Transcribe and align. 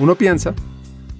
Uno 0.00 0.14
piensa 0.14 0.54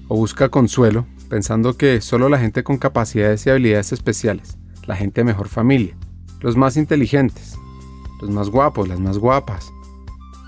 o 0.08 0.16
busca 0.16 0.48
consuelo 0.48 1.04
pensando 1.28 1.76
que 1.76 2.00
solo 2.00 2.30
la 2.30 2.38
gente 2.38 2.64
con 2.64 2.78
capacidades 2.78 3.44
y 3.44 3.50
habilidades 3.50 3.92
especiales, 3.92 4.56
la 4.86 4.96
gente 4.96 5.20
de 5.20 5.26
mejor 5.26 5.48
familia, 5.48 5.94
los 6.40 6.56
más 6.56 6.78
inteligentes, 6.78 7.58
los 8.22 8.30
más 8.30 8.48
guapos, 8.48 8.88
las 8.88 8.98
más 8.98 9.18
guapas, 9.18 9.70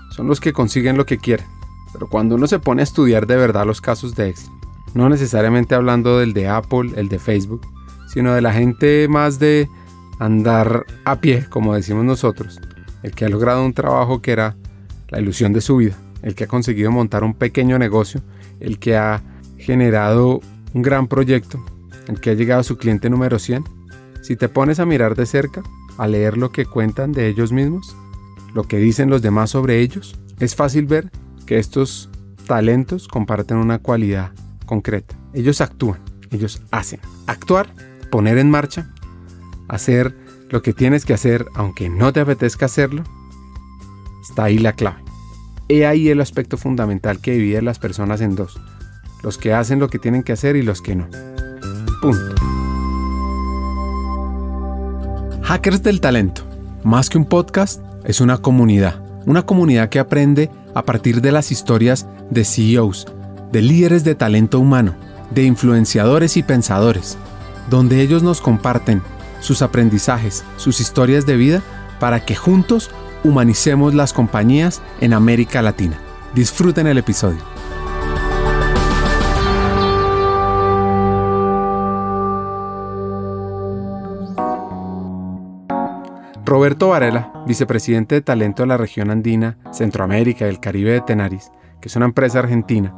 son 0.09 0.25
los 0.25 0.39
que 0.39 0.51
consiguen 0.51 0.97
lo 0.97 1.05
que 1.05 1.19
quieren. 1.19 1.45
Pero 1.93 2.09
cuando 2.09 2.33
uno 2.33 2.47
se 2.47 2.57
pone 2.57 2.81
a 2.81 2.83
estudiar 2.83 3.27
de 3.27 3.35
verdad 3.35 3.67
los 3.67 3.81
casos 3.81 4.15
de 4.15 4.29
éxito, 4.29 4.51
no 4.95 5.09
necesariamente 5.09 5.75
hablando 5.75 6.17
del 6.17 6.33
de 6.33 6.47
Apple, 6.47 6.93
el 6.95 7.09
de 7.09 7.19
Facebook, 7.19 7.61
sino 8.07 8.33
de 8.33 8.41
la 8.41 8.51
gente 8.51 9.07
más 9.09 9.37
de 9.37 9.69
andar 10.17 10.87
a 11.05 11.21
pie, 11.21 11.45
como 11.51 11.75
decimos 11.75 12.03
nosotros, 12.03 12.59
el 13.03 13.11
que 13.11 13.25
ha 13.25 13.29
logrado 13.29 13.63
un 13.63 13.73
trabajo 13.73 14.23
que 14.23 14.31
era 14.31 14.55
la 15.09 15.21
ilusión 15.21 15.53
de 15.53 15.61
su 15.61 15.77
vida, 15.77 15.95
el 16.23 16.35
que 16.35 16.45
ha 16.45 16.47
conseguido 16.47 16.91
montar 16.91 17.23
un 17.23 17.33
pequeño 17.33 17.77
negocio, 17.77 18.21
el 18.59 18.79
que 18.79 18.97
ha 18.97 19.21
generado 19.57 20.41
un 20.73 20.81
gran 20.81 21.07
proyecto, 21.07 21.63
el 22.07 22.19
que 22.19 22.31
ha 22.31 22.33
llegado 22.33 22.61
a 22.61 22.63
su 22.63 22.77
cliente 22.77 23.09
número 23.09 23.39
100, 23.39 23.63
si 24.21 24.35
te 24.35 24.49
pones 24.49 24.79
a 24.79 24.85
mirar 24.85 25.15
de 25.15 25.25
cerca, 25.25 25.61
a 25.97 26.07
leer 26.07 26.37
lo 26.37 26.51
que 26.51 26.65
cuentan 26.65 27.11
de 27.11 27.27
ellos 27.27 27.51
mismos, 27.51 27.95
lo 28.53 28.63
que 28.63 28.77
dicen 28.77 29.09
los 29.09 29.21
demás 29.21 29.51
sobre 29.51 29.79
ellos, 29.79 30.15
es 30.39 30.55
fácil 30.55 30.85
ver 30.85 31.11
que 31.45 31.59
estos 31.59 32.09
talentos 32.47 33.07
comparten 33.07 33.57
una 33.57 33.79
cualidad 33.79 34.31
concreta. 34.65 35.15
Ellos 35.33 35.61
actúan, 35.61 35.99
ellos 36.31 36.61
hacen. 36.71 36.99
Actuar, 37.27 37.67
poner 38.11 38.37
en 38.37 38.49
marcha, 38.49 38.93
hacer 39.67 40.15
lo 40.49 40.61
que 40.61 40.73
tienes 40.73 41.05
que 41.05 41.13
hacer 41.13 41.45
aunque 41.55 41.89
no 41.89 42.13
te 42.13 42.19
apetezca 42.19 42.65
hacerlo, 42.65 43.03
está 44.21 44.45
ahí 44.45 44.57
la 44.57 44.73
clave. 44.73 45.02
He 45.69 45.85
ahí 45.85 46.09
el 46.09 46.19
aspecto 46.19 46.57
fundamental 46.57 47.19
que 47.19 47.33
divide 47.33 47.59
a 47.59 47.61
las 47.61 47.79
personas 47.79 48.19
en 48.21 48.35
dos. 48.35 48.59
Los 49.23 49.37
que 49.37 49.53
hacen 49.53 49.79
lo 49.79 49.89
que 49.89 49.99
tienen 49.99 50.23
que 50.23 50.33
hacer 50.33 50.55
y 50.55 50.61
los 50.61 50.81
que 50.81 50.95
no. 50.95 51.07
Punto. 52.01 52.35
Hackers 55.43 55.81
del 55.83 56.01
Talento. 56.01 56.43
Más 56.83 57.09
que 57.09 57.17
un 57.17 57.25
podcast, 57.25 57.81
es 58.03 58.19
una 58.19 58.39
comunidad. 58.39 59.01
Una 59.25 59.45
comunidad 59.45 59.87
que 59.87 59.99
aprende 59.99 60.51
a 60.75 60.83
partir 60.83 61.21
de 61.21 61.31
las 61.31 61.51
historias 61.51 62.07
de 62.29 62.43
CEOs, 62.43 63.07
de 63.53 63.61
líderes 63.61 64.03
de 64.03 64.15
talento 64.15 64.59
humano, 64.59 64.95
de 65.31 65.43
influenciadores 65.43 66.35
y 66.35 66.43
pensadores, 66.43 67.17
donde 67.69 68.01
ellos 68.01 68.21
nos 68.21 68.41
comparten 68.41 69.01
sus 69.39 69.61
aprendizajes, 69.61 70.43
sus 70.57 70.81
historias 70.81 71.25
de 71.25 71.37
vida, 71.37 71.61
para 71.99 72.25
que 72.25 72.35
juntos 72.35 72.89
humanicemos 73.23 73.93
las 73.93 74.13
compañías 74.13 74.81
en 75.01 75.13
América 75.13 75.61
Latina. 75.61 75.97
Disfruten 76.33 76.87
el 76.87 76.97
episodio. 76.97 77.39
Roberto 86.45 86.89
Varela, 86.89 87.31
vicepresidente 87.47 88.15
de 88.15 88.21
talento 88.21 88.63
de 88.63 88.67
la 88.67 88.77
región 88.77 89.09
andina, 89.09 89.57
Centroamérica 89.71 90.45
y 90.45 90.49
el 90.49 90.59
Caribe 90.59 90.91
de 90.91 91.01
Tenaris, 91.01 91.51
que 91.81 91.87
es 91.87 91.95
una 91.95 92.05
empresa 92.05 92.39
argentina, 92.39 92.93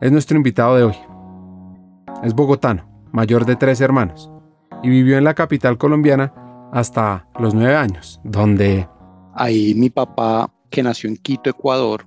es 0.00 0.12
nuestro 0.12 0.36
invitado 0.36 0.76
de 0.76 0.82
hoy. 0.82 0.96
Es 2.22 2.34
bogotano, 2.34 2.86
mayor 3.12 3.46
de 3.46 3.56
tres 3.56 3.80
hermanos, 3.80 4.30
y 4.82 4.90
vivió 4.90 5.16
en 5.16 5.24
la 5.24 5.32
capital 5.32 5.78
colombiana 5.78 6.34
hasta 6.72 7.26
los 7.38 7.54
nueve 7.54 7.76
años, 7.76 8.20
donde... 8.22 8.88
Ahí 9.36 9.74
mi 9.74 9.90
papá, 9.90 10.52
que 10.70 10.82
nació 10.82 11.08
en 11.10 11.16
Quito, 11.16 11.50
Ecuador, 11.50 12.06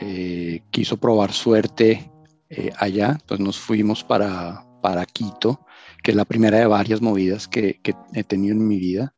eh, 0.00 0.62
quiso 0.70 0.96
probar 0.96 1.32
suerte 1.32 2.12
eh, 2.50 2.70
allá, 2.78 3.18
entonces 3.20 3.44
nos 3.44 3.58
fuimos 3.58 4.04
para, 4.04 4.64
para 4.82 5.06
Quito, 5.06 5.64
que 6.02 6.10
es 6.10 6.16
la 6.16 6.24
primera 6.24 6.58
de 6.58 6.66
varias 6.66 7.00
movidas 7.00 7.48
que, 7.48 7.80
que 7.82 7.94
he 8.12 8.22
tenido 8.22 8.54
en 8.54 8.68
mi 8.68 8.78
vida. 8.78 9.14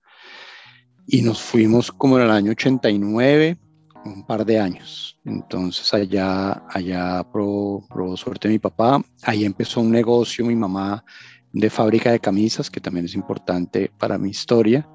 Y 1.07 1.23
nos 1.23 1.43
fuimos 1.43 1.91
como 1.91 2.19
en 2.19 2.25
el 2.25 2.31
año 2.31 2.53
89, 2.53 3.59
un 4.05 4.25
par 4.25 4.45
de 4.45 4.59
años. 4.59 5.19
Entonces 5.25 5.93
allá, 5.93 6.63
allá 6.69 7.25
probó, 7.31 8.17
suerte 8.17 8.49
mi 8.49 8.59
papá, 8.59 9.03
ahí 9.23 9.45
empezó 9.45 9.81
un 9.81 9.91
negocio 9.91 10.45
mi 10.47 10.57
mamá 10.57 11.05
de 11.53 11.69
fábrica 11.69 12.13
de 12.13 12.21
camisas, 12.21 12.71
que 12.71 12.81
también 12.81 13.07
es 13.07 13.15
importante 13.15 13.91
para 13.99 14.19
mi 14.19 14.31
historia, 14.31 14.89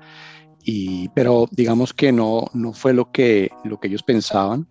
y, 0.65 1.09
pero 1.09 1.47
digamos 1.51 1.93
que 1.93 2.11
no, 2.11 2.47
no 2.53 2.73
fue 2.73 2.93
lo 2.93 3.11
que, 3.11 3.51
lo 3.63 3.79
que 3.79 3.87
ellos 3.87 4.03
pensaban 4.03 4.67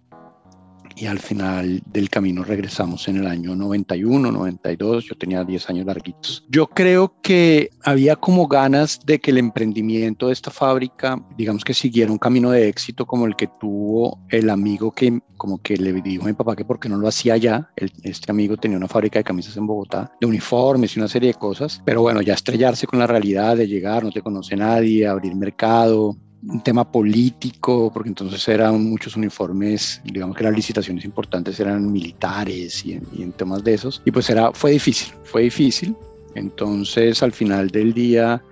y 0.96 1.06
al 1.06 1.18
final 1.18 1.82
del 1.86 2.10
camino 2.10 2.44
regresamos 2.44 3.08
en 3.08 3.16
el 3.16 3.26
año 3.26 3.54
91, 3.56 4.30
92, 4.30 5.04
yo 5.04 5.14
tenía 5.16 5.44
10 5.44 5.70
años 5.70 5.86
larguitos. 5.86 6.44
Yo 6.48 6.66
creo 6.66 7.14
que 7.22 7.70
había 7.82 8.16
como 8.16 8.46
ganas 8.46 9.00
de 9.04 9.20
que 9.20 9.30
el 9.30 9.38
emprendimiento 9.38 10.28
de 10.28 10.32
esta 10.32 10.50
fábrica, 10.50 11.22
digamos 11.36 11.64
que 11.64 11.74
siguiera 11.74 12.12
un 12.12 12.18
camino 12.18 12.50
de 12.50 12.68
éxito 12.68 13.06
como 13.06 13.26
el 13.26 13.36
que 13.36 13.48
tuvo 13.60 14.18
el 14.30 14.50
amigo 14.50 14.92
que 14.92 15.20
como 15.36 15.60
que 15.60 15.76
le 15.76 15.92
dijo 16.00 16.24
a 16.24 16.28
mi 16.28 16.32
papá 16.32 16.56
que 16.56 16.64
porque 16.64 16.88
no 16.88 16.96
lo 16.96 17.08
hacía 17.08 17.36
ya, 17.36 17.70
este 18.02 18.30
amigo 18.30 18.56
tenía 18.56 18.78
una 18.78 18.88
fábrica 18.88 19.18
de 19.18 19.24
camisas 19.24 19.56
en 19.56 19.66
Bogotá, 19.66 20.10
de 20.20 20.26
uniformes 20.26 20.96
y 20.96 21.00
una 21.00 21.08
serie 21.08 21.32
de 21.32 21.38
cosas, 21.38 21.82
pero 21.84 22.02
bueno, 22.02 22.22
ya 22.22 22.34
estrellarse 22.34 22.86
con 22.86 22.98
la 22.98 23.06
realidad 23.06 23.56
de 23.56 23.66
llegar, 23.66 24.04
no 24.04 24.10
te 24.10 24.22
conoce 24.22 24.56
nadie, 24.56 25.06
abrir 25.06 25.34
mercado, 25.34 26.16
un 26.48 26.62
tema 26.62 26.90
político, 26.90 27.90
porque 27.92 28.08
entonces 28.08 28.46
eran 28.48 28.82
muchos 28.84 29.16
uniformes, 29.16 30.00
digamos 30.04 30.36
que 30.36 30.44
las 30.44 30.54
licitaciones 30.54 31.04
importantes 31.04 31.58
eran 31.60 31.90
militares 31.90 32.84
y 32.84 32.92
en, 32.92 33.32
temas 33.32 33.64
de 33.64 33.74
esos, 33.74 34.02
y 34.04 34.10
pues 34.10 34.28
era, 34.30 34.52
fue 34.52 34.72
difícil, 34.72 35.14
fue 35.24 35.42
difícil. 35.42 35.96
Entonces 36.34 37.22
al 37.22 37.32
final 37.32 37.68
del 37.68 37.94
día, 37.94 38.42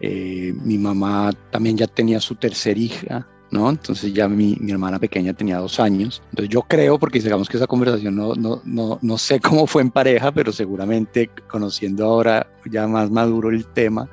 eh, 0.00 0.52
mi 0.62 0.78
mamá 0.78 1.32
también 1.50 1.76
ya 1.76 1.86
tenía 1.86 2.20
su 2.20 2.34
tercera 2.34 2.78
hija, 2.78 3.26
¿no? 3.50 3.70
Entonces 3.70 4.12
ya 4.12 4.28
mi, 4.28 4.56
mi, 4.60 4.72
hermana 4.72 4.98
pequeña 4.98 5.32
tenía 5.32 5.58
dos 5.58 5.80
años. 5.80 6.22
Entonces 6.30 6.48
yo 6.50 6.62
creo, 6.62 6.98
porque 6.98 7.20
digamos 7.20 7.48
que 7.48 7.56
esa 7.56 7.66
conversación 7.66 8.16
no, 8.16 8.34
no, 8.34 8.62
no, 8.64 8.98
no 9.00 9.18
sé 9.18 9.40
cómo 9.40 9.66
fue 9.66 9.82
en 9.82 9.90
pareja, 9.90 10.32
pero 10.32 10.52
seguramente 10.52 11.30
conociendo 11.48 12.04
ahora 12.04 12.46
ya 12.70 12.86
más 12.86 13.10
maduro 13.10 13.50
el 13.50 13.66
tema, 13.66 14.08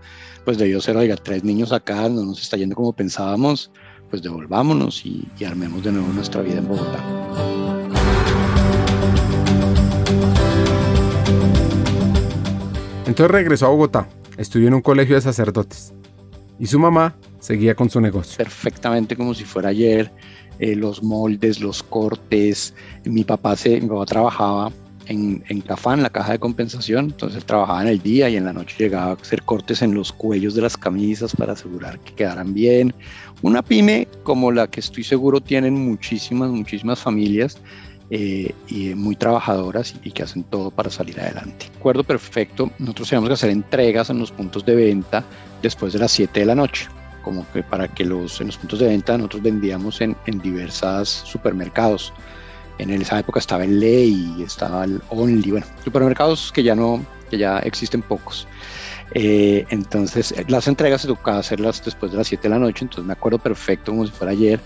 pues 0.49 0.57
debió 0.57 0.81
ser, 0.81 0.97
oiga, 0.97 1.15
tres 1.15 1.43
niños 1.43 1.71
acá, 1.71 2.09
no 2.09 2.25
nos 2.25 2.41
está 2.41 2.57
yendo 2.57 2.73
como 2.75 2.91
pensábamos, 2.91 3.69
pues 4.09 4.23
devolvámonos 4.23 5.05
y, 5.05 5.27
armemos 5.45 5.83
de 5.83 5.91
nuevo 5.91 6.11
nuestra 6.11 6.41
vida 6.41 6.57
en 6.57 6.67
Bogotá. 6.67 6.97
Entonces 13.05 13.29
regresó 13.29 13.67
a 13.67 13.69
Bogotá, 13.69 14.09
estudió 14.39 14.69
en 14.69 14.73
un 14.73 14.81
colegio 14.81 15.13
de 15.13 15.21
sacerdotes 15.21 15.93
y 16.57 16.65
su 16.65 16.79
mamá 16.79 17.15
seguía 17.37 17.75
con 17.75 17.91
su 17.91 18.01
negocio. 18.01 18.35
Perfectamente 18.37 19.15
como 19.15 19.35
si 19.35 19.43
fuera 19.43 19.69
ayer, 19.69 20.11
eh, 20.57 20.75
los 20.75 21.03
moldes, 21.03 21.59
los 21.59 21.83
cortes. 21.83 22.73
Mi 23.05 23.23
papá, 23.23 23.55
se, 23.55 23.79
mi 23.79 23.87
papá 23.87 24.05
trabajaba 24.07 24.71
en, 25.09 25.61
Cafán, 25.61 26.03
la 26.03 26.09
caja 26.09 26.33
de 26.33 26.39
compensación. 26.39 27.05
Entonces 27.05 27.43
trabajaba 27.45 27.81
en 27.81 27.87
el 27.89 28.01
día 28.01 28.29
y 28.29 28.37
en 28.37 28.45
la 28.45 28.53
noche 28.53 28.75
llegaba 28.77 29.11
a 29.11 29.13
hacer 29.13 29.43
cortes 29.43 29.81
en 29.81 29.93
los 29.93 30.11
cuellos 30.11 30.53
de 30.53 30.61
las 30.61 30.77
camisas 30.77 31.35
para 31.35 31.53
asegurar 31.53 31.99
que 31.99 32.13
quedaran 32.13 32.53
bien. 32.53 32.93
Una 33.41 33.61
pyme 33.61 34.07
como 34.23 34.51
la 34.51 34.67
que 34.67 34.79
estoy 34.79 35.03
seguro 35.03 35.41
tienen 35.41 35.73
muchísimas, 35.73 36.49
muchísimas 36.51 36.99
familias 36.99 37.57
eh, 38.11 38.53
y 38.67 38.93
muy 38.95 39.15
trabajadoras 39.15 39.95
y, 40.03 40.11
que 40.11 40.23
hacen 40.23 40.43
todo 40.43 40.71
para 40.71 40.89
salir 40.89 41.19
adelante. 41.19 41.67
Acuerdo 41.77 42.03
perfecto, 42.03 42.71
nosotros 42.79 43.09
teníamos 43.09 43.29
que 43.29 43.33
hacer 43.33 43.49
entregas 43.49 44.09
en 44.09 44.19
los 44.19 44.31
puntos 44.31 44.65
de 44.65 44.75
venta 44.75 45.23
después 45.61 45.93
de 45.93 45.99
las 45.99 46.11
7 46.11 46.39
de 46.39 46.45
la 46.45 46.55
noche 46.55 46.87
como 47.21 47.45
que 47.51 47.61
para 47.61 47.87
que 47.87 48.05
los, 48.05 48.39
en 48.39 48.47
los 48.47 48.57
puntos 48.57 48.79
de 48.79 48.87
venta 48.87 49.17
nosotros 49.17 49.43
vendíamos 49.43 49.99
en, 49.99 50.15
en 50.25 50.39
diversas 50.39 51.09
supermercados 51.09 52.13
en 52.79 52.89
esa 53.01 53.19
época 53.19 53.39
estaba 53.39 53.63
el 53.63 53.79
Ley, 53.79 54.43
estaba 54.45 54.85
el 54.85 55.01
Only, 55.09 55.51
bueno, 55.51 55.67
supermercados 55.83 56.51
que 56.51 56.63
ya 56.63 56.75
no, 56.75 57.05
que 57.29 57.37
ya 57.37 57.59
existen 57.59 58.01
pocos. 58.01 58.47
Eh, 59.13 59.65
entonces, 59.69 60.33
las 60.47 60.67
entregas 60.67 61.01
se 61.01 61.07
tocaba 61.07 61.39
hacerlas 61.39 61.83
después 61.83 62.11
de 62.11 62.17
las 62.17 62.27
7 62.27 62.43
de 62.43 62.49
la 62.49 62.59
noche, 62.59 62.85
entonces 62.85 63.05
me 63.05 63.13
acuerdo 63.13 63.39
perfecto 63.39 63.91
como 63.91 64.05
si 64.05 64.11
fuera 64.11 64.31
ayer, 64.31 64.59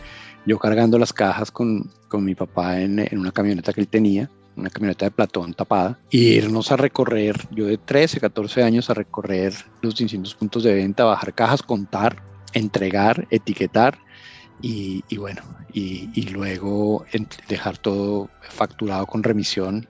yo 0.45 0.60
cargando 0.60 1.00
las 1.00 1.13
cajas 1.13 1.51
con, 1.51 1.89
con 2.07 2.24
mi 2.24 2.36
papá 2.36 2.80
en, 2.80 3.00
en, 3.00 3.18
una 3.18 3.31
camioneta 3.31 3.71
que 3.74 3.81
él 3.81 3.88
tenía, 3.88 4.30
una 4.56 4.69
camioneta 4.69 5.06
de 5.06 5.12
platón 5.12 5.54
tapada, 5.54 5.98
y 6.10 6.33
irnos 6.33 6.71
a 6.71 6.77
recorrer, 6.77 7.36
yo 7.51 7.65
de 7.65 7.77
13, 7.77 8.19
14 8.19 8.63
años, 8.63 8.89
a 8.89 8.94
recorrer 8.94 9.54
los 9.81 9.95
distintos 9.95 10.36
puntos 10.36 10.63
de 10.63 10.74
venta, 10.74 11.06
bajar 11.06 11.33
cajas, 11.33 11.63
contar, 11.63 12.21
entregar, 12.54 13.27
etiquetar, 13.31 13.98
y, 14.62 15.18
bueno, 15.18 15.42
y, 15.74 16.30
luego 16.30 17.06
dejar 17.48 17.78
todo 17.78 18.30
facturado 18.42 19.06
con 19.06 19.24
remisión. 19.24 19.88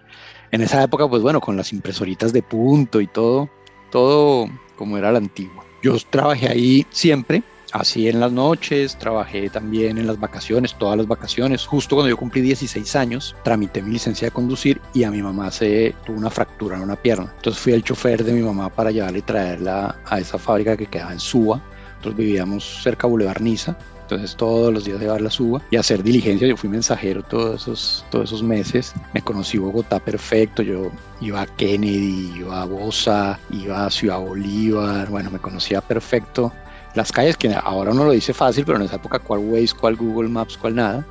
En 0.52 0.62
esa 0.62 0.84
época, 0.84 1.08
pues 1.08 1.22
bueno, 1.22 1.42
con 1.42 1.58
las 1.58 1.74
impresoritas 1.74 2.34
de 2.34 2.44
punto 2.44 3.02
y 3.02 3.08
todo, 3.08 3.50
todo 3.92 4.48
como 4.78 4.98
era 4.98 5.12
la 5.12 5.20
antigua. 5.20 5.64
Yo 5.82 5.98
trabajé 6.10 6.48
ahí 6.48 6.86
siempre, 6.92 7.44
así 7.72 8.08
en 8.08 8.20
las 8.20 8.32
noches, 8.32 8.98
trabajé 8.98 9.50
también 9.50 9.98
en 9.98 10.08
las 10.08 10.20
vacaciones, 10.20 10.76
todas 10.78 10.98
las 10.98 11.08
vacaciones. 11.08 11.66
Justo 11.66 11.96
cuando 11.96 12.10
yo 12.10 12.18
cumplí 12.18 12.42
16 12.42 12.96
años, 12.96 13.36
tramité 13.44 13.82
mi 13.82 13.92
licencia 13.92 14.28
de 14.28 14.32
conducir 14.32 14.80
y 14.94 15.04
a 15.04 15.12
mi 15.12 15.22
mamá 15.22 15.52
se 15.52 15.94
tuvo 16.06 16.18
una 16.18 16.30
fractura 16.30 16.78
en 16.78 16.84
una 16.84 16.96
pierna. 16.96 17.34
Entonces 17.36 17.62
fui 17.62 17.74
el 17.74 17.84
chofer 17.84 18.24
de 18.24 18.34
mi 18.34 18.42
mamá 18.42 18.70
para 18.70 18.92
llevarle 18.92 19.20
y 19.20 19.24
traerla 19.24 19.96
a 20.06 20.20
esa 20.20 20.38
fábrica 20.38 20.78
que 20.78 20.86
quedaba 20.86 21.14
en 21.14 21.20
Suba. 21.20 21.62
Nosotros 21.96 22.16
vivíamos 22.16 22.82
cerca 22.84 23.08
de 23.08 23.12
Boulevard 23.12 23.42
Niza 23.42 23.78
entonces 24.04 24.36
todos 24.36 24.74
los 24.74 24.86
días 24.86 25.00
llevar 25.00 25.22
la 25.22 25.30
suba 25.30 25.62
y 25.72 25.78
hacer 25.78 26.04
diligencia. 26.04 26.48
Yo 26.48 26.58
fui 26.58 26.70
mensajero 26.70 27.24
todos 27.24 27.64
esos, 27.64 28.06
todos 28.12 28.26
esos 28.30 28.44
meses. 28.44 28.94
Me 29.14 29.22
conocí 29.22 29.58
Bogotá 29.58 30.00
perfecto. 30.00 30.62
Yo 30.62 30.92
iba 31.22 31.42
a 31.42 31.46
Kennedy, 31.46 32.32
iba 32.38 32.62
a 32.62 32.66
Bosa, 32.66 33.40
iba 33.50 33.86
a 33.86 33.90
Ciudad 33.90 34.20
Bolívar. 34.20 35.10
Bueno, 35.10 35.32
me 35.32 35.40
conocía 35.40 35.82
perfecto 35.82 36.52
las 36.96 37.12
calles, 37.12 37.38
que 37.38 37.54
ahora 37.56 37.92
uno 37.92 38.06
lo 38.06 38.12
dice 38.12 38.34
fácil, 38.34 38.66
pero 38.66 38.78
en 38.78 38.84
esa 38.84 38.98
época 38.98 39.18
cuál 39.18 39.40
Waze, 39.40 39.74
cuál 39.80 39.96
Google 39.96 40.30
Maps, 40.30 40.58
cuál 40.58 40.76
nada. 40.76 41.06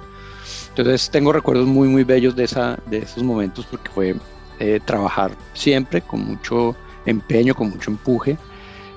Entonces 0.68 1.10
tengo 1.10 1.32
recuerdos 1.32 1.66
muy, 1.66 1.88
muy 1.88 2.04
bellos 2.04 2.36
de, 2.36 2.44
esa, 2.44 2.78
de 2.86 2.98
esos 2.98 3.22
momentos 3.22 3.66
porque 3.70 3.90
fue 3.90 4.14
eh, 4.60 4.80
trabajar 4.84 5.32
siempre 5.54 6.00
con 6.02 6.24
mucho 6.24 6.76
empeño, 7.04 7.54
con 7.54 7.70
mucho 7.70 7.90
empuje 7.90 8.38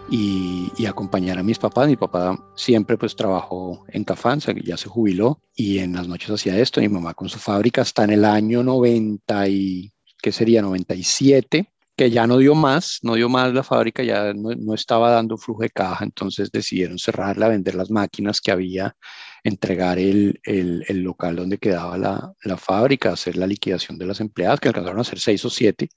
y, 0.09 0.85
acompañar 0.85 1.39
a 1.39 1.43
mis 1.43 1.57
papás. 1.57 1.87
Mi 1.87 1.95
papá 1.95 2.37
siempre 2.55 2.97
pues 2.97 3.15
trabajó 3.15 3.85
en 3.89 4.03
Cafán, 4.03 4.39
ya 4.63 4.77
se 4.77 4.89
jubiló 4.89 5.41
y 5.55 5.79
en 5.79 5.93
las 5.93 6.07
noches 6.07 6.29
hacía 6.29 6.57
esto. 6.59 6.81
Mi 6.81 6.89
mamá 6.89 7.13
con 7.13 7.29
su 7.29 7.39
fábrica 7.39 7.81
hasta 7.81 8.03
en 8.03 8.11
el 8.11 8.25
año 8.25 8.63
90 8.63 9.47
y, 9.49 9.93
¿qué 10.21 10.31
sería? 10.31 10.61
97 10.61 11.71
que 11.95 12.11
ya 12.11 12.27
no 12.27 12.37
dio 12.37 12.55
más, 12.55 12.99
no 13.03 13.15
dio 13.15 13.29
más 13.29 13.53
la 13.53 13.63
fábrica, 13.63 14.03
ya 14.03 14.33
no, 14.33 14.73
estaba 14.73 15.11
dando 15.11 15.37
flujo 15.37 15.61
de 15.61 15.69
caja, 15.69 16.03
entonces 16.03 16.51
decidieron 16.51 16.99
cerrarla, 16.99 17.47
vender 17.47 17.75
las 17.75 17.89
máquinas 17.89 18.41
que 18.41 18.51
había, 18.51 18.95
entregar 19.43 19.97
el, 19.97 20.39
el, 20.43 21.01
local 21.01 21.37
donde 21.37 21.57
quedaba 21.57 21.97
la, 21.97 22.33
la, 22.43 22.57
fábrica, 22.57 23.13
hacer 23.13 23.37
la 23.37 23.47
liquidación 23.47 23.97
de 23.97 24.07
las 24.07 24.19
empleadas, 24.19 24.59
que 24.59 24.67
alcanzaron 24.67 24.99
a 24.99 25.03
ser 25.05 25.19
seis 25.19 25.45
o 25.45 25.49
siete. 25.49 25.89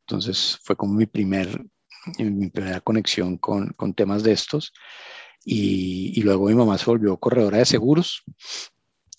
Entonces 0.00 0.58
fue 0.62 0.76
como 0.76 0.94
mi, 0.94 1.06
primer, 1.06 1.48
mi 2.18 2.50
primera 2.50 2.80
conexión 2.80 3.36
con, 3.36 3.68
con 3.76 3.94
temas 3.94 4.22
de 4.22 4.32
estos. 4.32 4.72
Y, 5.44 6.20
luego 6.22 6.48
mi 6.48 6.54
mamá 6.54 6.76
se 6.76 6.84
volvió 6.84 7.16
corredora 7.16 7.58
de 7.58 7.64
seguros 7.64 8.22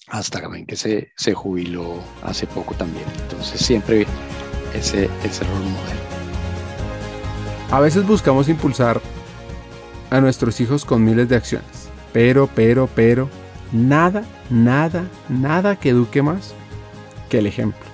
hasta 0.07 0.41
que 0.67 0.75
se, 0.75 1.11
se 1.15 1.33
jubiló 1.33 1.99
hace 2.23 2.45
poco 2.47 2.75
también. 2.75 3.05
Entonces 3.23 3.59
siempre 3.61 4.05
ese, 4.73 5.09
ese 5.23 5.43
rol 5.45 5.63
modelo. 5.63 6.01
A 7.71 7.79
veces 7.79 8.05
buscamos 8.05 8.49
impulsar 8.49 9.01
a 10.09 10.21
nuestros 10.21 10.59
hijos 10.59 10.83
con 10.83 11.03
miles 11.03 11.29
de 11.29 11.37
acciones, 11.37 11.89
pero, 12.11 12.49
pero, 12.53 12.89
pero, 12.93 13.29
nada, 13.71 14.25
nada, 14.49 15.07
nada 15.29 15.77
que 15.77 15.89
eduque 15.89 16.21
más 16.21 16.53
que 17.29 17.39
el 17.39 17.47
ejemplo. 17.47 17.89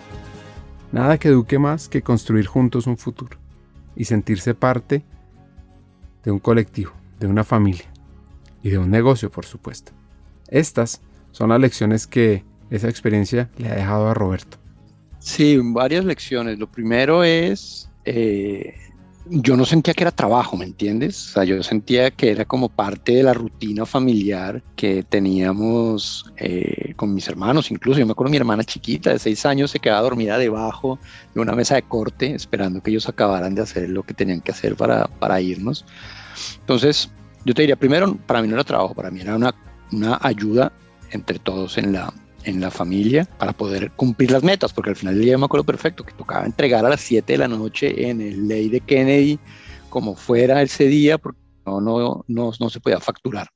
Nada 0.92 1.20
que 1.20 1.28
eduque 1.28 1.60
más 1.60 1.88
que 1.88 2.02
construir 2.02 2.48
juntos 2.48 2.88
un 2.88 2.98
futuro 2.98 3.38
y 3.98 4.06
sentirse 4.06 4.54
parte 4.54 5.04
de 6.24 6.32
un 6.32 6.40
colectivo, 6.40 6.92
de 7.20 7.28
una 7.28 7.44
familia 7.44 7.86
y 8.64 8.70
de 8.70 8.78
un 8.78 8.90
negocio, 8.90 9.32
por 9.32 9.46
supuesto. 9.46 9.92
Estas 10.48 11.02
son 11.32 11.50
las 11.50 11.60
lecciones 11.60 12.08
que 12.08 12.46
esa 12.70 12.90
experiencia 12.90 13.50
le 13.58 13.70
ha 13.70 13.76
dejado 13.76 14.08
a 14.08 14.14
Roberto. 14.14 14.58
Sí, 15.20 15.58
varias 15.62 16.06
lecciones. 16.06 16.60
Lo 16.60 16.72
primero 16.72 17.24
es 17.24 17.90
eh, 18.06 18.76
yo 19.30 19.56
no 19.58 19.66
sentía 19.66 19.94
que 19.94 20.04
era 20.04 20.12
trabajo, 20.12 20.58
¿me 20.58 20.66
entiendes? 20.66 21.30
O 21.30 21.34
sea, 21.34 21.44
yo 21.44 21.62
sentía 21.64 22.12
que 22.12 22.32
era 22.32 22.46
como 22.46 22.70
parte 22.70 23.14
de 23.14 23.24
la 23.24 23.34
rutina 23.34 23.86
familiar 23.86 24.64
que 24.76 25.04
teníamos 25.04 26.32
eh, 26.38 26.94
con 26.96 27.14
mis 27.14 27.28
hermanos. 27.28 27.72
Incluso 27.72 28.00
yo 28.00 28.06
me 28.06 28.12
acuerdo 28.12 28.32
mi 28.32 28.38
hermana 28.38 28.64
chiquita 28.64 29.12
de 29.12 29.20
seis 29.20 29.46
años 29.46 29.72
se 29.72 29.80
quedaba 29.80 30.02
dormida 30.02 30.38
debajo 30.38 31.00
de 31.34 31.42
una 31.42 31.54
mesa 31.54 31.76
de 31.76 31.84
corte 31.84 32.34
esperando 32.34 32.82
que 32.82 32.92
ellos 32.92 33.08
acabaran 33.08 33.56
de 33.56 33.62
hacer 33.62 33.90
lo 33.90 34.04
que 34.04 34.14
tenían 34.14 34.42
que 34.42 34.52
hacer 34.52 34.76
para, 34.76 35.08
para 35.08 35.42
irnos. 35.42 35.86
Entonces, 36.60 37.10
yo 37.46 37.54
te 37.54 37.64
diría, 37.64 37.76
primero, 37.76 38.16
para 38.28 38.42
mí 38.42 38.48
no 38.48 38.56
era 38.56 38.64
trabajo, 38.64 38.94
para 38.94 39.12
mí 39.12 39.22
era 39.22 39.36
una, 39.36 39.54
una 39.92 40.20
ayuda 40.22 40.72
entre 41.12 41.40
todos 41.40 41.78
en 41.78 41.94
la, 41.94 42.14
en 42.48 42.62
la 42.62 42.72
familia 42.72 43.26
para 43.38 43.54
poder 43.54 43.92
cumplir 43.92 44.32
las 44.32 44.42
metas, 44.42 44.72
porque 44.72 44.92
al 44.92 44.96
final 44.96 45.16
del 45.16 45.26
día 45.26 45.38
me 45.38 45.46
acuerdo 45.46 45.66
perfecto 45.66 46.04
que 46.04 46.14
tocaba 46.14 46.46
entregar 46.46 46.86
a 46.86 46.90
las 46.90 47.02
7 47.02 47.34
de 47.34 47.38
la 47.38 47.48
noche 47.48 48.10
en 48.10 48.22
el 48.22 48.48
ley 48.48 48.70
de 48.70 48.80
Kennedy 48.80 49.38
como 49.90 50.16
fuera 50.16 50.62
ese 50.62 50.86
día, 50.86 51.18
porque 51.18 51.40
no, 51.66 51.82
no, 51.82 52.24
no, 52.28 52.52
no 52.58 52.70
se 52.70 52.80
podía 52.80 53.00
facturar. 53.00 53.48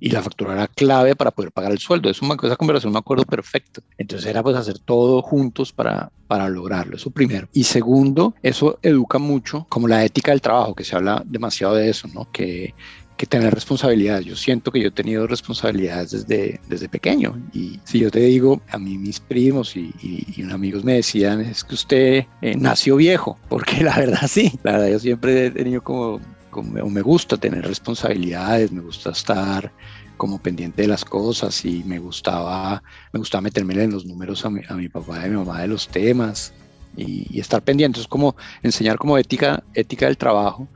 Y 0.00 0.10
la 0.10 0.22
factura 0.22 0.54
era 0.54 0.66
clave 0.66 1.14
para 1.14 1.30
poder 1.30 1.52
pagar 1.52 1.70
el 1.70 1.78
sueldo. 1.78 2.10
Es 2.10 2.22
una, 2.22 2.36
esa 2.42 2.56
conversación 2.56 2.92
me 2.92 2.98
acuerdo 2.98 3.24
perfecto. 3.24 3.82
Entonces 3.98 4.28
era 4.28 4.42
pues 4.42 4.56
hacer 4.56 4.78
todo 4.80 5.22
juntos 5.22 5.72
para, 5.72 6.10
para 6.26 6.48
lograrlo. 6.48 6.96
Eso 6.96 7.10
primero. 7.10 7.48
Y 7.52 7.64
segundo, 7.64 8.34
eso 8.42 8.78
educa 8.82 9.18
mucho 9.18 9.66
como 9.68 9.86
la 9.86 10.04
ética 10.04 10.32
del 10.32 10.40
trabajo, 10.40 10.74
que 10.74 10.82
se 10.82 10.96
habla 10.96 11.22
demasiado 11.24 11.76
de 11.76 11.88
eso, 11.88 12.08
¿no? 12.08 12.28
Que 12.32 12.74
que 13.22 13.26
tener 13.26 13.54
responsabilidades. 13.54 14.26
Yo 14.26 14.34
siento 14.34 14.72
que 14.72 14.80
yo 14.80 14.88
he 14.88 14.90
tenido 14.90 15.28
responsabilidades 15.28 16.10
desde, 16.10 16.60
desde 16.66 16.88
pequeño. 16.88 17.40
Y 17.54 17.78
si 17.84 18.00
yo 18.00 18.10
te 18.10 18.18
digo, 18.18 18.60
a 18.68 18.78
mí 18.78 18.98
mis 18.98 19.20
primos 19.20 19.76
y, 19.76 19.94
y, 20.02 20.42
amigos 20.50 20.82
me 20.82 20.94
decían, 20.94 21.40
es 21.40 21.62
que 21.62 21.74
usted 21.76 22.26
eh, 22.40 22.56
nació 22.56 22.96
viejo, 22.96 23.38
porque 23.48 23.84
la 23.84 23.96
verdad 23.96 24.26
sí, 24.26 24.58
la 24.64 24.72
verdad 24.72 24.88
yo 24.88 24.98
siempre 24.98 25.46
he 25.46 25.50
tenido 25.52 25.84
como, 25.84 26.20
como, 26.50 26.90
me 26.90 27.00
gusta 27.00 27.36
tener 27.36 27.64
responsabilidades, 27.64 28.72
me 28.72 28.80
gusta 28.80 29.10
estar 29.10 29.70
como 30.16 30.42
pendiente 30.42 30.82
de 30.82 30.88
las 30.88 31.04
cosas 31.04 31.64
y 31.64 31.84
me 31.84 32.00
gustaba, 32.00 32.82
me 33.12 33.20
gustaba 33.20 33.42
meterme 33.42 33.80
en 33.84 33.92
los 33.92 34.04
números 34.04 34.44
a 34.44 34.50
mi, 34.50 34.62
a 34.68 34.74
mi 34.74 34.88
papá 34.88 35.20
y 35.22 35.26
a 35.26 35.28
mi 35.28 35.36
mamá 35.36 35.60
de 35.60 35.68
los 35.68 35.86
temas 35.86 36.52
y, 36.96 37.28
y 37.30 37.38
estar 37.38 37.62
pendiente. 37.62 38.00
Es 38.00 38.08
como 38.08 38.34
enseñar 38.64 38.98
como 38.98 39.16
ética, 39.16 39.62
ética 39.74 40.06
del 40.06 40.16
trabajo 40.16 40.66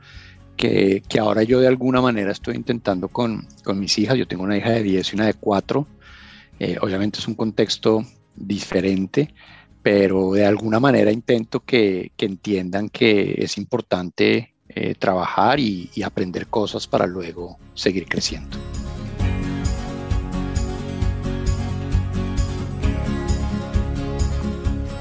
que, 0.57 1.03
ahora 1.19 1.43
yo 1.43 1.61
de 1.61 1.67
alguna 1.67 2.01
manera 2.01 2.31
estoy 2.31 2.55
intentando 2.55 3.07
con, 3.07 3.47
mis 3.75 3.97
hijas. 3.99 4.17
Yo 4.17 4.27
tengo 4.27 4.43
una 4.43 4.57
hija 4.57 4.71
de 4.71 4.83
10 4.83 5.13
y 5.13 5.15
una 5.15 5.27
de 5.27 5.33
4. 5.35 5.87
Eh, 6.59 6.77
obviamente 6.81 7.19
es 7.19 7.27
un 7.27 7.35
contexto 7.35 8.03
diferente, 8.35 9.33
pero 9.83 10.33
de 10.33 10.45
alguna 10.45 10.79
manera 10.79 11.11
intento 11.11 11.61
que, 11.61 12.11
entiendan 12.17 12.89
que 12.89 13.35
es 13.37 13.57
importante 13.57 14.55
eh, 14.69 14.95
trabajar 14.95 15.59
y, 15.59 15.89
y 15.93 16.03
aprender 16.03 16.47
cosas 16.47 16.87
para 16.87 17.05
luego 17.05 17.57
seguir 17.73 18.07
creciendo. 18.07 18.57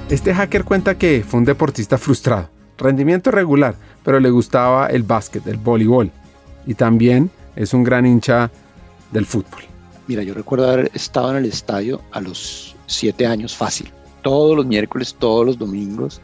Este 0.09 0.33
hacker 0.33 0.63
cuenta 0.63 0.97
que 0.97 1.25
fue 1.27 1.41
un 1.41 1.45
deportista 1.45 1.99
frustrado, 1.99 2.49
rendimiento 2.79 3.33
regular, 3.33 3.75
pero 4.07 4.21
le 4.21 4.31
gustaba 4.31 4.87
el 4.87 5.03
básquet, 5.03 5.45
el 5.49 5.57
voleibol. 5.57 6.13
Y 6.65 6.75
también 6.75 7.29
es 7.57 7.75
un 7.75 7.83
gran 7.83 8.07
hincha 8.07 8.53
del 9.11 9.27
fútbol. 9.27 9.65
Mira, 10.07 10.23
yo 10.23 10.33
recuerdo 10.33 10.71
haber 10.71 10.93
estado 10.95 11.33
en 11.33 11.39
el 11.39 11.47
estadio 11.47 12.01
a 12.13 12.21
los 12.21 12.77
siete 12.87 13.27
años 13.27 13.57
fácil. 13.57 13.91
Todos 14.23 14.57
los 14.57 14.65
miércoles, 14.65 15.17
todos 15.19 15.45
los 15.45 15.59
domingos. 15.59 16.21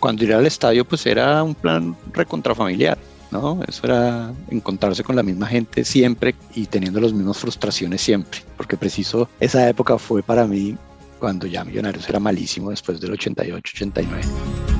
Cuando 0.00 0.24
ir 0.24 0.34
al 0.34 0.46
estadio, 0.46 0.84
pues 0.84 1.06
era 1.06 1.40
un 1.44 1.54
plan 1.54 1.96
recontrafamiliar, 2.12 2.98
¿no? 3.30 3.60
Eso 3.68 3.86
era 3.86 4.32
encontrarse 4.50 5.04
con 5.04 5.14
la 5.14 5.22
misma 5.22 5.46
gente 5.46 5.84
siempre 5.84 6.34
y 6.56 6.66
teniendo 6.66 6.98
las 6.98 7.12
mismas 7.12 7.38
frustraciones 7.38 8.00
siempre. 8.00 8.40
Porque 8.56 8.76
preciso, 8.76 9.28
esa 9.38 9.68
época 9.68 9.96
fue 9.96 10.24
para 10.24 10.44
mí 10.48 10.76
cuando 11.20 11.46
ya 11.46 11.64
Millonarios 11.64 12.08
era 12.08 12.18
malísimo 12.18 12.70
después 12.70 13.00
del 13.00 13.12
88-89. 13.12 14.71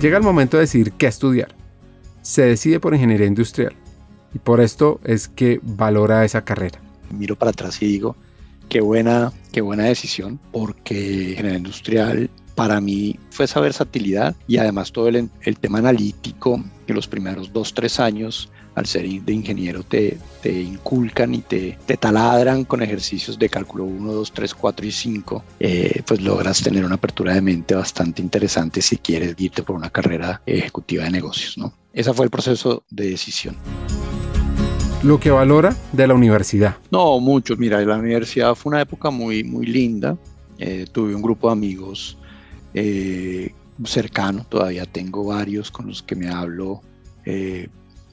Llega 0.00 0.16
el 0.16 0.22
momento 0.22 0.56
de 0.56 0.62
decidir 0.62 0.92
qué 0.92 1.08
estudiar. 1.08 1.54
Se 2.22 2.40
decide 2.40 2.80
por 2.80 2.94
ingeniería 2.94 3.26
industrial 3.26 3.74
y 4.34 4.38
por 4.38 4.62
esto 4.62 4.98
es 5.04 5.28
que 5.28 5.60
valora 5.62 6.24
esa 6.24 6.42
carrera. 6.42 6.80
Miro 7.10 7.36
para 7.36 7.50
atrás 7.50 7.82
y 7.82 7.86
digo, 7.86 8.16
qué 8.70 8.80
buena, 8.80 9.30
qué 9.52 9.60
buena 9.60 9.84
decisión, 9.84 10.40
porque 10.52 10.94
ingeniería 11.32 11.58
industrial 11.58 12.30
para 12.54 12.80
mí 12.80 13.18
fue 13.30 13.44
esa 13.44 13.60
versatilidad 13.60 14.34
y 14.46 14.56
además 14.56 14.90
todo 14.90 15.08
el, 15.08 15.28
tema 15.60 15.80
analítico 15.80 16.64
que 16.86 16.94
los 16.94 17.06
primeros 17.06 17.52
dos, 17.52 17.74
tres 17.74 18.00
años 18.00 18.48
al 18.74 18.86
ser 18.86 19.08
de 19.08 19.32
ingeniero 19.32 19.82
te, 19.82 20.18
te 20.42 20.60
inculcan 20.60 21.34
y 21.34 21.38
te, 21.38 21.78
te, 21.86 21.96
taladran 21.96 22.64
con 22.64 22.82
ejercicios 22.82 23.38
de 23.38 23.48
cálculo 23.48 23.84
1, 23.84 24.12
2, 24.12 24.32
3, 24.32 24.54
4 24.54 24.86
y 24.86 24.92
5, 24.92 25.44
eh, 25.60 26.02
pues 26.06 26.20
logras 26.20 26.62
tener 26.62 26.84
una 26.84 26.94
apertura 26.94 27.34
de 27.34 27.40
mente 27.40 27.74
bastante 27.74 28.22
interesante 28.22 28.82
si 28.82 28.96
quieres 28.96 29.34
irte 29.38 29.62
por 29.62 29.76
una 29.76 29.90
carrera 29.90 30.42
ejecutiva 30.46 31.04
de 31.04 31.10
negocios. 31.10 31.58
¿no? 31.58 31.72
Ese 31.92 32.12
fue 32.12 32.24
el 32.24 32.30
proceso 32.30 32.84
de 32.90 33.10
decisión. 33.10 33.56
Lo 35.02 35.18
que 35.18 35.30
valora 35.30 35.74
de 35.92 36.06
la 36.06 36.14
universidad. 36.14 36.76
No, 36.90 37.18
mucho. 37.20 37.56
Mira, 37.56 37.80
la 37.80 37.96
universidad 37.96 38.54
fue 38.54 38.70
una 38.70 38.82
época 38.82 39.10
muy, 39.10 39.42
muy 39.42 39.64
linda. 39.64 40.18
Eh, 40.58 40.84
tuve 40.92 41.14
un 41.14 41.22
grupo 41.22 41.48
de 41.48 41.52
amigos 41.54 42.18
eh, 42.74 43.54
cercano, 43.84 44.44
todavía 44.46 44.84
tengo 44.84 45.24
varios 45.24 45.70
con 45.70 45.86
los 45.86 46.02
que 46.02 46.14
me 46.14 46.28
hablo 46.28 46.82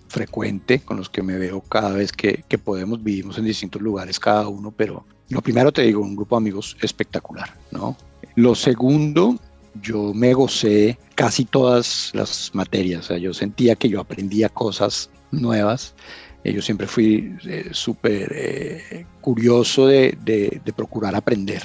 frecuente, 0.08 0.80
con 0.80 0.98
los 0.98 1.10
que 1.10 1.22
me 1.22 1.38
veo 1.38 1.62
cada 1.62 1.92
vez 1.92 2.12
que, 2.12 2.44
que 2.48 2.58
podemos, 2.58 3.04
vivimos 3.04 3.38
en 3.38 3.46
distintos 3.46 3.82
lugares 3.82 4.20
cada 4.20 4.48
uno, 4.48 4.72
pero 4.76 5.06
lo 5.30 5.42
primero 5.42 5.72
te 5.72 5.84
digo, 5.84 6.02
un 6.02 6.16
grupo 6.16 6.36
de 6.36 6.44
amigos 6.44 6.78
espectacular, 6.82 7.54
¿no? 7.72 7.98
Lo 8.36 8.56
segundo, 8.56 9.38
yo 9.82 10.14
me 10.14 10.34
gocé 10.34 10.98
casi 11.16 11.46
todas 11.46 12.12
las 12.14 12.52
materias, 12.54 13.10
yo 13.20 13.34
sentía 13.34 13.76
que 13.76 13.90
yo 13.90 14.00
aprendía 14.00 14.50
cosas 14.50 15.10
nuevas. 15.32 15.96
Eh, 16.44 16.54
yo 16.54 16.62
siempre 16.62 16.88
fui 16.88 17.36
eh, 17.46 17.70
súper 17.72 18.32
eh, 18.34 19.06
curioso 19.22 19.88
de, 19.88 20.18
de, 20.24 20.62
de, 20.64 20.74
procurar 20.74 21.16
aprender. 21.16 21.64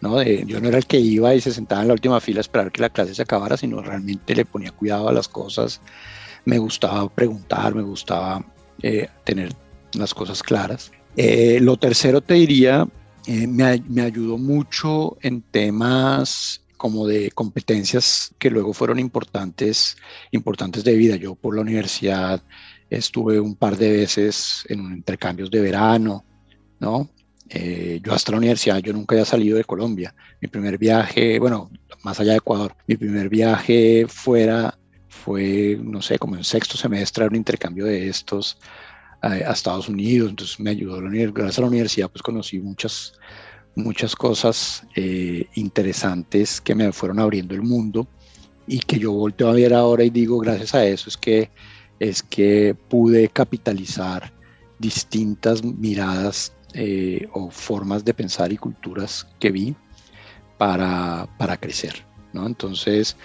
¿no? 0.00 0.22
yo 0.22 0.60
no 0.60 0.68
era 0.68 0.78
el 0.78 0.86
que 0.86 1.00
iba 1.00 1.34
y 1.34 1.40
se 1.40 1.50
sentaba 1.50 1.82
en 1.82 1.88
la 1.88 1.94
última 1.94 2.20
fila 2.20 2.40
esperar 2.40 2.70
que 2.70 2.80
la 2.80 2.90
clase 2.90 3.16
se 3.16 3.22
acabara, 3.22 3.56
sino 3.56 3.82
realmente 3.82 4.34
le 4.36 4.44
ponía 4.44 4.70
cuidado 4.70 5.08
a 5.08 5.12
las 5.12 5.28
cosas. 5.28 5.80
Me 6.44 6.58
gustaba 6.58 7.08
preguntar, 7.08 7.74
me 7.74 7.82
gustaba 7.82 8.44
tener 9.24 9.52
las 9.94 10.14
cosas 10.14 10.42
claras. 10.42 10.92
lo 11.16 11.76
tercero 11.76 12.20
te 12.20 12.34
diría, 12.34 12.86
me, 13.26 13.82
me 13.88 14.02
ayudó 14.02 14.38
mucho 14.38 15.16
en 15.20 15.42
temas 15.42 16.62
como 16.78 17.06
de 17.06 17.30
competencias 17.32 18.32
que 18.38 18.50
luego 18.50 18.72
fueron 18.72 18.98
importantes, 18.98 19.96
importantes 20.30 20.84
de 20.84 20.94
vida. 20.94 21.16
Yo 21.16 21.34
por 21.34 21.54
la 21.54 21.60
universidad 21.60 22.42
estuve 22.88 23.38
un 23.38 23.54
par 23.54 23.76
de 23.76 23.90
veces 23.90 24.64
en 24.68 24.80
intercambios 24.80 25.50
de 25.50 25.60
verano, 25.60 26.24
¿no? 26.78 27.10
Eh, 27.50 28.00
yo 28.02 28.12
hasta 28.12 28.32
la 28.32 28.38
universidad, 28.38 28.78
yo 28.78 28.92
nunca 28.92 29.14
había 29.14 29.24
salido 29.24 29.56
de 29.56 29.64
Colombia. 29.64 30.14
Mi 30.40 30.48
primer 30.48 30.78
viaje, 30.78 31.38
bueno, 31.38 31.70
más 32.02 32.20
allá 32.20 32.32
de 32.32 32.38
Ecuador, 32.38 32.74
mi 32.86 32.96
primer 32.96 33.28
viaje 33.28 34.06
fuera 34.08 34.78
fue, 35.18 35.78
no 35.82 36.00
sé, 36.00 36.18
como 36.18 36.36
en 36.36 36.44
sexto 36.44 36.76
semestre, 36.76 37.26
un 37.26 37.36
intercambio 37.36 37.84
de 37.86 38.08
estos 38.08 38.58
a, 39.20 39.32
a 39.32 39.52
Estados 39.52 39.88
Unidos, 39.88 40.30
entonces 40.30 40.60
me 40.60 40.70
ayudó 40.70 41.00
la 41.00 41.08
universidad. 41.08 41.34
Gracias 41.34 41.58
a 41.58 41.62
la 41.62 41.68
universidad, 41.68 42.10
pues 42.10 42.22
conocí 42.22 42.58
muchas, 42.60 43.12
muchas 43.74 44.14
cosas 44.14 44.84
eh, 44.96 45.46
interesantes 45.54 46.60
que 46.60 46.74
me 46.74 46.92
fueron 46.92 47.18
abriendo 47.18 47.54
el 47.54 47.62
mundo 47.62 48.06
y 48.66 48.80
que 48.80 48.98
yo 48.98 49.12
volteo 49.12 49.48
a 49.48 49.52
ver 49.52 49.74
ahora 49.74 50.04
y 50.04 50.10
digo, 50.10 50.38
gracias 50.38 50.74
a 50.74 50.84
eso 50.84 51.08
es 51.08 51.16
que, 51.16 51.50
es 51.98 52.22
que 52.22 52.76
pude 52.88 53.28
capitalizar 53.28 54.32
distintas 54.78 55.64
miradas 55.64 56.52
eh, 56.74 57.26
o 57.32 57.50
formas 57.50 58.04
de 58.04 58.14
pensar 58.14 58.52
y 58.52 58.56
culturas 58.56 59.26
que 59.40 59.50
vi 59.50 59.74
para, 60.58 61.28
para 61.38 61.56
crecer. 61.56 62.04
¿no? 62.32 62.46
Entonces, 62.46 63.16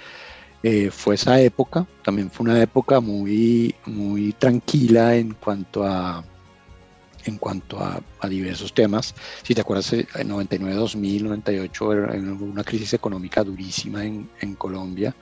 eh, 0.63 0.89
fue 0.91 1.15
esa 1.15 1.41
época, 1.41 1.85
también 2.03 2.31
fue 2.31 2.45
una 2.45 2.61
época 2.61 3.01
muy, 3.01 3.75
muy 3.85 4.31
tranquila 4.31 5.15
en 5.15 5.33
cuanto 5.33 5.83
a 5.83 6.23
en 7.25 7.37
cuanto 7.37 7.79
a, 7.79 8.01
diversos 8.27 8.73
temas. 8.73 9.15
Si 9.43 9.53
te 9.53 9.61
acuerdas, 9.61 9.93
eh, 9.93 10.07
en 10.15 10.27
99, 10.27 10.75
2000, 10.75 11.23
98 11.25 11.93
era 11.93 12.13
una 12.13 12.63
crisis 12.63 12.93
económica 12.93 13.43
durísima 13.43 14.05
en, 14.05 14.29
en 14.41 14.55
Colombia. 14.55 15.15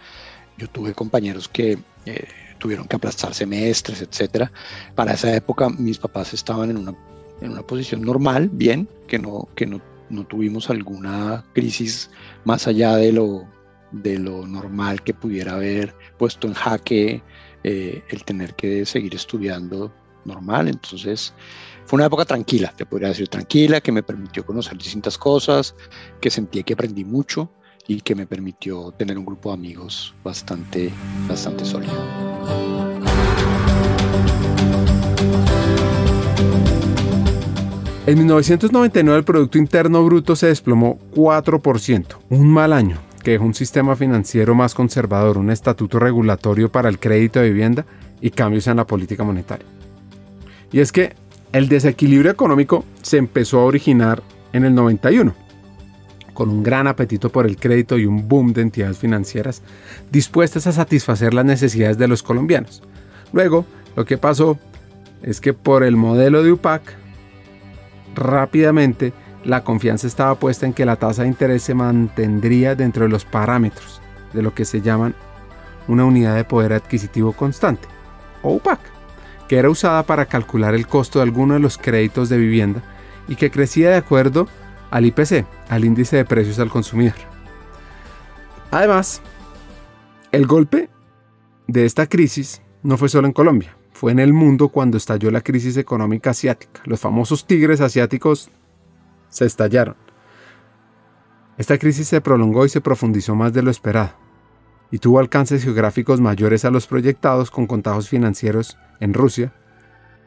Yo 0.58 0.68
tuve 0.70 0.94
compañeros 0.94 1.48
que 1.48 1.78
eh, 2.06 2.28
tuvieron 2.60 2.88
que 2.88 2.96
aplastar 2.96 3.34
semestres, 3.34 4.02
etcétera. 4.02 4.52
Para 4.96 5.14
esa 5.14 5.36
época 5.36 5.70
mis 5.70 5.98
papás 5.98 6.34
estaban 6.34 6.70
en 6.70 6.78
una, 6.78 6.96
en 7.42 7.52
una 7.52 7.64
posición 7.64 8.02
normal, 8.02 8.50
bien, 8.52 8.88
que 9.08 9.18
no, 9.18 9.48
que 9.56 9.66
no, 9.66 9.82
no 10.10 10.24
tuvimos 10.26 10.70
alguna 10.70 11.44
crisis 11.54 12.12
más 12.46 12.68
allá 12.68 12.96
de 12.98 13.12
lo, 13.12 13.48
de 13.92 14.18
lo 14.18 14.48
normal 14.48 15.02
que 15.04 15.14
pudiera 15.14 15.54
haber 15.54 15.94
puesto 16.18 16.48
en 16.48 16.54
jaque 16.54 17.22
eh, 17.64 18.04
el 18.10 18.24
tener 18.24 18.56
que 18.56 18.86
seguir 18.86 19.14
estudiando 19.16 19.94
normal. 20.26 20.68
Entonces, 20.68 21.34
fue 21.86 21.98
una 21.98 22.06
época 22.06 22.26
tranquila, 22.26 22.74
te 22.76 22.86
podría 22.86 23.10
decir 23.10 23.28
tranquila, 23.28 23.82
que 23.82 23.92
me 23.92 24.04
permitió 24.04 24.46
conocer 24.46 24.78
distintas 24.78 25.18
cosas, 25.18 25.76
que 26.20 26.30
sentí 26.30 26.64
que 26.64 26.74
aprendí 26.74 27.04
mucho 27.04 27.52
y 27.88 28.02
que 28.02 28.16
me 28.16 28.26
permitió 28.26 28.92
tener 28.92 29.18
un 29.18 29.26
grupo 29.26 29.50
de 29.50 29.56
amigos 29.56 30.14
bastante, 30.24 30.92
bastante 31.28 31.66
sólido. 31.66 31.94
En 38.08 38.18
1999 38.18 39.20
el 39.20 39.24
Producto 39.24 39.58
Interno 39.58 40.04
Bruto 40.04 40.36
se 40.36 40.48
desplomó 40.48 41.00
4%, 41.14 42.18
un 42.30 42.52
mal 42.52 42.74
año 42.74 43.11
que 43.22 43.32
dejó 43.32 43.46
un 43.46 43.54
sistema 43.54 43.96
financiero 43.96 44.56
más 44.56 44.74
conservador, 44.74 45.38
un 45.38 45.52
estatuto 45.52 46.00
regulatorio 46.00 46.72
para 46.72 46.90
el 46.90 47.00
crédito 47.00 47.40
de 47.40 47.50
vivienda 47.50 47.86
y 48.20 48.32
cambios 48.32 48.68
en 48.68 48.78
la 48.78 48.88
política 48.88 49.24
monetaria. 49.24 49.66
Y 50.72 50.80
es 50.80 50.92
que 50.92 51.16
el 51.52 51.68
desequilibrio 51.68 52.32
económico 52.32 52.86
se 53.02 53.18
empezó 53.18 53.60
a 53.60 53.66
originar 53.66 54.24
en 54.54 54.66
el 54.66 54.74
91, 54.74 55.34
con 56.34 56.50
un 56.50 56.64
gran 56.64 56.88
apetito 56.88 57.30
por 57.30 57.46
el 57.46 57.58
crédito 57.58 57.98
y 57.98 58.06
un 58.06 58.28
boom 58.28 58.54
de 58.54 58.62
entidades 58.62 58.98
financieras 58.98 59.62
dispuestas 60.12 60.68
a 60.68 60.72
satisfacer 60.72 61.34
las 61.34 61.46
necesidades 61.46 61.98
de 61.98 62.08
los 62.08 62.24
colombianos. 62.24 62.82
Luego, 63.34 63.66
lo 63.96 64.06
que 64.06 64.18
pasó 64.18 64.58
es 65.22 65.42
que 65.42 65.54
por 65.54 65.84
el 65.84 65.96
modelo 65.96 66.44
de 66.44 66.54
UPAC, 66.54 66.82
rápidamente 68.16 69.14
la 69.44 69.64
confianza 69.64 70.08
estaba 70.08 70.36
puesta 70.36 70.66
en 70.66 70.74
que 70.74 70.86
la 70.86 70.96
tasa 70.96 71.24
de 71.24 71.30
interés 71.30 71.64
se 71.64 71.74
mantendría 71.74 72.76
dentro 72.76 73.04
de 73.04 73.10
los 73.10 73.26
parámetros 73.26 74.02
de 74.34 74.42
lo 74.42 74.54
que 74.54 74.66
se 74.66 74.82
llaman 74.82 75.16
una 75.88 76.06
unidad 76.06 76.36
de 76.36 76.44
poder 76.44 76.74
adquisitivo 76.74 77.34
constante, 77.34 77.88
o 78.44 78.54
UPAC 78.54 78.80
que 79.52 79.58
era 79.58 79.70
usada 79.70 80.04
para 80.04 80.28
calcular 80.28 80.76
el 80.76 80.88
costo 80.88 81.20
de 81.20 81.24
alguno 81.24 81.56
de 81.56 81.60
los 81.60 81.78
créditos 81.78 82.30
de 82.30 82.38
vivienda 82.38 82.82
y 83.28 83.36
que 83.36 83.52
crecía 83.52 83.90
de 83.90 83.98
acuerdo 83.98 84.48
al 84.92 85.06
IPC, 85.06 85.46
al 85.68 85.84
índice 85.84 86.16
de 86.16 86.24
precios 86.24 86.58
al 86.60 86.70
consumidor. 86.70 87.16
Además, 88.72 89.22
el 90.32 90.48
golpe 90.48 90.90
de 91.68 91.86
esta 91.86 92.08
crisis 92.08 92.62
no 92.82 92.98
fue 92.98 93.10
solo 93.10 93.28
en 93.28 93.34
Colombia, 93.34 93.76
fue 93.92 94.14
en 94.14 94.20
el 94.20 94.32
mundo 94.32 94.70
cuando 94.70 94.96
estalló 94.96 95.30
la 95.32 95.42
crisis 95.42 95.76
económica 95.76 96.30
asiática. 96.30 96.82
Los 96.86 97.02
famosos 97.02 97.46
tigres 97.46 97.82
asiáticos 97.82 98.52
se 99.32 99.46
estallaron. 99.46 99.96
Esta 101.58 101.80
crisis 101.80 102.08
se 102.08 102.22
prolongó 102.22 102.66
y 102.66 102.70
se 102.70 102.82
profundizó 102.82 103.34
más 103.34 103.54
de 103.54 103.64
lo 103.64 103.72
esperado 103.72 104.12
y 104.92 105.00
tuvo 105.00 105.20
alcances 105.20 105.64
geográficos 105.64 106.20
mayores 106.20 106.66
a 106.66 106.70
los 106.70 106.86
proyectados 106.86 107.50
con 107.50 107.66
contagios 107.66 108.10
financieros 108.10 108.78
en 109.00 109.14
Rusia 109.14 109.54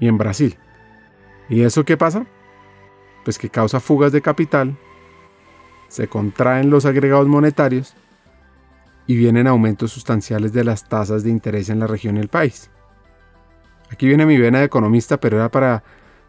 y 0.00 0.08
en 0.08 0.18
Brasil. 0.18 0.56
¿Y 1.50 1.62
eso 1.62 1.84
qué 1.84 1.96
pasa? 1.96 2.26
Pues 3.24 3.38
que 3.38 3.50
causa 3.50 3.78
fugas 3.78 4.10
de 4.10 4.22
capital, 4.22 4.76
se 5.88 6.08
contraen 6.08 6.70
los 6.70 6.86
agregados 6.86 7.28
monetarios 7.28 7.94
y 9.06 9.16
vienen 9.16 9.46
aumentos 9.46 9.92
sustanciales 9.92 10.52
de 10.54 10.64
las 10.64 10.88
tasas 10.88 11.22
de 11.22 11.30
interés 11.30 11.68
en 11.68 11.78
la 11.78 11.86
región 11.86 12.16
y 12.16 12.20
el 12.20 12.28
país. 12.28 12.70
Aquí 13.90 14.08
viene 14.08 14.24
mi 14.24 14.38
vena 14.38 14.60
de 14.60 14.64
economista, 14.64 15.20
pero 15.20 15.36
era 15.36 15.50
para 15.50 15.84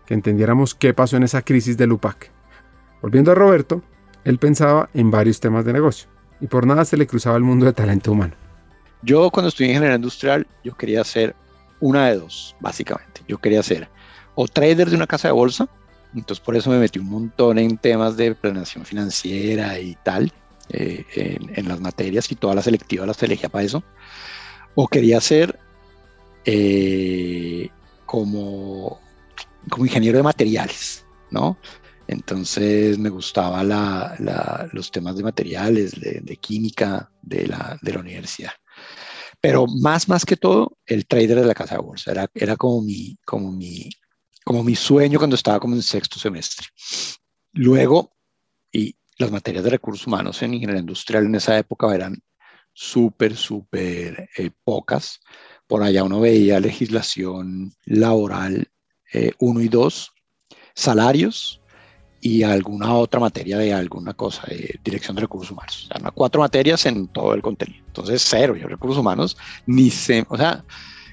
que 0.06 0.14
entendiéramos 0.14 0.76
qué 0.76 0.94
pasó 0.94 1.16
en 1.16 1.24
esa 1.24 1.42
crisis 1.42 1.78
del 1.78 1.94
UPAC. 1.94 2.35
Volviendo 3.02 3.32
a 3.32 3.36
Roberto, 3.36 3.82
él 4.24 4.40
pensaba 4.40 4.90
en 4.94 5.12
varios 5.12 5.40
temas 5.40 5.66
de 5.66 5.74
negocio 5.74 6.10
y 6.42 6.48
por 6.48 6.66
nada 6.66 6.86
se 6.86 6.98
le 6.98 7.08
cruzaba 7.08 7.38
el 7.38 7.44
mundo 7.44 7.66
de 7.66 7.74
talento 7.74 8.12
humano. 8.12 8.34
Yo 9.02 9.30
cuando 9.30 9.50
estudié 9.50 9.70
ingeniería 9.70 9.96
industrial, 9.96 10.48
yo 10.64 10.76
quería 10.76 11.04
ser 11.04 11.36
una 11.80 12.08
de 12.08 12.18
dos, 12.18 12.56
básicamente. 12.60 13.22
Yo 13.28 13.38
quería 13.38 13.62
ser 13.62 13.88
o 14.36 14.48
trader 14.48 14.90
de 14.90 14.96
una 14.96 15.08
casa 15.08 15.30
de 15.30 15.34
bolsa, 15.34 15.68
entonces 16.14 16.44
por 16.44 16.56
eso 16.56 16.70
me 16.70 16.80
metí 16.80 17.00
un 17.00 17.10
montón 17.10 17.58
en 17.58 17.78
temas 17.78 18.18
de 18.18 18.36
planeación 18.36 18.86
financiera 18.86 19.80
y 19.80 19.96
tal, 20.04 20.32
eh, 20.70 21.06
en, 21.56 21.68
las 21.68 21.80
materias 21.80 22.32
y 22.32 22.36
todas 22.36 22.56
las 22.56 22.66
selectivas 22.66 23.08
las 23.08 23.22
elegía 23.24 23.50
para 23.50 23.64
eso. 23.64 23.84
O 24.76 24.88
quería 24.88 25.22
ser 25.22 25.58
eh, 26.44 27.70
como, 28.06 29.00
como 29.70 29.86
ingeniero 29.86 30.18
de 30.18 30.24
materiales, 30.24 31.06
¿no? 31.32 31.58
Entonces 32.08 32.98
me 32.98 33.10
gustaba 33.10 33.64
los 34.72 34.92
temas 34.92 35.16
de 35.16 35.24
materiales, 35.24 36.00
de, 36.00 36.38
química 36.38 37.12
de 37.22 37.48
la, 37.48 37.80
universidad. 38.00 38.52
Pero 39.42 39.66
más, 39.68 40.08
más 40.08 40.26
que 40.26 40.38
todo, 40.38 40.78
el 40.86 41.06
trader 41.06 41.40
de 41.40 41.46
la 41.46 41.54
casa 41.54 41.76
de 41.76 41.82
bolsa 41.82 42.12
era, 42.12 42.30
era 42.34 42.56
como, 42.56 42.82
mi, 42.82 43.18
como, 43.26 43.52
mi, 43.52 43.90
como 44.44 44.64
mi 44.64 44.76
sueño 44.76 45.20
cuando 45.20 45.36
estaba 45.36 45.60
como 45.60 45.76
en 45.76 45.82
sexto 45.82 46.20
semestre. 46.20 46.68
Luego, 47.54 48.16
y 48.72 48.96
las 49.18 49.32
materias 49.32 49.64
de 49.64 49.70
recursos 49.72 50.08
humanos 50.08 50.42
en 50.42 50.54
ingeniería 50.54 50.82
industrial 50.82 51.26
en 51.26 51.36
esa 51.36 51.58
época 51.58 51.94
eran 51.94 52.22
súper, 52.74 53.36
súper 53.36 54.30
eh, 54.38 54.52
pocas. 54.64 55.22
Por 55.68 55.82
allá 55.82 56.04
uno 56.04 56.20
veía 56.20 56.60
legislación 56.60 57.74
laboral 57.86 58.70
1 59.40 59.60
eh, 59.62 59.64
y 59.64 59.68
2, 59.70 60.12
salarios, 60.76 61.62
y 62.26 62.42
alguna 62.42 62.96
otra 62.96 63.20
materia 63.20 63.60
de 63.60 63.72
alguna 63.72 64.16
cosa, 64.16 64.42
de 64.48 64.80
dirección 64.84 65.16
de 65.16 65.22
recursos 65.22 65.52
humanos. 65.52 65.88
O 65.92 66.00
sea, 66.00 66.10
cuatro 66.10 66.42
materias 66.42 66.84
en 66.88 67.08
todo 67.08 67.36
el 67.36 67.44
contenido. 67.44 67.84
Entonces, 67.86 68.26
cero. 68.28 68.56
Yo 68.56 68.68
recursos 68.68 68.98
humanos 68.98 69.38
ni 69.68 69.92
sé, 69.92 70.26
o 70.28 70.36
sea, 70.36 70.64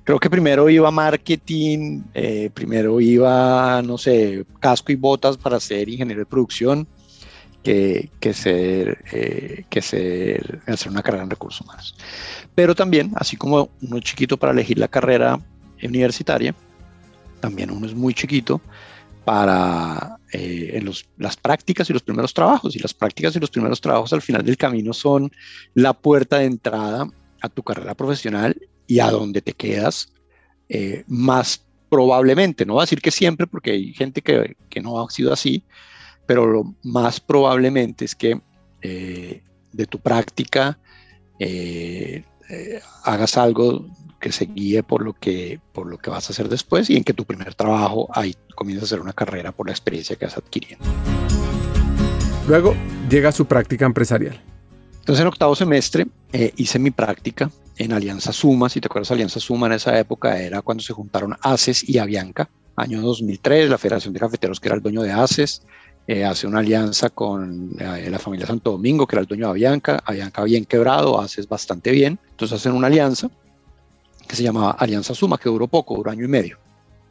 creo 0.05 0.19
que 0.19 0.31
primero 0.31 0.71
iba 0.71 0.91
marketing, 0.91 2.01
eh, 2.15 2.49
primero 2.55 2.99
iba, 2.99 3.83
no 3.83 3.99
sé, 3.99 4.47
casco 4.59 4.91
y 4.91 4.95
botas 4.95 5.37
para 5.37 5.61
ser 5.61 5.87
ingeniero 5.91 6.21
de 6.21 6.25
producción, 6.25 6.89
que, 7.63 8.09
que 8.19 8.33
ser, 8.33 9.05
eh, 9.13 9.67
que 9.69 9.83
ser, 9.83 10.63
hacer 10.67 10.91
una 10.91 11.03
carrera 11.03 11.25
en 11.25 11.31
recursos 11.31 11.61
humanos. 11.61 11.95
Pero 12.55 12.75
también, 12.75 13.13
así 13.17 13.37
como 13.37 13.69
uno 13.83 13.99
es 13.99 14.03
chiquito 14.03 14.39
para 14.39 14.55
elegir 14.55 14.79
la 14.79 14.89
carrera 14.89 15.39
universitaria, 15.83 16.55
también 17.41 17.71
uno 17.71 17.85
es 17.85 17.95
muy 17.95 18.15
chiquito 18.15 18.63
para 19.27 20.19
eh, 20.33 20.79
en 20.79 20.91
las 21.19 21.37
prácticas 21.37 21.91
y 21.91 21.93
los 21.93 22.03
primeros 22.03 22.33
trabajos. 22.33 22.75
Y 22.75 22.79
las 22.79 22.95
prácticas 22.95 23.37
y 23.37 23.41
los 23.41 23.51
primeros 23.51 23.81
trabajos 23.81 24.13
al 24.15 24.23
final 24.23 24.43
del 24.43 24.57
camino 24.57 24.93
son 24.93 25.31
la 25.75 25.93
puerta 25.93 26.39
de 26.39 26.47
entrada 26.47 27.07
a 27.43 27.49
tu 27.51 27.63
carrera 27.63 27.95
profesional 27.95 28.57
y 28.87 29.01
a 29.01 29.11
donde 29.11 29.43
te 29.43 29.53
quedas 29.53 30.13
eh, 30.69 31.05
más 31.07 31.65
probablemente. 31.91 32.65
No 32.65 32.75
voy 32.75 32.81
a 32.81 32.85
decir 32.85 33.03
que 33.03 33.11
siempre, 33.11 33.47
porque 33.47 33.73
hay 33.73 33.93
gente 33.93 34.23
que, 34.23 34.57
que, 34.71 34.81
no 34.81 35.01
ha 35.01 35.11
sido 35.11 35.35
así, 35.35 35.65
pero 36.27 36.47
lo 36.47 36.75
más 36.83 37.21
probablemente 37.21 38.07
es 38.07 38.15
que 38.15 38.41
eh, 38.81 39.43
de 39.73 39.87
tu 39.87 39.99
práctica 39.99 40.79
hagas 43.05 43.37
algo 43.37 43.87
que 44.23 44.33
se 44.33 44.47
guíe 44.47 44.83
por 44.85 45.05
lo 45.05 45.13
que, 45.13 45.61
por 45.73 45.87
lo 45.87 45.99
que 45.99 46.09
vas 46.09 46.31
a 46.31 46.33
hacer 46.33 46.49
después 46.49 46.89
y 46.89 46.97
en 46.97 47.05
que 47.05 47.13
tu 47.13 47.25
primer 47.25 47.55
trabajo 47.55 48.09
ahí 48.15 48.35
comienzas 48.55 48.85
a 48.85 48.87
hacer 48.87 49.01
una 49.01 49.13
carrera 49.13 49.51
por 49.53 49.67
la 49.67 49.73
experiencia 49.73 50.17
que 50.17 50.27
vas 50.27 50.39
adquiriendo. 50.39 50.85
Luego 52.49 52.75
llega 53.11 53.33
su 53.33 53.47
práctica 53.47 53.85
empresarial. 53.85 54.41
Entonces 55.01 55.21
en 55.21 55.27
octavo 55.27 55.57
semestre 55.57 56.07
eh, 56.33 56.53
hice 56.57 56.79
mi 56.79 56.93
práctica 56.93 57.51
en 57.77 57.93
Alianza 57.93 58.33
Suma, 58.33 58.69
si 58.69 58.81
te 58.81 58.87
acuerdas 58.87 59.11
Alianza 59.11 59.41
Suma 59.41 59.67
en 59.67 59.73
esa 59.73 59.99
época 59.99 60.39
era 60.41 60.63
cuando 60.63 60.85
se 60.85 60.93
juntaron 60.93 61.37
ACES 61.43 61.89
y 61.89 61.99
Avianca, 61.99 62.49
año 62.77 63.03
2003, 63.03 63.69
la 63.69 63.79
Federación 63.79 64.15
de 64.15 64.21
Cafeteros 64.21 64.61
que 64.61 64.69
era 64.69 64.77
el 64.77 64.83
dueño 64.83 65.03
de 65.03 65.11
ACES, 65.11 65.63
eh, 66.07 66.25
hace 66.25 66.47
una 66.47 66.61
alianza 66.61 67.11
con 67.11 67.71
eh, 67.81 68.09
la 68.09 68.19
familia 68.21 68.47
Santo 68.47 68.71
Domingo, 68.73 69.07
que 69.07 69.17
era 69.17 69.23
el 69.23 69.27
dueño 69.27 69.47
de 69.47 69.51
Avianca, 69.51 70.01
Avianca 70.05 70.45
bien 70.45 70.65
quebrado, 70.65 71.21
ACES 71.21 71.49
bastante 71.49 71.91
bien, 71.91 72.21
entonces 72.31 72.61
hacen 72.61 72.73
una 72.73 72.87
alianza 72.87 73.29
que 74.27 74.37
se 74.37 74.43
llamaba 74.43 74.73
Alianza 74.73 75.15
Suma, 75.15 75.39
que 75.39 75.49
duró 75.49 75.69
poco, 75.69 75.97
duró 75.97 76.11
año 76.11 76.25
y 76.25 76.29
medio 76.29 76.59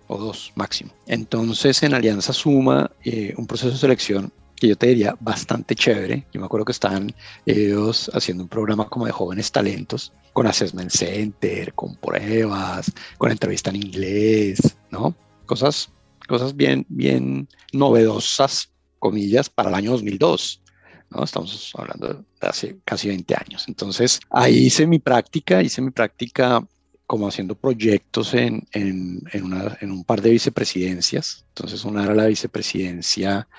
o 0.08 0.18
dos 0.18 0.52
máximo. 0.56 0.92
Entonces 1.08 1.82
en 1.84 1.94
Alianza 1.94 2.34
Suma, 2.34 2.92
eh, 3.04 3.34
un 3.38 3.48
proceso 3.48 3.72
de 3.72 3.78
selección 3.78 4.34
que 4.62 4.68
yo 4.68 4.76
te 4.76 4.88
diría 4.88 5.16
bastante 5.20 5.74
chévere. 5.74 6.28
Yo 6.32 6.40
me 6.40 6.46
acuerdo 6.46 6.66
que 6.66 6.72
estaban 6.74 7.12
ellos 7.46 8.12
haciendo 8.14 8.44
un 8.44 8.50
programa 8.50 8.88
como 8.88 9.06
de 9.06 9.12
jóvenes 9.12 9.52
talentos, 9.52 10.14
con 10.34 10.46
assessment 10.46 10.92
center, 10.92 11.74
con 11.74 11.96
pruebas, 11.96 12.92
con 13.18 13.32
entrevista 13.32 13.72
en 13.72 13.78
inglés, 13.78 14.60
¿no? 14.92 15.16
Cosas, 15.48 15.90
cosas 16.28 16.56
bien, 16.56 16.86
bien 16.90 17.48
novedosas, 17.74 18.70
comillas, 19.00 19.50
para 19.50 19.70
el 19.70 19.76
año 19.76 19.92
2002. 19.92 20.62
¿no? 21.10 21.24
Estamos 21.24 21.74
hablando 21.76 22.14
de 22.14 22.48
hace 22.48 22.78
casi 22.86 23.08
20 23.08 23.36
años. 23.36 23.66
Entonces, 23.68 24.20
ahí 24.30 24.68
hice 24.68 24.86
mi 24.86 25.00
práctica, 25.00 25.64
hice 25.64 25.82
mi 25.82 25.92
práctica 25.92 26.66
como 27.12 27.28
haciendo 27.28 27.56
proyectos 27.56 28.34
en, 28.34 28.66
en, 28.72 29.92
un 29.92 30.04
par 30.06 30.22
de 30.22 30.30
vicepresidencias. 30.30 31.44
Entonces, 31.50 31.84
una 31.84 32.06
era 32.06 32.16
la 32.16 32.28
vicepresidencia 32.28 33.50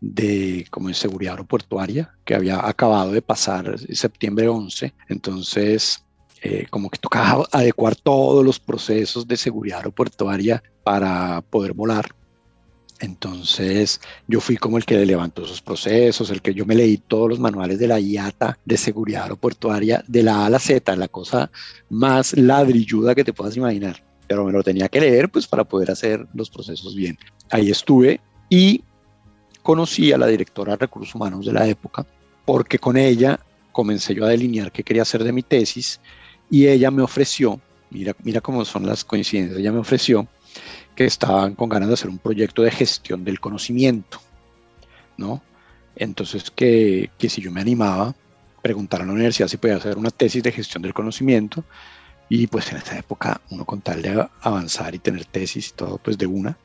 de 0.00 0.64
como 0.70 0.90
en 0.90 0.94
seguridad 0.94 1.32
aeroportuaria, 1.32 2.14
que 2.24 2.36
había 2.36 2.64
acabado 2.64 3.10
de 3.10 3.20
pasar 3.20 3.80
septiembre 3.92 4.46
11. 4.46 4.94
Entonces, 5.08 6.04
eh, 6.40 6.68
como 6.70 6.88
que 6.88 7.00
tocaba 7.00 7.48
adecuar 7.50 7.96
todos 7.96 8.44
los 8.44 8.60
procesos 8.60 9.26
de 9.26 9.36
seguridad 9.36 9.78
aeroportuaria 9.78 10.62
para 10.84 11.40
poder 11.40 11.72
volar. 11.72 12.14
Entonces 13.00 14.00
yo 14.28 14.40
fui 14.40 14.56
como 14.56 14.76
el 14.76 14.84
que 14.84 15.04
levantó 15.04 15.44
esos 15.44 15.62
procesos, 15.62 16.30
el 16.30 16.42
que 16.42 16.52
yo 16.52 16.66
me 16.66 16.74
leí 16.74 16.98
todos 16.98 17.30
los 17.30 17.40
manuales 17.40 17.78
de 17.78 17.88
la 17.88 17.98
IATA 17.98 18.58
de 18.64 18.76
seguridad 18.76 19.22
aeroportuaria 19.22 20.04
de 20.06 20.22
la 20.22 20.42
A 20.42 20.46
a 20.46 20.50
la 20.50 20.58
Z, 20.58 20.94
la 20.96 21.08
cosa 21.08 21.50
más 21.88 22.36
ladrilluda 22.36 23.14
que 23.14 23.24
te 23.24 23.32
puedas 23.32 23.56
imaginar. 23.56 24.04
Pero 24.28 24.44
me 24.44 24.52
lo 24.52 24.62
tenía 24.62 24.88
que 24.88 25.00
leer 25.00 25.30
pues 25.30 25.46
para 25.46 25.64
poder 25.64 25.90
hacer 25.90 26.26
los 26.34 26.50
procesos 26.50 26.94
bien. 26.94 27.18
Ahí 27.50 27.70
estuve 27.70 28.20
y 28.50 28.84
conocí 29.62 30.12
a 30.12 30.18
la 30.18 30.26
directora 30.26 30.72
de 30.72 30.78
recursos 30.78 31.14
humanos 31.14 31.46
de 31.46 31.52
la 31.52 31.66
época 31.66 32.06
porque 32.44 32.78
con 32.78 32.98
ella 32.98 33.40
comencé 33.72 34.14
yo 34.14 34.26
a 34.26 34.28
delinear 34.28 34.72
qué 34.72 34.82
quería 34.82 35.02
hacer 35.02 35.24
de 35.24 35.32
mi 35.32 35.42
tesis 35.42 36.00
y 36.50 36.66
ella 36.66 36.90
me 36.90 37.02
ofreció, 37.02 37.60
mira, 37.90 38.14
mira 38.22 38.40
cómo 38.40 38.64
son 38.64 38.86
las 38.86 39.04
coincidencias, 39.04 39.58
ella 39.58 39.72
me 39.72 39.78
ofreció 39.78 40.28
que 41.00 41.06
estaban 41.06 41.54
con 41.54 41.70
ganas 41.70 41.88
de 41.88 41.94
hacer 41.94 42.10
un 42.10 42.18
proyecto 42.18 42.60
de 42.60 42.70
gestión 42.70 43.24
del 43.24 43.40
conocimiento, 43.40 44.20
¿no? 45.16 45.40
Entonces, 45.96 46.50
que, 46.50 47.08
que 47.16 47.30
si 47.30 47.40
yo 47.40 47.50
me 47.50 47.62
animaba, 47.62 48.14
preguntar 48.60 49.00
a 49.00 49.06
la 49.06 49.12
universidad 49.12 49.48
si 49.48 49.56
podía 49.56 49.76
hacer 49.76 49.96
una 49.96 50.10
tesis 50.10 50.42
de 50.42 50.52
gestión 50.52 50.82
del 50.82 50.92
conocimiento, 50.92 51.64
y 52.28 52.46
pues 52.48 52.70
en 52.70 52.76
esta 52.76 52.98
época, 52.98 53.40
uno 53.48 53.64
con 53.64 53.80
tal 53.80 54.02
de 54.02 54.28
avanzar 54.42 54.94
y 54.94 54.98
tener 54.98 55.24
tesis 55.24 55.70
y 55.70 55.72
todo, 55.72 55.96
pues 55.96 56.18
de 56.18 56.26
una. 56.26 56.58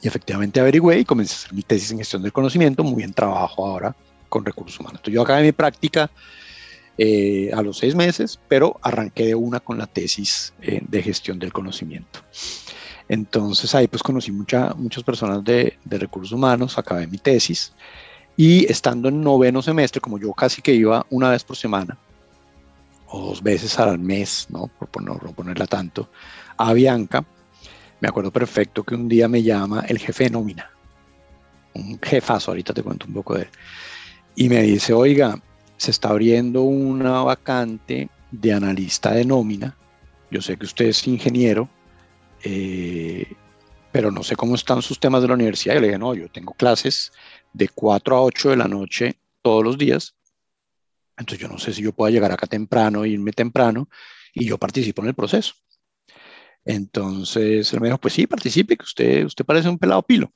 Y 0.00 0.06
efectivamente 0.06 0.60
averigüé 0.60 1.00
y 1.00 1.04
comencé 1.04 1.34
a 1.34 1.38
hacer 1.38 1.52
mi 1.52 1.62
tesis 1.62 1.90
en 1.90 1.98
gestión 1.98 2.22
del 2.22 2.32
conocimiento, 2.32 2.84
muy 2.84 2.98
bien 2.98 3.12
trabajo 3.12 3.66
ahora 3.66 3.96
con 4.28 4.44
recursos 4.44 4.78
humanos. 4.78 5.00
Entonces 5.00 5.14
yo 5.14 5.22
acabé 5.22 5.42
mi 5.42 5.50
práctica 5.50 6.08
eh, 6.96 7.50
a 7.52 7.62
los 7.62 7.78
seis 7.78 7.96
meses, 7.96 8.38
pero 8.46 8.78
arranqué 8.80 9.26
de 9.26 9.34
una 9.34 9.58
con 9.58 9.76
la 9.76 9.88
tesis 9.88 10.54
eh, 10.62 10.82
de 10.86 11.02
gestión 11.02 11.40
del 11.40 11.52
conocimiento. 11.52 12.20
Entonces 13.10 13.74
ahí 13.74 13.88
pues 13.88 14.04
conocí 14.04 14.30
mucha, 14.30 14.72
muchas 14.74 15.02
personas 15.02 15.42
de, 15.42 15.76
de 15.84 15.98
recursos 15.98 16.30
humanos, 16.30 16.78
acabé 16.78 17.08
mi 17.08 17.18
tesis 17.18 17.72
y 18.36 18.70
estando 18.70 19.08
en 19.08 19.20
noveno 19.20 19.62
semestre, 19.62 20.00
como 20.00 20.16
yo 20.16 20.32
casi 20.32 20.62
que 20.62 20.72
iba 20.72 21.04
una 21.10 21.28
vez 21.30 21.42
por 21.42 21.56
semana 21.56 21.98
o 23.08 23.20
dos 23.26 23.42
veces 23.42 23.76
al 23.80 23.98
mes, 23.98 24.46
¿no? 24.48 24.68
por 24.68 25.02
no, 25.02 25.18
ponerla 25.34 25.66
tanto, 25.66 26.08
a 26.56 26.72
Bianca, 26.72 27.24
me 28.00 28.06
acuerdo 28.06 28.30
perfecto 28.30 28.84
que 28.84 28.94
un 28.94 29.08
día 29.08 29.26
me 29.26 29.42
llama 29.42 29.84
el 29.88 29.98
jefe 29.98 30.24
de 30.24 30.30
nómina, 30.30 30.70
un 31.74 31.98
jefazo, 32.00 32.52
ahorita 32.52 32.72
te 32.72 32.84
cuento 32.84 33.06
un 33.06 33.14
poco 33.14 33.34
de 33.34 33.42
él, 33.42 33.48
y 34.36 34.48
me 34.48 34.62
dice, 34.62 34.92
oiga, 34.92 35.36
se 35.78 35.90
está 35.90 36.10
abriendo 36.10 36.62
una 36.62 37.22
vacante 37.22 38.08
de 38.30 38.52
analista 38.52 39.10
de 39.10 39.24
nómina, 39.24 39.76
yo 40.30 40.40
sé 40.40 40.56
que 40.56 40.66
usted 40.66 40.84
es 40.84 41.08
ingeniero, 41.08 41.68
eh, 42.42 43.34
pero 43.92 44.10
no 44.10 44.22
sé 44.22 44.36
cómo 44.36 44.54
están 44.54 44.82
sus 44.82 45.00
temas 45.00 45.22
de 45.22 45.28
la 45.28 45.34
universidad. 45.34 45.74
Yo 45.74 45.80
le 45.80 45.86
dije, 45.88 45.98
no, 45.98 46.14
yo 46.14 46.28
tengo 46.28 46.54
clases 46.54 47.12
de 47.52 47.68
4 47.68 48.16
a 48.16 48.22
8 48.22 48.50
de 48.50 48.56
la 48.56 48.68
noche 48.68 49.18
todos 49.42 49.64
los 49.64 49.78
días. 49.78 50.14
Entonces 51.16 51.40
yo 51.40 51.48
no 51.48 51.58
sé 51.58 51.72
si 51.72 51.82
yo 51.82 51.92
puedo 51.92 52.10
llegar 52.10 52.32
acá 52.32 52.46
temprano, 52.46 53.04
irme 53.04 53.32
temprano 53.32 53.88
y 54.32 54.46
yo 54.46 54.58
participo 54.58 55.02
en 55.02 55.08
el 55.08 55.14
proceso. 55.14 55.54
Entonces 56.64 57.72
él 57.72 57.80
me 57.80 57.88
dijo, 57.88 57.98
pues 57.98 58.14
sí, 58.14 58.26
participe, 58.26 58.76
que 58.76 58.84
usted, 58.84 59.24
usted 59.24 59.44
parece 59.44 59.68
un 59.68 59.78
pelado 59.78 60.02
pilo. 60.02 60.32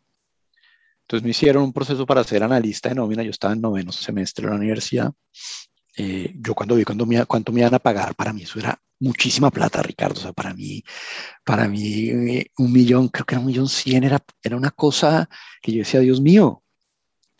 Entonces 1.03 1.23
me 1.23 1.31
hicieron 1.31 1.65
un 1.65 1.73
proceso 1.73 2.07
para 2.07 2.25
ser 2.25 2.43
analista 2.43 2.89
de 2.89 2.95
nómina. 2.95 3.23
Yo 3.23 3.31
estaba 3.31 3.53
en 3.53 3.61
noveno 3.61 3.93
semestre 3.93 4.47
de 4.47 4.51
la 4.51 4.57
universidad. 4.57 5.13
Eh, 5.97 6.35
yo 6.37 6.55
cuando 6.55 6.75
vi 6.75 6.85
cuando 6.85 7.07
me, 7.07 7.25
cuánto 7.27 7.53
me 7.53 7.61
iban 7.61 7.75
a 7.75 7.79
pagar, 7.79 8.15
para 8.15 8.33
mí 8.33 8.43
eso 8.43 8.59
era 8.59 8.81
muchísima 8.99 9.51
plata, 9.51 9.83
Ricardo. 9.83 10.19
O 10.19 10.23
sea, 10.23 10.33
para 10.33 10.55
mí, 10.55 10.83
para 11.45 11.69
mí 11.69 12.11
eh, 12.11 12.51
un 12.59 12.73
millón, 12.73 13.09
creo 13.09 13.27
que 13.27 13.35
era 13.35 13.41
un 13.41 13.47
millón 13.47 13.69
cien, 13.69 14.05
era, 14.05 14.19
era 14.43 14.57
una 14.57 14.71
cosa 14.71 15.29
que 15.63 15.73
yo 15.73 15.79
decía, 15.79 16.01
Dios 16.01 16.21
mío, 16.21 16.63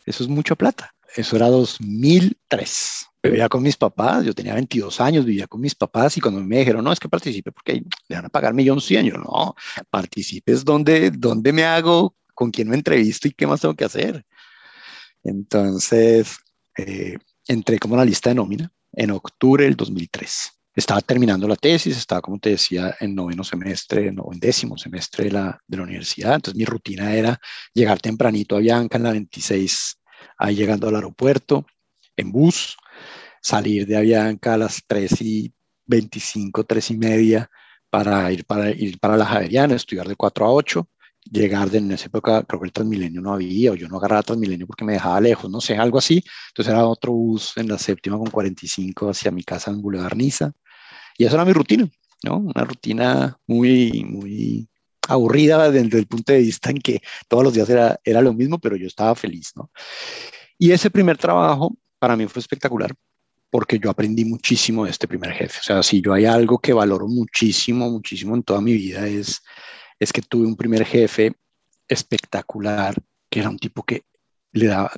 eso 0.05 0.23
es 0.23 0.29
mucha 0.29 0.55
plata. 0.55 0.93
Eso 1.15 1.35
era 1.35 1.47
2003. 1.47 3.07
Vivía 3.23 3.49
con 3.49 3.63
mis 3.63 3.77
papás, 3.77 4.23
yo 4.23 4.33
tenía 4.33 4.53
22 4.53 5.01
años, 5.01 5.25
vivía 5.25 5.47
con 5.47 5.61
mis 5.61 5.73
papás 5.73 6.15
y 6.17 6.21
cuando 6.21 6.41
me 6.41 6.59
dijeron, 6.59 6.83
no, 6.83 6.91
es 6.91 6.99
que 6.99 7.09
participe 7.09 7.51
porque 7.51 7.83
le 8.07 8.15
van 8.15 8.25
a 8.25 8.29
pagar 8.29 8.53
millón 8.53 8.79
cien, 8.81 9.05
yo 9.07 9.17
no, 9.17 9.55
participes 9.89 10.63
donde, 10.63 11.09
donde 11.09 11.51
me 11.51 11.63
hago, 11.63 12.15
con 12.35 12.51
quién 12.51 12.69
me 12.69 12.75
entrevisto 12.75 13.27
y 13.27 13.31
qué 13.31 13.47
más 13.47 13.61
tengo 13.61 13.73
que 13.73 13.85
hacer. 13.85 14.23
Entonces, 15.23 16.37
eh, 16.77 17.17
entré 17.47 17.79
como 17.79 17.95
la 17.95 18.05
lista 18.05 18.29
de 18.29 18.35
nómina 18.35 18.71
en 18.93 19.11
octubre 19.11 19.65
del 19.65 19.75
2003 19.75 20.55
estaba 20.75 20.99
terminando 21.01 21.47
la 21.47 21.55
tesis, 21.55 21.97
estaba, 21.97 22.21
como 22.21 22.37
te 22.37 22.51
decía, 22.51 22.95
en 22.99 23.15
noveno 23.15 23.43
semestre, 23.43 24.11
no, 24.11 24.25
en 24.31 24.39
décimo 24.39 24.77
semestre 24.77 25.25
de 25.25 25.31
la, 25.31 25.59
de 25.65 25.77
la 25.77 25.83
universidad. 25.83 26.35
Entonces 26.35 26.57
mi 26.57 26.65
rutina 26.65 27.13
era 27.15 27.39
llegar 27.73 27.99
tempranito 27.99 28.57
a 28.57 28.59
Bianca 28.59 28.97
en 28.97 29.03
la 29.03 29.11
26, 29.11 30.01
ahí 30.37 30.55
llegando 30.55 30.89
al 30.89 30.95
aeropuerto, 30.95 31.65
en 32.17 32.31
bus, 32.31 32.77
salir 33.41 33.85
de 33.87 33.97
Avianca 33.97 34.55
a 34.55 34.57
las 34.57 34.81
3 34.85 35.21
y 35.21 35.53
25, 35.85 36.63
3 36.65 36.91
y 36.91 36.97
media 36.97 37.49
para 37.89 38.31
ir 38.31 38.43
para, 38.45 38.69
ir 38.71 38.99
para 38.99 39.15
la 39.15 39.25
Javeriana, 39.25 39.75
estudiar 39.75 40.07
de 40.07 40.15
4 40.15 40.45
a 40.45 40.51
8, 40.51 40.89
llegar 41.31 41.69
de, 41.69 41.79
en 41.79 41.91
esa 41.91 42.05
época, 42.05 42.43
creo 42.43 42.61
que 42.61 42.67
el 42.67 42.73
Transmilenio 42.73 43.21
no 43.21 43.33
había, 43.33 43.71
o 43.71 43.75
yo 43.75 43.87
no 43.87 43.97
agarraba 43.97 44.23
Transmilenio 44.23 44.67
porque 44.67 44.85
me 44.85 44.93
dejaba 44.93 45.19
lejos, 45.21 45.49
no 45.49 45.61
sé, 45.61 45.75
algo 45.77 45.97
así. 45.97 46.23
Entonces 46.49 46.73
era 46.73 46.85
otro 46.85 47.11
bus 47.11 47.53
en 47.57 47.67
la 47.67 47.77
séptima 47.77 48.17
con 48.17 48.29
45 48.29 49.09
hacia 49.09 49.31
mi 49.31 49.43
casa 49.43 49.71
en 49.71 49.81
Boulevard 49.81 50.15
Niza. 50.15 50.51
Y 51.17 51.25
esa 51.25 51.35
era 51.35 51.45
mi 51.45 51.53
rutina. 51.53 51.89
¿no? 52.23 52.37
Una 52.37 52.63
rutina 52.63 53.37
muy, 53.47 54.03
muy 54.03 54.67
aburrida 55.07 55.69
desde 55.69 55.97
el 55.97 56.07
punto 56.07 56.33
de 56.33 56.39
vista 56.39 56.71
en 56.71 56.79
que 56.79 57.01
todos 57.27 57.43
los 57.43 57.53
días 57.53 57.69
era, 57.69 57.99
era 58.03 58.21
lo 58.21 58.33
mismo, 58.33 58.59
pero 58.59 58.75
yo 58.75 58.87
estaba 58.87 59.15
feliz, 59.15 59.51
¿no? 59.55 59.69
Y 60.57 60.71
ese 60.71 60.89
primer 60.89 61.17
trabajo 61.17 61.75
para 61.99 62.15
mí 62.15 62.27
fue 62.27 62.39
espectacular 62.39 62.93
porque 63.49 63.79
yo 63.79 63.89
aprendí 63.89 64.25
muchísimo 64.25 64.85
de 64.85 64.91
este 64.91 65.07
primer 65.07 65.31
jefe. 65.31 65.59
O 65.59 65.63
sea, 65.63 65.83
si 65.83 66.01
yo 66.01 66.13
hay 66.13 66.25
algo 66.25 66.57
que 66.57 66.73
valoro 66.73 67.07
muchísimo, 67.07 67.89
muchísimo 67.89 68.35
en 68.35 68.43
toda 68.43 68.59
mi 68.59 68.73
vida 68.73 69.07
es, 69.07 69.41
es 69.99 70.11
que 70.11 70.21
tuve 70.21 70.45
un 70.45 70.55
primer 70.55 70.85
jefe 70.85 71.35
espectacular, 71.87 72.95
que 73.29 73.39
era 73.39 73.49
un 73.49 73.59
tipo 73.59 73.83
que 73.83 74.03
le 74.51 74.67
daba, 74.67 74.91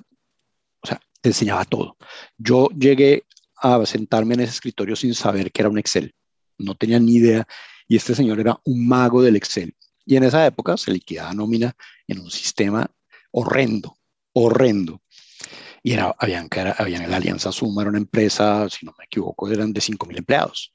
o 0.81 0.87
sea, 0.87 0.99
te 1.21 1.29
enseñaba 1.29 1.65
todo. 1.65 1.97
Yo 2.37 2.69
llegué 2.69 3.23
a 3.57 3.85
sentarme 3.85 4.35
en 4.35 4.41
ese 4.41 4.53
escritorio 4.53 4.95
sin 4.95 5.13
saber 5.13 5.51
que 5.51 5.61
era 5.61 5.69
un 5.69 5.77
Excel. 5.77 6.13
No 6.57 6.75
tenía 6.75 6.99
ni 6.99 7.15
idea. 7.15 7.47
Y 7.87 7.95
este 7.95 8.15
señor 8.15 8.39
era 8.39 8.59
un 8.65 8.87
mago 8.87 9.21
del 9.21 9.35
Excel. 9.35 9.75
Y 10.05 10.15
en 10.15 10.23
esa 10.23 10.45
época 10.45 10.77
se 10.77 10.91
liquidaba 10.91 11.33
nómina 11.33 11.75
en 12.07 12.19
un 12.19 12.31
sistema 12.31 12.89
horrendo, 13.31 13.97
horrendo. 14.33 15.01
Y 15.83 15.93
era, 15.93 16.15
habían, 16.17 16.47
en 16.51 17.11
la 17.11 17.17
Alianza 17.17 17.51
Suma, 17.51 17.81
era 17.81 17.89
una 17.89 17.99
empresa, 17.99 18.67
si 18.69 18.85
no 18.85 18.93
me 18.97 19.05
equivoco, 19.05 19.49
eran 19.49 19.73
de 19.73 19.81
5.000 19.81 20.17
empleados. 20.17 20.71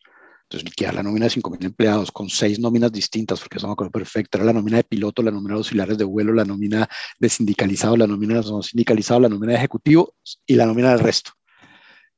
Entonces, 0.52 0.68
liquidar 0.68 0.92
la 0.92 1.02
nómina 1.02 1.24
de 1.24 1.30
5.000 1.30 1.64
empleados 1.64 2.12
con 2.12 2.28
seis 2.28 2.58
nóminas 2.58 2.92
distintas, 2.92 3.40
porque 3.40 3.56
eso 3.56 3.66
me 3.66 3.72
acuerdo 3.72 3.90
perfecto, 3.90 4.36
era 4.36 4.44
la 4.44 4.52
nómina 4.52 4.76
de 4.76 4.84
piloto, 4.84 5.22
la 5.22 5.30
nómina 5.30 5.54
de 5.54 5.58
auxiliares 5.60 5.96
de 5.96 6.04
vuelo, 6.04 6.34
la 6.34 6.44
nómina 6.44 6.86
de 7.18 7.28
sindicalizado, 7.30 7.96
la 7.96 8.06
nómina 8.06 8.34
de 8.34 8.50
no 8.50 8.62
sindicalizado, 8.62 9.20
la 9.20 9.30
nómina 9.30 9.52
de 9.52 9.58
ejecutivo 9.60 10.14
y 10.44 10.56
la 10.56 10.66
nómina 10.66 10.90
del 10.90 10.98
resto. 10.98 11.32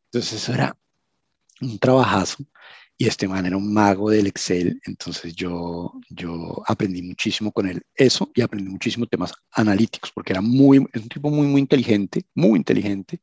Entonces, 0.07 0.33
eso 0.33 0.53
era 0.53 0.77
un 1.61 1.79
trabajazo 1.79 2.39
y 2.97 3.07
este 3.07 3.27
man 3.27 3.47
era 3.47 3.57
un 3.57 3.73
mago 3.73 4.11
del 4.11 4.27
Excel, 4.29 4.81
entonces 4.87 5.35
yo, 5.35 5.93
yo 6.11 6.63
aprendí 6.67 7.03
muchísimo 7.03 7.51
con 7.53 7.69
él 7.69 7.83
eso 7.95 8.31
y 8.35 8.41
aprendí 8.41 8.71
muchísimo 8.71 9.07
temas 9.07 9.33
analíticos, 9.51 10.13
porque 10.13 10.33
era 10.33 10.41
muy, 10.41 10.87
es 10.93 11.03
un 11.03 11.09
tipo 11.09 11.31
muy, 11.31 11.47
muy 11.47 11.61
inteligente, 11.61 12.25
muy 12.35 12.59
inteligente. 12.59 13.21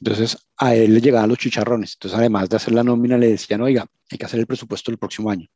Entonces 0.00 0.38
a 0.56 0.74
él 0.74 0.94
le 0.94 1.00
llegaban 1.00 1.28
los 1.28 1.38
chicharrones, 1.38 1.94
entonces 1.94 2.18
además 2.18 2.48
de 2.48 2.56
hacer 2.56 2.72
la 2.72 2.84
nómina 2.84 3.18
le 3.18 3.28
decían, 3.28 3.60
oiga, 3.60 3.86
hay 4.10 4.18
que 4.18 4.24
hacer 4.24 4.40
el 4.40 4.46
presupuesto 4.46 4.90
del 4.90 4.98
próximo 4.98 5.30
año. 5.30 5.48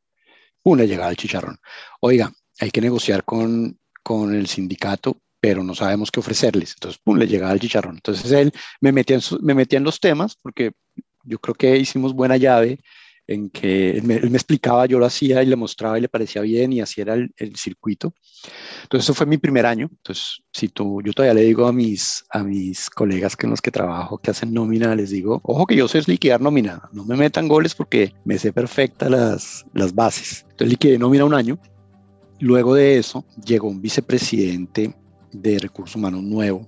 Le 0.74 0.88
llegaba 0.88 1.10
el 1.10 1.16
chicharrón. 1.16 1.60
Oiga, 2.00 2.32
hay 2.58 2.70
que 2.72 2.80
negociar 2.80 3.24
con, 3.24 3.78
con 4.02 4.34
el 4.34 4.48
sindicato 4.48 5.20
pero 5.38 5.62
no 5.62 5.76
sabemos 5.76 6.10
qué 6.10 6.18
ofrecerles. 6.18 6.72
Entonces, 6.72 7.00
pum, 7.04 7.18
le 7.18 7.28
llegaba 7.28 7.52
el 7.52 7.60
chicharrón. 7.60 7.96
Entonces 7.96 8.32
él 8.32 8.52
me 8.80 8.90
metía 8.90 9.16
en, 9.16 9.22
me 9.42 9.54
metía 9.54 9.76
en 9.76 9.84
los 9.84 10.00
temas 10.00 10.34
porque 10.34 10.72
yo 11.22 11.38
creo 11.38 11.54
que 11.54 11.76
hicimos 11.76 12.14
buena 12.14 12.36
llave 12.36 12.80
en 13.28 13.50
que 13.50 13.90
él 13.90 14.02
me, 14.04 14.16
explicaba, 14.16 14.86
yo 14.86 14.98
lo 14.98 15.06
hacía 15.06 15.42
y 15.42 15.46
le 15.46 15.56
mostraba 15.56 15.98
y 15.98 16.02
le 16.02 16.08
parecía 16.08 16.42
bien 16.42 16.72
y 16.72 16.80
así 16.80 17.00
era 17.00 17.14
el, 17.14 17.56
circuito. 17.56 18.14
Entonces, 18.82 19.06
eso 19.06 19.14
fue 19.14 19.26
mi 19.26 19.38
primer 19.38 19.66
año. 19.66 19.88
Entonces, 19.90 20.42
si 20.52 20.68
tú, 20.68 21.02
yo 21.02 21.12
todavía 21.12 21.34
le 21.34 21.42
digo 21.42 21.66
a 21.66 21.72
mis, 21.72 22.24
a 22.30 22.42
mis 22.42 22.88
colegas 22.90 23.36
en 23.42 23.50
los 23.50 23.60
que 23.60 23.70
trabajo, 23.70 24.18
que 24.18 24.30
hacen 24.30 24.52
nómina, 24.52 24.94
les 24.94 25.10
digo, 25.10 25.40
ojo 25.42 25.66
que 25.66 25.76
yo 25.76 25.88
sé 25.88 26.02
liquidar 26.06 26.40
nómina, 26.40 26.88
no 26.92 27.04
me 27.04 27.16
metan 27.16 27.48
goles 27.48 27.74
porque 27.74 28.14
me 28.24 28.38
sé 28.38 28.52
perfecta 28.52 29.08
las, 29.08 29.64
las 29.74 29.94
bases. 29.94 30.42
Entonces, 30.42 30.68
liquidé 30.68 30.98
nómina 30.98 31.24
un 31.24 31.34
año. 31.34 31.58
Luego 32.38 32.74
de 32.74 32.98
eso, 32.98 33.24
llegó 33.44 33.68
un 33.68 33.80
vicepresidente 33.80 34.94
de 35.32 35.58
recursos 35.58 35.96
humanos 35.96 36.22
nuevo 36.22 36.66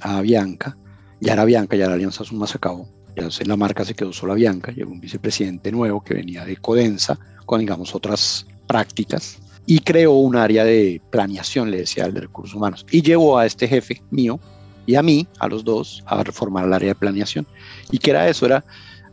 a 0.00 0.20
Bianca. 0.20 0.76
Ya 1.20 1.34
era 1.34 1.44
Bianca, 1.44 1.76
ya 1.76 1.88
la 1.88 1.94
Alianza 1.94 2.24
Suma 2.24 2.46
se 2.46 2.58
acabó 2.58 2.94
en 3.16 3.48
la 3.48 3.56
marca 3.56 3.84
se 3.84 3.94
quedó 3.94 4.12
sola 4.12 4.34
Bianca, 4.34 4.72
llegó 4.72 4.90
un 4.90 5.00
vicepresidente 5.00 5.70
nuevo 5.70 6.02
que 6.02 6.14
venía 6.14 6.44
de 6.44 6.56
Codensa, 6.56 7.18
con 7.46 7.60
digamos 7.60 7.94
otras 7.94 8.46
prácticas, 8.66 9.38
y 9.66 9.80
creó 9.80 10.12
un 10.12 10.36
área 10.36 10.64
de 10.64 11.00
planeación, 11.10 11.70
le 11.70 11.78
decía, 11.78 12.08
de 12.08 12.20
recursos 12.20 12.54
humanos, 12.54 12.84
y 12.90 13.02
llevó 13.02 13.38
a 13.38 13.46
este 13.46 13.68
jefe 13.68 14.02
mío 14.10 14.38
y 14.86 14.96
a 14.96 15.02
mí, 15.02 15.26
a 15.38 15.48
los 15.48 15.64
dos, 15.64 16.02
a 16.06 16.22
reformar 16.22 16.66
el 16.66 16.72
área 16.72 16.88
de 16.88 16.94
planeación. 16.94 17.46
¿Y 17.90 17.98
qué 17.98 18.10
era 18.10 18.28
eso? 18.28 18.46
Era, 18.46 18.64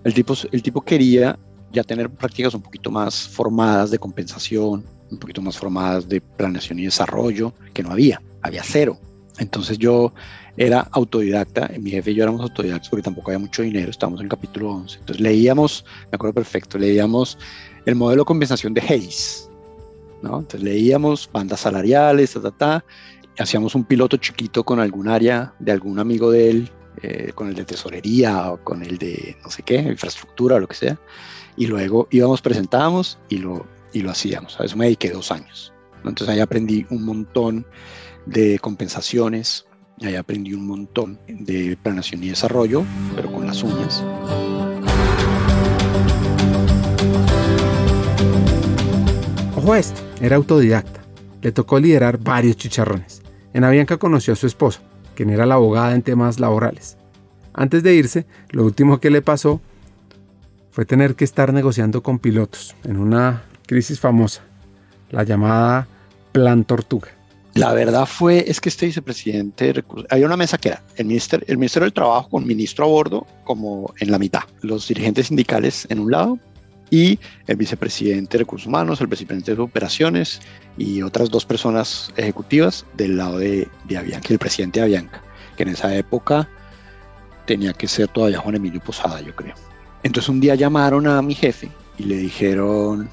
el 0.04 0.14
tipo, 0.14 0.34
el 0.52 0.62
tipo 0.62 0.82
quería 0.82 1.40
ya 1.72 1.84
tener 1.84 2.10
prácticas 2.10 2.54
un 2.54 2.62
poquito 2.62 2.92
más 2.92 3.28
formadas 3.28 3.92
de 3.92 4.00
compensación, 4.00 4.84
un 5.10 5.18
poquito 5.18 5.42
más 5.42 5.58
formadas 5.58 6.08
de 6.08 6.20
planeación 6.20 6.80
y 6.80 6.86
desarrollo, 6.86 7.54
que 7.74 7.84
no 7.84 7.92
había, 7.92 8.22
había 8.42 8.64
cero. 8.64 9.00
Entonces 9.42 9.80
yo 9.80 10.14
era 10.56 10.88
autodidacta, 10.92 11.72
mi 11.80 11.90
jefe 11.90 12.12
y 12.12 12.16
yo 12.16 12.24
éramos 12.24 12.42
autodidactas 12.42 12.90
porque 12.90 13.02
tampoco 13.02 13.32
había 13.32 13.40
mucho 13.40 13.64
dinero, 13.64 13.90
estábamos 13.90 14.22
en 14.22 14.28
capítulo 14.28 14.70
11. 14.70 15.00
Entonces 15.00 15.20
leíamos, 15.20 15.84
me 16.12 16.16
acuerdo 16.16 16.36
perfecto, 16.36 16.78
leíamos 16.78 17.40
el 17.88 17.96
modelo 17.96 18.22
de 18.22 18.26
compensación 18.26 18.76
de 18.76 18.82
Hayes, 18.82 19.50
¿no? 20.22 20.42
Entonces 20.42 20.62
leíamos 20.62 21.28
bandas 21.34 21.62
salariales, 21.62 22.34
ta, 22.34 22.42
ta, 22.42 22.52
ta, 22.52 22.86
hacíamos 23.40 23.74
un 23.74 23.84
piloto 23.84 24.18
chiquito 24.18 24.64
con 24.64 24.80
algún 24.80 25.08
área 25.08 25.56
de 25.58 25.72
algún 25.72 25.98
amigo 25.98 26.30
de 26.30 26.50
él, 26.52 26.70
eh, 27.02 27.32
con 27.34 27.48
el 27.48 27.56
de 27.56 27.66
tesorería 27.66 28.52
o 28.52 28.64
con 28.64 28.84
el 28.84 29.00
de 29.00 29.36
no 29.44 29.50
sé 29.50 29.64
qué, 29.64 29.78
infraestructura 29.78 30.58
o 30.58 30.60
lo 30.60 30.68
que 30.68 30.76
sea, 30.76 31.00
y 31.58 31.66
luego 31.66 32.08
íbamos, 32.12 32.44
presentábamos 32.44 33.18
y 33.28 33.40
lo, 33.40 33.66
y 33.92 34.02
lo 34.02 34.12
hacíamos. 34.12 34.60
A 34.60 34.66
eso 34.66 34.78
me 34.78 34.86
dediqué 34.86 35.10
dos 35.10 35.32
años. 35.32 35.74
Entonces 36.04 36.30
ahí 36.30 36.40
aprendí 36.40 36.86
un 36.92 37.04
montón 37.04 37.66
de 38.26 38.60
compensaciones, 38.60 39.66
Ahí 40.04 40.16
aprendí 40.16 40.56
un 40.56 40.66
montón 40.66 41.20
de 41.28 41.78
planeación 41.82 42.24
y 42.24 42.30
desarrollo, 42.30 42.84
pero 43.16 43.32
con 43.32 43.46
las 43.46 43.62
uñas. 43.62 44.04
Ojo 49.56 49.74
a 49.74 49.80
esto, 49.80 50.02
era 50.22 50.38
autodidacta. 50.38 51.02
Le 51.44 51.52
tocó 51.52 51.80
liderar 51.80 52.18
varios 52.18 52.58
chicharrones. 52.58 53.22
En 53.54 53.64
Avianca 53.64 53.98
conoció 53.98 54.34
a 54.34 54.38
su 54.38 54.48
esposa, 54.48 54.82
quien 55.14 55.30
era 55.30 55.46
la 55.46 55.56
abogada 55.56 55.94
en 55.94 56.02
temas 56.02 56.40
laborales. 56.40 56.98
Antes 57.54 57.84
de 57.84 57.94
irse, 57.94 58.26
lo 58.50 58.66
último 58.66 59.00
que 59.00 59.12
le 59.12 59.22
pasó 59.22 59.62
fue 60.72 60.86
tener 60.86 61.14
que 61.14 61.26
estar 61.26 61.54
negociando 61.54 62.02
con 62.02 62.18
pilotos 62.18 62.76
en 62.86 62.98
una 62.98 63.44
crisis 63.68 64.00
famosa, 64.00 64.42
la 65.12 65.24
llamada 65.24 65.88
Plan 66.32 66.64
Tortuga. 66.64 67.21
La 67.54 67.74
verdad 67.74 68.06
fue, 68.06 68.46
es 68.48 68.62
que 68.62 68.70
este 68.70 68.86
vicepresidente, 68.86 69.84
había 70.10 70.26
una 70.26 70.38
mesa 70.38 70.58
que 70.58 70.70
era 70.70 70.84
el 70.96 71.06
ministerio, 71.06 71.46
el 71.50 71.58
ministerio 71.58 71.86
del 71.86 71.94
Trabajo 71.94 72.30
con 72.30 72.48
ministro 72.48 72.86
a 72.86 72.88
bordo 72.88 73.28
como 73.44 73.94
en 74.00 74.10
la 74.10 74.18
mitad, 74.18 74.44
los 74.62 74.88
dirigentes 74.88 75.28
sindicales 75.28 75.86
en 75.90 76.00
un 76.00 76.12
lado 76.12 76.40
y 76.90 77.20
el 77.48 77.58
vicepresidente 77.58 78.38
de 78.38 78.44
Recursos 78.44 78.68
Humanos, 78.68 79.02
el 79.02 79.08
vicepresidente 79.08 79.56
de 79.56 79.62
Operaciones 79.62 80.42
y 80.78 81.02
otras 81.02 81.30
dos 81.30 81.46
personas 81.46 82.14
ejecutivas 82.16 82.86
del 82.96 83.18
lado 83.18 83.40
de, 83.40 83.68
de 83.86 83.98
Avianca, 83.98 84.28
el 84.30 84.40
presidente 84.40 84.80
de 84.80 84.86
Avianca, 84.86 85.22
que 85.58 85.64
en 85.64 85.70
esa 85.70 85.94
época 85.96 86.48
tenía 87.46 87.74
que 87.74 87.88
ser 87.88 88.08
todavía 88.08 88.40
Juan 88.40 88.56
Emilio 88.56 88.82
Posada, 88.82 89.20
yo 89.20 89.36
creo. 89.36 89.56
Entonces 90.04 90.30
un 90.30 90.40
día 90.40 90.56
llamaron 90.56 91.06
a 91.06 91.22
mi 91.22 91.36
jefe 91.36 91.70
y 91.98 92.04
le 92.04 92.16
dijeron, 92.16 93.10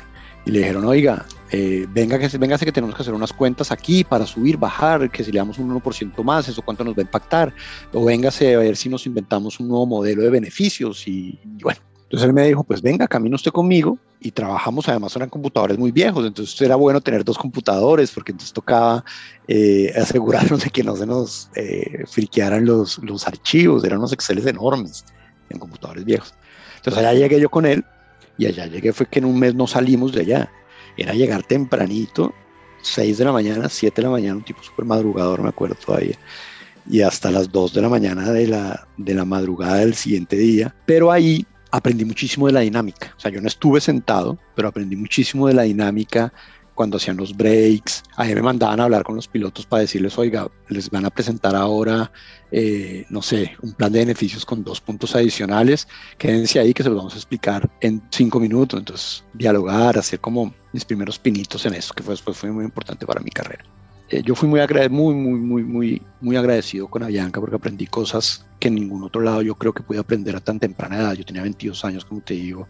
y 0.46 0.52
le 0.52 0.60
dijeron, 0.60 0.84
oiga, 0.84 1.26
eh, 1.50 1.86
venga, 1.90 2.18
que, 2.18 2.36
venga 2.36 2.58
que 2.58 2.72
tenemos 2.72 2.94
que 2.94 3.02
hacer 3.02 3.14
unas 3.14 3.32
cuentas 3.32 3.72
aquí 3.72 4.04
para 4.04 4.26
subir, 4.26 4.56
bajar, 4.56 5.10
que 5.10 5.24
si 5.24 5.32
le 5.32 5.38
damos 5.38 5.58
un 5.58 5.70
1% 5.80 6.22
más, 6.22 6.48
eso 6.48 6.62
cuánto 6.62 6.84
nos 6.84 6.94
va 6.94 6.98
a 6.98 7.02
impactar, 7.02 7.54
o 7.92 8.04
véngase 8.04 8.54
a 8.54 8.58
ver 8.58 8.76
si 8.76 8.88
nos 8.88 9.06
inventamos 9.06 9.58
un 9.58 9.68
nuevo 9.68 9.86
modelo 9.86 10.22
de 10.22 10.30
beneficios 10.30 11.06
y, 11.08 11.38
bueno. 11.62 11.80
Entonces 12.04 12.26
él 12.26 12.32
me 12.32 12.46
dijo, 12.46 12.64
pues 12.64 12.80
venga, 12.80 13.06
camine 13.06 13.34
usted 13.34 13.50
conmigo 13.50 13.98
y 14.18 14.30
trabajamos, 14.30 14.88
además 14.88 15.14
eran 15.14 15.28
computadores 15.28 15.76
muy 15.76 15.92
viejos, 15.92 16.26
entonces 16.26 16.58
era 16.62 16.74
bueno 16.74 17.02
tener 17.02 17.22
dos 17.22 17.36
computadores 17.36 18.10
porque 18.12 18.32
entonces 18.32 18.54
tocaba 18.54 19.04
eh, 19.46 19.92
asegurarnos 19.94 20.64
de 20.64 20.70
que 20.70 20.82
no 20.82 20.96
se 20.96 21.04
nos 21.04 21.50
eh, 21.54 22.04
friquearan 22.06 22.64
los, 22.64 22.96
los 23.04 23.26
archivos, 23.26 23.84
eran 23.84 23.98
unos 23.98 24.14
Exceles 24.14 24.46
enormes 24.46 25.04
en 25.50 25.58
computadores 25.58 26.06
viejos. 26.06 26.32
Entonces 26.76 26.98
allá 26.98 27.12
llegué 27.12 27.40
yo 27.40 27.50
con 27.50 27.66
él 27.66 27.84
y 28.38 28.46
allá 28.46 28.64
llegué 28.64 28.94
fue 28.94 29.04
que 29.04 29.18
en 29.18 29.26
un 29.26 29.38
mes 29.38 29.54
no 29.54 29.66
salimos 29.66 30.12
de 30.12 30.22
allá 30.22 30.50
era 31.02 31.14
llegar 31.14 31.42
tempranito, 31.42 32.34
6 32.82 33.18
de 33.18 33.24
la 33.24 33.32
mañana, 33.32 33.68
7 33.68 33.94
de 34.00 34.06
la 34.06 34.10
mañana, 34.10 34.36
un 34.36 34.44
tipo 34.44 34.62
súper 34.62 34.84
madrugador, 34.84 35.42
me 35.42 35.48
acuerdo 35.48 35.74
todavía, 35.74 36.18
y 36.88 37.00
hasta 37.02 37.30
las 37.30 37.50
2 37.50 37.74
de 37.74 37.82
la 37.82 37.88
mañana 37.88 38.30
de 38.32 38.46
la, 38.46 38.88
de 38.96 39.14
la 39.14 39.24
madrugada 39.24 39.76
del 39.76 39.94
siguiente 39.94 40.36
día. 40.36 40.74
Pero 40.86 41.10
ahí 41.12 41.46
aprendí 41.70 42.04
muchísimo 42.04 42.46
de 42.46 42.52
la 42.52 42.60
dinámica. 42.60 43.14
O 43.16 43.20
sea, 43.20 43.30
yo 43.30 43.40
no 43.40 43.48
estuve 43.48 43.80
sentado, 43.80 44.38
pero 44.54 44.68
aprendí 44.68 44.96
muchísimo 44.96 45.48
de 45.48 45.54
la 45.54 45.62
dinámica 45.62 46.32
cuando 46.78 46.96
hacían 46.96 47.16
los 47.16 47.36
breaks. 47.36 48.04
A 48.16 48.24
mí 48.24 48.34
me 48.36 48.42
mandaban 48.42 48.78
a 48.78 48.84
hablar 48.84 49.02
con 49.02 49.16
los 49.16 49.26
pilotos 49.26 49.66
para 49.66 49.80
decirles, 49.80 50.16
oiga, 50.16 50.48
les 50.68 50.88
van 50.90 51.04
a 51.04 51.10
presentar 51.10 51.56
ahora, 51.56 52.12
eh, 52.52 53.04
no 53.10 53.20
sé, 53.20 53.56
un 53.62 53.72
plan 53.72 53.90
de 53.90 53.98
beneficios 53.98 54.46
con 54.46 54.62
dos 54.62 54.80
puntos 54.80 55.16
adicionales. 55.16 55.88
Quédense 56.18 56.60
ahí 56.60 56.72
que 56.72 56.84
se 56.84 56.88
los 56.88 56.98
vamos 56.98 57.14
a 57.14 57.16
explicar 57.16 57.68
en 57.80 58.00
cinco 58.10 58.38
minutos. 58.38 58.78
Entonces, 58.78 59.24
dialogar, 59.34 59.98
hacer 59.98 60.20
como 60.20 60.54
mis 60.72 60.84
primeros 60.84 61.18
pinitos 61.18 61.64
en 61.66 61.74
eso, 61.74 61.94
que 61.94 62.02
fue, 62.02 62.12
después 62.12 62.36
fue 62.36 62.50
muy 62.50 62.64
importante 62.64 63.06
para 63.06 63.20
mi 63.20 63.30
carrera. 63.30 63.64
Eh, 64.10 64.22
yo 64.24 64.34
fui 64.34 64.48
muy, 64.48 64.60
muy, 64.88 65.14
muy, 65.14 65.34
muy, 65.34 65.62
muy, 65.62 66.02
muy 66.20 66.36
agradecido 66.36 66.88
con 66.88 67.02
Avianca 67.02 67.40
porque 67.40 67.56
aprendí 67.56 67.86
cosas 67.86 68.46
que 68.58 68.68
en 68.68 68.76
ningún 68.76 69.02
otro 69.02 69.20
lado 69.20 69.42
yo 69.42 69.54
creo 69.54 69.72
que 69.72 69.82
pude 69.82 69.98
aprender 69.98 70.34
a 70.34 70.40
tan 70.40 70.58
temprana 70.58 70.96
edad. 70.96 71.12
Yo 71.12 71.24
tenía 71.24 71.42
22 71.42 71.84
años, 71.84 72.04
como 72.04 72.22
te 72.22 72.34
digo, 72.34 72.68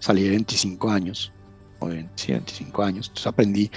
salí 0.00 0.22
de 0.22 0.30
25 0.30 0.90
años 0.90 1.32
25 1.88 2.82
años. 2.82 3.08
Entonces 3.08 3.26
aprendí, 3.26 3.70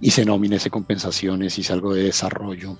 hice 0.00 0.24
nóminas, 0.24 0.62
hice 0.62 0.70
compensaciones, 0.70 1.58
hice 1.58 1.72
algo 1.72 1.94
de 1.94 2.04
desarrollo. 2.04 2.78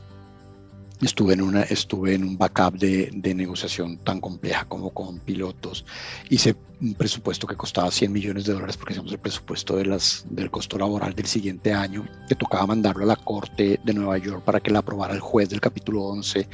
Estuve 1.02 1.34
en, 1.34 1.42
una, 1.42 1.62
estuve 1.62 2.14
en 2.14 2.24
un 2.24 2.38
backup 2.38 2.78
de, 2.78 3.10
de, 3.12 3.34
negociación 3.34 3.98
tan 3.98 4.20
compleja 4.20 4.64
como 4.64 4.90
con 4.90 5.18
pilotos. 5.18 5.84
Hice 6.30 6.56
un 6.80 6.94
presupuesto 6.94 7.46
que 7.46 7.54
costaba 7.54 7.90
100 7.90 8.12
millones 8.12 8.44
de 8.46 8.54
dólares 8.54 8.76
porque 8.76 8.94
hicimos 8.94 9.12
el 9.12 9.18
presupuesto 9.18 9.76
de 9.76 9.86
las, 9.86 10.24
del 10.30 10.50
costo 10.50 10.78
laboral 10.78 11.14
del 11.14 11.26
siguiente 11.26 11.72
año, 11.72 12.08
que 12.28 12.34
tocaba 12.34 12.66
mandarlo 12.66 13.04
a 13.04 13.08
la 13.08 13.16
Corte 13.16 13.78
de 13.84 13.94
Nueva 13.94 14.16
York 14.18 14.42
para 14.44 14.60
que 14.60 14.70
la 14.70 14.78
aprobara 14.78 15.14
el 15.14 15.20
juez 15.20 15.50
del 15.50 15.60
capítulo 15.60 16.02
11. 16.04 16.48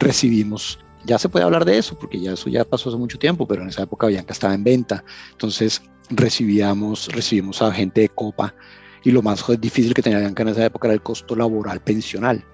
Recibimos 0.00 0.78
ya 1.04 1.18
se 1.18 1.28
puede 1.28 1.44
hablar 1.44 1.64
de 1.64 1.78
eso, 1.78 1.96
porque 1.98 2.20
ya 2.20 2.32
eso 2.32 2.48
ya 2.48 2.64
pasó 2.64 2.88
hace 2.88 2.98
mucho 2.98 3.18
tiempo, 3.18 3.46
pero 3.46 3.62
en 3.62 3.68
esa 3.68 3.82
época 3.82 4.06
Bianca 4.06 4.32
estaba 4.32 4.54
en 4.54 4.64
venta. 4.64 5.04
Entonces 5.32 5.82
recibíamos, 6.10 7.08
recibimos 7.08 7.62
a 7.62 7.72
gente 7.72 8.02
de 8.02 8.08
Copa 8.08 8.54
y 9.02 9.10
lo 9.10 9.22
más 9.22 9.44
difícil 9.60 9.94
que 9.94 10.02
tenía 10.02 10.18
Bianca 10.18 10.42
en 10.42 10.48
esa 10.48 10.64
época 10.64 10.88
era 10.88 10.94
el 10.94 11.02
costo 11.02 11.36
laboral 11.36 11.80
pensional. 11.80 12.44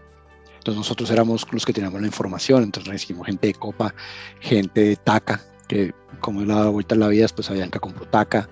Entonces 0.61 0.77
nosotros 0.77 1.11
éramos 1.11 1.47
los 1.53 1.65
que 1.65 1.73
teníamos 1.73 2.03
la 2.03 2.07
información, 2.07 2.63
entonces 2.65 2.93
recibimos 2.93 3.27
gente 3.27 3.47
de 3.47 3.55
Copa, 3.55 3.95
gente 4.41 4.83
de 4.83 4.97
TACA, 4.97 5.41
que 5.67 5.95
como 6.21 6.43
es 6.43 6.49
la 6.49 6.69
vuelta 6.69 6.95
en 6.95 7.01
la 7.01 7.09
vida, 7.09 7.23
después 7.23 7.49
Bianca 7.51 7.79
compró 7.79 8.05
TACA. 8.05 8.47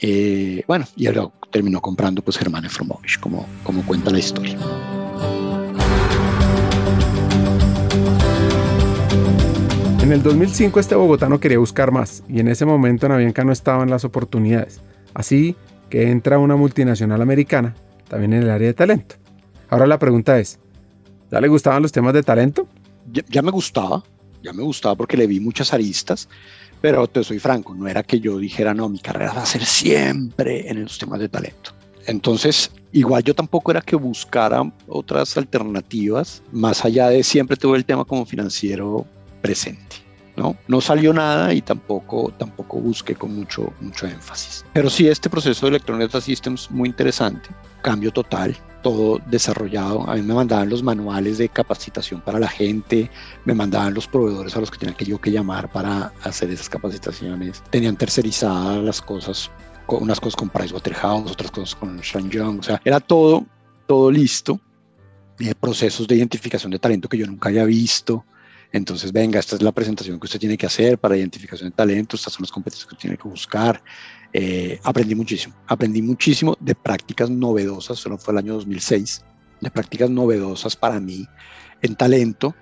Eh, 0.00 0.64
bueno, 0.66 0.86
y 0.96 1.06
luego 1.08 1.34
terminó 1.50 1.82
comprando 1.82 2.22
pues 2.22 2.38
Germán 2.38 2.64
Efromovich, 2.64 3.20
como, 3.20 3.46
como 3.64 3.84
cuenta 3.84 4.10
la 4.10 4.18
historia. 4.18 4.56
En 10.00 10.10
el 10.10 10.22
2005 10.22 10.80
este 10.80 10.94
bogotano 10.94 11.38
quería 11.38 11.58
buscar 11.58 11.92
más 11.92 12.24
y 12.30 12.40
en 12.40 12.48
ese 12.48 12.64
momento 12.64 13.04
en 13.04 13.12
Avianca 13.12 13.44
no 13.44 13.52
estaban 13.52 13.90
las 13.90 14.06
oportunidades. 14.06 14.80
Así 15.12 15.54
que 15.90 16.10
entra 16.10 16.38
una 16.38 16.56
multinacional 16.56 17.20
americana, 17.20 17.74
también 18.08 18.32
en 18.32 18.44
el 18.44 18.50
área 18.50 18.68
de 18.68 18.74
talento. 18.74 19.16
Ahora 19.68 19.86
la 19.86 19.98
pregunta 19.98 20.38
es, 20.38 20.60
¿ya 21.36 21.40
le 21.42 21.48
gustaban 21.48 21.82
los 21.82 21.92
temas 21.92 22.14
de 22.14 22.22
talento? 22.22 22.66
Ya, 23.28 23.42
me 23.42 23.50
gustaba, 23.50 24.02
ya 24.42 24.54
me 24.54 24.62
gustaba 24.62 24.94
porque 24.94 25.18
le 25.18 25.26
vi 25.26 25.38
muchas 25.38 25.74
aristas, 25.74 26.30
pero 26.80 27.06
te 27.06 27.22
soy 27.22 27.38
franco, 27.38 27.74
no 27.74 27.86
era 27.86 28.02
que 28.02 28.18
yo 28.20 28.38
dijera, 28.38 28.72
no, 28.72 28.88
mi 28.88 28.98
carrera 28.98 29.34
va 29.34 29.42
a 29.42 29.46
ser 29.46 29.62
siempre 29.66 30.66
en 30.70 30.82
los 30.82 30.98
temas 30.98 31.20
de 31.20 31.28
talento. 31.28 31.72
Entonces, 32.06 32.70
igual 32.92 33.22
yo 33.22 33.34
tampoco 33.34 33.70
era 33.70 33.82
que 33.82 33.96
buscara 33.96 34.62
otras 34.88 35.36
alternativas, 35.36 36.42
más 36.52 36.86
allá 36.86 37.10
de 37.10 37.22
siempre 37.22 37.58
tuve 37.58 37.76
el 37.76 37.84
tema 37.84 38.06
como 38.06 38.24
financiero 38.24 39.04
presente. 39.42 39.96
¿no? 40.36 40.56
No 40.68 40.80
salió 40.80 41.12
nada 41.12 41.52
y 41.52 41.60
tampoco, 41.60 42.32
tampoco 42.38 42.78
busqué 42.78 43.14
con 43.14 43.36
mucho, 43.36 43.72
mucho 43.80 44.06
énfasis. 44.06 44.64
Pero 44.72 44.88
sí, 44.88 45.06
este 45.06 45.28
proceso 45.28 45.66
de 45.66 45.70
Electronic 45.70 46.08
Data 46.08 46.20
Systems 46.22 46.70
muy 46.70 46.88
interesante, 46.88 47.50
cambio 47.82 48.10
total, 48.10 48.56
todo 48.86 49.20
desarrollado. 49.26 50.08
A 50.08 50.14
mí 50.14 50.22
me 50.22 50.32
mandaban 50.32 50.70
los 50.70 50.80
manuales 50.80 51.38
de 51.38 51.48
capacitación 51.48 52.20
para 52.20 52.38
la 52.38 52.46
gente, 52.46 53.10
me 53.44 53.52
mandaban 53.52 53.92
los 53.94 54.06
proveedores 54.06 54.56
a 54.56 54.60
los 54.60 54.70
que 54.70 54.78
tenía 54.78 54.94
que 54.94 55.04
yo 55.04 55.20
que 55.20 55.32
llamar 55.32 55.72
para 55.72 56.12
hacer 56.22 56.50
esas 56.50 56.68
capacitaciones. 56.68 57.64
Tenían 57.70 57.96
tercerizadas 57.96 58.84
las 58.84 59.02
cosas, 59.02 59.50
unas 59.88 60.20
cosas 60.20 60.36
con 60.36 60.50
Pricewaterhouse, 60.50 61.32
otras 61.32 61.50
cosas 61.50 61.74
con 61.74 62.00
Sean 62.00 62.30
Young, 62.30 62.60
o 62.60 62.62
sea, 62.62 62.80
era 62.84 63.00
todo, 63.00 63.44
todo 63.88 64.08
listo. 64.12 64.60
Eh, 65.40 65.52
procesos 65.58 66.06
de 66.06 66.14
identificación 66.14 66.70
de 66.70 66.78
talento 66.78 67.08
que 67.08 67.18
yo 67.18 67.26
nunca 67.26 67.48
había 67.48 67.64
visto, 67.64 68.24
entonces, 68.72 69.12
venga, 69.12 69.38
esta 69.38 69.56
es 69.56 69.62
la 69.62 69.72
presentación 69.72 70.20
que 70.20 70.26
usted 70.26 70.38
tiene 70.38 70.56
que 70.56 70.66
hacer 70.66 70.98
para 70.98 71.16
identificación 71.16 71.70
de 71.70 71.74
talentos, 71.76 72.20
estas 72.20 72.34
son 72.34 72.42
las 72.42 72.52
competencias 72.52 72.86
que 72.86 72.96
tiene 72.96 73.16
que 73.16 73.28
buscar. 73.28 73.82
Eh, 74.38 74.78
aprendí 74.82 75.14
muchísimo, 75.14 75.54
aprendí 75.66 76.02
muchísimo 76.02 76.58
de 76.60 76.74
prácticas 76.74 77.30
novedosas, 77.30 77.98
solo 77.98 78.18
fue 78.18 78.32
el 78.32 78.38
año 78.38 78.52
2006, 78.52 79.24
de 79.62 79.70
prácticas 79.70 80.10
novedosas 80.10 80.76
para 80.76 81.00
mí 81.00 81.26
en 81.80 81.96
talento 81.96 82.54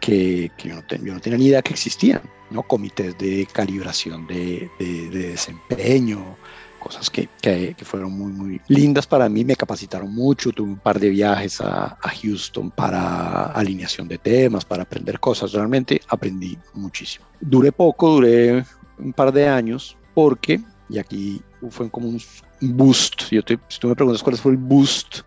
que, 0.00 0.52
yo, 0.62 0.76
no 0.76 1.20
tenía 1.20 1.36
ni 1.36 1.46
idea 1.46 1.60
que 1.60 1.72
existían, 1.72 2.22
¿no? 2.52 2.62
Comités 2.62 3.18
de 3.18 3.48
calibración 3.52 4.28
de, 4.28 4.70
de 4.78 5.08
desempeño, 5.10 6.36
cosas 6.78 7.10
que, 7.10 7.28
que, 7.42 7.74
fueron 7.84 8.12
muy, 8.12 8.30
muy 8.30 8.60
lindas 8.68 9.04
para 9.04 9.28
mí, 9.28 9.44
me 9.44 9.56
capacitaron 9.56 10.14
mucho, 10.14 10.52
tuve 10.52 10.68
un 10.70 10.78
par 10.78 11.00
de 11.00 11.10
viajes 11.10 11.60
a, 11.60 11.98
Houston 12.22 12.70
para 12.70 13.46
alineación 13.46 14.06
de 14.06 14.18
temas, 14.18 14.64
para 14.64 14.84
aprender 14.84 15.18
cosas, 15.18 15.50
realmente 15.50 16.00
aprendí 16.06 16.56
muchísimo. 16.74 17.26
Duré 17.40 17.72
poco, 17.72 18.10
duré 18.10 18.64
un 18.98 19.12
par 19.12 19.32
de 19.32 19.48
años, 19.48 19.96
porque, 20.14 20.60
y 20.88 20.98
aquí 20.98 21.42
fue 21.70 21.90
como 21.90 22.08
un 22.08 22.20
boost, 22.60 23.30
yo 23.30 23.42
te, 23.42 23.58
si 23.68 23.78
tú 23.78 23.88
me 23.88 23.94
preguntas 23.94 24.22
cuál 24.22 24.36
fue 24.36 24.52
el 24.52 24.58
boost 24.58 25.20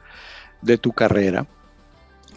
de 0.61 0.77
tu 0.77 0.91
carrera, 0.91 1.47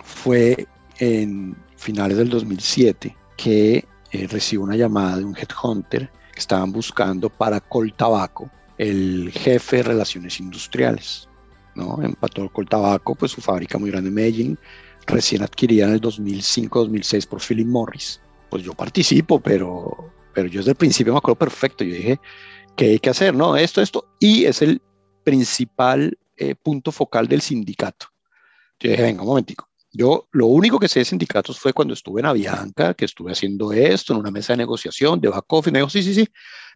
fue 0.03 0.67
en 0.99 1.57
finales 1.77 2.17
del 2.17 2.29
2007 2.29 3.17
que 3.37 3.85
eh, 4.13 4.59
una 4.59 4.77
llamada 4.77 5.19
de 5.19 5.25
un 5.25 5.37
headhunter 5.37 6.11
que 6.33 6.41
estaban 6.41 6.73
buscando 6.73 7.29
para 7.29 7.61
Coltabaco 7.61 8.51
el 8.79 9.31
jefe 9.33 9.79
de 9.79 9.83
relaciones 9.83 10.41
industriales. 10.41 11.29
¿no? 11.75 12.01
Empató 12.03 12.49
con 12.53 12.67
tabaco, 12.67 13.15
pues 13.15 13.33
su 13.33 13.41
fábrica 13.41 13.79
muy 13.79 13.91
grande 13.91 14.09
en 14.09 14.15
Medellín, 14.15 14.59
recién 15.07 15.43
adquirida 15.43 15.87
en 15.87 15.95
el 15.95 16.01
2005-2006 16.01 17.27
por 17.27 17.41
Philip 17.41 17.67
Morris. 17.67 18.21
Pues 18.51 18.63
yo 18.63 18.73
participo, 18.75 19.41
pero, 19.41 20.13
pero 20.33 20.49
yo 20.49 20.61
desde 20.61 20.73
el 20.73 20.77
principio 20.77 21.13
me 21.13 21.19
acuerdo 21.19 21.39
perfecto. 21.39 21.85
Yo 21.85 21.95
dije, 21.95 22.21
¿qué 22.77 22.87
hay 22.87 22.99
que 22.99 23.11
hacer? 23.11 23.35
No, 23.35 23.57
esto, 23.57 23.81
esto. 23.81 24.07
Y 24.19 24.45
es 24.45 24.63
el 24.63 24.81
principal 25.23 26.19
eh, 26.37 26.55
punto 26.55 26.93
focal 26.93 27.29
del 27.29 27.41
sindicato. 27.41 28.07
Yo 28.81 28.91
dije, 28.91 29.03
venga, 29.03 29.23
un 29.23 29.29
momentico. 29.29 29.69
Yo 29.93 30.29
lo 30.33 30.47
único 30.47 30.81
que 30.81 30.89
sé 30.89 30.99
de 30.99 31.05
sindicatos 31.05 31.59
fue 31.61 31.73
cuando 31.73 31.95
estuve 31.95 32.21
en 32.21 32.27
Avianca, 32.27 32.95
que 32.95 33.05
estuve 33.05 33.31
haciendo 33.31 33.73
esto 33.73 34.13
en 34.13 34.19
una 34.19 34.33
mesa 34.33 34.53
de 34.53 34.57
negociación 34.59 35.21
de 35.21 35.29
back 35.29 35.45
office. 35.53 35.71
Me 35.71 35.79
dijo, 35.79 35.89
sí, 35.89 36.03
sí, 36.03 36.15
sí, 36.15 36.29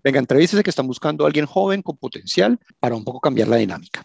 venga, 0.04 0.20
entrevístese 0.20 0.62
que 0.62 0.70
están 0.70 0.86
buscando 0.86 1.24
a 1.24 1.26
alguien 1.26 1.46
joven 1.46 1.82
con 1.82 1.96
potencial 1.96 2.58
para 2.78 2.94
un 2.94 3.04
poco 3.04 3.20
cambiar 3.20 3.48
la 3.48 3.56
dinámica. 3.56 4.04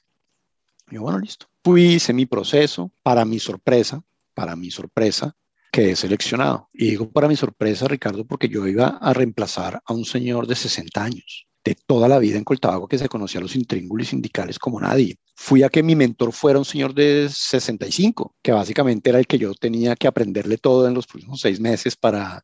Y 0.89 0.95
yo, 0.95 1.03
bueno, 1.03 1.19
listo. 1.19 1.45
Fui, 1.63 1.93
hice 1.93 2.11
mi 2.11 2.25
proceso, 2.25 2.91
para 3.03 3.23
mi 3.23 3.37
sorpresa, 3.39 4.01
para 4.33 4.55
mi 4.55 4.71
sorpresa, 4.71 5.35
quedé 5.71 5.95
seleccionado. 5.95 6.69
Y 6.73 6.89
digo 6.89 7.11
para 7.11 7.27
mi 7.27 7.35
sorpresa, 7.35 7.87
Ricardo, 7.87 8.25
porque 8.25 8.49
yo 8.49 8.65
iba 8.67 8.87
a 8.87 9.13
reemplazar 9.13 9.79
a 9.85 9.93
un 9.93 10.05
señor 10.05 10.47
de 10.47 10.55
60 10.55 11.03
años 11.03 11.47
de 11.63 11.75
toda 11.87 12.07
la 12.07 12.19
vida 12.19 12.37
en 12.37 12.43
Coltabago 12.43 12.87
que 12.87 12.97
se 12.97 13.07
conocía 13.07 13.39
a 13.39 13.43
los 13.43 13.55
intríngulis 13.55 14.09
sindicales 14.09 14.59
como 14.59 14.79
nadie. 14.79 15.17
Fui 15.35 15.63
a 15.63 15.69
que 15.69 15.83
mi 15.83 15.95
mentor 15.95 16.33
fuera 16.33 16.59
un 16.59 16.65
señor 16.65 16.93
de 16.93 17.29
65, 17.29 18.35
que 18.41 18.51
básicamente 18.51 19.09
era 19.09 19.19
el 19.19 19.27
que 19.27 19.37
yo 19.37 19.53
tenía 19.53 19.95
que 19.95 20.07
aprenderle 20.07 20.57
todo 20.57 20.87
en 20.87 20.93
los 20.93 21.07
próximos 21.07 21.39
seis 21.39 21.59
meses 21.59 21.95
para, 21.95 22.43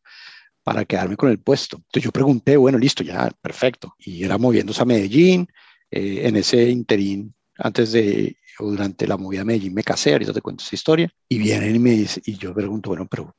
para 0.62 0.84
quedarme 0.84 1.16
con 1.16 1.30
el 1.30 1.38
puesto. 1.38 1.76
Entonces 1.76 2.04
yo 2.04 2.12
pregunté, 2.12 2.56
bueno, 2.56 2.78
listo, 2.78 3.02
ya, 3.04 3.30
perfecto. 3.42 3.94
Y 3.98 4.24
era 4.24 4.38
moviéndose 4.38 4.82
a 4.82 4.86
Medellín, 4.86 5.48
eh, 5.90 6.22
en 6.24 6.36
ese 6.36 6.70
interín, 6.70 7.34
antes 7.56 7.92
de 7.92 8.36
o 8.60 8.70
durante 8.70 9.06
la 9.06 9.16
movida 9.16 9.42
a 9.42 9.44
Medellín 9.44 9.74
me 9.74 9.82
casé, 9.82 10.12
ahorita 10.12 10.32
te 10.32 10.42
cuento 10.42 10.62
esa 10.62 10.74
historia, 10.74 11.10
y 11.28 11.38
vienen 11.38 11.74
y 11.76 11.78
me 11.78 11.90
dice, 11.90 12.20
y 12.24 12.36
yo 12.36 12.54
pregunto, 12.54 12.90
bueno, 12.90 13.06
pero, 13.10 13.34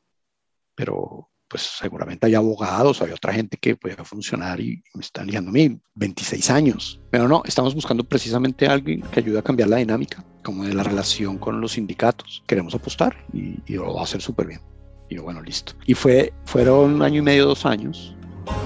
pero 0.75 1.30
pues 1.51 1.63
seguramente 1.63 2.27
hay 2.27 2.35
abogados, 2.35 3.01
hay 3.01 3.11
otra 3.11 3.33
gente 3.33 3.57
que 3.57 3.75
pueda 3.75 4.05
funcionar 4.05 4.61
y 4.61 4.81
me 4.93 5.01
están 5.01 5.27
liando 5.27 5.49
a 5.49 5.53
mí 5.53 5.77
26 5.95 6.49
años. 6.49 7.01
Pero 7.11 7.27
no, 7.27 7.43
estamos 7.45 7.75
buscando 7.75 8.05
precisamente 8.05 8.67
a 8.67 8.71
alguien 8.71 9.01
que 9.01 9.19
ayude 9.19 9.37
a 9.37 9.41
cambiar 9.41 9.67
la 9.67 9.75
dinámica, 9.75 10.23
como 10.45 10.63
de 10.63 10.73
la 10.73 10.83
relación 10.83 11.37
con 11.37 11.59
los 11.59 11.73
sindicatos. 11.73 12.41
Queremos 12.47 12.73
apostar 12.73 13.17
y, 13.33 13.59
lo 13.73 13.93
va 13.93 13.99
a 13.99 14.03
hacer 14.05 14.21
súper 14.21 14.47
bien. 14.47 14.61
Y 15.09 15.15
yo, 15.15 15.23
bueno, 15.23 15.41
listo. 15.41 15.73
Y 15.85 15.93
fue, 15.93 16.31
fueron 16.45 16.93
un 16.93 17.01
año 17.01 17.19
y 17.19 17.21
medio, 17.21 17.45
dos 17.45 17.65
años, 17.65 18.15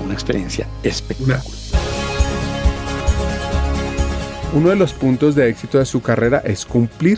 una 0.03 0.13
experiencia 0.13 0.67
espectacular. 0.83 1.41
Uno 4.53 4.69
de 4.69 4.75
los 4.75 4.93
puntos 4.93 5.33
de 5.33 5.49
éxito 5.49 5.79
de 5.79 5.85
su 5.85 6.03
carrera 6.03 6.37
es 6.45 6.67
cumplir 6.67 7.17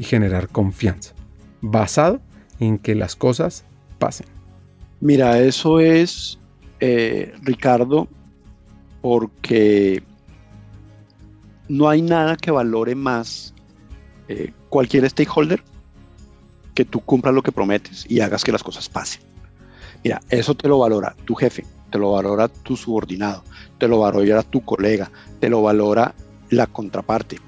y 0.00 0.04
generar 0.04 0.48
confianza, 0.48 1.14
basado 1.60 2.20
en 2.58 2.78
que 2.78 2.96
las 2.96 3.14
cosas 3.14 3.64
pasen. 4.00 4.35
Mira, 5.00 5.38
eso 5.40 5.80
es, 5.80 6.38
eh, 6.80 7.34
Ricardo, 7.42 8.08
porque 9.02 10.02
no 11.68 11.88
hay 11.88 12.02
nada 12.02 12.36
que 12.36 12.50
valore 12.50 12.94
más 12.94 13.54
eh, 14.28 14.52
cualquier 14.68 15.08
stakeholder 15.08 15.62
que 16.74 16.84
tú 16.84 17.00
cumplas 17.00 17.34
lo 17.34 17.42
que 17.42 17.52
prometes 17.52 18.06
y 18.08 18.20
hagas 18.20 18.44
que 18.44 18.52
las 18.52 18.62
cosas 18.62 18.88
pasen. 18.88 19.22
Mira, 20.04 20.20
eso 20.28 20.54
te 20.54 20.68
lo 20.68 20.78
valora 20.78 21.16
tu 21.24 21.34
jefe, 21.34 21.64
te 21.90 21.98
lo 21.98 22.12
valora 22.12 22.48
tu 22.48 22.76
subordinado, 22.76 23.42
te 23.78 23.88
lo 23.88 24.00
valora 24.00 24.42
tu 24.42 24.64
colega, 24.64 25.10
te 25.40 25.48
lo 25.48 25.62
valora 25.62 26.14
la 26.50 26.66
contraparte, 26.66 27.38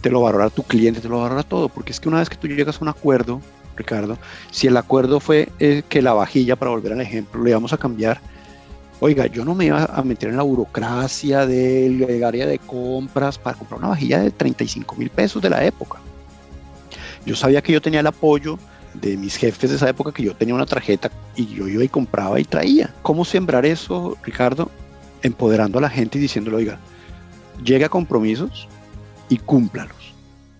te 0.00 0.10
lo 0.10 0.20
valora 0.20 0.50
tu 0.50 0.62
cliente, 0.64 1.00
te 1.00 1.08
lo 1.08 1.20
valora 1.20 1.42
todo, 1.42 1.68
porque 1.68 1.92
es 1.92 2.00
que 2.00 2.08
una 2.08 2.18
vez 2.18 2.28
que 2.28 2.36
tú 2.36 2.48
llegas 2.48 2.78
a 2.78 2.80
un 2.82 2.88
acuerdo, 2.88 3.40
Ricardo, 3.76 4.18
si 4.50 4.66
el 4.66 4.76
acuerdo 4.76 5.20
fue 5.20 5.48
eh, 5.58 5.82
que 5.88 6.02
la 6.02 6.12
vajilla, 6.12 6.56
para 6.56 6.70
volver 6.70 6.92
al 6.92 7.00
ejemplo, 7.00 7.42
le 7.42 7.50
íbamos 7.50 7.72
a 7.72 7.78
cambiar 7.78 8.20
Oiga, 9.00 9.26
yo 9.26 9.44
no 9.44 9.54
me 9.54 9.66
iba 9.66 9.84
a 9.84 10.02
meter 10.02 10.30
en 10.30 10.36
la 10.36 10.44
burocracia 10.44 11.46
del 11.46 12.24
área 12.24 12.46
de 12.46 12.58
compras 12.58 13.38
para 13.38 13.54
comprar 13.54 13.80
una 13.80 13.88
vajilla 13.88 14.20
de 14.20 14.30
35 14.30 14.96
mil 14.96 15.10
pesos 15.10 15.42
de 15.42 15.50
la 15.50 15.64
época. 15.64 15.98
Yo 17.26 17.34
sabía 17.34 17.60
que 17.60 17.72
yo 17.72 17.82
tenía 17.82 18.00
el 18.00 18.06
apoyo 18.06 18.58
de 18.94 19.16
mis 19.16 19.36
jefes 19.36 19.70
de 19.70 19.76
esa 19.76 19.88
época, 19.88 20.12
que 20.12 20.22
yo 20.22 20.34
tenía 20.34 20.54
una 20.54 20.66
tarjeta 20.66 21.10
y 21.34 21.46
yo 21.46 21.66
iba 21.66 21.82
y 21.82 21.88
compraba 21.88 22.38
y 22.38 22.44
traía. 22.44 22.94
¿Cómo 23.02 23.24
sembrar 23.24 23.66
eso, 23.66 24.16
Ricardo? 24.22 24.70
Empoderando 25.22 25.78
a 25.78 25.82
la 25.82 25.90
gente 25.90 26.18
y 26.18 26.22
diciéndole, 26.22 26.56
oiga, 26.56 26.78
llegue 27.64 27.84
a 27.84 27.88
compromisos 27.88 28.68
y 29.28 29.38
cúmplalos. 29.38 30.03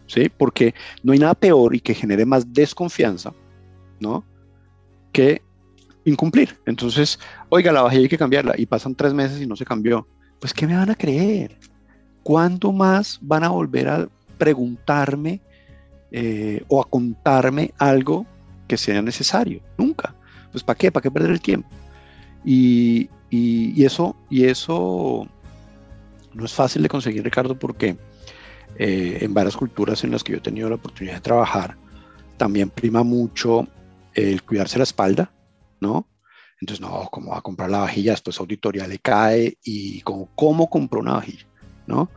¿Sí? 0.06 0.28
Porque 0.28 0.74
no 1.02 1.12
hay 1.12 1.18
nada 1.18 1.34
peor 1.34 1.74
y 1.74 1.80
que 1.80 1.94
genere 1.94 2.26
más 2.26 2.52
desconfianza, 2.52 3.32
¿no? 4.00 4.24
Que 5.12 5.42
incumplir. 6.04 6.58
Entonces, 6.66 7.18
oiga, 7.48 7.72
la 7.72 7.82
vajilla 7.82 8.02
hay 8.02 8.08
que 8.08 8.18
cambiarla 8.18 8.54
y 8.56 8.66
pasan 8.66 8.94
tres 8.94 9.14
meses 9.14 9.40
y 9.40 9.46
no 9.46 9.56
se 9.56 9.64
cambió. 9.64 10.06
Pues, 10.40 10.52
¿qué 10.52 10.66
me 10.66 10.76
van 10.76 10.90
a 10.90 10.94
creer? 10.94 11.58
¿Cuándo 12.22 12.72
más 12.72 13.18
van 13.22 13.44
a 13.44 13.48
volver 13.48 13.88
a 13.88 14.08
preguntarme 14.38 15.40
eh, 16.10 16.62
o 16.68 16.82
a 16.82 16.88
contarme 16.88 17.72
algo 17.78 18.26
que 18.68 18.76
sea 18.76 19.00
necesario? 19.02 19.60
Nunca. 19.78 20.14
Pues, 20.52 20.62
¿para 20.62 20.76
qué? 20.76 20.92
¿Para 20.92 21.02
qué 21.02 21.10
perder 21.10 21.30
el 21.30 21.40
tiempo? 21.40 21.68
Y, 22.44 23.08
eso, 23.82 24.14
y 24.30 24.44
eso 24.44 25.26
no 26.34 26.44
es 26.44 26.52
fácil 26.52 26.82
de 26.82 26.88
conseguir, 26.88 27.24
Ricardo, 27.24 27.58
porque 27.58 27.96
eh, 28.78 29.18
en 29.20 29.34
varias 29.34 29.56
culturas 29.56 30.04
en 30.04 30.10
las 30.10 30.24
que 30.24 30.32
yo 30.32 30.38
he 30.38 30.42
tenido 30.42 30.68
la 30.68 30.76
oportunidad 30.76 31.14
de 31.14 31.20
trabajar, 31.20 31.76
también 32.36 32.70
prima 32.70 33.02
mucho 33.02 33.66
el 34.14 34.42
cuidarse 34.42 34.78
la 34.78 34.84
espalda, 34.84 35.30
¿no? 35.80 36.06
Entonces, 36.60 36.80
no, 36.80 37.08
¿cómo 37.10 37.32
va 37.32 37.38
a 37.38 37.42
comprar 37.42 37.70
la 37.70 37.80
vajilla? 37.80 38.12
Después 38.12 38.38
auditoría 38.40 38.86
le 38.86 38.98
cae 38.98 39.58
y 39.64 40.00
como, 40.02 40.28
¿cómo 40.34 40.70
compró 40.70 41.00
una 41.00 41.14
vajilla? 41.14 41.46
¿No? 41.86 42.08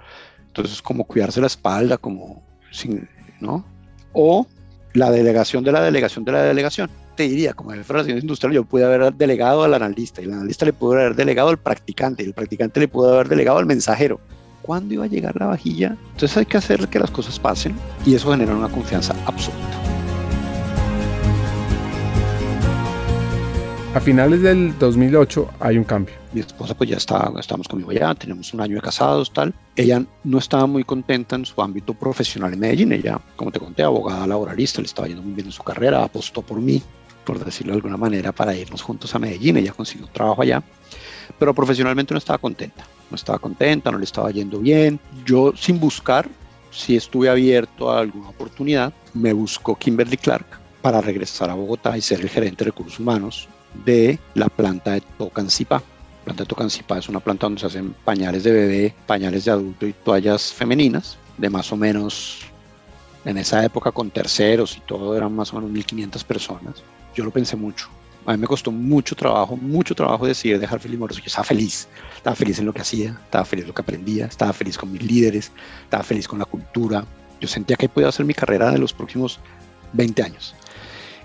Entonces, 0.48 0.82
como 0.82 1.04
cuidarse 1.04 1.42
la 1.42 1.48
espalda, 1.48 1.98
como, 1.98 2.44
¿no? 3.42 3.66
O 4.14 4.48
la 4.94 5.12
delegación 5.12 5.64
de 5.64 5.72
la 5.72 5.82
delegación 5.82 6.26
de 6.26 6.32
la 6.32 6.44
delegación. 6.44 6.90
Te 7.16 7.28
diría, 7.28 7.54
como 7.54 7.72
jefe 7.72 7.82
de 7.82 7.94
relaciones 7.94 8.24
industriales, 8.24 8.56
yo 8.56 8.64
pude 8.64 8.86
haber 8.86 9.14
delegado 9.14 9.64
al 9.64 9.74
analista 9.74 10.22
y 10.22 10.26
el 10.26 10.34
analista 10.34 10.66
le 10.66 10.74
pudo 10.74 10.94
haber 10.94 11.16
delegado 11.16 11.50
al 11.50 11.58
practicante 11.58 12.24
y 12.24 12.28
el 12.28 12.34
practicante 12.34 12.80
le 12.80 12.88
pudo 12.88 13.14
haber 13.14 13.28
delegado 13.28 13.58
al 13.58 13.66
mensajero. 13.66 14.20
¿Cuándo 14.68 14.94
iba 14.94 15.06
a 15.06 15.08
llegar 15.08 15.34
la 15.40 15.46
vajilla? 15.46 15.96
Entonces 16.12 16.36
hay 16.36 16.46
que 16.46 16.58
hacer 16.58 16.90
que 16.90 17.00
las 17.00 17.10
cosas 17.10 17.40
pasen 17.40 17.74
y 18.06 18.16
eso 18.16 18.32
genera 18.32 18.54
una 18.54 18.68
confianza 18.68 19.16
absoluta. 19.26 19.64
A 23.96 24.02
finales 24.02 24.42
del 24.42 24.78
2008 24.78 25.52
hay 25.62 25.78
un 25.78 25.86
cambio. 25.86 26.14
Mi 26.34 26.42
esposa 26.42 26.76
pues 26.76 26.90
ya 26.90 26.98
está, 26.98 27.32
estamos 27.40 27.70
conmigo 27.70 27.94
ya, 27.94 28.14
tenemos 28.14 28.54
un 28.54 28.60
año 28.60 28.76
de 28.76 28.82
casados, 28.82 29.32
tal. 29.32 29.54
Ella 29.78 30.04
no 30.26 30.38
estaba 30.38 30.68
muy 30.68 30.84
contenta 30.84 31.38
en 31.38 31.46
su 31.46 31.62
ámbito 31.62 31.94
profesional 31.94 32.52
en 32.52 32.60
Medellín. 32.60 32.92
Ella, 32.92 33.22
como 33.38 33.54
te 33.54 33.62
conté, 33.62 33.84
abogada 33.84 34.28
laboralista, 34.28 34.82
le 34.82 34.88
estaba 34.88 35.08
yendo 35.08 35.24
muy 35.24 35.32
bien 35.32 35.48
en 35.48 35.54
su 35.54 35.64
carrera, 35.64 36.04
apostó 36.04 36.42
por 36.42 36.60
mí, 36.60 36.84
por 37.24 37.44
decirlo 37.44 37.72
de 37.72 37.78
alguna 37.78 37.96
manera, 37.96 38.34
para 38.34 38.54
irnos 38.54 38.82
juntos 38.82 39.16
a 39.16 39.20
Medellín. 39.20 39.56
Ella 39.56 39.72
consiguió 39.72 40.08
trabajo 40.08 40.42
allá, 40.42 40.62
pero 41.40 41.54
profesionalmente 41.56 42.14
no 42.14 42.18
estaba 42.18 42.38
contenta. 42.38 42.84
No 43.10 43.16
estaba 43.16 43.40
contenta, 43.40 43.92
no 43.92 43.98
le 43.98 44.04
estaba 44.04 44.32
yendo 44.32 44.60
bien. 44.60 45.00
Yo, 45.26 45.54
sin 45.56 45.80
buscar, 45.80 46.28
si 46.72 46.96
estuve 46.96 47.30
abierto 47.30 47.90
a 47.90 48.00
alguna 48.00 48.30
oportunidad, 48.30 48.94
me 49.14 49.34
buscó 49.34 49.76
Kimberly 49.76 50.18
Clark 50.18 50.46
para 50.82 51.02
regresar 51.02 51.50
a 51.50 51.56
Bogotá 51.56 51.98
y 51.98 52.02
ser 52.02 52.22
el 52.22 52.30
gerente 52.30 52.64
de 52.64 52.72
recursos 52.72 53.00
humanos 53.00 53.48
de 53.86 54.20
la 54.36 54.50
planta 54.50 54.92
de 54.92 55.02
Tocancipá. 55.02 55.78
La 55.78 56.24
planta 56.26 56.44
de 56.44 56.48
Tocancipá 56.48 56.98
es 56.98 57.10
una 57.10 57.20
planta 57.20 57.46
donde 57.46 57.62
se 57.62 57.68
hacen 57.68 57.96
pañales 58.06 58.44
de 58.44 58.52
bebé, 58.52 58.96
pañales 59.06 59.46
de 59.46 59.52
adulto 59.52 59.88
y 59.88 59.94
toallas 59.94 60.52
femeninas, 60.52 61.18
de 61.38 61.50
más 61.50 61.72
o 61.72 61.78
menos, 61.78 62.40
en 63.26 63.38
esa 63.38 63.64
época 63.64 63.92
con 63.92 64.10
terceros 64.10 64.78
y 64.78 64.82
todo, 64.82 65.16
eran 65.16 65.36
más 65.36 65.54
o 65.54 65.60
menos 65.60 65.72
1.500 65.72 66.24
personas. 66.24 66.84
Yo 67.16 67.24
lo 67.24 67.32
pensé 67.32 67.56
mucho. 67.56 67.90
A 68.28 68.34
mí 68.34 68.40
me 68.40 68.48
costó 68.48 68.74
mucho 68.74 69.16
trabajo, 69.16 69.56
mucho 69.56 69.96
trabajo 69.96 70.28
decidir 70.28 70.60
dejar 70.60 70.82
Feliz 70.82 71.00
Moroso. 71.00 71.22
Yo 71.22 71.28
estaba 71.28 71.46
feliz, 71.46 71.88
estaba 72.18 72.36
feliz 72.36 72.60
en 72.60 72.66
lo 72.66 72.74
que 72.74 72.82
hacía, 72.82 73.18
estaba 73.24 73.46
feliz 73.46 73.64
en 73.64 73.70
lo 73.70 73.74
que 73.74 73.82
aprendía, 73.82 74.26
estaba 74.26 74.52
feliz 74.52 74.78
con 74.78 74.92
mis 74.92 75.02
líderes, 75.02 75.50
estaba 75.84 76.04
feliz 76.04 76.28
con 76.28 76.38
la 76.38 76.44
cultura. 76.44 77.06
Yo 77.40 77.48
sentía 77.48 77.78
que 77.78 77.88
podía 77.88 78.10
hacer 78.10 78.26
mi 78.26 78.34
carrera 78.34 78.74
en 78.74 78.82
los 78.82 78.92
próximos 78.92 79.40
20 79.94 80.24
años. 80.24 80.54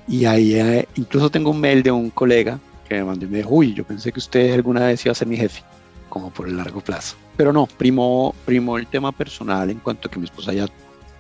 Y 0.07 0.27
ahí 0.27 0.55
eh, 0.55 0.87
incluso 0.95 1.29
tengo 1.29 1.51
un 1.51 1.61
mail 1.61 1.83
de 1.83 1.91
un 1.91 2.11
colega 2.11 2.61
que 2.89 2.95
me 2.95 3.03
mandó 3.03 3.27
y 3.27 3.29
me 3.29 3.39
dijo, 3.39 3.51
uy, 3.51 3.75
yo 3.75 3.83
pensé 3.83 4.13
que 4.13 4.21
usted 4.21 4.55
alguna 4.55 4.87
vez 4.87 5.05
iba 5.05 5.11
a 5.11 5.17
ser 5.17 5.27
mi 5.27 5.37
jefe, 5.37 5.65
como 6.09 6.31
por 6.31 6.47
el 6.47 6.57
largo 6.57 6.81
plazo. 6.83 7.17
Pero 7.37 7.53
no, 7.53 7.67
primo, 7.67 8.33
primo 8.45 8.79
el 8.79 8.87
tema 8.87 9.11
personal 9.11 9.71
en 9.71 9.81
cuanto 9.81 10.07
a 10.07 10.11
que 10.13 10.21
mi 10.21 10.27
esposa 10.27 10.53
ya 10.53 10.69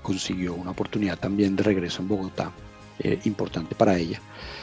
consiguió 0.01 0.55
una 0.55 0.71
oportunidad 0.71 1.19
también 1.19 1.57
de 1.57 1.65
regreso 1.65 2.03
en 2.03 2.09
Bogotá, 2.09 2.53
eh, 3.01 3.19
importante 3.25 3.75
para 3.75 3.97
ella. 3.97 4.21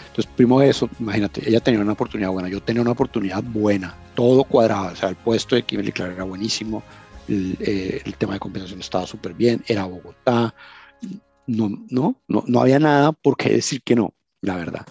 Entonces, 0.10 0.32
primo 0.36 0.62
eso, 0.62 0.90
imagínate, 1.00 1.48
ella 1.48 1.60
tenía 1.60 1.80
una 1.80 1.94
oportunidad 1.94 2.32
buena, 2.32 2.50
yo 2.50 2.62
tenía 2.62 2.82
una 2.82 2.92
oportunidad 2.92 3.44
buena, 3.44 3.96
todo 4.16 4.44
cuadrado, 4.44 4.92
o 4.92 4.96
sea, 4.96 5.10
el 5.10 5.16
puesto 5.16 5.56
de 5.56 5.64
Kimberly 5.64 5.92
Clark 5.92 6.14
era 6.14 6.24
buenísimo, 6.24 6.84
el, 7.28 7.56
eh, 7.60 8.04
tema 8.18 8.34
de 8.34 8.40
compensación 8.40 8.80
estaba 8.80 9.06
súper 9.06 9.34
bien, 9.34 9.64
era 9.68 9.86
Bogotá, 9.86 10.54
no, 11.46 11.70
no, 11.90 12.22
no, 12.28 12.44
no 12.48 12.62
había 12.62 12.80
nada 12.80 13.12
por 13.12 13.38
qué 13.38 13.50
decir 13.50 13.82
que 13.84 13.96
no, 13.96 14.14
la 14.42 14.56
verdad. 14.56 14.86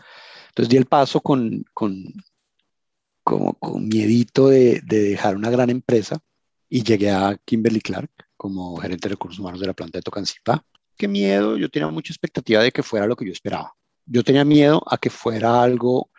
Entonces 0.48 0.70
di 0.70 0.76
el 0.76 0.86
paso 0.86 1.20
con, 1.20 1.64
con, 1.74 2.04
como, 3.24 3.54
con 3.54 3.88
miedito 3.88 4.48
de, 4.48 4.80
de 4.84 5.02
dejar 5.02 5.36
una 5.36 5.50
gran 5.50 5.70
empresa 5.70 6.20
y 6.68 6.82
llegué 6.82 7.10
a 7.10 7.38
Kimberly 7.44 7.80
Clark 7.80 8.10
como 8.36 8.76
gerente 8.76 9.08
de 9.08 9.14
recursos 9.14 9.38
humanos 9.40 9.60
de 9.60 9.66
la 9.66 9.74
planta 9.74 9.98
de 9.98 10.02
Tocancipá. 10.02 10.64
Qué 10.96 11.08
miedo, 11.08 11.56
yo 11.56 11.68
tenía 11.68 11.88
mucha 11.88 12.12
expectativa 12.12 12.62
de 12.62 12.72
que 12.72 12.82
fuera 12.82 13.06
lo 13.06 13.16
que 13.16 13.26
yo 13.26 13.32
esperaba. 13.32 13.74
Yo 14.10 14.24
tenía 14.24 14.44
miedo 14.44 14.82
a 14.86 14.98
que 14.98 15.10
fuera 15.10 15.62
algo, 15.62 16.10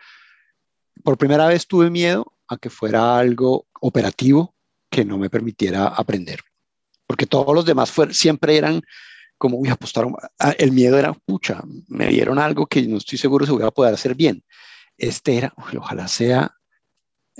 por 1.02 1.18
primera 1.18 1.46
vez 1.46 1.66
tuve 1.66 1.90
miedo 1.90 2.34
a 2.48 2.56
que 2.56 2.70
fuera 2.70 3.18
algo 3.18 3.66
operativo 3.80 4.54
que 4.90 5.04
no 5.04 5.18
me 5.18 5.30
permitiera 5.30 5.86
aprender. 5.86 6.40
Porque 7.06 7.26
todos 7.26 7.54
los 7.54 7.64
demás 7.64 7.92
siempre 8.12 8.56
eran 8.56 8.82
como, 9.38 9.56
uy, 9.56 9.70
apostaron, 9.70 10.14
ah, 10.38 10.54
el 10.58 10.70
miedo 10.72 10.98
era, 10.98 11.14
pucha, 11.14 11.62
me 11.88 12.08
dieron 12.08 12.38
algo 12.38 12.66
que 12.66 12.82
no 12.82 12.98
estoy 12.98 13.18
seguro 13.18 13.46
si 13.46 13.52
voy 13.52 13.62
a 13.62 13.70
poder 13.70 13.94
hacer 13.94 14.14
bien. 14.14 14.44
Este 14.98 15.38
era, 15.38 15.54
ojalá 15.56 16.08
sea 16.08 16.54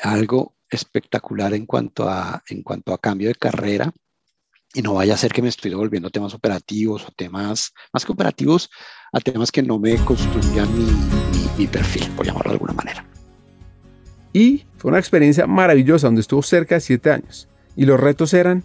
algo 0.03 0.57
espectacular 0.71 1.53
en 1.53 1.67
cuanto, 1.67 2.09
a, 2.09 2.43
en 2.49 2.63
cuanto 2.63 2.95
a 2.95 2.99
cambio 2.99 3.29
de 3.29 3.35
carrera 3.35 3.93
y 4.73 4.83
no 4.83 4.95
vaya 4.95 5.15
a 5.15 5.19
ser 5.19 5.33
que 5.33 5.43
me 5.43 5.49
estoy 5.49 5.71
devolviendo 5.71 6.11
temas 6.11 6.33
operativos 6.33 7.05
o 7.05 7.13
temas 7.13 7.73
más 7.93 8.05
que 8.05 8.13
operativos, 8.13 8.71
a 9.13 9.21
temas 9.21 9.51
que 9.51 9.63
no 9.63 9.79
me 9.79 9.97
construyan 9.97 10.69
mi, 10.77 10.87
mi 11.59 11.67
perfil, 11.67 12.09
por 12.17 12.27
llamarlo 12.27 12.51
de 12.51 12.55
alguna 12.55 12.73
manera. 12.73 13.05
Y 14.33 14.65
fue 14.77 14.91
una 14.91 14.99
experiencia 14.99 15.47
maravillosa 15.47 16.07
donde 16.07 16.21
estuvo 16.21 16.43
cerca 16.43 16.77
de 16.77 16.81
siete 16.81 17.11
años. 17.11 17.49
Y 17.77 17.85
los 17.85 17.99
retos 17.99 18.35
eran... 18.35 18.63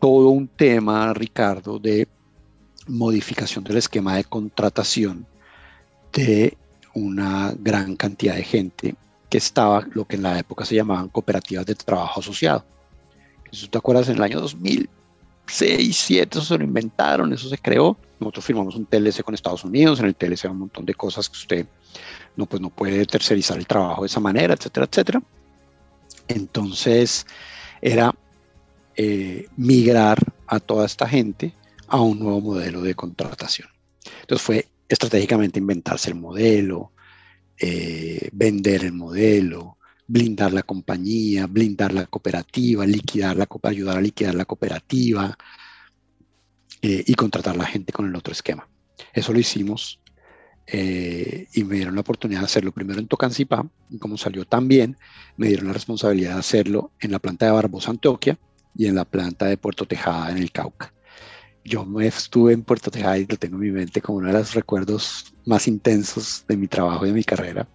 Todo 0.00 0.28
un 0.28 0.46
tema, 0.46 1.12
Ricardo, 1.12 1.80
de 1.80 2.06
modificación 2.86 3.64
del 3.64 3.78
esquema 3.78 4.16
de 4.16 4.24
contratación 4.24 5.26
de 6.12 6.56
una 6.94 7.52
gran 7.58 7.96
cantidad 7.96 8.34
de 8.34 8.44
gente 8.44 8.94
que 9.28 9.38
estaba 9.38 9.86
lo 9.92 10.04
que 10.04 10.16
en 10.16 10.22
la 10.22 10.38
época 10.38 10.64
se 10.64 10.74
llamaban 10.74 11.08
cooperativas 11.08 11.66
de 11.66 11.74
trabajo 11.74 12.20
asociado. 12.20 12.64
Eso 13.50 13.68
te 13.68 13.78
acuerdas 13.78 14.08
en 14.08 14.16
el 14.16 14.22
año 14.22 14.40
2006, 14.40 14.88
2007, 15.46 16.38
eso 16.38 16.46
se 16.46 16.58
lo 16.58 16.64
inventaron, 16.64 17.32
eso 17.32 17.48
se 17.48 17.58
creó. 17.58 17.96
Nosotros 18.20 18.44
firmamos 18.44 18.74
un 18.74 18.86
TLC 18.86 19.22
con 19.22 19.34
Estados 19.34 19.64
Unidos, 19.64 20.00
en 20.00 20.06
el 20.06 20.16
TLC 20.16 20.46
hay 20.46 20.50
un 20.50 20.58
montón 20.58 20.84
de 20.84 20.94
cosas 20.94 21.28
que 21.28 21.36
usted 21.36 21.66
no, 22.36 22.46
pues 22.46 22.60
no 22.60 22.70
puede 22.70 23.04
tercerizar 23.06 23.58
el 23.58 23.66
trabajo 23.66 24.02
de 24.02 24.06
esa 24.06 24.20
manera, 24.20 24.54
etcétera, 24.54 24.86
etcétera. 24.90 25.22
Entonces 26.26 27.26
era 27.80 28.14
eh, 28.96 29.46
migrar 29.56 30.18
a 30.46 30.60
toda 30.60 30.86
esta 30.86 31.08
gente 31.08 31.54
a 31.86 32.00
un 32.00 32.18
nuevo 32.18 32.40
modelo 32.40 32.82
de 32.82 32.94
contratación. 32.94 33.68
Entonces 34.20 34.44
fue 34.44 34.66
estratégicamente 34.88 35.58
inventarse 35.58 36.10
el 36.10 36.16
modelo, 36.16 36.92
eh, 37.58 38.28
vender 38.32 38.84
el 38.84 38.92
modelo, 38.92 39.78
blindar 40.06 40.52
la 40.52 40.62
compañía, 40.62 41.46
blindar 41.46 41.92
la 41.92 42.06
cooperativa, 42.06 42.86
liquidar 42.86 43.36
la 43.36 43.46
ayudar 43.64 43.98
a 43.98 44.00
liquidar 44.00 44.34
la 44.34 44.46
cooperativa 44.46 45.36
eh, 46.82 47.04
y 47.06 47.14
contratar 47.14 47.54
a 47.54 47.58
la 47.58 47.66
gente 47.66 47.92
con 47.92 48.06
el 48.06 48.14
otro 48.14 48.32
esquema. 48.32 48.68
Eso 49.12 49.32
lo 49.32 49.38
hicimos 49.38 50.00
eh, 50.66 51.46
y 51.54 51.64
me 51.64 51.76
dieron 51.76 51.94
la 51.94 52.02
oportunidad 52.02 52.40
de 52.40 52.46
hacerlo 52.46 52.72
primero 52.72 53.00
en 53.00 53.08
Tocancipá, 53.08 53.66
y 53.90 53.98
como 53.98 54.16
salió 54.16 54.44
tan 54.44 54.68
bien, 54.68 54.96
me 55.36 55.48
dieron 55.48 55.68
la 55.68 55.72
responsabilidad 55.72 56.34
de 56.34 56.40
hacerlo 56.40 56.92
en 57.00 57.12
la 57.12 57.18
planta 57.18 57.46
de 57.46 57.52
Barbosa, 57.52 57.90
Antioquia, 57.90 58.38
y 58.76 58.86
en 58.86 58.94
la 58.94 59.04
planta 59.04 59.46
de 59.46 59.56
Puerto 59.56 59.86
Tejada, 59.86 60.30
en 60.30 60.38
el 60.38 60.52
Cauca 60.52 60.92
yo 61.68 61.84
me 61.84 62.06
estuve 62.06 62.52
en 62.52 62.62
Puerto 62.62 62.90
Tejada 62.90 63.18
y 63.18 63.26
lo 63.26 63.36
tengo 63.36 63.56
en 63.56 63.62
mi 63.62 63.70
mente 63.70 64.00
como 64.00 64.18
uno 64.18 64.28
de 64.28 64.34
los 64.34 64.54
recuerdos 64.54 65.32
más 65.44 65.68
intensos 65.68 66.44
de 66.48 66.56
mi 66.56 66.66
trabajo 66.66 67.04
y 67.04 67.08
de 67.08 67.14
mi 67.14 67.24
carrera, 67.24 67.68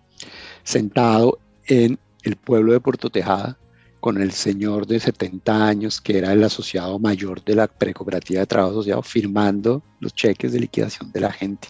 sentado 0.64 1.40
en 1.68 2.00
el 2.24 2.36
pueblo 2.36 2.74
de 2.74 2.80
Puerto 2.80 3.10
Tejada 3.10 3.58
con 4.04 4.22
el 4.22 4.34
señor 4.34 4.86
de 4.86 5.00
70 5.00 5.66
años 5.66 6.02
que 6.02 6.18
era 6.18 6.34
el 6.34 6.44
asociado 6.44 7.00
mayor 7.00 7.42
de 7.42 7.56
la 7.56 7.68
precooperativa 7.68 8.42
de 8.42 8.46
trabajo 8.46 8.74
asociado 8.74 9.02
firmando 9.02 9.82
los 10.02 10.14
cheques 10.14 10.52
de 10.52 10.60
liquidación 10.60 11.10
de 11.14 11.22
la 11.22 11.32
gente 11.32 11.70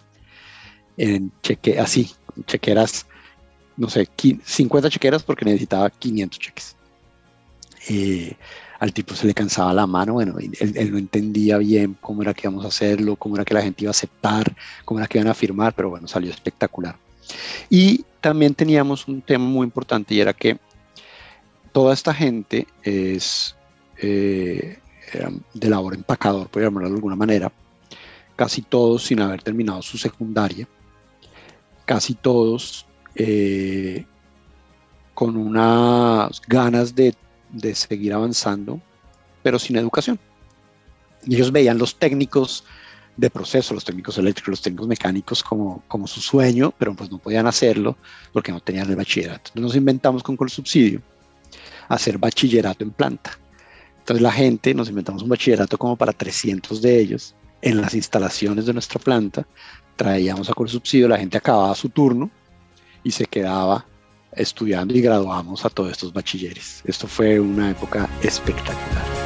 en 0.96 1.30
cheque 1.42 1.78
así, 1.78 2.10
chequeras, 2.48 3.06
no 3.76 3.88
sé, 3.88 4.08
50 4.42 4.90
chequeras 4.90 5.22
porque 5.22 5.44
necesitaba 5.44 5.88
500 5.88 6.40
cheques. 6.40 6.76
Eh, 7.88 8.34
al 8.80 8.92
tipo 8.92 9.14
se 9.14 9.28
le 9.28 9.34
cansaba 9.34 9.72
la 9.72 9.86
mano, 9.86 10.14
bueno, 10.14 10.34
él, 10.40 10.90
no 10.90 10.98
entendía 10.98 11.58
bien 11.58 11.96
cómo 12.00 12.22
era 12.22 12.34
que 12.34 12.48
íbamos 12.48 12.64
a 12.64 12.68
hacerlo, 12.68 13.14
cómo 13.14 13.36
era 13.36 13.44
que 13.44 13.54
la 13.54 13.62
gente 13.62 13.84
iba 13.84 13.90
a 13.90 13.92
aceptar, 13.92 14.56
cómo 14.84 14.98
era 14.98 15.06
que 15.06 15.18
iban 15.18 15.28
a 15.28 15.34
firmar, 15.34 15.72
pero 15.72 15.90
bueno, 15.90 16.08
salió 16.08 16.32
espectacular. 16.32 16.96
Y 17.70 18.04
también 18.20 18.54
teníamos 18.54 19.06
un 19.06 19.22
tema 19.22 19.44
muy 19.44 19.66
importante 19.66 20.16
y 20.16 20.20
era 20.20 20.32
que 20.32 20.58
toda 21.74 21.92
esta 21.92 22.14
gente 22.14 22.68
es 22.84 23.56
eh, 23.98 24.78
de 25.54 25.68
labor 25.68 25.94
empacador, 25.94 26.48
por 26.48 26.62
llamarlo 26.62 26.88
de 26.88 26.94
alguna 26.94 27.16
manera, 27.16 27.52
casi 28.36 28.62
todos 28.62 29.02
sin 29.02 29.20
haber 29.20 29.42
terminado 29.42 29.82
su 29.82 29.98
secundaria, 29.98 30.68
casi 31.84 32.14
todos 32.14 32.86
eh, 33.16 34.06
con 35.14 35.36
unas 35.36 36.40
ganas 36.46 36.94
de, 36.94 37.12
de, 37.50 37.74
seguir 37.74 38.12
avanzando, 38.12 38.80
pero 39.42 39.58
sin 39.58 39.76
educación. 39.76 40.16
Y 41.26 41.34
ellos 41.34 41.50
veían 41.50 41.76
los 41.76 41.96
técnicos 41.96 42.62
de 43.16 43.30
proceso, 43.30 43.74
los 43.74 43.84
técnicos 43.84 44.16
eléctricos, 44.16 44.50
los 44.50 44.62
técnicos 44.62 44.86
mecánicos 44.86 45.42
como, 45.42 45.82
como 45.88 46.06
su 46.06 46.20
sueño, 46.20 46.72
pero 46.78 46.94
pues 46.94 47.10
no 47.10 47.18
podían 47.18 47.48
hacerlo 47.48 47.96
porque 48.32 48.52
no 48.52 48.60
tenían 48.60 48.88
el 48.88 48.96
bachillerato. 48.96 49.50
Entonces 49.50 49.62
nos 49.62 49.76
inventamos 49.76 50.22
con 50.22 50.36
el 50.40 50.48
subsidio 50.48 51.02
hacer 51.88 52.18
bachillerato 52.18 52.84
en 52.84 52.90
planta. 52.90 53.38
Entonces 53.98 54.22
la 54.22 54.32
gente, 54.32 54.74
nos 54.74 54.88
inventamos 54.88 55.22
un 55.22 55.28
bachillerato 55.28 55.78
como 55.78 55.96
para 55.96 56.12
300 56.12 56.82
de 56.82 56.98
ellos 57.00 57.34
en 57.62 57.80
las 57.80 57.94
instalaciones 57.94 58.66
de 58.66 58.74
nuestra 58.74 59.00
planta, 59.00 59.46
traíamos 59.96 60.50
a 60.50 60.54
subsidio, 60.68 61.08
la 61.08 61.18
gente 61.18 61.38
acababa 61.38 61.74
su 61.74 61.88
turno 61.88 62.30
y 63.02 63.10
se 63.10 63.24
quedaba 63.24 63.86
estudiando 64.32 64.94
y 64.94 65.00
graduamos 65.00 65.64
a 65.64 65.70
todos 65.70 65.92
estos 65.92 66.12
bachilleres. 66.12 66.82
Esto 66.84 67.06
fue 67.06 67.40
una 67.40 67.70
época 67.70 68.08
espectacular. 68.22 69.23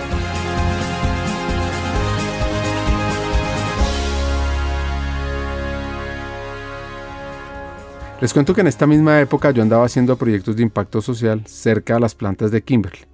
Les 8.20 8.32
cuento 8.32 8.52
que 8.52 8.62
en 8.62 8.66
esta 8.66 8.88
misma 8.88 9.20
época 9.20 9.52
yo 9.52 9.62
andaba 9.62 9.84
haciendo 9.84 10.16
proyectos 10.16 10.56
de 10.56 10.64
impacto 10.64 11.00
social 11.00 11.46
cerca 11.46 11.94
de 11.94 12.00
las 12.00 12.16
plantas 12.16 12.50
de 12.50 12.62
Kimberley. 12.64 13.04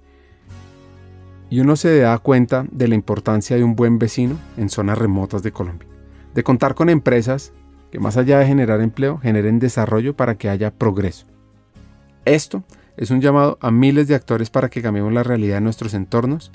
Y 1.51 1.59
uno 1.59 1.75
se 1.75 1.99
da 1.99 2.17
cuenta 2.17 2.65
de 2.71 2.87
la 2.87 2.95
importancia 2.95 3.55
de 3.55 3.63
un 3.63 3.75
buen 3.75 3.99
vecino 3.99 4.39
en 4.57 4.67
zonas 4.67 4.97
remotas 4.97 5.43
de 5.43 5.51
Colombia. 5.51 5.87
De 6.33 6.43
contar 6.43 6.73
con 6.73 6.89
empresas 6.89 7.53
que 7.91 7.99
más 7.99 8.17
allá 8.17 8.39
de 8.39 8.47
generar 8.47 8.81
empleo, 8.81 9.19
generen 9.19 9.59
desarrollo 9.59 10.15
para 10.15 10.39
que 10.39 10.49
haya 10.49 10.73
progreso. 10.73 11.27
Esto 12.25 12.63
es 12.97 13.11
un 13.11 13.21
llamado 13.21 13.59
a 13.61 13.69
miles 13.69 14.07
de 14.07 14.15
actores 14.15 14.49
para 14.49 14.69
que 14.69 14.81
cambiemos 14.81 15.13
la 15.13 15.21
realidad 15.21 15.57
de 15.57 15.61
nuestros 15.61 15.93
entornos 15.93 16.51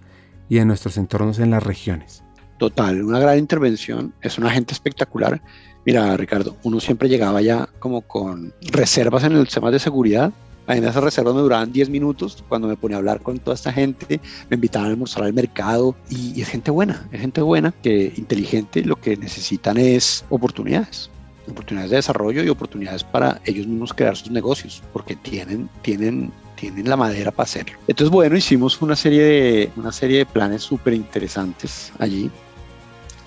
y 0.48 0.57
de 0.57 0.64
nuestros 0.64 0.96
entornos 0.98 1.38
en 1.38 1.53
las 1.53 1.62
regiones. 1.62 2.24
Total, 2.59 3.03
una 3.05 3.20
gran 3.20 3.38
intervención, 3.38 4.12
es 4.22 4.38
una 4.38 4.51
gente 4.51 4.74
espectacular 4.74 5.40
Mira, 5.84 6.16
Ricardo, 6.16 6.56
uno 6.62 6.78
siempre 6.78 7.08
llegaba 7.08 7.40
ya 7.40 7.68
como 7.78 8.02
con 8.02 8.52
reservas 8.60 9.24
en 9.24 9.32
el 9.32 9.48
tema 9.48 9.70
de 9.70 9.78
seguridad. 9.78 10.32
En 10.68 10.84
esas 10.84 11.02
reservas 11.02 11.34
me 11.34 11.40
duraban 11.40 11.72
10 11.72 11.88
minutos 11.90 12.44
cuando 12.48 12.68
me 12.68 12.76
ponía 12.76 12.96
a 12.96 12.98
hablar 12.98 13.22
con 13.22 13.38
toda 13.38 13.54
esta 13.54 13.72
gente, 13.72 14.20
me 14.48 14.54
invitaban 14.54 14.88
a 14.88 14.90
almorzar 14.90 15.24
al 15.24 15.32
mercado 15.32 15.96
y, 16.08 16.40
es 16.40 16.48
gente 16.48 16.70
buena, 16.70 17.08
es 17.10 17.20
gente 17.20 17.40
buena, 17.40 17.72
que 17.82 18.12
inteligente, 18.16 18.84
lo 18.84 18.96
que 18.96 19.16
necesitan 19.16 19.78
es 19.78 20.24
oportunidades 20.28 21.10
oportunidades 21.48 21.90
de 21.90 21.96
desarrollo 21.96 22.44
y 22.44 22.48
oportunidades 22.48 23.02
para 23.02 23.40
ellos 23.44 23.66
mismos 23.66 23.92
crear 23.92 24.16
sus 24.16 24.30
negocios, 24.30 24.82
porque 24.92 25.16
tienen, 25.16 25.68
tienen, 25.82 26.30
tienen 26.54 26.88
la 26.88 26.96
madera 26.96 27.32
para 27.32 27.44
hacerlo. 27.44 27.76
Entonces, 27.88 28.12
bueno, 28.12 28.36
hicimos 28.36 28.80
una 28.80 28.94
serie 28.94 29.22
de, 29.22 29.70
una 29.76 29.90
serie 29.90 30.18
de 30.18 30.26
planes 30.26 30.62
súper 30.62 30.94
interesantes 30.94 31.92
allí. 31.98 32.30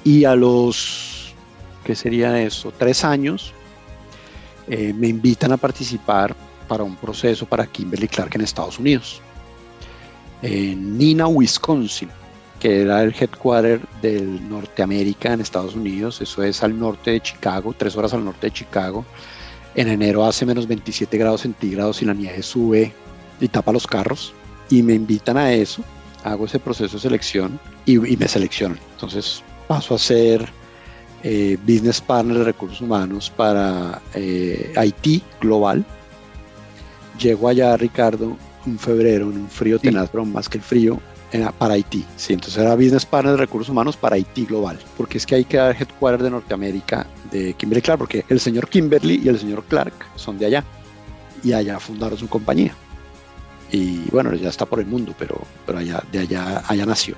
Y 0.06 0.24
a 0.24 0.36
los 0.36 1.13
¿qué 1.84 1.96
sería 1.96 2.42
eso? 2.42 2.74
Tres 2.78 3.04
años, 3.04 3.54
eh, 4.68 4.94
me 4.94 5.08
invitan 5.08 5.52
a 5.52 5.58
participar 5.58 6.36
para 6.68 6.84
un 6.84 6.96
proceso 6.96 7.46
para 7.46 7.68
Kimberly 7.68 8.08
Clark 8.08 8.36
en 8.36 8.42
Estados 8.42 8.80
Unidos, 8.80 9.22
en 10.42 10.98
Nina, 10.98 11.28
Wisconsin, 11.28 12.10
que 12.60 12.82
era 12.82 13.04
el 13.04 13.14
headquarter 13.14 13.82
del 14.02 14.48
Norteamérica 14.50 15.34
en 15.34 15.42
Estados 15.42 15.76
Unidos, 15.76 16.22
eso 16.22 16.44
es 16.44 16.64
al 16.64 16.80
norte 16.80 17.12
de 17.12 17.22
Chicago, 17.22 17.76
tres 17.78 17.96
horas 17.98 18.14
al 18.14 18.24
norte 18.24 18.48
de 18.48 18.54
Chicago. 18.54 19.06
En 19.76 19.90
enero 19.90 20.24
hace 20.24 20.46
menos 20.46 20.68
27 20.68 21.18
grados 21.18 21.42
centígrados 21.42 22.02
y 22.02 22.06
la 22.06 22.14
nieve 22.14 22.44
sube 22.44 22.94
y 23.42 23.48
tapa 23.48 23.72
los 23.72 23.88
carros. 23.88 24.34
Y 24.70 24.84
me 24.84 24.94
invitan 24.94 25.36
a 25.36 25.52
eso, 25.52 25.84
hago 26.24 26.46
ese 26.46 26.60
proceso 26.60 26.96
de 26.96 27.02
selección 27.02 27.60
y, 27.86 27.96
y 27.96 28.16
me 28.16 28.28
seleccionan. 28.28 28.80
Entonces 28.94 29.44
paso 29.68 29.96
a 29.96 30.00
ser 30.00 30.50
eh, 31.24 31.58
business 31.62 32.02
Partner 32.02 32.40
de 32.40 32.44
Recursos 32.44 32.82
Humanos 32.82 33.32
para 33.36 34.02
eh, 34.14 34.74
Haití 34.76 35.24
global. 35.42 35.86
Llego 37.20 37.48
allá, 37.48 37.78
Ricardo, 37.78 38.38
en 38.66 38.78
febrero, 38.78 39.30
en 39.30 39.38
un 39.38 39.50
frío 39.50 39.80
tenaz, 39.80 40.10
pero 40.10 40.26
más 40.26 40.50
que 40.50 40.58
el 40.58 40.64
frío, 40.64 41.00
para 41.58 41.74
Haití. 41.74 42.06
Sí, 42.16 42.34
entonces 42.34 42.62
era 42.62 42.76
Business 42.76 43.06
Partner 43.06 43.34
de 43.34 43.38
Recursos 43.38 43.70
Humanos 43.70 43.98
para 43.98 44.16
Haití 44.16 44.46
global, 44.46 44.78
porque 44.98 45.18
es 45.18 45.26
que 45.26 45.36
hay 45.36 45.46
que 45.46 45.58
dar 45.58 45.76
headquarter 45.76 46.24
de 46.24 46.30
Norteamérica 46.30 47.08
de 47.32 47.54
Kimberly 47.54 47.82
Clark, 47.82 48.00
porque 48.00 48.26
el 48.30 48.40
señor 48.40 48.70
Kimberly 48.70 49.22
y 49.24 49.30
el 49.30 49.40
señor 49.40 49.64
Clark 49.68 49.94
son 50.16 50.38
de 50.38 50.46
allá, 50.48 50.64
y 51.44 51.54
allá 51.54 51.80
fundaron 51.80 52.18
su 52.18 52.28
compañía. 52.28 52.74
Y 53.72 54.10
bueno, 54.12 54.34
ya 54.36 54.50
está 54.50 54.66
por 54.66 54.80
el 54.80 54.86
mundo, 54.86 55.16
pero, 55.18 55.42
pero 55.66 55.80
allá, 55.80 56.04
de 56.12 56.20
allá, 56.20 56.64
allá 56.68 56.86
nació. 56.86 57.16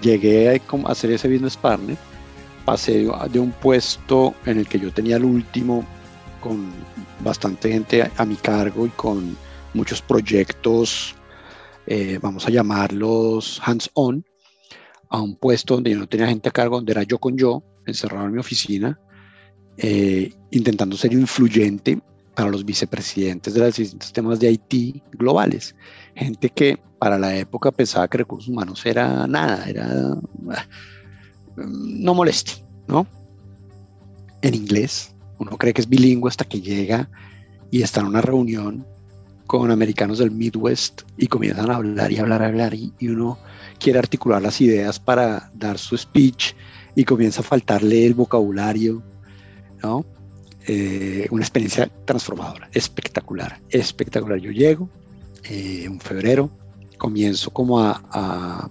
Llegué 0.00 0.48
a 0.50 0.90
hacer 0.90 1.10
ese 1.10 1.28
Business 1.28 1.56
Partner 1.56 1.96
pasé 2.66 3.06
de 3.30 3.38
un 3.38 3.52
puesto 3.52 4.34
en 4.44 4.58
el 4.58 4.68
que 4.68 4.80
yo 4.80 4.92
tenía 4.92 5.16
el 5.16 5.24
último 5.24 5.86
con 6.40 6.72
bastante 7.20 7.70
gente 7.72 8.10
a, 8.16 8.24
mi 8.26 8.34
cargo 8.34 8.86
y 8.86 8.90
con 8.90 9.36
muchos 9.72 10.02
proyectos, 10.02 11.14
eh, 11.86 12.18
vamos 12.20 12.46
a 12.46 12.50
llamarlos 12.50 13.60
hands-on, 13.64 14.24
a 15.08 15.22
un 15.22 15.36
puesto 15.36 15.74
donde 15.74 15.92
yo 15.92 15.98
no 15.98 16.08
tenía 16.08 16.26
gente 16.26 16.48
a 16.48 16.52
cargo, 16.52 16.76
donde 16.76 16.92
era 16.92 17.04
yo 17.04 17.18
con 17.18 17.36
yo, 17.38 17.62
encerrado 17.86 18.26
en 18.26 18.32
mi 18.32 18.40
oficina, 18.40 18.98
eh, 19.78 20.32
intentando 20.50 20.96
ser 20.96 21.12
influyente 21.12 22.00
para 22.34 22.50
los 22.50 22.64
vicepresidentes 22.64 23.54
de 23.54 23.60
los 23.60 23.76
distintos 23.76 24.12
temas 24.12 24.40
de 24.40 24.50
IT 24.50 25.02
globales. 25.12 25.76
Gente 26.16 26.50
que 26.50 26.78
para 26.98 27.16
la 27.16 27.36
época 27.36 27.70
pensaba 27.70 28.08
que 28.08 28.18
recursos 28.18 28.48
humanos 28.48 28.84
era 28.84 29.26
nada, 29.28 29.64
era 29.68 30.16
no 31.56 32.14
moleste, 32.14 32.52
¿no? 32.86 33.06
En 34.42 34.54
inglés, 34.54 35.14
uno 35.38 35.56
cree 35.56 35.72
que 35.72 35.80
es 35.80 35.88
bilingüe 35.88 36.28
hasta 36.28 36.44
que 36.44 36.60
llega 36.60 37.08
y 37.70 37.82
está 37.82 38.00
en 38.00 38.06
una 38.06 38.20
reunión 38.20 38.86
con 39.46 39.70
americanos 39.70 40.18
del 40.18 40.30
Midwest 40.30 41.02
y 41.16 41.26
comienzan 41.28 41.70
a 41.70 41.76
hablar 41.76 42.12
y 42.12 42.18
hablar, 42.18 42.42
y 42.42 42.44
hablar 42.44 42.74
y, 42.74 42.92
uno 43.08 43.38
quiere 43.78 43.98
articular 43.98 44.42
las 44.42 44.60
ideas 44.60 44.98
para 44.98 45.50
dar 45.54 45.78
su 45.78 45.96
speech 45.96 46.54
y 46.94 47.04
comienza 47.04 47.40
a 47.40 47.44
faltarle 47.44 48.06
el 48.06 48.14
vocabulario, 48.14 49.02
¿no? 49.82 50.04
Eh, 50.66 51.28
una 51.30 51.42
experiencia 51.42 51.88
transformadora, 52.04 52.68
espectacular, 52.72 53.60
espectacular. 53.68 54.38
Yo 54.38 54.50
llego 54.50 54.88
eh, 55.44 55.84
en 55.84 56.00
febrero, 56.00 56.50
comienzo 56.98 57.52
como 57.52 57.78
a 57.80 58.02
a, 58.10 58.68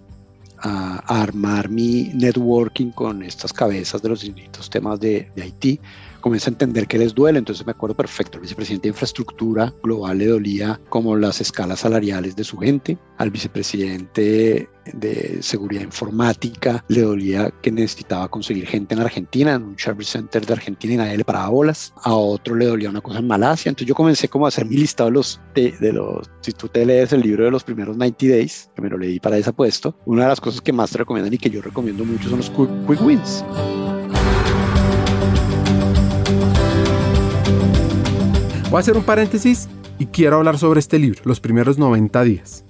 armar 0.65 1.69
mi 1.69 2.11
networking 2.13 2.91
con 2.91 3.21
estas 3.21 3.53
cabezas 3.53 4.01
de 4.01 4.09
los 4.09 4.21
distintos 4.21 4.69
temas 4.69 4.99
de, 4.99 5.29
de 5.35 5.43
Haití 5.43 5.79
comienza 6.25 6.49
a 6.49 6.53
entender 6.53 6.87
que 6.87 6.97
les 6.97 7.13
duele. 7.13 7.37
Entonces 7.37 7.63
me 7.67 7.71
acuerdo 7.71 7.95
perfecto, 7.95 8.37
al 8.37 8.41
vicepresidente 8.41 8.87
de 8.87 8.93
infraestructura 8.93 9.71
global 9.83 10.17
le 10.17 10.25
dolía 10.25 10.81
como 10.89 11.15
las 11.15 11.39
escalas 11.39 11.81
salariales 11.81 12.35
de 12.35 12.43
su 12.43 12.57
gente, 12.57 12.97
al 13.19 13.29
vicepresidente 13.29 14.67
de 14.91 15.37
seguridad 15.41 15.83
informática 15.83 16.83
le 16.87 17.01
dolía 17.01 17.51
que 17.61 17.71
necesitaba 17.71 18.27
conseguir 18.27 18.65
gente 18.65 18.95
en 18.95 19.01
Argentina, 19.01 19.53
en 19.53 19.63
un 19.65 19.77
service 19.77 20.13
center 20.13 20.43
de 20.43 20.53
Argentina 20.53 20.93
y 20.95 20.97
nadie 20.97 21.17
le 21.17 21.25
paraba 21.25 21.49
bolas, 21.49 21.93
a 22.01 22.15
otro 22.15 22.55
le 22.55 22.65
dolía 22.65 22.89
una 22.89 23.01
cosa 23.01 23.19
en 23.19 23.27
Malasia, 23.27 23.69
entonces 23.69 23.87
yo 23.87 23.93
comencé 23.93 24.27
como 24.27 24.45
a 24.45 24.47
hacer 24.47 24.65
mi 24.65 24.77
listado 24.77 25.11
de 25.11 25.13
los, 25.13 25.39
de, 25.53 25.93
los 25.93 26.27
si 26.41 26.53
tú 26.53 26.67
te 26.67 26.87
lees 26.87 27.13
el 27.13 27.21
libro 27.21 27.45
de 27.45 27.51
los 27.51 27.63
primeros 27.63 27.95
90 27.97 28.25
days, 28.25 28.71
que 28.75 28.81
me 28.81 28.89
lo 28.89 28.97
leí 28.97 29.19
para 29.19 29.37
ese 29.37 29.53
puesto, 29.53 29.95
una 30.05 30.23
de 30.23 30.29
las 30.29 30.41
cosas 30.41 30.59
que 30.59 30.73
más 30.73 30.89
te 30.89 30.97
recomiendan 30.97 31.33
y 31.35 31.37
que 31.37 31.51
yo 31.51 31.61
recomiendo 31.61 32.03
mucho 32.03 32.29
son 32.29 32.39
los 32.39 32.49
quick 32.49 33.01
wins. 33.01 33.45
Voy 38.75 38.79
a 38.79 38.81
hacer 38.81 38.97
un 38.97 39.05
paréntesis 39.05 39.69
Y 39.99 40.07
quiero 40.07 40.35
hablar 40.35 40.57
sobre 40.57 40.81
este 40.81 40.99
libro, 40.99 41.21
Los 41.23 41.39
primeros 41.39 41.77
90 41.77 42.23
días, 42.25 42.65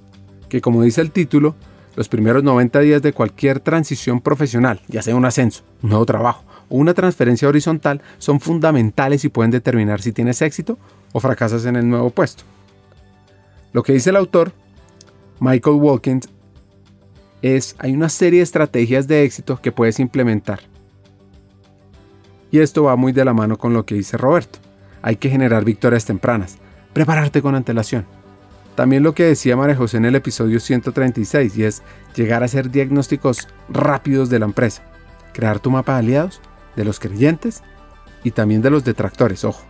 que 0.50 0.62
como 0.62 0.84
dice 0.84 1.02
el 1.02 1.10
título, 1.10 1.56
los 1.96 2.10
primeros 2.10 2.44
90 2.44 2.80
días 2.82 3.02
de 3.02 3.12
cualquier 3.12 3.60
transición 3.60 4.22
profesional, 4.22 4.82
ya 4.88 5.02
sea 5.02 5.16
un 5.16 5.26
ascenso, 5.26 5.64
un 5.82 5.90
nuevo 5.90 6.06
trabajo 6.06 6.44
o 6.70 6.76
una 6.78 6.94
transferencia 6.94 7.48
horizontal, 7.48 8.04
son 8.20 8.40
fundamentales 8.40 9.26
y 9.26 9.30
pueden 9.30 9.50
determinar 9.50 10.00
si 10.00 10.12
tienes 10.12 10.44
éxito 10.44 10.78
o 11.12 11.20
fracasas 11.20 11.66
en 11.66 11.76
el 11.76 11.90
nuevo 11.90 12.12
puesto. 12.12 12.44
Lo 13.74 13.82
que 13.82 13.94
dice 13.94 14.12
el 14.12 14.18
autor, 14.18 14.52
Michael 15.40 15.78
Wilkins, 15.78 16.30
es 17.42 17.76
hay 17.80 17.94
una 17.94 18.10
serie 18.10 18.42
de 18.42 18.44
estrategias 18.44 19.08
de 19.08 19.24
éxito 19.24 19.60
que 19.60 19.72
puedes 19.72 20.00
implementar. 20.00 20.60
Y 22.52 22.60
esto 22.60 22.84
va 22.84 22.96
muy 22.96 23.12
de 23.12 23.26
la 23.26 23.34
mano 23.34 23.58
con 23.58 23.74
lo 23.74 23.88
que 23.88 23.96
dice 23.96 24.18
Roberto. 24.18 24.65
Hay 25.06 25.18
que 25.18 25.30
generar 25.30 25.64
victorias 25.64 26.04
tempranas, 26.04 26.58
prepararte 26.92 27.44
con 27.44 27.54
antelación. 27.54 28.08
También 28.74 29.04
lo 29.04 29.14
que 29.14 29.26
decía 29.26 29.56
María 29.56 29.76
José 29.76 29.98
en 29.98 30.06
el 30.06 30.16
episodio 30.16 30.60
136 30.60 31.56
y 31.60 31.64
es 31.64 31.84
llegar 32.16 32.42
a 32.42 32.46
hacer 32.46 32.72
diagnósticos 32.72 33.48
rápidos 33.70 34.32
de 34.32 34.40
la 34.40 34.46
empresa, 34.46 34.82
crear 35.32 35.60
tu 35.60 35.70
mapa 35.70 35.94
de 35.94 36.00
aliados, 36.00 36.42
de 36.76 36.86
los 36.86 37.00
creyentes 37.00 37.62
y 38.24 38.32
también 38.32 38.64
de 38.64 38.72
los 38.72 38.84
detractores, 38.84 39.46
ojo. 39.46 39.64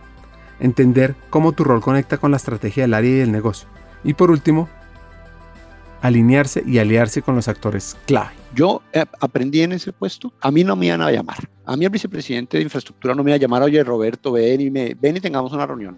Entender 0.58 1.14
cómo 1.28 1.52
tu 1.52 1.64
rol 1.64 1.82
conecta 1.82 2.16
con 2.16 2.30
la 2.30 2.38
estrategia 2.38 2.84
del 2.84 2.94
área 2.94 3.10
y 3.10 3.16
del 3.16 3.30
negocio. 3.30 3.68
Y 4.04 4.14
por 4.14 4.30
último, 4.30 4.70
alinearse 6.00 6.62
y 6.66 6.78
aliarse 6.78 7.20
con 7.20 7.36
los 7.36 7.48
actores 7.48 7.94
clave. 8.06 8.32
Yo 8.54 8.80
eh, 8.94 9.04
aprendí 9.20 9.60
en 9.60 9.72
ese 9.72 9.92
puesto, 9.92 10.32
a 10.40 10.50
mí 10.50 10.64
no 10.64 10.76
me 10.76 10.86
iban 10.86 11.02
a 11.02 11.10
llamar. 11.10 11.46
A 11.66 11.76
mí 11.76 11.84
el 11.84 11.90
vicepresidente 11.90 12.56
de 12.56 12.62
infraestructura 12.62 13.14
no 13.14 13.24
me 13.24 13.32
iba 13.32 13.36
a 13.36 13.40
llamar, 13.40 13.62
oye 13.62 13.82
Roberto, 13.82 14.32
ven 14.32 14.60
y, 14.60 14.70
me, 14.70 14.94
ven 14.94 15.16
y 15.16 15.20
tengamos 15.20 15.52
una 15.52 15.66
reunión. 15.66 15.96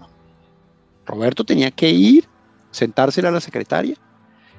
Roberto 1.04 1.44
tenía 1.44 1.70
que 1.70 1.90
ir 1.90 2.24
sentársela 2.70 3.28
a 3.28 3.32
la 3.32 3.40
secretaria 3.40 3.94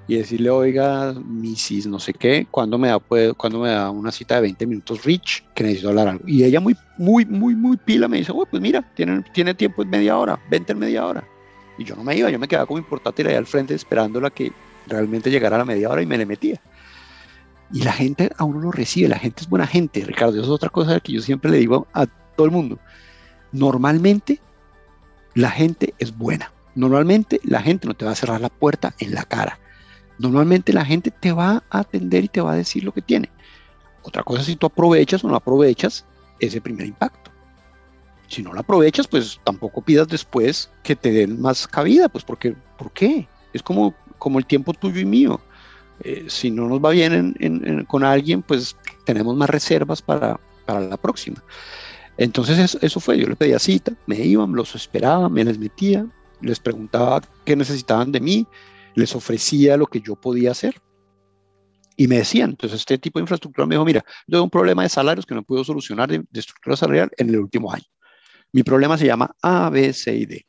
y 0.07 0.15
decirle, 0.15 0.49
oiga, 0.49 1.13
Mrs. 1.13 1.87
no 1.87 1.99
sé 1.99 2.13
qué, 2.13 2.47
¿cuándo 2.49 2.79
me 2.79 2.87
da, 2.87 2.99
cuando 3.37 3.59
me 3.59 3.69
da 3.69 3.91
una 3.91 4.11
cita 4.11 4.35
de 4.35 4.41
20 4.41 4.65
minutos 4.65 5.03
Rich? 5.03 5.43
Que 5.53 5.63
necesito 5.63 5.89
hablar 5.89 6.07
algo. 6.07 6.23
Y 6.27 6.43
ella 6.43 6.59
muy, 6.59 6.75
muy, 6.97 7.25
muy, 7.25 7.55
muy 7.55 7.77
pila 7.77 8.07
me 8.07 8.17
dice, 8.17 8.33
pues 8.33 8.61
mira, 8.61 8.81
tiene, 8.95 9.23
tiene 9.33 9.53
tiempo 9.53 9.83
en 9.83 9.89
media 9.91 10.17
hora, 10.17 10.39
vente 10.49 10.73
en 10.73 10.79
media 10.79 11.05
hora. 11.05 11.23
Y 11.77 11.83
yo 11.83 11.95
no 11.95 12.03
me 12.03 12.15
iba, 12.15 12.29
yo 12.29 12.39
me 12.39 12.47
quedaba 12.47 12.65
como 12.65 12.79
importante 12.79 13.27
ahí 13.27 13.35
al 13.35 13.45
frente 13.45 13.73
esperándola 13.73 14.29
que 14.31 14.51
realmente 14.87 15.29
llegara 15.29 15.55
a 15.55 15.59
la 15.59 15.65
media 15.65 15.89
hora 15.89 16.01
y 16.01 16.05
me 16.05 16.17
le 16.17 16.25
metía. 16.25 16.59
Y 17.71 17.83
la 17.83 17.93
gente 17.93 18.31
a 18.37 18.43
uno 18.43 18.59
lo 18.59 18.71
recibe, 18.71 19.07
la 19.07 19.19
gente 19.19 19.41
es 19.41 19.49
buena 19.49 19.67
gente, 19.67 20.03
Ricardo. 20.03 20.33
Eso 20.33 20.43
es 20.43 20.49
otra 20.49 20.69
cosa 20.69 20.99
que 20.99 21.13
yo 21.13 21.21
siempre 21.21 21.51
le 21.51 21.57
digo 21.57 21.87
a 21.93 22.07
todo 22.35 22.45
el 22.45 22.51
mundo. 22.51 22.79
Normalmente 23.51 24.39
la 25.35 25.51
gente 25.51 25.93
es 25.99 26.15
buena. 26.17 26.51
Normalmente 26.75 27.39
la 27.43 27.61
gente 27.61 27.87
no 27.87 27.93
te 27.93 28.05
va 28.05 28.11
a 28.11 28.15
cerrar 28.15 28.41
la 28.41 28.49
puerta 28.49 28.93
en 28.99 29.13
la 29.13 29.23
cara. 29.23 29.59
Normalmente 30.17 30.73
la 30.73 30.85
gente 30.85 31.11
te 31.11 31.31
va 31.31 31.63
a 31.69 31.79
atender 31.79 32.25
y 32.25 32.27
te 32.27 32.41
va 32.41 32.53
a 32.53 32.55
decir 32.55 32.83
lo 32.83 32.91
que 32.91 33.01
tiene. 33.01 33.29
Otra 34.03 34.23
cosa 34.23 34.43
si 34.43 34.55
tú 34.55 34.67
aprovechas 34.67 35.23
o 35.23 35.27
no 35.27 35.35
aprovechas 35.35 36.05
ese 36.39 36.61
primer 36.61 36.87
impacto. 36.87 37.31
Si 38.27 38.43
no 38.43 38.53
lo 38.53 38.59
aprovechas, 38.59 39.07
pues 39.07 39.39
tampoco 39.43 39.81
pidas 39.81 40.07
después 40.07 40.69
que 40.83 40.95
te 40.95 41.11
den 41.11 41.41
más 41.41 41.67
cabida, 41.67 42.09
pues 42.09 42.23
porque, 42.23 42.55
¿por 42.77 42.91
qué? 42.91 43.27
Es 43.53 43.63
como, 43.63 43.93
como 44.19 44.39
el 44.39 44.45
tiempo 44.45 44.73
tuyo 44.73 44.99
y 44.99 45.05
mío. 45.05 45.41
Eh, 46.01 46.25
si 46.27 46.51
no 46.51 46.67
nos 46.67 46.79
va 46.79 46.91
bien 46.91 47.85
con 47.87 48.03
alguien, 48.03 48.41
pues 48.41 48.75
tenemos 49.05 49.35
más 49.35 49.49
reservas 49.49 50.01
para, 50.01 50.39
la 50.67 50.97
próxima. 50.97 51.43
Entonces 52.17 52.77
eso, 52.81 52.99
fue, 52.99 53.17
yo 53.17 53.27
le 53.27 53.35
pedía 53.35 53.57
cita, 53.57 53.93
me 54.05 54.17
iban, 54.17 54.53
los 54.53 54.75
esperaba, 54.75 55.29
me 55.29 55.43
les 55.43 55.57
metía, 55.57 56.05
les 56.41 56.59
preguntaba 56.59 57.21
qué 57.43 57.55
necesitaban 57.55 58.11
de 58.11 58.19
mí, 58.19 58.47
les 58.93 59.15
ofrecía 59.15 59.77
lo 59.77 59.87
que 59.87 60.01
yo 60.01 60.15
podía 60.15 60.51
hacer. 60.51 60.79
Y 61.97 62.07
me 62.07 62.17
decían, 62.17 62.51
entonces 62.51 62.79
este 62.79 62.97
tipo 62.97 63.19
de 63.19 63.23
infraestructura 63.23 63.65
me 63.65 63.75
dijo, 63.75 63.83
mira, 63.83 64.05
yo 64.27 64.35
tengo 64.35 64.43
un 64.43 64.49
problema 64.49 64.83
de 64.83 64.89
salarios 64.89 65.25
que 65.25 65.35
no 65.35 65.43
puedo 65.43 65.63
solucionar 65.63 66.09
de, 66.09 66.23
estructura 66.33 66.77
salarial 66.77 67.11
en 67.17 67.29
el 67.29 67.39
último 67.39 67.73
año. 67.73 67.85
Mi 68.51 68.63
problema 68.63 68.97
se 68.97 69.05
llama 69.05 69.35
A, 69.41 69.69
B, 69.69 69.91
C 69.91 70.15
y 70.15 70.25
D. 70.25 70.45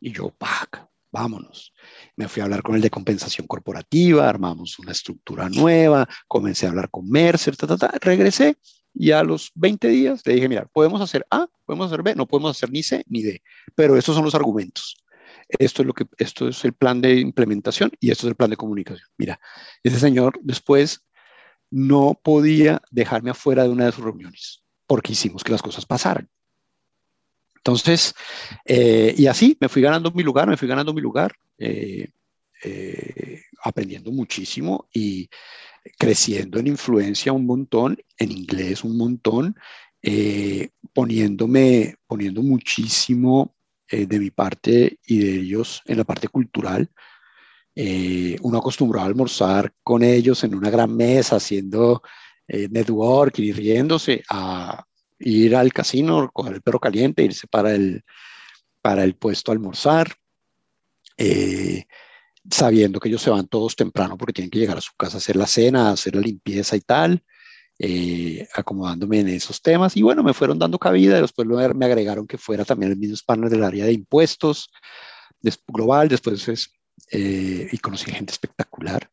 Y 0.00 0.12
yo, 0.12 0.30
¡pac! 0.30 0.83
Vámonos. 1.14 1.72
Me 2.16 2.26
fui 2.26 2.40
a 2.40 2.44
hablar 2.44 2.60
con 2.64 2.74
el 2.74 2.80
de 2.80 2.90
compensación 2.90 3.46
corporativa, 3.46 4.28
armamos 4.28 4.80
una 4.80 4.90
estructura 4.90 5.48
nueva, 5.48 6.08
comencé 6.26 6.66
a 6.66 6.70
hablar 6.70 6.90
con 6.90 7.08
Mercer, 7.08 7.56
ta, 7.56 7.68
ta, 7.68 7.76
ta, 7.76 7.92
regresé 8.00 8.56
y 8.92 9.12
a 9.12 9.22
los 9.22 9.52
20 9.54 9.86
días 9.90 10.22
le 10.24 10.34
dije, 10.34 10.48
mira, 10.48 10.66
podemos 10.72 11.00
hacer 11.00 11.24
A, 11.30 11.46
podemos 11.64 11.86
hacer 11.86 12.02
B, 12.02 12.16
no 12.16 12.26
podemos 12.26 12.50
hacer 12.50 12.72
ni 12.72 12.82
C 12.82 13.04
ni 13.06 13.22
D, 13.22 13.40
pero 13.76 13.96
estos 13.96 14.16
son 14.16 14.24
los 14.24 14.34
argumentos. 14.34 14.96
Esto 15.48 15.82
es, 15.82 15.86
lo 15.86 15.92
que, 15.92 16.04
esto 16.18 16.48
es 16.48 16.64
el 16.64 16.72
plan 16.72 17.00
de 17.00 17.20
implementación 17.20 17.92
y 18.00 18.10
esto 18.10 18.26
es 18.26 18.30
el 18.30 18.36
plan 18.36 18.50
de 18.50 18.56
comunicación. 18.56 19.06
Mira, 19.16 19.38
ese 19.84 20.00
señor 20.00 20.40
después 20.42 21.06
no 21.70 22.20
podía 22.20 22.82
dejarme 22.90 23.30
afuera 23.30 23.62
de 23.62 23.68
una 23.68 23.84
de 23.84 23.92
sus 23.92 24.02
reuniones 24.02 24.64
porque 24.88 25.12
hicimos 25.12 25.44
que 25.44 25.52
las 25.52 25.62
cosas 25.62 25.86
pasaran. 25.86 26.28
Entonces, 27.66 28.14
eh, 28.66 29.14
y 29.16 29.26
así 29.26 29.56
me 29.58 29.70
fui 29.70 29.80
ganando 29.80 30.10
mi 30.10 30.22
lugar, 30.22 30.46
me 30.46 30.58
fui 30.58 30.68
ganando 30.68 30.92
mi 30.92 31.00
lugar, 31.00 31.34
eh, 31.56 32.10
eh, 32.62 33.40
aprendiendo 33.62 34.12
muchísimo 34.12 34.86
y 34.92 35.30
creciendo 35.98 36.58
en 36.58 36.66
influencia 36.66 37.32
un 37.32 37.46
montón, 37.46 37.96
en 38.18 38.32
inglés 38.32 38.84
un 38.84 38.98
montón, 38.98 39.56
poniéndome, 40.92 41.96
poniendo 42.06 42.42
muchísimo 42.42 43.54
de 43.90 44.18
mi 44.18 44.30
parte 44.30 44.98
y 45.06 45.18
de 45.20 45.34
ellos 45.36 45.80
en 45.86 45.96
la 45.96 46.04
parte 46.04 46.28
cultural. 46.28 46.90
uno 48.42 48.58
acostumbrado 48.58 49.06
a 49.06 49.08
almorzar 49.08 49.72
con 49.82 50.02
ellos 50.02 50.44
en 50.44 50.54
una 50.54 50.68
gran 50.68 50.94
mesa, 50.94 51.36
haciendo 51.36 52.02
networking 52.46 53.44
y 53.44 53.52
riéndose, 53.52 54.22
a, 54.28 54.84
ir 55.24 55.56
al 55.56 55.72
casino, 55.72 56.30
coger 56.32 56.54
el 56.54 56.62
perro 56.62 56.78
caliente, 56.78 57.24
irse 57.24 57.46
para 57.46 57.74
el, 57.74 58.04
para 58.80 59.04
el 59.04 59.16
puesto 59.16 59.50
a 59.50 59.54
almorzar, 59.54 60.14
eh, 61.16 61.84
sabiendo 62.50 63.00
que 63.00 63.08
ellos 63.08 63.22
se 63.22 63.30
van 63.30 63.48
todos 63.48 63.76
temprano 63.76 64.18
porque 64.18 64.34
tienen 64.34 64.50
que 64.50 64.58
llegar 64.58 64.76
a 64.76 64.82
su 64.82 64.92
casa 64.96 65.16
a 65.16 65.18
hacer 65.18 65.36
la 65.36 65.46
cena, 65.46 65.88
a 65.88 65.92
hacer 65.92 66.14
la 66.14 66.20
limpieza 66.20 66.76
y 66.76 66.80
tal, 66.80 67.24
eh, 67.78 68.46
acomodándome 68.54 69.20
en 69.20 69.28
esos 69.28 69.62
temas. 69.62 69.96
Y 69.96 70.02
bueno, 70.02 70.22
me 70.22 70.34
fueron 70.34 70.58
dando 70.58 70.78
cabida, 70.78 71.20
después 71.20 71.48
me 71.48 71.86
agregaron 71.86 72.26
que 72.26 72.38
fuera 72.38 72.64
también 72.64 72.92
el 72.92 72.98
mismo 72.98 73.16
partner 73.26 73.50
del 73.50 73.64
área 73.64 73.86
de 73.86 73.92
impuestos 73.92 74.70
global, 75.66 76.08
después 76.08 76.48
es, 76.48 76.70
eh, 77.10 77.68
y 77.70 77.78
conocí 77.78 78.10
gente 78.10 78.32
espectacular. 78.32 79.10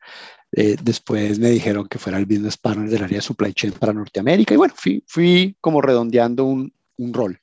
Eh, 0.54 0.76
después 0.82 1.39
me 1.39 1.49
dijeron 1.49 1.88
que 1.88 1.97
fuera 1.97 2.18
el 2.18 2.26
business 2.26 2.58
partner 2.58 2.89
del 2.89 3.04
área 3.04 3.20
de 3.20 3.22
supply 3.22 3.54
chain 3.54 3.74
para 3.74 3.93
Norteamérica 3.93 4.54
y 4.54 4.58
bueno, 4.58 4.74
fui, 4.76 5.04
fui 5.08 5.56
como 5.62 5.82
redondeando 5.82 6.43
un, 6.43 6.74
un 6.97 7.14
rol. 7.14 7.39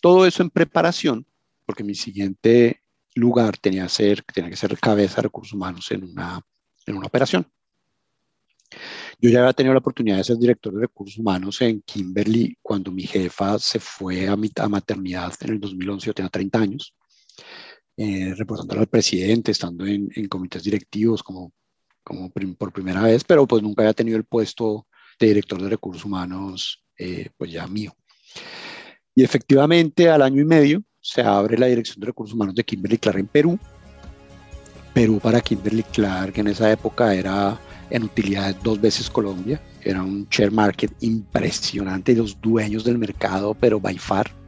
Todo 0.00 0.26
eso 0.26 0.42
en 0.42 0.50
preparación, 0.50 1.26
porque 1.64 1.84
mi 1.84 1.94
siguiente 1.94 2.82
lugar 3.14 3.56
tenía, 3.56 3.88
ser, 3.88 4.22
tenía 4.22 4.50
que 4.50 4.56
ser 4.56 4.78
cabeza 4.78 5.16
de 5.16 5.22
recursos 5.22 5.54
humanos 5.54 5.90
en 5.90 6.04
una, 6.04 6.40
en 6.86 6.96
una 6.96 7.06
operación. 7.06 7.46
Yo 9.20 9.30
ya 9.30 9.40
había 9.40 9.52
tenido 9.52 9.72
la 9.72 9.78
oportunidad 9.78 10.16
de 10.16 10.24
ser 10.24 10.36
director 10.36 10.74
de 10.74 10.80
recursos 10.80 11.18
humanos 11.18 11.62
en 11.62 11.80
Kimberly 11.82 12.58
cuando 12.60 12.90
mi 12.90 13.04
jefa 13.04 13.58
se 13.58 13.78
fue 13.78 14.28
a, 14.28 14.32
a 14.32 14.68
maternidad 14.68 15.32
en 15.40 15.52
el 15.52 15.60
2011, 15.60 16.06
yo 16.06 16.14
tenía 16.14 16.28
30 16.28 16.58
años, 16.58 16.94
eh, 17.96 18.34
al 18.36 18.86
presidente, 18.88 19.52
estando 19.52 19.86
en, 19.86 20.10
en 20.14 20.28
comités 20.28 20.64
directivos 20.64 21.22
como 21.22 21.52
como 22.04 22.30
por 22.30 22.72
primera 22.72 23.02
vez, 23.02 23.24
pero 23.24 23.46
pues 23.46 23.62
nunca 23.62 23.82
había 23.82 23.94
tenido 23.94 24.16
el 24.16 24.24
puesto 24.24 24.86
de 25.18 25.28
director 25.28 25.60
de 25.60 25.70
recursos 25.70 26.04
humanos, 26.04 26.84
eh, 26.98 27.30
pues 27.36 27.50
ya 27.50 27.66
mío. 27.66 27.96
Y 29.14 29.24
efectivamente 29.24 30.08
al 30.08 30.22
año 30.22 30.42
y 30.42 30.44
medio 30.44 30.82
se 31.00 31.22
abre 31.22 31.58
la 31.58 31.66
dirección 31.66 32.00
de 32.00 32.06
recursos 32.06 32.34
humanos 32.34 32.54
de 32.54 32.64
Kimberly 32.64 32.98
Clark 32.98 33.18
en 33.18 33.26
Perú. 33.26 33.58
Perú 34.92 35.18
para 35.20 35.40
Kimberly 35.40 35.82
Clark 35.82 36.38
en 36.38 36.48
esa 36.48 36.70
época 36.70 37.14
era 37.14 37.58
en 37.90 38.04
utilidad 38.04 38.54
dos 38.62 38.80
veces 38.80 39.10
Colombia, 39.10 39.60
era 39.82 40.02
un 40.02 40.26
share 40.30 40.50
market 40.50 40.92
impresionante, 41.00 42.14
los 42.14 42.40
dueños 42.40 42.84
del 42.84 42.98
mercado, 42.98 43.54
pero 43.54 43.80
by 43.80 43.98
far 43.98 44.43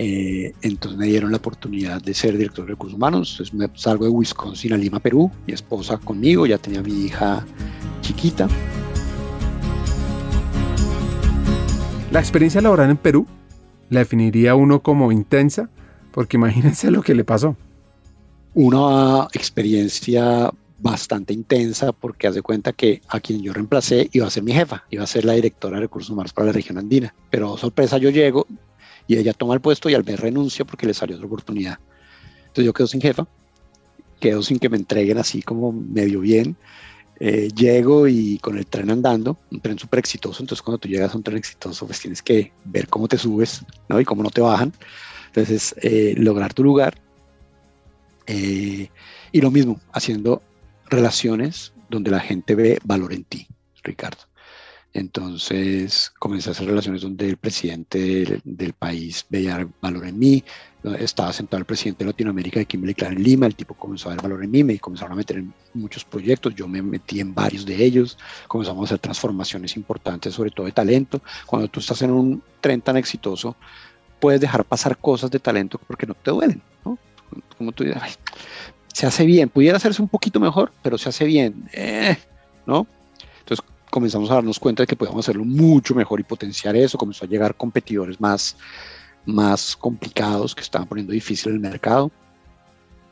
eh, 0.00 0.52
entonces 0.62 0.96
me 0.96 1.06
dieron 1.06 1.32
la 1.32 1.38
oportunidad 1.38 2.00
de 2.00 2.14
ser 2.14 2.38
director 2.38 2.64
de 2.64 2.70
recursos 2.70 2.94
humanos. 2.94 3.32
Entonces 3.32 3.52
me 3.52 3.68
salgo 3.74 4.04
de 4.04 4.10
Wisconsin 4.12 4.72
a 4.72 4.76
Lima, 4.76 5.00
Perú. 5.00 5.28
Mi 5.44 5.52
esposa 5.52 5.98
conmigo, 5.98 6.46
ya 6.46 6.56
tenía 6.56 6.82
mi 6.82 6.92
hija 7.06 7.44
chiquita. 8.00 8.46
La 12.12 12.20
experiencia 12.20 12.60
laboral 12.60 12.90
en 12.90 12.96
Perú 12.96 13.26
la 13.90 13.98
definiría 13.98 14.54
uno 14.54 14.84
como 14.84 15.10
intensa, 15.10 15.68
porque 16.12 16.36
imagínense 16.36 16.92
lo 16.92 17.02
que 17.02 17.16
le 17.16 17.24
pasó. 17.24 17.56
Una 18.54 19.26
experiencia 19.32 20.52
bastante 20.78 21.34
intensa 21.34 21.90
porque 21.90 22.28
hace 22.28 22.40
cuenta 22.40 22.72
que 22.72 23.02
a 23.08 23.18
quien 23.18 23.42
yo 23.42 23.52
reemplacé 23.52 24.08
iba 24.12 24.28
a 24.28 24.30
ser 24.30 24.44
mi 24.44 24.52
jefa, 24.52 24.84
iba 24.90 25.02
a 25.02 25.08
ser 25.08 25.24
la 25.24 25.32
directora 25.32 25.78
de 25.78 25.82
recursos 25.82 26.10
humanos 26.10 26.32
para 26.32 26.46
la 26.46 26.52
región 26.52 26.78
andina. 26.78 27.12
Pero 27.30 27.56
sorpresa, 27.56 27.98
yo 27.98 28.10
llego, 28.10 28.46
y 29.08 29.16
ella 29.16 29.32
toma 29.32 29.54
el 29.54 29.60
puesto 29.60 29.88
y 29.88 29.94
al 29.94 30.04
mes 30.04 30.20
renuncia 30.20 30.64
porque 30.64 30.86
le 30.86 30.94
salió 30.94 31.16
otra 31.16 31.26
oportunidad. 31.26 31.78
Entonces 32.40 32.66
yo 32.66 32.72
quedo 32.72 32.86
sin 32.86 33.00
jefa, 33.00 33.26
quedo 34.20 34.42
sin 34.42 34.58
que 34.58 34.68
me 34.68 34.76
entreguen 34.76 35.18
así 35.18 35.42
como 35.42 35.72
medio 35.72 36.20
bien. 36.20 36.56
Eh, 37.20 37.48
llego 37.48 38.06
y 38.06 38.38
con 38.38 38.56
el 38.58 38.66
tren 38.66 38.90
andando, 38.90 39.38
un 39.50 39.60
tren 39.60 39.76
súper 39.76 39.98
exitoso, 39.98 40.40
entonces 40.40 40.62
cuando 40.62 40.78
tú 40.78 40.88
llegas 40.88 41.12
a 41.12 41.16
un 41.16 41.24
tren 41.24 41.38
exitoso, 41.38 41.84
pues 41.84 41.98
tienes 41.98 42.22
que 42.22 42.52
ver 42.64 42.86
cómo 42.86 43.08
te 43.08 43.18
subes, 43.18 43.64
¿no? 43.88 43.98
Y 43.98 44.04
cómo 44.04 44.22
no 44.22 44.30
te 44.30 44.40
bajan. 44.40 44.72
Entonces, 45.26 45.74
eh, 45.82 46.14
lograr 46.16 46.54
tu 46.54 46.62
lugar. 46.62 46.94
Eh, 48.26 48.88
y 49.32 49.40
lo 49.40 49.50
mismo, 49.50 49.80
haciendo 49.92 50.42
relaciones 50.90 51.72
donde 51.88 52.10
la 52.10 52.20
gente 52.20 52.54
ve 52.54 52.78
valor 52.84 53.12
en 53.12 53.24
ti, 53.24 53.48
Ricardo. 53.82 54.22
Entonces 54.94 56.10
comencé 56.18 56.48
a 56.48 56.52
hacer 56.52 56.66
relaciones 56.66 57.02
donde 57.02 57.28
el 57.28 57.36
presidente 57.36 58.40
del, 58.42 58.72
país 58.72 59.26
veía 59.28 59.68
valor 59.80 60.06
en 60.06 60.18
mí. 60.18 60.44
Estaba 60.98 61.32
sentado 61.32 61.58
el 61.58 61.66
presidente 61.66 62.04
de 62.04 62.10
Latinoamérica 62.10 62.60
de 62.60 62.66
Kimberly 62.66 62.94
Clark 62.94 63.16
en 63.16 63.22
Lima. 63.22 63.46
El 63.46 63.54
tipo 63.54 63.74
comenzó 63.74 64.08
a 64.08 64.12
ver 64.12 64.22
valor 64.22 64.42
en 64.42 64.50
mí, 64.50 64.64
me 64.64 64.78
comenzaron 64.78 65.12
a 65.12 65.16
meter 65.16 65.38
en 65.38 65.52
muchos 65.74 66.04
proyectos. 66.04 66.54
Yo 66.54 66.66
me 66.66 66.80
metí 66.80 67.20
en 67.20 67.34
varios 67.34 67.66
de 67.66 67.84
ellos. 67.84 68.16
Comenzamos 68.46 68.82
a 68.82 68.84
hacer 68.86 68.98
transformaciones 68.98 69.76
importantes, 69.76 70.34
sobre 70.34 70.50
todo 70.50 70.66
de 70.66 70.72
talento. 70.72 71.20
Cuando 71.46 71.68
tú 71.68 71.80
estás 71.80 72.00
en 72.02 72.10
un 72.10 72.42
tren 72.60 72.80
tan 72.80 72.96
exitoso, 72.96 73.56
puedes 74.20 74.40
dejar 74.40 74.64
pasar 74.64 74.96
cosas 74.96 75.30
de 75.30 75.38
talento 75.38 75.78
porque 75.86 76.06
no 76.06 76.14
te 76.14 76.30
duelen. 76.30 76.62
¿no? 76.84 76.98
Como 77.58 77.72
tú 77.72 77.84
dices, 77.84 78.18
se 78.92 79.06
hace 79.06 79.26
bien. 79.26 79.50
Pudiera 79.50 79.76
hacerse 79.76 80.00
un 80.00 80.08
poquito 80.08 80.40
mejor, 80.40 80.72
pero 80.82 80.96
se 80.96 81.10
hace 81.10 81.24
bien. 81.24 81.68
Eh, 81.72 82.16
¿no? 82.66 82.86
Comenzamos 83.90 84.30
a 84.30 84.34
darnos 84.34 84.58
cuenta 84.58 84.82
de 84.82 84.86
que 84.86 84.96
podíamos 84.96 85.24
hacerlo 85.24 85.44
mucho 85.44 85.94
mejor 85.94 86.20
y 86.20 86.22
potenciar 86.22 86.76
eso, 86.76 86.98
comenzó 86.98 87.24
a 87.24 87.28
llegar 87.28 87.54
competidores 87.54 88.20
más, 88.20 88.56
más 89.26 89.76
complicados 89.76 90.54
que 90.54 90.62
estaban 90.62 90.88
poniendo 90.88 91.12
difícil 91.12 91.52
el 91.52 91.60
mercado. 91.60 92.10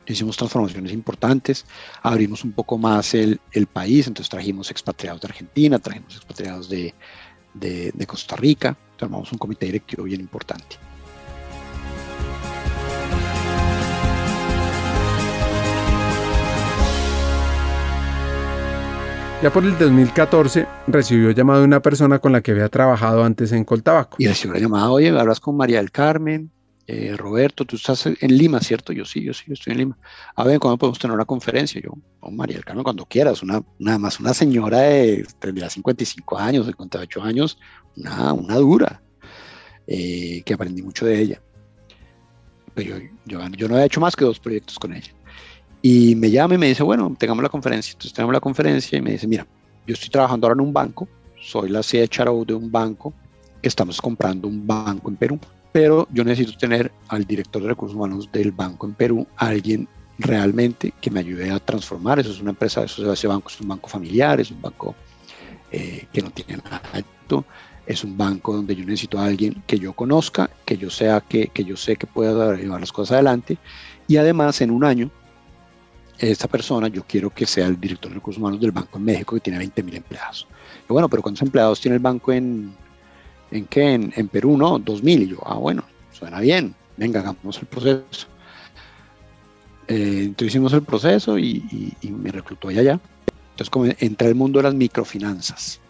Hicimos 0.07 0.37
transformaciones 0.37 0.93
importantes, 0.93 1.64
abrimos 2.03 2.45
un 2.45 2.53
poco 2.53 2.79
más 2.79 3.12
el, 3.14 3.41
el 3.53 3.66
país, 3.66 4.07
entonces 4.07 4.31
trajimos 4.31 4.70
expatriados 4.70 5.20
de 5.20 5.29
Argentina, 5.29 5.79
trajimos 5.81 6.14
expatriados 6.14 6.68
de, 6.68 6.95
de, 7.55 7.91
de 7.93 8.07
Costa 8.07 8.37
Rica, 8.37 8.77
armamos 9.01 9.33
un 9.33 9.39
comité 9.39 9.66
directivo 9.66 10.05
bien 10.05 10.20
importante. 10.20 10.77
Ya 19.43 19.53
por 19.53 19.64
el 19.64 19.76
2014 19.78 20.66
recibió 20.87 21.30
llamado 21.30 21.61
de 21.61 21.66
una 21.66 21.82
persona 21.82 22.18
con 22.18 22.32
la 22.32 22.41
que 22.41 22.53
había 22.53 22.70
trabajado 22.70 23.22
antes 23.22 23.53
en 23.53 23.64
Coltabaco. 23.64 24.16
Y 24.18 24.26
recibió 24.26 24.55
la 24.55 24.61
llamada, 24.61 24.91
oye, 24.91 25.11
hablas 25.11 25.41
con 25.41 25.59
María 25.59 25.76
del 25.76 25.91
Carmen, 25.91 26.51
eh, 26.87 27.14
Roberto, 27.18 27.66
tú 27.66 27.76
estás 27.76 28.07
en 28.07 28.16
Lima, 28.20 28.61
¿cierto? 28.61 28.95
Yo 28.95 29.05
sí, 29.05 29.22
yo 29.22 29.34
sí, 29.34 29.45
yo 29.47 29.53
estoy 29.53 29.72
en 29.72 29.78
Lima. 29.80 29.99
A 30.37 30.45
ver, 30.45 30.59
¿cuándo 30.59 30.78
podemos 30.78 30.99
tener 30.99 31.14
una 31.14 31.26
conferencia? 31.26 31.82
Yo, 31.82 31.91
oh, 32.20 32.30
María 32.30 32.57
del 32.57 32.64
Carmen, 32.64 32.82
cuando 32.82 33.05
quieras, 33.05 33.43
una, 33.43 33.62
nada 33.78 33.99
más 33.99 34.18
una 34.20 34.32
señora 34.32 34.78
de, 34.78 35.26
tendría 35.39 35.68
55 35.68 36.39
años, 36.39 36.66
58 36.66 37.22
años, 37.22 37.59
una, 37.95 38.32
una 38.32 38.57
dura, 38.57 39.03
eh, 39.87 40.43
que 40.47 40.55
aprendí 40.55 40.82
mucho 40.82 41.05
de 41.05 41.20
ella. 41.20 41.43
Pero 42.74 42.99
yo, 42.99 43.07
yo, 43.26 43.47
yo 43.51 43.68
no 43.68 43.74
había 43.74 43.87
hecho 43.87 44.01
más 44.01 44.16
que 44.16 44.24
dos 44.24 44.41
proyectos 44.41 44.78
con 44.78 44.95
ella. 44.95 45.12
Y 45.89 46.16
me 46.16 46.32
llama 46.32 46.57
y 46.57 46.59
me 46.59 46.66
dice, 46.66 46.82
bueno, 46.82 47.14
tengamos 47.16 47.45
la 47.45 47.49
conferencia. 47.49 47.93
Entonces 47.93 48.12
tenemos 48.12 48.32
la 48.32 48.41
conferencia 48.41 48.99
y 48.99 49.01
me 49.01 49.12
dice, 49.12 49.28
mira, 49.28 49.47
yo 49.87 49.95
estoy 49.95 50.09
trabajando 50.09 50.49
ahora 50.49 50.61
en 50.61 50.66
un 50.66 50.72
banco, 50.72 51.07
soy 51.41 51.68
la 51.68 51.80
CHRO 51.80 52.45
de 52.45 52.55
un 52.55 52.72
banco, 52.72 53.14
estamos 53.62 54.01
comprando 54.01 54.49
un 54.49 54.66
banco 54.66 55.09
en 55.11 55.14
Perú, 55.14 55.39
pero 55.70 56.09
yo 56.11 56.24
necesito 56.24 56.59
tener 56.59 56.91
al 57.07 57.24
director 57.24 57.62
de 57.62 57.68
recursos 57.68 57.95
humanos 57.95 58.28
del 58.32 58.51
banco 58.51 58.89
en 58.89 58.95
Perú, 58.95 59.28
alguien 59.37 59.87
realmente 60.18 60.93
que 61.01 61.09
me 61.09 61.20
ayude 61.20 61.53
a 61.53 61.61
transformar. 61.61 62.18
Eso 62.18 62.32
es 62.32 62.41
una 62.41 62.51
empresa, 62.51 62.82
eso, 62.82 63.12
ese 63.12 63.28
banco 63.28 63.49
es 63.49 63.61
un 63.61 63.68
banco 63.68 63.89
familiar, 63.89 64.41
es 64.41 64.51
un 64.51 64.61
banco 64.61 64.97
eh, 65.70 66.05
que 66.12 66.20
no 66.20 66.30
tiene 66.30 66.57
nada 66.64 66.82
alto, 66.95 67.45
es 67.87 68.03
un 68.03 68.18
banco 68.18 68.57
donde 68.57 68.74
yo 68.74 68.84
necesito 68.84 69.20
a 69.20 69.26
alguien 69.26 69.62
que 69.68 69.78
yo 69.78 69.93
conozca, 69.93 70.51
que 70.64 70.76
yo 70.78 70.91
sea 70.91 71.20
que, 71.20 71.47
que 71.47 71.64
yo 71.64 71.76
sé 71.76 71.95
que 71.95 72.09
pueda 72.09 72.57
llevar 72.57 72.80
las 72.80 72.91
cosas 72.91 73.12
adelante 73.12 73.57
y 74.09 74.16
además 74.16 74.61
en 74.61 74.72
un 74.72 74.82
año 74.82 75.12
esta 76.19 76.49
persona 76.49 76.89
yo 76.89 77.05
quiero 77.07 77.31
que 77.31 77.47
sea 77.47 77.67
el 77.67 77.79
director 77.79 78.11
de 78.11 78.17
recursos 78.17 78.41
humanos 78.41 78.61
del 78.61 78.73
banco 78.73 78.99
en 78.99 79.05
México 79.05 79.35
que 79.35 79.41
tiene 79.41 79.59
20 79.59 79.83
mil 79.83 79.97
empleados. 79.97 80.47
Y 80.89 80.93
bueno, 80.93 81.09
pero 81.09 81.23
¿cuántos 81.23 81.43
empleados 81.43 81.81
tiene 81.81 81.97
el 81.97 82.03
banco 82.03 82.33
en, 82.33 82.75
en 83.51 83.64
qué? 83.67 83.95
En, 83.95 84.29
Perú, 84.29 84.57
¿no? 84.57 84.79
2 84.79 85.03
mil. 85.03 85.23
Y 85.23 85.29
yo, 85.29 85.39
ah, 85.45 85.57
bueno, 85.57 85.85
suena 86.12 86.41
bien, 86.41 86.75
venga, 86.97 87.21
hagamos 87.21 87.59
el 87.59 87.67
proceso. 87.67 88.27
Eh, 89.89 90.23
entonces 90.25 90.49
hicimos 90.49 90.73
el 90.73 90.83
proceso 90.83 91.39
y, 91.39 91.95
me 92.03 92.31
reclutó 92.33 92.69
allá. 92.69 92.99
Entonces 93.51 93.71
como 93.71 93.87
entré 93.87 94.29
al 94.29 94.35
mundo 94.35 94.59
de 94.59 94.64
las 94.64 94.75
microfinanzas. 94.75 95.81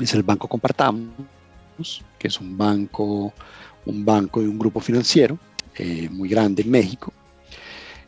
Es 0.00 0.12
el 0.14 0.22
banco 0.22 0.48
Compartamos, 0.48 2.02
que 2.18 2.28
es 2.28 2.40
un 2.40 2.56
banco, 2.56 3.32
un 3.86 4.04
banco 4.04 4.40
de 4.40 4.48
un 4.48 4.58
grupo 4.58 4.80
financiero 4.80 5.38
eh, 5.76 6.08
muy 6.10 6.28
grande 6.28 6.62
en 6.62 6.70
México 6.70 7.12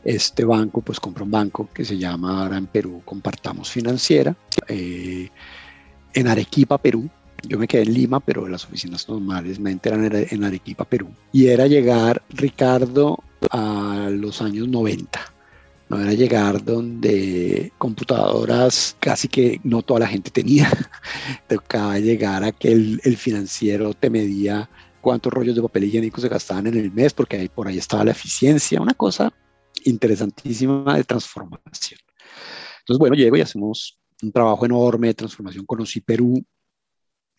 este 0.07 0.44
banco 0.44 0.82
pues 0.82 1.00
compra 1.00 1.24
un 1.24 1.30
banco 1.32 1.68
que 1.74 1.84
se 1.84 1.98
llama 1.98 2.42
ahora 2.42 2.57
en 2.57 2.66
Perú 2.66 3.02
Compartamos 3.04 3.70
Financiera, 3.70 4.36
eh, 4.68 5.28
en 6.14 6.28
Arequipa, 6.28 6.78
Perú. 6.78 7.11
Yo 7.42 7.59
me 7.59 7.66
quedé 7.66 7.82
en 7.82 7.94
Lima, 7.94 8.20
pero 8.20 8.48
las 8.48 8.64
oficinas 8.64 9.09
normales 9.09 9.59
me 9.59 9.76
eran 9.82 10.11
en 10.12 10.44
Arequipa, 10.44 10.84
Perú. 10.84 11.09
Y 11.32 11.48
era 11.48 11.66
llegar, 11.66 12.22
Ricardo, 12.30 13.18
a 13.50 14.09
los 14.11 14.40
años 14.40 14.68
90. 14.68 15.20
No 15.88 16.00
era 16.00 16.12
llegar 16.12 16.64
donde 16.64 17.72
computadoras 17.78 18.96
casi 19.00 19.28
que 19.28 19.61
no 19.64 19.82
toda 19.82 20.00
la 20.00 20.09
gente 20.09 20.30
tenía. 20.30 20.70
Tocaba 21.48 21.98
llegar 21.98 22.42
a 22.44 22.52
que 22.52 22.72
el, 22.72 23.16
financiero 23.16 23.92
te 23.92 24.09
medía 24.09 24.68
cuántos 25.00 25.32
rollos 25.32 25.54
de 25.54 25.62
papel 25.62 25.84
higiénico 25.84 26.20
se 26.20 26.28
gastaban 26.28 26.68
en 26.68 26.76
el 26.76 26.90
mes, 26.90 27.12
porque 27.12 27.36
ahí 27.36 27.48
por 27.48 27.68
ahí 27.68 27.78
estaba 27.78 28.04
la 28.04 28.12
eficiencia, 28.12 28.80
una 28.80 28.94
cosa 28.94 29.32
interesantísima 29.85 30.97
de 30.97 31.05
transformación. 31.05 32.01
Entonces, 32.81 32.99
bueno, 32.99 33.16
llego 33.16 33.37
y 33.37 33.41
hacemos 33.41 33.99
un 34.22 34.33
trabajo 34.33 34.64
enorme 34.64 35.09
de 35.09 35.14
transformación. 35.14 35.66
Conocí 35.66 36.01
Perú, 36.01 36.45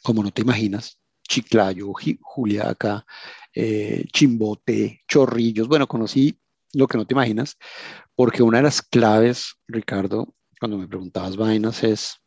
como 0.04 0.24
no 0.24 0.32
te 0.32 0.42
imaginas, 0.42 1.00
Chiclayo, 1.28 1.92
Juliaca, 2.22 3.06
eh, 3.54 4.06
Chimbote, 4.12 5.02
Chorrillos. 5.08 5.68
Bueno, 5.68 5.88
conocí 5.88 6.40
lo 6.74 6.88
que 6.88 6.98
no 6.98 7.06
te 7.06 7.14
imaginas, 7.14 7.58
porque 8.16 8.44
una 8.44 8.58
de 8.58 8.64
las 8.64 8.82
claves, 8.82 9.56
Ricardo, 9.68 10.36
cuando 10.60 10.78
me 10.78 10.88
preguntabas 10.88 11.36
vainas, 11.38 11.84
es 11.84 12.18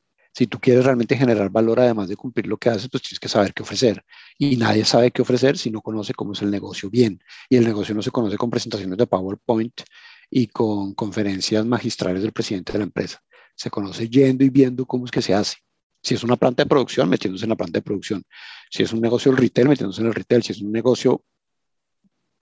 si 0.40 0.46
tú 0.46 0.58
quieres 0.58 0.86
realmente 0.86 1.18
generar 1.18 1.50
valor, 1.50 1.80
además 1.80 2.08
de 2.08 2.16
cumplir 2.16 2.46
lo 2.46 2.56
que 2.56 2.70
haces, 2.70 2.88
pues 2.88 3.02
tienes 3.02 3.20
que 3.20 3.28
saber 3.28 3.52
qué 3.52 3.62
ofrecer. 3.62 4.02
Y 4.38 4.56
nadie 4.56 4.86
sabe 4.86 5.10
qué 5.10 5.20
ofrecer 5.20 5.58
si 5.58 5.70
no 5.70 5.82
conoce 5.82 6.14
cómo 6.14 6.32
es 6.32 6.40
el 6.40 6.50
negocio 6.50 6.88
bien. 6.88 7.22
Y 7.50 7.58
el 7.58 7.64
negocio 7.64 7.94
no 7.94 8.00
se 8.00 8.10
conoce 8.10 8.38
con 8.38 8.48
presentaciones 8.48 8.96
de 8.96 9.06
PowerPoint 9.06 9.82
y 10.30 10.46
con 10.46 10.94
conferencias 10.94 11.66
magistrales 11.66 12.22
del 12.22 12.32
presidente 12.32 12.72
de 12.72 12.78
la 12.78 12.84
empresa. 12.84 13.22
Se 13.54 13.68
conoce 13.68 14.08
yendo 14.08 14.42
y 14.42 14.48
viendo 14.48 14.86
cómo 14.86 15.04
es 15.04 15.10
que 15.10 15.20
se 15.20 15.34
hace. 15.34 15.58
Si 16.02 16.14
es 16.14 16.24
una 16.24 16.36
planta 16.36 16.62
de 16.62 16.70
producción, 16.70 17.10
metiéndose 17.10 17.44
en 17.44 17.50
la 17.50 17.56
planta 17.56 17.76
de 17.76 17.82
producción. 17.82 18.24
Si 18.70 18.82
es 18.82 18.94
un 18.94 19.02
negocio 19.02 19.30
del 19.32 19.42
retail, 19.42 19.68
metiéndose 19.68 20.00
en 20.00 20.06
el 20.06 20.14
retail. 20.14 20.42
Si 20.42 20.52
es 20.52 20.62
un 20.62 20.72
negocio 20.72 21.22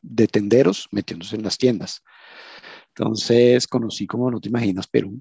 de 0.03 0.29
tenderos, 0.29 0.87
metiéndose 0.93 1.35
en 1.35 1.43
las 1.43 1.59
tiendas. 1.59 2.05
Entonces 2.91 3.67
conocí, 3.67 4.07
como 4.07 4.31
no 4.31 4.41
te 4.41 4.51
imaginas, 4.51 4.87
Perú. 4.87 5.21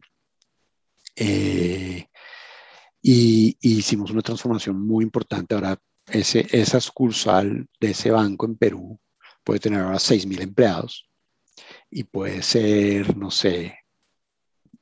Eh, 1.15 2.05
y, 3.09 3.57
hicimos 3.61 4.11
una 4.11 4.21
transformación 4.21 4.85
muy 4.85 5.05
importante. 5.05 5.55
Ahora, 5.55 5.79
ese, 6.07 6.45
esa 6.51 6.81
sucursal 6.81 7.65
de 7.79 7.91
ese 7.91 8.11
banco 8.11 8.45
en 8.45 8.57
Perú 8.57 8.99
puede 9.45 9.61
tener 9.61 9.79
ahora 9.79 9.97
6.000 9.97 10.41
empleados 10.41 11.07
y 11.89 12.03
puede 12.03 12.41
ser, 12.41 13.15
no 13.15 13.31
sé, 13.31 13.79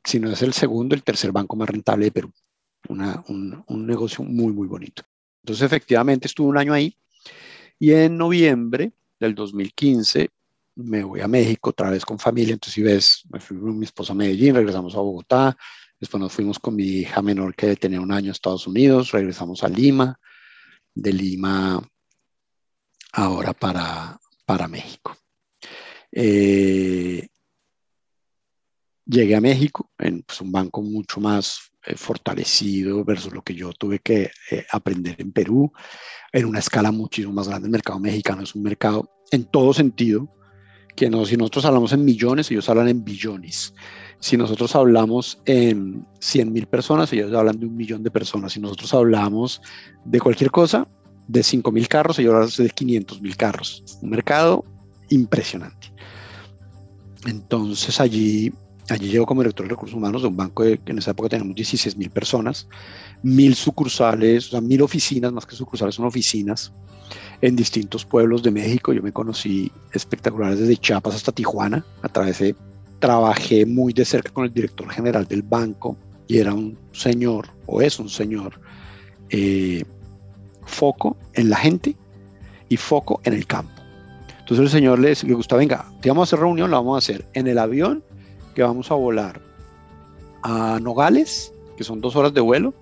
si 0.03 0.19
no 0.19 0.32
es 0.32 0.41
el 0.41 0.53
segundo, 0.53 0.95
el 0.95 1.03
tercer 1.03 1.32
banco 1.32 1.55
más 1.55 1.69
rentable 1.69 2.05
de 2.05 2.11
Perú. 2.11 2.34
Una, 2.89 3.23
un, 3.28 3.63
un 3.67 3.86
negocio 3.86 4.23
muy, 4.23 4.51
muy 4.53 4.67
bonito. 4.67 5.03
Entonces, 5.43 5.63
efectivamente, 5.63 6.28
estuve 6.28 6.47
un 6.47 6.57
año 6.57 6.73
ahí 6.73 6.97
y 7.78 7.91
en 7.91 8.17
noviembre 8.17 8.91
del 9.19 9.36
2015 9.36 10.30
me 10.78 11.03
voy 11.03 11.21
a 11.21 11.28
México 11.28 11.69
otra 11.69 11.91
vez 11.91 12.03
con 12.03 12.17
familia. 12.17 12.53
Entonces, 12.53 12.73
si 12.73 12.82
ves, 12.82 13.23
me 13.30 13.39
fui 13.39 13.59
con 13.59 13.78
mi 13.78 13.86
esposa 13.86 14.13
a 14.13 14.15
Medellín, 14.15 14.55
regresamos 14.55 14.95
a 14.95 14.99
Bogotá, 14.99 15.55
Después 15.99 16.19
nos 16.19 16.33
fuimos 16.33 16.59
con 16.59 16.75
mi 16.75 16.83
hija 16.83 17.21
menor 17.21 17.55
que 17.55 17.75
tenía 17.75 18.01
un 18.01 18.11
año 18.11 18.29
a 18.29 18.33
Estados 18.33 18.67
Unidos, 18.67 19.11
regresamos 19.11 19.63
a 19.63 19.69
Lima, 19.69 20.19
de 20.93 21.13
Lima 21.13 21.81
ahora 23.13 23.53
para, 23.53 24.19
para 24.45 24.67
México. 24.67 25.17
Eh, 26.11 27.27
llegué 29.05 29.35
a 29.35 29.41
México 29.41 29.91
en 29.97 30.23
pues, 30.23 30.41
un 30.41 30.51
banco 30.51 30.81
mucho 30.81 31.21
más 31.21 31.71
eh, 31.85 31.95
fortalecido 31.95 33.03
versus 33.05 33.33
lo 33.33 33.41
que 33.41 33.55
yo 33.55 33.71
tuve 33.73 33.99
que 33.99 34.31
eh, 34.51 34.65
aprender 34.71 35.15
en 35.19 35.31
Perú, 35.31 35.71
en 36.31 36.45
una 36.45 36.59
escala 36.59 36.91
muchísimo 36.91 37.33
más 37.33 37.47
grande. 37.47 37.67
El 37.67 37.71
mercado 37.71 37.99
mexicano 37.99 38.43
es 38.43 38.53
un 38.53 38.63
mercado 38.63 39.09
en 39.31 39.45
todo 39.45 39.73
sentido 39.73 40.34
que 40.95 41.09
no, 41.09 41.25
si 41.25 41.35
nosotros 41.37 41.65
hablamos 41.65 41.91
en 41.93 42.05
millones, 42.05 42.49
ellos 42.49 42.69
hablan 42.69 42.87
en 42.87 43.03
billones. 43.03 43.73
Si 44.19 44.37
nosotros 44.37 44.75
hablamos 44.75 45.39
en 45.45 46.07
100 46.19 46.53
mil 46.53 46.67
personas, 46.67 47.11
ellos 47.11 47.33
hablan 47.33 47.59
de 47.59 47.65
un 47.65 47.75
millón 47.75 48.01
de 48.01 48.11
personas. 48.11 48.53
Si 48.53 48.59
nosotros 48.59 48.93
hablamos 48.93 49.61
de 50.05 50.19
cualquier 50.19 50.51
cosa, 50.51 50.87
de 51.27 51.43
5 51.43 51.71
mil 51.71 51.87
carros, 51.87 52.17
ellos 52.19 52.33
hablan 52.33 52.49
de 52.57 52.69
500 52.69 53.21
mil 53.21 53.35
carros. 53.35 53.83
Un 54.01 54.09
mercado 54.09 54.63
impresionante. 55.09 55.91
Entonces 57.25 57.99
allí, 57.99 58.53
allí 58.89 59.09
llego 59.09 59.25
como 59.25 59.41
director 59.41 59.65
de 59.65 59.71
recursos 59.71 59.97
humanos 59.97 60.21
de 60.21 60.29
un 60.29 60.37
banco 60.37 60.63
que 60.63 60.79
en 60.85 60.97
esa 60.97 61.11
época 61.11 61.29
teníamos 61.29 61.55
16 61.55 61.97
mil 61.97 62.09
personas, 62.09 62.67
mil 63.21 63.55
sucursales, 63.55 64.47
o 64.47 64.51
sea, 64.51 64.61
mil 64.61 64.81
oficinas, 64.81 65.33
más 65.33 65.45
que 65.45 65.55
sucursales 65.55 65.95
son 65.95 66.05
oficinas 66.05 66.71
en 67.45 67.55
distintos 67.55 68.05
pueblos 68.05 68.41
de 68.41 68.49
México. 68.49 68.91
Yo 68.91 69.03
me 69.03 69.11
conocí 69.11 69.71
espectaculares 69.93 70.59
desde 70.59 70.77
Chiapas 70.77 71.15
hasta 71.15 71.31
Tijuana. 71.31 71.85
A 72.01 72.09
través 72.09 72.39
de, 72.39 72.55
trabajé 72.99 73.65
muy 73.65 73.93
de 73.93 74.03
cerca 74.03 74.31
con 74.31 74.45
el 74.45 74.53
director 74.53 74.89
general 74.89 75.27
del 75.27 75.43
banco 75.43 75.95
y 76.27 76.39
era 76.39 76.53
un 76.53 76.77
señor, 76.91 77.49
o 77.67 77.81
es 77.81 77.99
un 77.99 78.09
señor, 78.09 78.59
eh, 79.29 79.83
foco 80.65 81.17
en 81.33 81.51
la 81.51 81.57
gente 81.57 81.95
y 82.67 82.77
foco 82.77 83.21
en 83.23 83.33
el 83.33 83.45
campo. 83.45 83.73
Entonces 84.39 84.65
el 84.65 84.69
señor 84.69 84.99
le, 84.99 85.13
le 85.13 85.33
gusta, 85.35 85.55
venga, 85.55 85.85
te 86.01 86.09
vamos 86.09 86.23
a 86.23 86.27
hacer 86.29 86.39
reunión, 86.39 86.71
la 86.71 86.77
vamos 86.77 86.95
a 86.95 86.97
hacer 86.97 87.25
en 87.33 87.45
el 87.45 87.59
avión 87.59 88.03
que 88.55 88.63
vamos 88.63 88.89
a 88.89 88.95
volar 88.95 89.39
a 90.41 90.79
Nogales, 90.81 91.53
que 91.77 91.83
son 91.83 92.01
dos 92.01 92.15
horas 92.15 92.33
de 92.33 92.41
vuelo, 92.41 92.73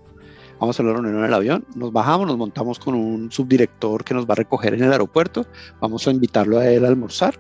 vamos 0.64 0.80
a 0.80 0.84
la 0.84 0.94
reunión 0.94 1.20
en 1.20 1.26
el 1.26 1.34
avión, 1.34 1.66
nos 1.76 1.92
bajamos, 1.92 2.26
nos 2.26 2.38
montamos 2.38 2.80
con 2.80 2.96
un 2.96 3.30
subdirector 3.30 4.06
que 4.06 4.14
nos 4.14 4.26
va 4.26 4.32
a 4.32 4.36
recoger 4.36 4.74
en 4.74 4.84
el 4.84 4.94
aeropuerto, 4.94 5.46
vamos 5.82 6.08
a 6.08 6.12
invitarlo 6.12 6.58
a 6.58 6.66
él 6.70 6.86
a 6.86 6.88
almorzar, 6.88 7.36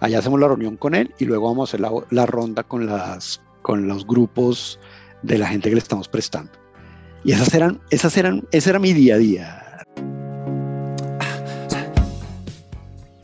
allá 0.00 0.18
hacemos 0.18 0.38
la 0.38 0.48
reunión 0.48 0.76
con 0.76 0.94
él 0.94 1.14
y 1.18 1.24
luego 1.24 1.46
vamos 1.46 1.70
a 1.70 1.70
hacer 1.70 1.80
la, 1.80 1.90
la 2.10 2.26
ronda 2.26 2.64
con, 2.64 2.84
las, 2.84 3.40
con 3.62 3.88
los 3.88 4.06
grupos 4.06 4.78
de 5.22 5.38
la 5.38 5.46
gente 5.46 5.70
que 5.70 5.76
le 5.76 5.80
estamos 5.80 6.08
prestando. 6.08 6.52
Y 7.24 7.32
esas 7.32 7.54
eran, 7.54 7.80
esas 7.88 8.14
eran, 8.18 8.46
ese 8.52 8.68
era 8.68 8.78
mi 8.78 8.92
día 8.92 9.14
a 9.14 9.18
día. 9.18 9.64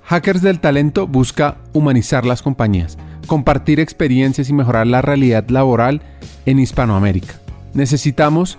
Hackers 0.04 0.40
del 0.40 0.60
Talento 0.60 1.06
busca 1.06 1.58
humanizar 1.74 2.24
las 2.24 2.40
compañías, 2.40 2.96
compartir 3.26 3.78
experiencias 3.78 4.48
y 4.48 4.54
mejorar 4.54 4.86
la 4.86 5.02
realidad 5.02 5.46
laboral 5.50 6.00
en 6.46 6.60
Hispanoamérica. 6.60 7.34
Necesitamos 7.74 8.58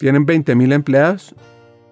tienen 0.00 0.26
20.000 0.26 0.72
empleados 0.72 1.34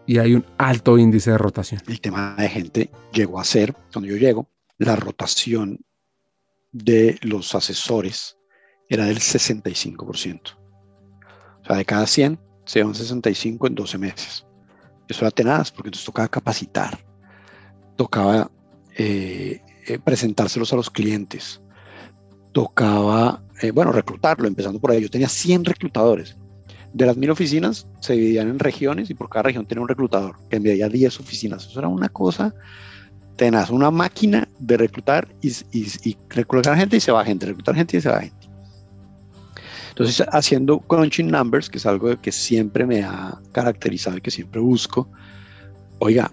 y 0.06 0.16
hay 0.16 0.34
un 0.34 0.46
alto 0.56 0.96
índice 0.96 1.30
de 1.30 1.36
rotación. 1.36 1.82
El 1.86 2.00
tema 2.00 2.34
de 2.38 2.48
gente 2.48 2.90
llegó 3.12 3.38
a 3.38 3.44
ser, 3.44 3.74
cuando 3.92 4.08
yo 4.08 4.16
llego, 4.16 4.48
la 4.78 4.96
rotación 4.96 5.84
de 6.72 7.18
los 7.20 7.54
asesores 7.54 8.38
era 8.88 9.04
del 9.04 9.18
65%. 9.18 10.40
O 11.60 11.64
sea, 11.66 11.76
de 11.76 11.84
cada 11.84 12.06
100 12.06 12.40
se 12.64 12.82
van 12.82 12.94
65 12.94 13.66
en 13.66 13.74
12 13.74 13.98
meses. 13.98 14.46
Eso 15.06 15.26
era 15.26 15.30
tenaz 15.30 15.70
porque 15.70 15.88
entonces 15.88 16.06
tocaba 16.06 16.28
capacitar, 16.28 16.98
tocaba 17.96 18.50
eh, 18.96 19.60
eh, 19.86 19.98
presentárselos 19.98 20.72
a 20.72 20.76
los 20.76 20.88
clientes, 20.88 21.60
tocaba, 22.52 23.44
eh, 23.60 23.70
bueno, 23.70 23.92
reclutarlo, 23.92 24.48
empezando 24.48 24.80
por 24.80 24.92
ahí. 24.92 25.02
Yo 25.02 25.10
tenía 25.10 25.28
100 25.28 25.66
reclutadores 25.66 26.38
de 26.92 27.06
las 27.06 27.16
mil 27.16 27.30
oficinas 27.30 27.86
se 28.00 28.14
dividían 28.14 28.48
en 28.48 28.58
regiones 28.58 29.10
y 29.10 29.14
por 29.14 29.28
cada 29.28 29.44
región 29.44 29.66
tenía 29.66 29.82
un 29.82 29.88
reclutador 29.88 30.36
que 30.48 30.60
medía 30.60 30.88
10 30.88 31.20
oficinas. 31.20 31.66
Eso 31.66 31.78
era 31.78 31.88
una 31.88 32.08
cosa 32.08 32.54
tenaz, 33.36 33.70
una 33.70 33.90
máquina 33.90 34.48
de 34.58 34.76
reclutar 34.76 35.28
y, 35.42 36.16
reclutar 36.28 36.76
gente 36.76 36.96
y 36.96 37.00
se 37.00 37.12
va 37.12 37.24
gente, 37.24 37.46
reclutar 37.46 37.74
gente 37.74 37.96
y 37.96 38.00
se 38.00 38.08
va 38.08 38.20
gente. 38.20 38.48
Entonces, 39.90 40.26
haciendo 40.30 40.78
crunching 40.80 41.30
numbers, 41.30 41.68
que 41.68 41.78
es 41.78 41.86
algo 41.86 42.20
que 42.20 42.32
siempre 42.32 42.86
me 42.86 43.02
ha 43.02 43.38
caracterizado 43.52 44.16
y 44.16 44.20
que 44.20 44.30
siempre 44.30 44.60
busco, 44.60 45.08
oiga, 45.98 46.30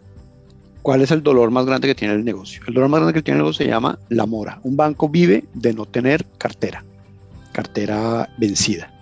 ¿cuál 0.84 1.02
es 1.02 1.12
el 1.12 1.24
dolor 1.24 1.50
más 1.52 1.66
grande 1.66 1.88
que 1.88 1.96
tiene 1.96 2.14
el 2.14 2.24
negocio? 2.24 2.62
El 2.68 2.76
dolor 2.76 2.90
más 2.90 3.00
grande 3.00 3.14
que 3.14 3.24
tiene 3.24 3.40
el 3.40 3.44
negocio 3.44 3.66
se 3.66 3.72
llama 3.72 3.98
la 4.10 4.26
mora. 4.26 4.60
Un 4.64 4.78
banco 4.78 5.10
vive 5.10 5.46
de 5.54 5.74
no 5.74 5.86
tener 5.86 6.26
cartera, 6.38 6.84
cartera 7.54 8.30
vencida 8.38 8.95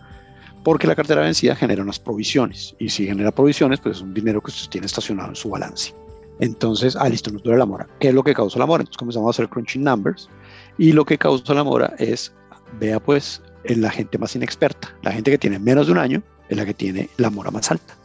porque 0.63 0.87
la 0.87 0.95
cartera 0.95 1.21
vencida 1.21 1.55
genera 1.55 1.83
unas 1.83 1.99
provisiones 1.99 2.75
y 2.79 2.89
si 2.89 3.05
genera 3.05 3.31
provisiones, 3.31 3.79
pues 3.79 3.97
es 3.97 4.01
un 4.01 4.13
dinero 4.13 4.41
que 4.41 4.51
usted 4.51 4.69
tiene 4.69 4.87
estacionado 4.87 5.29
en 5.29 5.35
su 5.35 5.49
balance. 5.49 5.93
Entonces, 6.39 6.95
ah, 6.95 7.09
listo, 7.09 7.31
nos 7.31 7.43
duele 7.43 7.59
la 7.59 7.65
mora. 7.65 7.87
¿Qué 7.99 8.09
es 8.09 8.13
lo 8.13 8.23
que 8.23 8.33
causa 8.33 8.59
la 8.59 8.65
mora? 8.65 8.81
Entonces 8.81 8.97
comenzamos 8.97 9.27
a 9.27 9.31
hacer 9.31 9.49
crunching 9.49 9.83
numbers 9.83 10.29
y 10.77 10.91
lo 10.93 11.05
que 11.05 11.17
causa 11.17 11.53
la 11.53 11.63
mora 11.63 11.93
es, 11.99 12.33
vea 12.79 12.99
pues, 12.99 13.41
en 13.65 13.81
la 13.81 13.91
gente 13.91 14.17
más 14.17 14.35
inexperta, 14.35 14.93
la 15.03 15.11
gente 15.11 15.31
que 15.31 15.37
tiene 15.37 15.59
menos 15.59 15.87
de 15.87 15.93
un 15.93 15.99
año 15.99 16.23
es 16.49 16.57
la 16.57 16.65
que 16.65 16.73
tiene 16.73 17.09
la 17.17 17.29
mora 17.29 17.51
más 17.51 17.71
alta. 17.71 17.95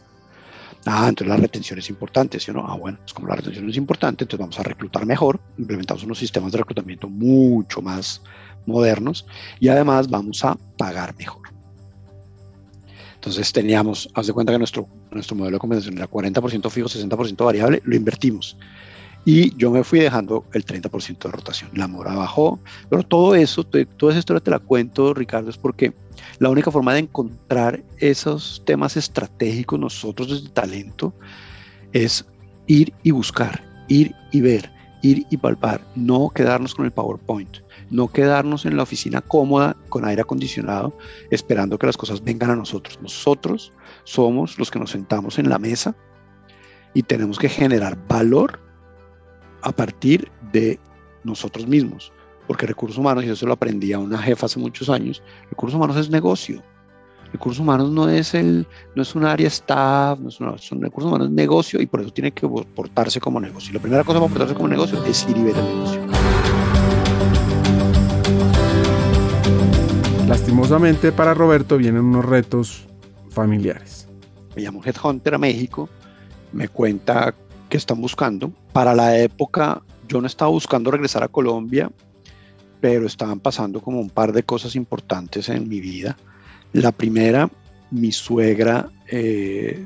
Ah, 0.85 1.07
entonces 1.09 1.27
la 1.27 1.41
retención 1.41 1.77
es 1.77 1.89
importante, 1.89 2.39
¿sí 2.39 2.51
o 2.51 2.53
no? 2.53 2.65
Ah, 2.65 2.75
bueno, 2.75 2.97
pues 2.99 3.13
como 3.13 3.27
la 3.27 3.35
retención 3.35 3.69
es 3.69 3.75
importante, 3.75 4.23
entonces 4.23 4.39
vamos 4.39 4.59
a 4.59 4.63
reclutar 4.63 5.05
mejor, 5.05 5.39
implementamos 5.57 6.03
unos 6.03 6.19
sistemas 6.19 6.53
de 6.53 6.59
reclutamiento 6.59 7.09
mucho 7.09 7.81
más 7.81 8.21
modernos 8.65 9.25
y 9.59 9.67
además 9.67 10.09
vamos 10.09 10.43
a 10.45 10.57
pagar 10.77 11.15
mejor. 11.17 11.48
Entonces 13.19 13.51
teníamos, 13.51 14.09
haz 14.13 14.27
de 14.27 14.33
cuenta 14.33 14.53
que 14.53 14.59
nuestro, 14.59 14.87
nuestro 15.11 15.35
modelo 15.35 15.57
de 15.57 15.59
compensación 15.59 15.97
era 15.97 16.09
40% 16.09 16.69
fijo, 16.69 16.87
60% 16.87 17.43
variable, 17.43 17.81
lo 17.83 17.95
invertimos. 17.97 18.55
Y 19.25 19.53
yo 19.57 19.71
me 19.71 19.83
fui 19.83 19.99
dejando 19.99 20.45
el 20.53 20.65
30% 20.65 21.23
de 21.23 21.29
rotación. 21.29 21.69
La 21.73 21.89
mora 21.89 22.15
bajó, 22.15 22.61
pero 22.89 23.03
todo 23.03 23.35
eso, 23.35 23.65
toda 23.65 24.13
esa 24.13 24.19
historia 24.19 24.39
te 24.39 24.51
la 24.51 24.59
cuento, 24.59 25.13
Ricardo, 25.13 25.49
es 25.49 25.57
porque 25.57 25.93
la 26.39 26.49
única 26.49 26.71
forma 26.71 26.93
de 26.93 26.99
encontrar 26.99 27.83
esos 27.97 28.63
temas 28.65 28.95
estratégicos 28.95 29.77
nosotros 29.77 30.29
desde 30.29 30.49
talento 30.53 31.13
es 31.91 32.25
ir 32.67 32.93
y 33.03 33.11
buscar, 33.11 33.61
ir 33.89 34.15
y 34.31 34.39
ver, 34.39 34.71
ir 35.01 35.25
y 35.29 35.37
palpar, 35.37 35.81
no 35.95 36.29
quedarnos 36.29 36.75
con 36.75 36.85
el 36.85 36.91
PowerPoint 36.91 37.57
no 37.89 38.07
quedarnos 38.07 38.65
en 38.65 38.77
la 38.77 38.83
oficina 38.83 39.21
cómoda 39.21 39.75
con 39.89 40.05
aire 40.05 40.21
acondicionado 40.21 40.95
esperando 41.31 41.77
que 41.77 41.87
las 41.87 41.97
cosas 41.97 42.23
vengan 42.23 42.51
a 42.51 42.55
nosotros. 42.55 42.99
Nosotros 43.01 43.73
somos 44.03 44.57
los 44.59 44.69
que 44.69 44.79
nos 44.79 44.91
sentamos 44.91 45.39
en 45.39 45.49
la 45.49 45.59
mesa 45.59 45.95
y 46.93 47.03
tenemos 47.03 47.39
que 47.39 47.49
generar 47.49 47.97
valor 48.07 48.59
a 49.61 49.71
partir 49.71 50.31
de 50.51 50.79
nosotros 51.23 51.67
mismos. 51.67 52.11
Porque 52.47 52.65
recursos 52.65 52.97
humanos, 52.97 53.23
y 53.23 53.29
eso 53.29 53.45
lo 53.45 53.53
aprendí 53.53 53.93
a 53.93 53.99
una 53.99 54.17
jefa 54.17 54.47
hace 54.47 54.59
muchos 54.59 54.89
años, 54.89 55.21
recursos 55.49 55.75
humanos 55.75 55.97
es 55.97 56.09
negocio. 56.09 56.63
Recursos 57.31 57.59
humanos 57.59 57.91
no 57.91 58.09
es, 58.09 58.33
el, 58.33 58.65
no 58.95 59.03
es 59.03 59.13
un 59.13 59.25
área 59.25 59.47
staff, 59.47 60.19
no 60.19 60.29
es, 60.29 60.39
una, 60.39 60.57
son 60.57 60.81
recursos 60.81 61.09
humanos 61.09 61.27
es 61.27 61.33
negocio 61.33 61.79
y 61.81 61.85
por 61.85 62.01
eso 62.01 62.11
tiene 62.11 62.31
que 62.31 62.47
portarse 62.47 63.19
como 63.19 63.39
negocio. 63.39 63.71
Y 63.71 63.73
la 63.75 63.79
primera 63.79 64.03
cosa 64.03 64.19
para 64.19 64.31
portarse 64.31 64.55
como 64.55 64.67
negocio 64.67 65.03
es 65.05 65.27
ir 65.29 65.37
y 65.37 65.43
ver 65.43 65.55
el 65.57 65.65
negocio. 65.65 66.01
Lastimosamente 70.27 71.11
para 71.11 71.33
Roberto 71.33 71.77
vienen 71.77 72.03
unos 72.03 72.25
retos 72.25 72.85
familiares. 73.29 74.07
Me 74.55 74.63
llamo 74.63 74.81
Headhunter 74.83 75.35
a 75.35 75.37
México, 75.37 75.89
me 76.51 76.67
cuenta 76.67 77.33
que 77.69 77.77
están 77.77 78.01
buscando. 78.01 78.51
Para 78.73 78.93
la 78.93 79.17
época 79.17 79.81
yo 80.07 80.19
no 80.19 80.27
estaba 80.27 80.51
buscando 80.51 80.91
regresar 80.91 81.23
a 81.23 81.27
Colombia, 81.27 81.91
pero 82.81 83.05
estaban 83.05 83.39
pasando 83.39 83.81
como 83.81 83.99
un 83.99 84.09
par 84.09 84.33
de 84.33 84.43
cosas 84.43 84.75
importantes 84.75 85.49
en 85.49 85.67
mi 85.67 85.79
vida. 85.79 86.17
La 86.73 86.91
primera, 86.91 87.49
mi 87.91 88.11
suegra 88.11 88.89
eh, 89.07 89.85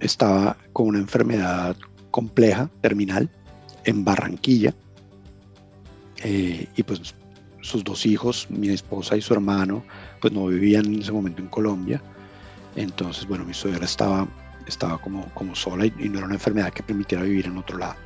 estaba 0.00 0.56
con 0.72 0.88
una 0.88 0.98
enfermedad 0.98 1.76
compleja, 2.10 2.70
terminal, 2.80 3.28
en 3.84 4.04
Barranquilla. 4.04 4.74
Eh, 6.24 6.66
y 6.76 6.82
pues 6.82 7.14
sus 7.60 7.84
dos 7.84 8.06
hijos, 8.06 8.46
mi 8.50 8.68
esposa 8.68 9.16
y 9.16 9.20
su 9.20 9.34
hermano, 9.34 9.82
pues 10.20 10.32
no 10.32 10.46
vivían 10.46 10.86
en 10.86 11.02
ese 11.02 11.12
momento 11.12 11.42
en 11.42 11.48
Colombia. 11.48 12.02
Entonces, 12.76 13.26
bueno, 13.26 13.44
mi 13.44 13.54
suegra 13.54 13.84
estaba, 13.84 14.26
estaba 14.66 14.98
como, 14.98 15.26
como 15.34 15.54
sola 15.54 15.86
y, 15.86 16.08
no 16.08 16.18
era 16.18 16.26
una 16.26 16.34
enfermedad 16.34 16.72
que 16.72 16.82
permitiera 16.82 17.24
vivir 17.24 17.46
en 17.46 17.58
otro 17.58 17.78
lado. 17.78 17.96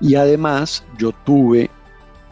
Y 0.00 0.14
además 0.14 0.84
yo 0.98 1.12
tuve 1.24 1.70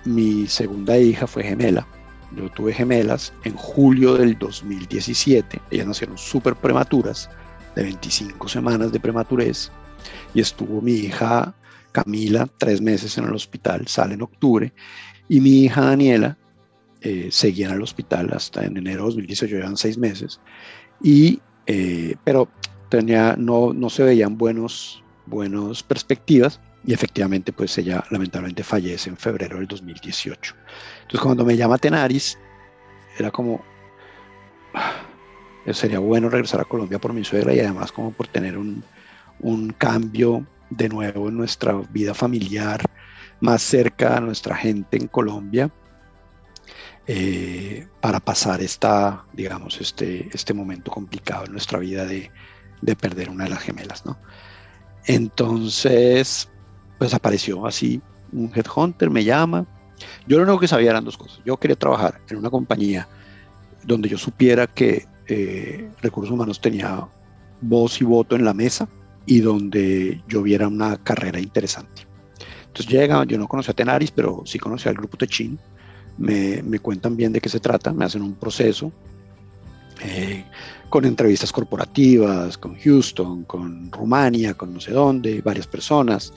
mi 0.05 0.47
segunda 0.47 0.97
hija 0.99 1.27
fue 1.27 1.43
gemela. 1.43 1.87
Yo 2.35 2.51
tuve 2.51 2.73
gemelas 2.73 3.33
en 3.45 3.55
julio 3.55 4.15
del 4.15 4.39
2017. 4.39 5.61
Ellas 5.71 5.87
nacieron 5.87 6.19
súper 6.19 6.57
prematuras, 6.57 7.31
de 7.75 7.83
25 7.83 8.49
semanas 8.49 8.93
de 8.93 9.01
prematurez. 9.01 9.71
Y 10.35 10.41
estuvo 10.41 10.81
mi 10.81 10.93
hija 10.93 11.55
Camila 11.93 12.49
tres 12.59 12.81
meses 12.81 13.17
en 13.17 13.25
el 13.25 13.35
hospital, 13.35 13.87
sale 13.87 14.15
en 14.15 14.23
octubre. 14.23 14.73
Y 15.29 15.41
mi 15.41 15.65
hija 15.65 15.83
Daniela 15.83 16.37
eh, 17.01 17.29
seguía 17.31 17.69
en 17.69 17.75
el 17.75 17.83
hospital 17.83 18.31
hasta 18.33 18.65
en 18.65 18.77
enero 18.77 19.03
de 19.03 19.07
2018, 19.07 19.57
llevan 19.57 19.77
seis 19.77 19.97
meses. 19.97 20.41
Y, 21.03 21.41
eh, 21.67 22.17
pero 22.25 22.49
tenía, 22.91 23.37
no, 23.39 23.73
no 23.73 23.89
se 23.89 24.03
veían 24.03 24.37
buenos, 24.37 25.03
buenos 25.27 25.83
perspectivas 25.83 26.61
y 26.87 26.95
efectivamente 26.95 27.53
pues 27.53 27.77
ella 27.79 28.05
lamentablemente 28.11 28.63
fallece 28.63 29.11
en 29.11 29.17
febrero 29.17 29.59
del 29.59 29.67
2018. 29.67 30.55
Entonces 31.03 31.21
cuando 31.21 31.45
me 31.45 31.57
llama 31.57 31.79
Tenaris, 31.79 32.39
era 33.19 33.31
como, 33.33 33.63
ah, 34.73 34.93
sería 35.73 35.99
bueno 35.99 36.29
regresar 36.29 36.61
a 36.61 36.65
Colombia 36.65 37.01
por 37.01 37.13
mi 37.13 37.25
suegra 37.25 37.53
y 37.53 37.61
además 37.61 37.91
como 37.91 38.13
por 38.13 38.29
tener 38.29 38.57
un, 38.57 38.85
un 39.41 39.71
cambio 39.71 40.47
de 40.71 40.89
nuevo 40.89 41.29
en 41.29 41.37
nuestra 41.37 41.73
vida 41.91 42.15
familiar, 42.15 42.81
más 43.41 43.63
cerca 43.63 44.17
a 44.17 44.21
nuestra 44.21 44.57
gente 44.57 44.97
en 44.97 45.09
Colombia, 45.09 45.71
eh, 47.09 47.87
para 48.01 48.21
pasar 48.21 48.61
esta, 48.63 49.25
digamos, 49.33 49.81
este, 49.81 50.29
este 50.33 50.55
momento 50.55 50.91
complicado 50.91 51.47
en 51.47 51.53
nuestra 51.53 51.79
vida 51.79 52.05
de, 52.05 52.31
de 52.81 52.97
perder 52.97 53.31
una 53.31 53.45
de 53.45 53.51
las 53.51 53.63
gemelas, 53.63 54.05
¿no? 54.07 54.19
Entonces, 55.05 56.49
pues 56.99 57.15
apareció 57.15 57.67
así 57.67 58.01
un 58.33 58.51
headhunter, 58.55 59.11
me 59.11 59.25
llama. 59.25 59.67
Yo 60.27 60.39
lo 60.39 60.45
único 60.45 60.61
que 60.61 60.69
sabía 60.69 60.91
eran 60.91 61.05
dos 61.05 61.17
cosas. 61.17 61.41
Yo 61.45 61.57
quería 61.57 61.77
trabajar 61.77 62.21
en 62.29 62.39
una 62.39 62.51
compañía 62.51 63.09
donde 63.85 64.09
yo 64.09 64.19
supiera 64.19 64.67
que 64.67 65.07
eh, 65.29 65.91
recursos 66.03 66.33
humanos 66.33 66.61
tenía 66.61 67.07
voz 67.61 68.01
y 68.01 68.05
voto 68.05 68.37
en 68.37 68.45
la 68.45 68.53
mesa 68.53 68.89
y 69.25 69.41
donde 69.41 70.23
yo 70.29 70.43
viera 70.43 70.69
una 70.69 70.97
carrera 70.99 71.41
interesante. 71.41 72.03
Entonces 72.67 72.93
llega, 72.93 73.25
yo 73.25 73.39
no 73.39 73.49
conocía 73.49 73.73
a 73.73 73.75
Tenaris, 73.75 74.11
pero 74.11 74.43
sí 74.45 74.59
conocía 74.59 74.91
al 74.91 74.97
grupo 74.97 75.17
Techin. 75.17 75.59
Me, 76.19 76.63
me 76.63 76.79
cuentan 76.79 77.17
bien 77.17 77.33
de 77.33 77.41
qué 77.41 77.49
se 77.49 77.61
trata, 77.61 77.93
me 77.93 78.05
hacen 78.05 78.23
un 78.23 78.35
proceso 78.35 78.93
eh, 80.03 80.45
con 80.89 81.05
entrevistas 81.05 81.53
corporativas, 81.53 82.57
con 82.59 82.79
Houston, 82.79 83.45
con 83.45 83.91
Rumania, 83.91 84.55
con 84.55 84.75
no 84.75 84.81
sé 84.81 84.93
dónde, 84.93 85.41
varias 85.43 85.67
personas 85.67 86.33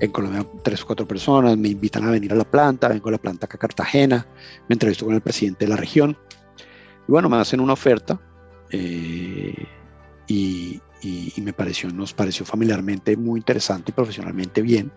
en 0.00 0.10
Colombia 0.10 0.46
tres 0.62 0.82
o 0.82 0.86
cuatro 0.86 1.06
personas, 1.06 1.56
me 1.56 1.68
invitan 1.68 2.04
a 2.04 2.10
venir 2.10 2.32
a 2.32 2.36
la 2.36 2.44
planta, 2.44 2.88
vengo 2.88 3.08
a 3.08 3.12
la 3.12 3.18
planta 3.18 3.46
acá 3.46 3.56
a 3.56 3.60
Cartagena, 3.60 4.26
me 4.68 4.74
entrevisto 4.74 5.04
con 5.04 5.14
el 5.14 5.20
presidente 5.20 5.64
de 5.64 5.70
la 5.70 5.76
región, 5.76 6.16
y 7.08 7.12
bueno, 7.12 7.28
me 7.28 7.36
hacen 7.36 7.60
una 7.60 7.72
oferta 7.72 8.20
eh, 8.70 9.66
y, 10.26 10.80
me 11.36 11.52
pareció, 11.52 11.90
nos 11.90 12.14
pareció 12.14 12.46
familiarmente 12.46 13.16
muy 13.16 13.40
interesante 13.40 13.90
y 13.90 13.94
profesionalmente 13.94 14.62
bien. 14.62 14.92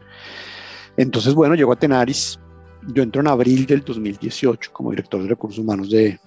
Entonces, 0.97 1.33
bueno, 1.33 1.55
llego 1.55 1.73
a 1.73 1.75
Tenaris, 1.75 2.39
yo 2.93 3.01
entro 3.01 3.21
en 3.21 3.27
abril 3.27 3.65
del 3.65 3.81
2018 3.81 4.71
como 4.71 4.91
director 4.91 5.21
de 5.21 5.29
recursos 5.29 5.59
humanos 5.59 5.89
de 5.89 6.19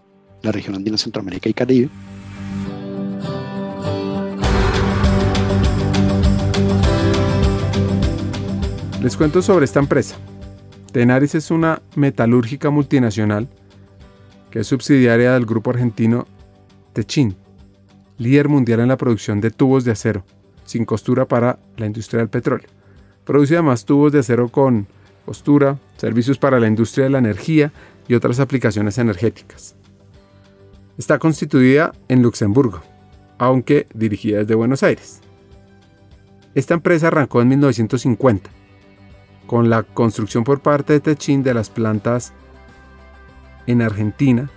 la 0.43 0.51
región 0.51 0.75
andina, 0.75 0.99
Centroamérica 0.99 1.49
y 1.49 1.55
Caribe. 1.55 1.89
Les 9.03 9.17
cuento 9.17 9.43
sobre 9.43 9.65
esta 9.65 9.79
empresa. 9.79 10.17
Tenaris 10.91 11.37
es 11.37 11.53
una 11.53 11.83
metalúrgica 11.95 12.71
multinacional 12.71 13.49
que 14.51 14.61
es 14.61 14.67
subsidiaria 14.67 15.35
del 15.35 15.47
grupo 15.47 15.71
argentino 15.71 16.27
Techin, 16.95 17.37
líder 18.17 18.49
mundial 18.49 18.81
en 18.81 18.89
la 18.89 18.97
producción 18.97 19.41
de 19.41 19.53
tubos 19.53 19.85
de 19.85 19.93
acero 19.93 20.25
sin 20.65 20.85
costura 20.85 21.27
para 21.29 21.61
la 21.77 21.87
industria 21.87 22.19
del 22.19 22.29
petróleo. 22.29 22.67
Produce 23.25 23.55
además 23.55 23.85
tubos 23.85 24.11
de 24.11 24.19
acero 24.19 24.49
con 24.49 24.89
costura, 25.25 25.79
servicios 25.97 26.37
para 26.37 26.59
la 26.59 26.67
industria 26.67 27.05
de 27.05 27.11
la 27.11 27.19
energía 27.19 27.73
y 28.09 28.15
otras 28.15 28.41
aplicaciones 28.41 28.99
energéticas. 28.99 29.77
Está 30.99 31.21
constituida 31.21 31.93
en 32.09 32.21
Luxemburgo, 32.21 32.81
aunque 33.39 33.87
dirigida 33.95 34.39
desde 34.39 34.57
Buenos 34.57 34.83
Aires. 34.83 35.21
Esta 36.57 36.75
empresa 36.75 37.07
arrancó 37.07 37.41
en 37.41 37.49
1950 37.49 38.58
con 39.49 39.71
la 39.71 39.83
construcción 39.83 40.45
por 40.45 40.61
parte 40.61 40.93
de 40.93 41.01
Techin 41.01 41.43
de 41.43 41.55
las 41.55 41.71
plantas 41.71 42.35
en 43.67 43.83
Argentina 43.83 44.49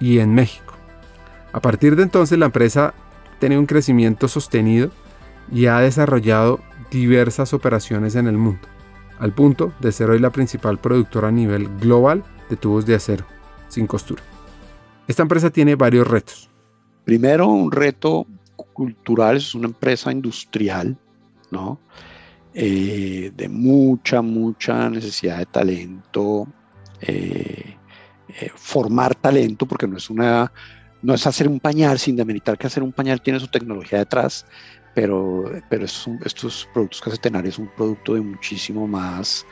y 0.00 0.18
en 0.18 0.34
México. 0.34 0.74
A 1.52 1.60
partir 1.60 1.96
de 1.96 2.02
entonces 2.02 2.38
la 2.38 2.46
empresa 2.46 2.94
tenido 3.38 3.60
un 3.60 3.66
crecimiento 3.66 4.26
sostenido 4.26 4.90
y 5.52 5.66
ha 5.66 5.78
desarrollado 5.80 6.60
diversas 6.90 7.52
operaciones 7.52 8.16
en 8.16 8.26
el 8.26 8.38
mundo, 8.38 8.66
al 9.18 9.32
punto 9.32 9.74
de 9.80 9.92
ser 9.92 10.08
hoy 10.08 10.18
la 10.18 10.30
principal 10.30 10.78
productora 10.78 11.28
a 11.28 11.32
nivel 11.32 11.68
global 11.78 12.24
de 12.48 12.56
tubos 12.56 12.86
de 12.86 12.94
acero 12.94 13.26
sin 13.68 13.86
costura. 13.86 14.22
Esta 15.06 15.22
empresa 15.22 15.50
tiene 15.50 15.74
varios 15.74 16.08
retos. 16.08 16.48
Primero, 17.04 17.48
un 17.48 17.70
reto 17.70 18.26
cultural, 18.72 19.36
es 19.36 19.54
una 19.54 19.66
empresa 19.66 20.10
industrial, 20.10 20.96
¿no? 21.50 21.78
Eh, 22.56 23.32
de 23.34 23.48
mucha, 23.48 24.22
mucha 24.22 24.88
necesidad 24.88 25.38
de 25.38 25.46
talento, 25.46 26.46
eh, 27.00 27.76
eh, 28.28 28.50
formar 28.54 29.16
talento, 29.16 29.66
porque 29.66 29.88
no 29.88 29.96
es 29.96 30.08
una, 30.08 30.52
no 31.02 31.14
es 31.14 31.26
hacer 31.26 31.48
un 31.48 31.58
pañal, 31.58 31.98
sin 31.98 32.14
demeritar 32.14 32.56
que 32.56 32.68
hacer 32.68 32.84
un 32.84 32.92
pañal 32.92 33.20
tiene 33.20 33.40
su 33.40 33.48
tecnología 33.48 33.98
detrás, 33.98 34.46
pero, 34.94 35.50
pero 35.68 35.84
estos 35.84 36.68
productos 36.72 37.00
casetenarios 37.00 37.56
es 37.56 37.58
un 37.58 37.70
producto 37.76 38.14
de 38.14 38.20
muchísimo 38.20 38.86
más 38.86 39.44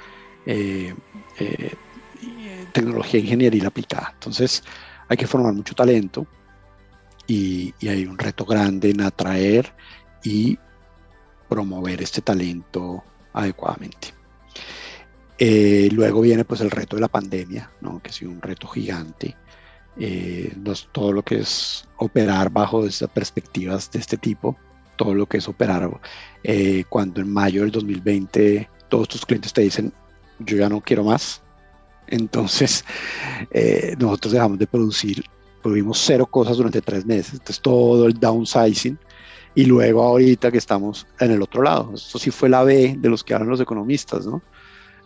tecnología 2.73 3.19
ingeniería 3.19 3.67
aplicada. 3.67 4.11
Entonces, 4.15 4.63
hay 5.09 5.17
que 5.17 5.27
formar 5.27 5.53
mucho 5.55 5.75
talento 5.75 6.25
y 7.27 7.75
hay 7.83 8.07
un 8.07 8.17
reto 8.17 8.45
grande 8.45 8.91
en 8.91 9.01
atraer 9.01 9.75
y 10.23 10.57
promover 11.53 12.01
este 12.01 12.23
talento 12.23 13.05
adecuadamente. 13.35 14.15
Eh, 15.39 15.91
luego 15.93 16.23
viene 16.23 16.47
pues 16.47 16.63
el 16.63 16.71
reto 16.71 16.97
de 16.97 17.03
la 17.03 17.09
pandemia, 17.09 17.71
¿no? 17.83 18.01
que 18.03 18.09
ha 18.09 18.13
sido 18.13 18.31
un 18.31 18.41
reto 18.41 18.67
gigante. 18.69 19.37
Eh, 19.99 20.57
todo 20.93 21.13
lo 21.13 21.23
que 21.23 21.41
es 21.41 21.87
operar 21.99 22.49
bajo 22.51 22.87
estas 22.87 23.11
perspectivas 23.11 23.91
de 23.91 23.99
este 23.99 24.17
tipo, 24.17 24.57
todo 24.97 25.13
lo 25.13 25.27
que 25.27 25.37
es 25.37 25.47
operar 25.47 26.01
eh, 26.43 26.85
cuando 26.89 27.21
en 27.21 27.31
mayo 27.31 27.61
del 27.61 27.71
2020 27.71 28.71
todos 28.89 29.09
tus 29.09 29.27
clientes 29.27 29.53
te 29.53 29.61
dicen, 29.61 29.93
yo 30.39 30.57
ya 30.57 30.71
no 30.71 30.81
quiero 30.81 31.05
más. 31.05 31.43
Entonces, 32.07 32.83
nosotros 33.99 34.33
dejamos 34.33 34.59
de 34.59 34.67
producir, 34.67 35.23
producimos 35.63 35.99
cero 35.99 36.25
cosas 36.25 36.57
durante 36.57 36.81
tres 36.81 37.05
meses. 37.05 37.35
Entonces, 37.35 37.61
todo 37.61 38.07
el 38.07 38.19
downsizing 38.19 38.99
y 39.55 39.67
luego 39.67 40.03
ahorita 40.03 40.51
que 40.51 40.59
estamos 40.59 41.07
en 41.21 41.31
el 41.33 41.43
otro 41.43 41.63
lado. 41.63 41.93
Esto 41.95 42.19
sí 42.19 42.31
fue 42.31 42.49
la 42.49 42.63
B 42.63 42.97
de 42.99 43.09
los 43.09 43.23
que 43.23 43.35
hablan 43.35 43.51
los 43.51 43.61
economistas, 43.61 44.27
¿no? 44.27 44.43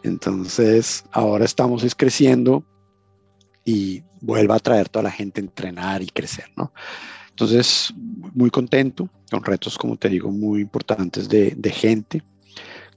Entonces, 0.03 1.05
ahora 1.11 1.45
estamos 1.45 1.83
es 1.83 1.95
creciendo 1.95 2.65
y 3.65 4.03
vuelva 4.21 4.57
a 4.57 4.61
traer 4.61 4.89
toda 4.89 5.05
la 5.05 5.11
gente 5.11 5.41
a 5.41 5.45
entrenar 5.45 6.03
y 6.03 6.07
crecer, 6.07 6.47
¿no? 6.57 6.73
Entonces, 7.31 7.93
muy 8.35 8.51
contento, 8.51 9.11
con 9.31 9.45
retos, 9.45 9.77
como 9.77 9.97
te 9.97 10.09
digo, 10.09 10.31
muy 10.31 10.61
importantes 10.61 11.29
de, 11.29 11.55
de 11.57 11.71
gente, 11.71 12.23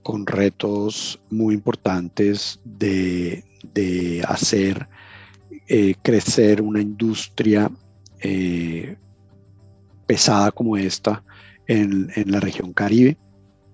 con 0.04 0.26
retos 0.26 1.20
muy 1.30 1.56
importantes 1.56 2.60
de, 2.64 3.43
de 3.74 4.24
hacer 4.28 4.88
eh, 5.68 5.95
crecer 6.02 6.62
una 6.62 6.82
industria 6.82 7.70
eh, 8.22 8.97
pesada 10.06 10.52
como 10.52 10.78
esta 10.78 11.24
en, 11.70 12.12
la 12.26 12.40
región 12.40 12.74
Caribe, 12.74 13.18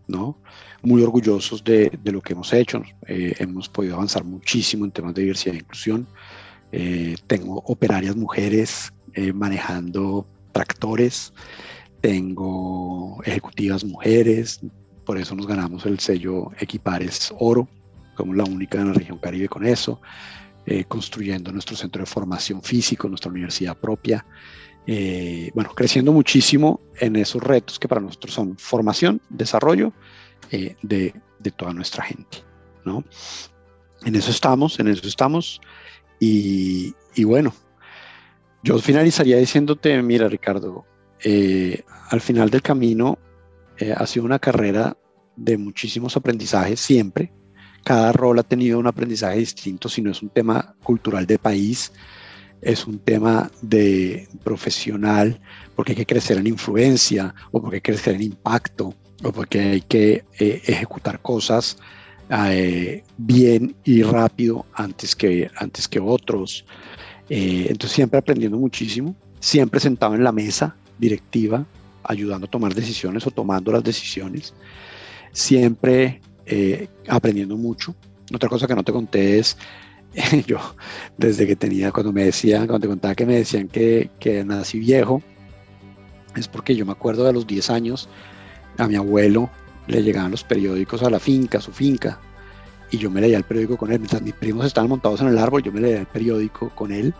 ¿no? 0.07 0.37
Muy 0.83 1.01
orgullosos 1.01 1.63
de, 1.63 1.97
lo 2.03 2.21
que 2.21 2.33
hemos 2.33 2.53
hecho. 2.53 2.83
Eh, 3.07 3.33
hemos 3.39 3.69
podido 3.69 3.95
avanzar 3.95 4.23
muchísimo 4.23 4.85
en 4.85 4.91
temas 4.91 5.15
de 5.15 5.21
diversidad 5.21 5.55
e 5.55 5.59
inclusión. 5.59 6.07
Eh, 6.71 7.15
tengo 7.25 7.63
operarias 7.65 8.15
mujeres 8.15 8.93
eh, 9.13 9.31
manejando 9.31 10.27
tractores, 10.51 11.33
tengo 12.01 13.21
ejecutivas 13.23 13.83
mujeres, 13.85 14.59
por 15.05 15.17
eso 15.17 15.33
nos 15.35 15.47
ganamos 15.47 15.85
el 15.85 15.99
sello 15.99 16.51
Equipares 16.59 17.33
Oro, 17.39 17.67
como 18.15 18.33
la 18.33 18.43
única 18.43 18.79
en 18.79 18.89
la 18.89 18.93
región 18.93 19.17
Caribe 19.19 19.47
con 19.47 19.65
eso, 19.65 20.01
construyendo 20.87 21.51
nuestro 21.51 21.75
centro 21.75 22.01
de 22.01 22.07
formación 22.07 22.63
físico, 22.63 23.07
nuestra 23.07 23.31
universidad 23.31 23.77
propia. 23.77 24.25
Eh, 24.87 25.51
bueno, 25.55 25.71
creciendo 25.75 26.11
muchísimo 26.11 26.79
en 26.99 27.15
esos 27.15 27.41
retos 27.41 27.79
que 27.79 27.87
para 27.87 28.01
nosotros 28.01 28.33
son 28.33 28.57
formación, 28.57 29.21
desarrollo 29.29 29.93
eh, 30.51 30.75
de, 30.83 31.13
toda 31.57 31.73
nuestra 31.73 32.03
gente, 32.03 32.39
¿no? 32.85 33.03
en 34.05 34.15
eso 34.15 34.31
estamos, 34.31 34.79
en 34.79 34.87
eso 34.87 35.07
estamos. 35.07 35.59
Y, 36.19 36.93
bueno, 37.23 37.53
yo 38.63 38.79
finalizaría 38.79 39.37
diciéndote, 39.37 40.01
mira 40.01 40.29
Ricardo, 40.29 40.85
eh, 41.23 41.83
al 42.09 42.21
final 42.21 42.49
del 42.49 42.61
camino 42.61 43.17
eh, 43.77 43.93
ha 43.95 44.05
sido 44.07 44.25
una 44.25 44.39
carrera 44.39 44.97
de 45.35 45.57
muchísimos 45.57 46.15
aprendizajes 46.15 46.79
siempre. 46.79 47.33
Cada 47.83 48.11
rol 48.11 48.39
ha 48.39 48.43
tenido 48.43 48.79
un 48.79 48.87
aprendizaje 48.87 49.39
distinto, 49.39 49.89
si 49.89 50.01
no 50.01 50.11
es 50.11 50.21
un 50.21 50.29
tema 50.29 50.75
cultural 50.83 51.25
de 51.25 51.37
país, 51.37 51.91
es 52.65 52.87
un 52.87 52.97
tema 52.97 53.51
de 53.61 54.27
profesional, 54.43 55.39
porque 55.75 55.91
hay 55.91 55.97
que 55.97 56.05
crecer 56.05 56.37
en 56.37 56.47
influencia 56.47 57.33
o 57.51 57.61
porque 57.61 57.77
hay 57.77 57.81
que 57.81 57.91
crecer 57.91 58.15
en 58.15 58.23
impacto 58.23 58.93
o 59.23 59.31
porque 59.31 59.59
hay 59.59 59.81
que 59.81 60.25
eh, 60.39 60.61
ejecutar 60.65 61.21
cosas 61.21 61.77
eh, 62.29 63.03
bien 63.17 63.75
y 63.83 64.01
rápido 64.01 64.65
antes 64.73 65.15
que, 65.15 65.49
antes 65.57 65.87
que 65.87 65.99
otros. 65.99 66.65
Eh, 67.29 67.67
entonces 67.69 67.91
siempre 67.91 68.17
aprendiendo 68.17 68.57
muchísimo, 68.57 69.15
siempre 69.39 69.79
sentado 69.79 70.15
en 70.15 70.23
la 70.23 70.31
mesa 70.31 70.75
directiva, 70.97 71.65
ayudando 72.03 72.47
a 72.47 72.49
tomar 72.49 72.73
decisiones 72.73 73.27
o 73.27 73.31
tomando 73.31 73.71
las 73.71 73.83
decisiones, 73.83 74.53
siempre 75.31 76.21
aprendiendo 77.07 77.57
mucho. 77.57 77.95
Otra 78.33 78.49
cosa 78.49 78.67
que 78.67 78.75
no 78.75 78.83
te 78.83 78.91
conté 78.91 79.39
es 79.39 79.57
yo 80.47 80.57
desde 81.17 81.47
que 81.47 81.55
tenía, 81.55 81.91
cuando 81.91 82.11
me 82.11 82.25
decían, 82.25 82.67
cuando 82.67 82.81
te 82.81 82.87
contaba 82.87 83.15
que 83.15 83.25
me 83.25 83.35
decían 83.35 83.67
que, 83.67 84.09
que 84.19 84.43
nací 84.43 84.79
viejo, 84.79 85.21
es 86.35 86.47
porque 86.47 86.75
yo 86.75 86.85
me 86.85 86.91
acuerdo 86.91 87.23
de 87.25 87.33
los 87.33 87.47
10 87.47 87.69
años, 87.69 88.09
a 88.77 88.87
mi 88.87 88.95
abuelo 88.95 89.49
le 89.87 90.03
llegaban 90.03 90.31
los 90.31 90.43
periódicos 90.43 91.03
a 91.03 91.09
la 91.09 91.19
finca, 91.19 91.59
a 91.59 91.61
su 91.61 91.71
finca, 91.71 92.19
y 92.91 92.97
yo 92.97 93.09
me 93.09 93.21
leía 93.21 93.37
el 93.37 93.43
periódico 93.43 93.77
con 93.77 93.91
él. 93.91 93.99
Mientras 93.99 94.21
mis 94.21 94.33
primos 94.33 94.65
estaban 94.65 94.89
montados 94.89 95.21
en 95.21 95.27
el 95.27 95.37
árbol, 95.37 95.63
yo 95.63 95.71
me 95.71 95.81
leía 95.81 95.99
el 95.99 96.05
periódico 96.05 96.69
con 96.75 96.91
él. 96.91 97.13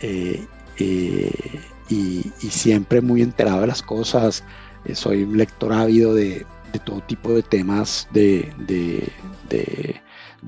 Eh, 0.00 0.46
eh, 0.78 1.60
y, 1.88 2.22
siempre 2.50 3.00
muy 3.00 3.22
enterado 3.22 3.60
de 3.60 3.66
las 3.66 3.82
cosas. 3.82 4.44
Eh, 4.84 4.94
soy 4.94 5.22
un 5.24 5.36
lector 5.36 5.72
ávido 5.72 6.14
de, 6.14 6.46
de 6.72 6.78
todo 6.80 7.00
tipo 7.02 7.32
de 7.32 7.42
temas 7.42 8.08
de, 8.12 8.52
de, 8.66 9.08
de 9.48 10.00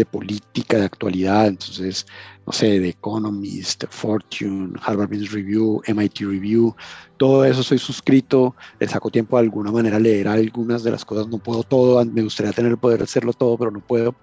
política, 0.05 0.79
de 0.79 0.85
actualidad, 0.85 1.49
entonces, 1.49 2.07
no 2.47 2.53
sé, 2.53 2.81
de 2.81 2.91
Economist, 2.91 3.85
Fortune, 3.91 4.73
Harvard 4.83 5.09
Business 5.09 5.33
Review, 5.33 5.83
MIT 5.87 6.21
Review, 6.21 6.75
todo 7.17 7.45
eso 7.45 7.63
soy 7.63 7.79
suscrito, 7.79 8.55
le 8.79 8.89
saco 8.89 9.11
tiempo 9.11 9.37
de 9.37 9.45
alguna 9.45 9.71
manera 9.71 9.97
a 9.97 10.01
leer 10.01 10.29
algunas 10.29 10.83
de 10.83 10.91
las 10.91 11.05
cosas, 11.05 11.29
no 11.29 11.39
puedo 11.39 11.63
todo, 11.63 12.05
me 12.05 12.23
gustaría 12.23 12.53
tener 12.53 12.71
el 12.71 12.79
poder 12.79 12.99
de 12.99 13.05
hacerlo 13.05 13.33
todo, 13.33 13.59
pero 13.59 13.71
no 13.71 13.81
puedo. 13.81 14.15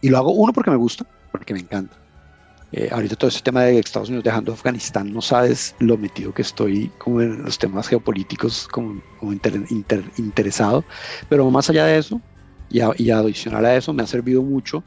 Y 0.00 0.08
lo 0.08 0.18
hago 0.18 0.32
uno 0.32 0.52
porque 0.52 0.70
me 0.70 0.76
gusta, 0.76 1.06
porque 1.32 1.54
me 1.54 1.60
encanta. 1.60 1.96
Eh, 2.72 2.88
ahorita 2.92 3.14
todo 3.16 3.28
ese 3.28 3.42
tema 3.42 3.62
de 3.62 3.78
Estados 3.78 4.08
Unidos 4.08 4.24
dejando 4.24 4.52
Afganistán, 4.52 5.12
no 5.12 5.22
sabes 5.22 5.74
lo 5.78 5.96
metido 5.96 6.34
que 6.34 6.42
estoy 6.42 6.90
como 6.98 7.22
en 7.22 7.44
los 7.44 7.58
temas 7.58 7.88
geopolíticos, 7.88 8.66
como, 8.68 9.00
interesado. 10.18 10.84
Pero 11.28 11.50
más 11.50 11.70
allá 11.70 11.86
de 11.86 11.98
eso, 11.98 12.20
y, 12.70 12.80
y, 13.02 13.10
adicional 13.10 13.64
a 13.64 13.76
eso 13.76 13.92
me 13.92 14.02
ha 14.02 14.06
servido 14.06 14.42
mucho 14.42 14.82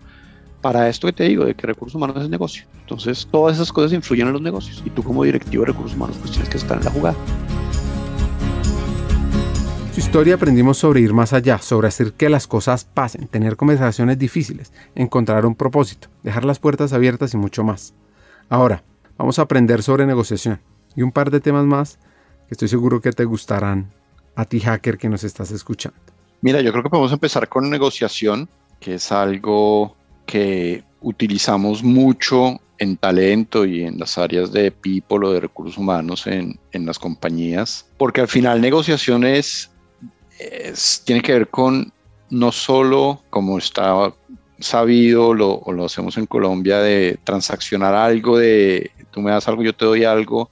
para 0.61 0.89
esto 0.89 1.07
que 1.07 1.13
te 1.13 1.23
digo, 1.25 1.45
de 1.45 1.55
que 1.55 1.67
recursos 1.67 1.95
humanos 1.95 2.21
es 2.21 2.29
negocio. 2.29 2.65
Entonces, 2.81 3.27
todas 3.31 3.55
esas 3.55 3.71
cosas 3.71 3.93
influyen 3.93 4.27
en 4.27 4.33
los 4.33 4.41
negocios 4.41 4.81
y 4.85 4.89
tú 4.89 5.03
como 5.03 5.23
directivo 5.23 5.63
de 5.63 5.71
recursos 5.71 5.95
humanos 5.95 6.17
pues 6.19 6.31
tienes 6.31 6.49
que 6.49 6.57
estar 6.57 6.77
en 6.77 6.85
la 6.85 6.91
jugada. 6.91 7.17
Su 9.93 9.99
historia 9.99 10.35
aprendimos 10.35 10.77
sobre 10.77 11.01
ir 11.01 11.13
más 11.13 11.33
allá, 11.33 11.59
sobre 11.59 11.87
hacer 11.87 12.13
que 12.13 12.29
las 12.29 12.47
cosas 12.47 12.85
pasen, 12.85 13.27
tener 13.27 13.57
conversaciones 13.57 14.17
difíciles, 14.17 14.71
encontrar 14.95 15.45
un 15.45 15.55
propósito, 15.55 16.09
dejar 16.23 16.45
las 16.45 16.59
puertas 16.59 16.93
abiertas 16.93 17.33
y 17.33 17.37
mucho 17.37 17.63
más. 17.63 17.93
Ahora, 18.49 18.83
vamos 19.17 19.39
a 19.39 19.43
aprender 19.43 19.83
sobre 19.83 20.05
negociación 20.05 20.61
y 20.95 21.01
un 21.01 21.11
par 21.11 21.31
de 21.31 21.39
temas 21.39 21.65
más 21.65 21.99
que 22.47 22.55
estoy 22.55 22.67
seguro 22.67 23.01
que 23.01 23.11
te 23.11 23.25
gustarán 23.25 23.91
a 24.35 24.45
ti 24.45 24.59
hacker 24.59 24.97
que 24.97 25.09
nos 25.09 25.23
estás 25.23 25.51
escuchando. 25.51 25.99
Mira, 26.41 26.61
yo 26.61 26.71
creo 26.71 26.83
que 26.83 26.89
podemos 26.89 27.11
empezar 27.11 27.47
con 27.49 27.69
negociación, 27.69 28.49
que 28.79 28.95
es 28.95 29.11
algo 29.11 29.95
que 30.25 30.83
utilizamos 31.01 31.83
mucho 31.83 32.59
en 32.77 32.95
talento 32.97 33.65
y 33.65 33.83
en 33.83 33.99
las 33.99 34.17
áreas 34.17 34.51
de 34.51 34.71
people 34.71 35.27
o 35.27 35.33
de 35.33 35.41
recursos 35.41 35.77
humanos 35.77 36.27
en, 36.27 36.57
en 36.71 36.85
las 36.85 36.97
compañías, 36.97 37.85
porque 37.97 38.21
al 38.21 38.27
final 38.27 38.61
negociación 38.61 39.25
es, 39.25 39.69
tiene 41.03 41.21
que 41.21 41.33
ver 41.33 41.49
con 41.49 41.91
no 42.29 42.51
solo, 42.51 43.21
como 43.29 43.57
está 43.57 44.13
sabido 44.59 45.33
lo, 45.33 45.55
o 45.55 45.71
lo 45.71 45.85
hacemos 45.85 46.17
en 46.17 46.25
Colombia, 46.25 46.79
de 46.79 47.17
transaccionar 47.23 47.95
algo, 47.95 48.37
de 48.37 48.91
tú 49.11 49.21
me 49.21 49.31
das 49.31 49.47
algo, 49.47 49.63
yo 49.63 49.73
te 49.73 49.85
doy 49.85 50.03
algo, 50.03 50.49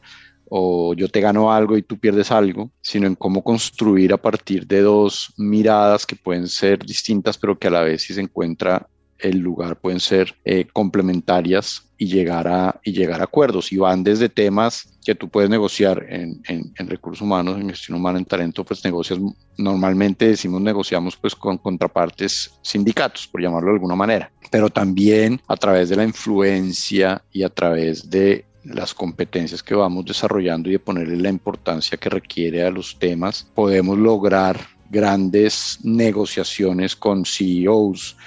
o 0.50 0.94
yo 0.94 1.10
te 1.10 1.22
gano 1.22 1.52
algo 1.52 1.78
y 1.78 1.84
tú 1.84 1.98
pierdes 1.98 2.32
algo, 2.32 2.72
sino 2.82 3.08
en 3.08 3.16
cómo 3.16 3.44
construir 3.44 4.14
a 4.14 4.18
partir 4.18 4.66
de 4.68 4.82
dos 4.82 5.34
miradas 5.38 6.06
que 6.06 6.16
pueden 6.16 6.48
ser 6.48 6.86
distintas, 6.86 7.38
pero 7.38 7.58
que 7.58 7.68
a 7.68 7.72
la 7.72 7.82
vez 7.82 8.04
si 8.04 8.14
se 8.14 8.22
encuentra 8.22 8.88
el 9.20 9.40
lugar 9.40 9.80
pueden 9.80 10.00
ser 10.00 10.36
eh, 10.46 10.68
complementarias 10.72 11.84
y 11.98 12.08
llegar, 12.08 12.48
a, 12.48 12.80
y 12.84 12.92
llegar 12.92 13.22
acuerdos. 13.22 13.72
Y 13.72 13.78
van 13.78 14.04
desde 14.04 14.30
temas 14.30 14.98
que 15.04 15.16
tú 15.16 15.30
puedes 15.30 15.50
negociar 15.50 16.06
en, 16.10 16.42
en, 16.48 16.72
en, 16.78 16.88
recursos 16.88 17.22
humanos, 17.22 17.60
en 17.60 17.70
gestión 17.70 17.98
humana, 17.98 18.20
en 18.20 18.26
talento, 18.26 18.64
pues 18.64 18.84
negocias, 18.84 19.20
normalmente 19.58 20.28
decimos 20.28 20.62
negociamos 20.62 21.18
pues 21.18 21.34
con 21.34 21.58
contrapartes 21.58 22.52
sindicatos, 22.62 23.28
por 23.28 23.42
llamarlo 23.42 23.70
de 23.70 23.76
alguna 23.76 23.96
manera, 23.96 24.32
pero 24.52 24.70
también 24.70 25.42
a 25.48 25.56
través 25.56 25.90
de 25.90 25.96
la 25.96 26.04
influencia 26.04 27.24
y 27.32 27.44
a 27.44 27.50
través 27.50 28.10
de 28.10 28.46
las 28.68 28.94
competencias 28.94 29.64
que 29.64 29.76
vamos 29.76 30.06
desarrollando 30.06 30.70
y 30.70 30.74
de 30.74 30.80
ponerle 30.80 31.18
la 31.18 31.30
importancia 31.30 31.98
que 31.98 32.10
requiere 32.10 32.66
a 32.66 32.72
los 32.72 32.98
temas, 33.00 33.48
podemos 33.56 33.98
lograr 33.98 34.60
grandes 34.90 35.80
negociaciones 35.84 36.96
con 36.96 37.26
CEOs, 37.26 38.18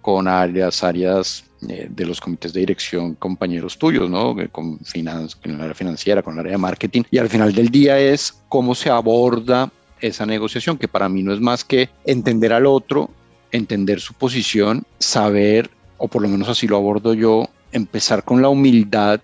con 0.00 0.28
áreas, 0.28 0.82
áreas 0.82 1.44
eh, 1.68 1.88
de 1.90 2.06
los 2.06 2.20
comités 2.20 2.52
de 2.52 2.60
dirección, 2.60 3.14
compañeros 3.14 3.78
tuyos, 3.78 4.08
¿no? 4.08 4.34
Con, 4.50 4.78
finanzas, 4.80 5.36
con 5.36 5.52
el 5.52 5.60
área 5.60 5.74
financiera, 5.74 6.22
con 6.22 6.34
el 6.34 6.40
área 6.40 6.52
de 6.52 6.58
marketing. 6.58 7.02
Y 7.10 7.18
al 7.18 7.28
final 7.28 7.52
del 7.54 7.68
día 7.68 7.98
es 7.98 8.42
cómo 8.48 8.74
se 8.74 8.90
aborda 8.90 9.70
esa 10.00 10.24
negociación, 10.24 10.78
que 10.78 10.88
para 10.88 11.08
mí 11.08 11.22
no 11.22 11.32
es 11.34 11.40
más 11.40 11.64
que 11.64 11.90
entender 12.04 12.54
al 12.54 12.64
otro, 12.64 13.10
entender 13.52 14.00
su 14.00 14.14
posición, 14.14 14.84
saber, 14.98 15.70
o 15.98 16.08
por 16.08 16.22
lo 16.22 16.28
menos 16.28 16.48
así 16.48 16.66
lo 16.66 16.76
abordo 16.76 17.12
yo, 17.12 17.46
empezar 17.72 18.24
con 18.24 18.40
la 18.40 18.48
humildad 18.48 19.20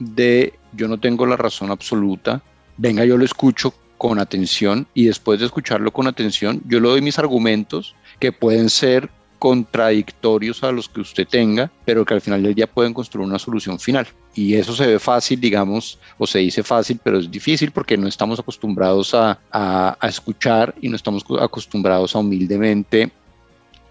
de 0.00 0.54
yo 0.72 0.88
no 0.88 0.98
tengo 0.98 1.26
la 1.26 1.36
razón 1.36 1.70
absoluta, 1.70 2.42
venga, 2.76 3.04
yo 3.04 3.16
lo 3.16 3.24
escucho 3.24 3.72
con 3.98 4.18
atención 4.18 4.86
y 4.94 5.04
después 5.04 5.38
de 5.38 5.46
escucharlo 5.46 5.92
con 5.92 6.06
atención, 6.06 6.62
yo 6.66 6.80
le 6.80 6.88
doy 6.88 7.02
mis 7.02 7.18
argumentos 7.18 7.94
que 8.18 8.32
pueden 8.32 8.70
ser 8.70 9.10
contradictorios 9.38 10.62
a 10.62 10.70
los 10.70 10.88
que 10.88 11.00
usted 11.00 11.26
tenga, 11.26 11.70
pero 11.86 12.04
que 12.04 12.14
al 12.14 12.20
final 12.20 12.42
del 12.42 12.54
día 12.54 12.66
pueden 12.66 12.92
construir 12.92 13.26
una 13.26 13.38
solución 13.38 13.78
final. 13.78 14.06
Y 14.34 14.54
eso 14.54 14.74
se 14.74 14.86
ve 14.86 14.98
fácil, 14.98 15.40
digamos, 15.40 15.98
o 16.18 16.26
se 16.26 16.40
dice 16.40 16.62
fácil, 16.62 17.00
pero 17.02 17.18
es 17.18 17.30
difícil 17.30 17.70
porque 17.70 17.96
no 17.96 18.06
estamos 18.06 18.38
acostumbrados 18.38 19.14
a, 19.14 19.38
a, 19.50 19.96
escuchar 20.08 20.74
y 20.80 20.90
no 20.90 20.96
estamos 20.96 21.24
acostumbrados 21.40 22.14
a 22.14 22.18
humildemente 22.18 23.10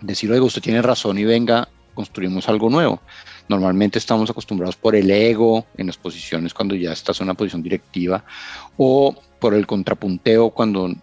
decir, 0.01 0.32
oiga, 0.32 0.43
usted 0.43 0.62
tiene 0.62 0.84
razón 0.84 1.18
y 1.18 1.26
venga, 1.26 1.68
construimos 1.95 2.47
algo 2.47 2.70
nuevo. 2.70 3.01
Normalmente 3.50 3.97
estamos 3.97 4.30
acostumbrados 4.30 4.76
por 4.76 4.95
el 4.95 5.10
ego 5.10 5.66
en 5.76 5.88
las 5.88 5.97
posiciones 5.97 6.54
cuando 6.54 6.76
ya 6.76 6.93
estás 6.93 7.20
en 7.20 7.26
una 7.26 7.34
posición 7.34 7.64
directiva 7.64 8.24
o 8.78 9.16
por 9.39 9.56
el 9.56 9.66
contrapunteo 9.66 10.52
cuando, 10.52 10.93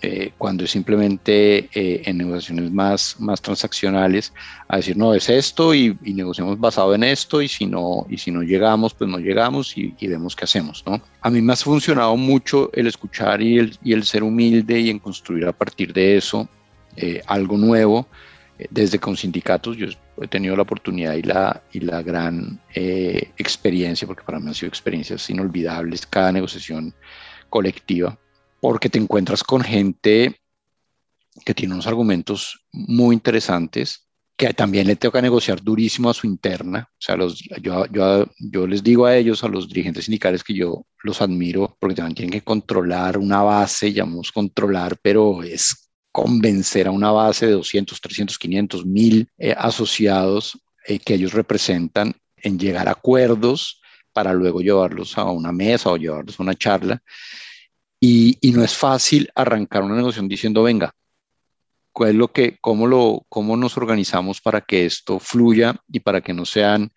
eh, 0.00 0.32
cuando 0.38 0.64
es 0.64 0.70
simplemente 0.70 1.68
eh, 1.74 2.02
en 2.06 2.16
negociaciones 2.16 2.72
más, 2.72 3.16
más 3.18 3.42
transaccionales 3.42 4.32
a 4.68 4.76
decir, 4.76 4.96
no, 4.96 5.12
es 5.12 5.28
esto 5.28 5.74
y, 5.74 5.94
negociamos 6.02 6.58
basado 6.58 6.94
en 6.94 7.04
esto 7.04 7.42
y 7.42 7.48
si 7.48 7.66
no, 7.66 8.06
y 8.08 8.16
si 8.16 8.30
no 8.30 8.42
llegamos, 8.42 8.94
pues 8.94 9.10
no 9.10 9.18
llegamos 9.18 9.76
y, 9.76 9.94
vemos 10.00 10.34
qué 10.34 10.44
hacemos. 10.44 10.82
¿no? 10.86 10.98
A 11.20 11.28
mí 11.28 11.42
me 11.42 11.52
ha 11.52 11.56
funcionado 11.56 12.16
mucho 12.16 12.70
el 12.72 12.86
escuchar 12.86 13.42
y 13.42 13.58
el, 13.58 13.78
y 13.84 13.92
el 13.92 14.04
ser 14.04 14.22
humilde 14.22 14.80
y 14.80 14.88
en 14.88 14.98
construir 14.98 15.44
a 15.44 15.52
partir 15.52 15.92
de 15.92 16.16
eso 16.16 16.48
eh, 16.96 17.20
algo 17.26 17.58
nuevo 17.58 18.06
desde 18.70 18.98
con 18.98 19.16
sindicatos. 19.16 19.76
Yo 19.76 19.86
he 20.20 20.28
tenido 20.28 20.56
la 20.56 20.62
oportunidad 20.62 21.14
y 21.14 21.22
la, 21.22 21.62
y 21.72 21.80
la 21.80 22.02
gran 22.02 22.60
eh, 22.74 23.30
experiencia, 23.36 24.06
porque 24.06 24.24
para 24.24 24.38
mí 24.38 24.48
han 24.48 24.54
sido 24.54 24.68
experiencias 24.68 25.28
inolvidables, 25.30 26.06
cada 26.06 26.32
negociación 26.32 26.94
colectiva, 27.48 28.18
porque 28.60 28.88
te 28.88 28.98
encuentras 28.98 29.42
con 29.42 29.62
gente 29.62 30.40
que 31.44 31.54
tiene 31.54 31.74
unos 31.74 31.86
argumentos 31.86 32.64
muy 32.72 33.14
interesantes, 33.14 34.06
que 34.36 34.52
también 34.54 34.86
le 34.86 34.96
toca 34.96 35.22
negociar 35.22 35.62
durísimo 35.62 36.10
a 36.10 36.14
su 36.14 36.26
interna. 36.26 36.88
O 36.90 37.00
sea, 37.00 37.16
los, 37.16 37.38
yo, 37.60 37.86
yo, 37.86 38.26
yo 38.38 38.66
les 38.66 38.82
digo 38.82 39.06
a 39.06 39.16
ellos, 39.16 39.44
a 39.44 39.48
los 39.48 39.68
dirigentes 39.68 40.06
sindicales, 40.06 40.42
que 40.42 40.54
yo 40.54 40.86
los 41.02 41.20
admiro 41.20 41.76
porque 41.78 41.94
también 41.94 42.14
tienen 42.14 42.32
que 42.32 42.44
controlar 42.44 43.18
una 43.18 43.42
base, 43.42 43.92
llamamos 43.92 44.32
controlar, 44.32 44.96
pero 45.02 45.42
es 45.42 45.91
convencer 46.12 46.86
a 46.86 46.90
una 46.90 47.10
base 47.10 47.46
de 47.46 47.52
200, 47.52 48.00
300, 48.00 48.38
500, 48.38 48.86
1000 48.86 49.28
asociados 49.56 50.58
eh, 50.86 50.98
que 50.98 51.14
ellos 51.14 51.32
representan 51.32 52.14
en 52.36 52.58
llegar 52.58 52.88
a 52.88 52.92
acuerdos 52.92 53.80
para 54.12 54.32
luego 54.32 54.60
llevarlos 54.60 55.16
a 55.16 55.24
una 55.24 55.52
mesa 55.52 55.90
o 55.90 55.96
llevarlos 55.96 56.38
a 56.38 56.42
una 56.42 56.54
charla. 56.54 57.02
Y, 58.00 58.36
no 58.52 58.64
es 58.64 58.74
fácil 58.74 59.30
arrancar 59.34 59.84
una 59.84 59.94
negociación 59.94 60.28
diciendo, 60.28 60.64
venga, 60.64 60.92
¿cuál 61.92 62.10
es 62.10 62.16
lo 62.16 62.32
que, 62.32 62.58
cómo, 62.60 62.86
lo, 62.88 63.24
¿cómo 63.28 63.56
nos 63.56 63.76
organizamos 63.76 64.40
para 64.40 64.60
que 64.60 64.86
esto 64.86 65.20
fluya 65.20 65.76
y 65.90 66.00
para 66.00 66.20
que 66.20 66.34
no 66.34 66.44
sean 66.44 66.92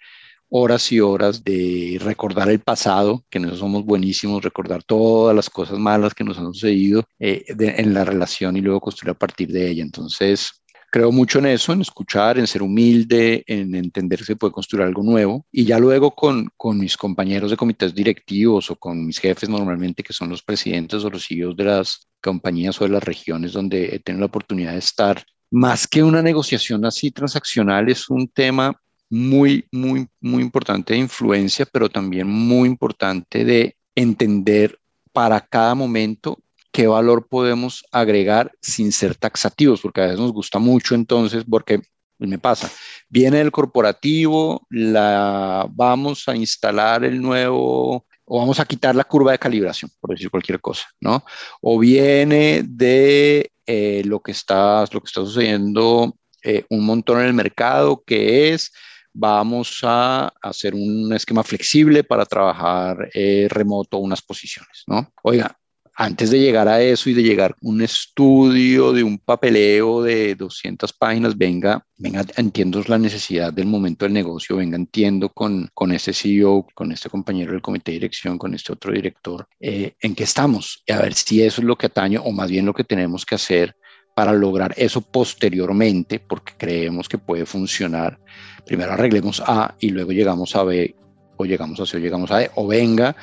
horas 0.57 0.89
y 0.93 1.01
horas 1.01 1.43
de 1.43 1.99
recordar 2.01 2.49
el 2.49 2.59
pasado, 2.59 3.25
que 3.29 3.39
nosotros 3.39 3.59
somos 3.59 3.83
buenísimos, 3.83 4.41
recordar 4.41 4.83
todas 4.83 5.35
las 5.35 5.49
cosas 5.49 5.77
malas 5.77 6.13
que 6.13 6.23
nos 6.23 6.37
han 6.37 6.45
sucedido 6.53 7.03
eh, 7.19 7.43
en 7.47 7.93
la 7.93 8.05
relación 8.05 8.55
y 8.55 8.61
luego 8.61 8.79
construir 8.79 9.11
a 9.11 9.19
partir 9.19 9.51
de 9.51 9.69
ella. 9.69 9.83
Entonces, 9.83 10.63
creo 10.89 11.11
mucho 11.11 11.39
en 11.39 11.47
eso, 11.47 11.73
en 11.73 11.81
escuchar, 11.81 12.39
en 12.39 12.47
ser 12.47 12.63
humilde, 12.63 13.43
en 13.47 13.75
entender 13.75 14.19
que 14.19 14.25
se 14.25 14.35
puede 14.37 14.53
construir 14.53 14.85
algo 14.85 15.03
nuevo. 15.03 15.45
Y 15.51 15.65
ya 15.65 15.77
luego 15.77 16.11
con, 16.11 16.49
con 16.55 16.79
mis 16.79 16.95
compañeros 16.95 17.51
de 17.51 17.57
comités 17.57 17.93
directivos 17.93 18.71
o 18.71 18.77
con 18.77 19.05
mis 19.05 19.19
jefes 19.19 19.49
normalmente, 19.49 20.03
que 20.03 20.13
son 20.13 20.29
los 20.29 20.41
presidentes 20.41 21.03
o 21.03 21.09
los 21.09 21.27
CEOs 21.27 21.57
de 21.57 21.65
las 21.65 22.07
compañías 22.21 22.79
o 22.79 22.85
de 22.85 22.91
las 22.91 23.03
regiones 23.03 23.51
donde 23.51 23.93
he 23.93 23.99
tenido 23.99 24.21
la 24.21 24.27
oportunidad 24.27 24.71
de 24.71 24.79
estar, 24.79 25.21
más 25.51 25.85
que 25.85 26.01
una 26.01 26.21
negociación 26.21 26.85
así 26.85 27.11
transaccional, 27.11 27.89
es 27.89 28.09
un 28.09 28.29
tema 28.29 28.79
muy, 29.09 29.67
muy, 29.71 30.07
muy 30.19 30.43
importante 30.43 30.93
de 30.93 30.99
influencia, 30.99 31.65
pero 31.65 31.89
también 31.89 32.27
muy 32.27 32.67
importante 32.67 33.45
de 33.45 33.75
entender 33.95 34.79
para 35.13 35.39
cada 35.39 35.75
momento 35.75 36.39
qué 36.71 36.87
valor 36.87 37.27
podemos 37.27 37.85
agregar 37.91 38.51
sin 38.61 38.91
ser 38.91 39.15
taxativos, 39.15 39.79
porque 39.81 40.01
a 40.01 40.05
veces 40.05 40.19
nos 40.19 40.33
gusta 40.33 40.59
mucho 40.59 40.93
entonces, 40.93 41.45
porque 41.49 41.81
me 42.17 42.37
pasa, 42.37 42.69
viene 43.09 43.41
el 43.41 43.51
corporativo, 43.51 44.65
la 44.69 45.67
vamos 45.71 46.27
a 46.27 46.35
instalar 46.35 47.03
el 47.03 47.21
nuevo 47.21 48.05
o 48.25 48.39
vamos 48.39 48.59
a 48.59 48.65
quitar 48.65 48.95
la 48.95 49.03
curva 49.03 49.31
de 49.31 49.39
calibración, 49.39 49.91
por 49.99 50.11
decir 50.11 50.29
cualquier 50.29 50.59
cosa, 50.59 50.85
¿no? 50.99 51.23
O 51.61 51.77
viene 51.79 52.63
de 52.67 53.51
eh, 53.65 54.01
lo, 54.05 54.21
que 54.21 54.31
está, 54.31 54.81
lo 54.91 55.01
que 55.01 55.07
está 55.07 55.21
sucediendo 55.21 56.17
eh, 56.43 56.65
un 56.69 56.85
montón 56.85 57.21
en 57.21 57.27
el 57.27 57.33
mercado, 57.33 58.03
que 58.05 58.53
es 58.53 58.71
vamos 59.15 59.79
a 59.83 60.31
hacer 60.41 60.75
un 60.75 61.13
esquema 61.13 61.43
flexible 61.43 62.03
para 62.03 62.25
trabajar 62.25 63.09
eh, 63.13 63.47
remoto 63.49 63.97
unas 63.97 64.21
posiciones, 64.21 64.83
¿no? 64.87 65.11
Oiga, 65.23 65.57
antes 65.97 66.29
de 66.29 66.41
llegar 66.41 66.67
a 66.67 66.81
eso 66.81 67.09
y 67.09 67.13
de 67.13 67.23
llegar 67.23 67.55
un 67.61 67.81
estudio 67.81 68.91
de 68.91 69.01
un 69.01 69.17
papeleo 69.17 70.03
de 70.03 70.35
200 70.35 70.91
páginas, 70.91 71.37
venga, 71.37 71.85
venga, 71.95 72.25
entiendo 72.35 72.83
la 72.87 72.97
necesidad 72.97 73.53
del 73.53 73.67
momento 73.67 74.03
del 74.03 74.13
negocio, 74.13 74.57
venga, 74.57 74.75
entiendo 74.75 75.29
con, 75.29 75.69
con 75.73 75.93
este 75.93 76.11
CEO, 76.11 76.67
con 76.75 76.91
este 76.91 77.09
compañero 77.09 77.53
del 77.53 77.61
comité 77.61 77.91
de 77.91 77.99
dirección, 77.99 78.37
con 78.37 78.53
este 78.53 78.73
otro 78.73 78.91
director, 78.91 79.47
eh, 79.61 79.95
en 80.01 80.15
qué 80.15 80.25
estamos, 80.25 80.83
y 80.85 80.91
a 80.91 80.99
ver 80.99 81.13
si 81.13 81.41
eso 81.41 81.61
es 81.61 81.65
lo 81.65 81.77
que 81.77 81.85
atañe 81.85 82.17
o 82.17 82.31
más 82.31 82.51
bien 82.51 82.65
lo 82.65 82.73
que 82.73 82.83
tenemos 82.83 83.25
que 83.25 83.35
hacer 83.35 83.77
para 84.15 84.31
lograr 84.33 84.73
eso 84.77 85.01
posteriormente, 85.01 86.19
porque 86.19 86.53
creemos 86.57 87.07
que 87.07 87.17
puede 87.17 87.45
funcionar. 87.45 88.17
Primero 88.65 88.93
arreglemos 88.93 89.43
A 89.45 89.75
y 89.79 89.89
luego 89.89 90.13
llegamos 90.13 90.55
a 90.55 90.63
B, 90.63 90.95
o 91.37 91.45
llegamos 91.45 91.79
a 91.81 91.85
C 91.85 91.97
o 91.97 91.99
llegamos 91.99 92.31
a 92.31 92.37
D, 92.37 92.49
o 92.55 92.65
venga, 92.65 93.15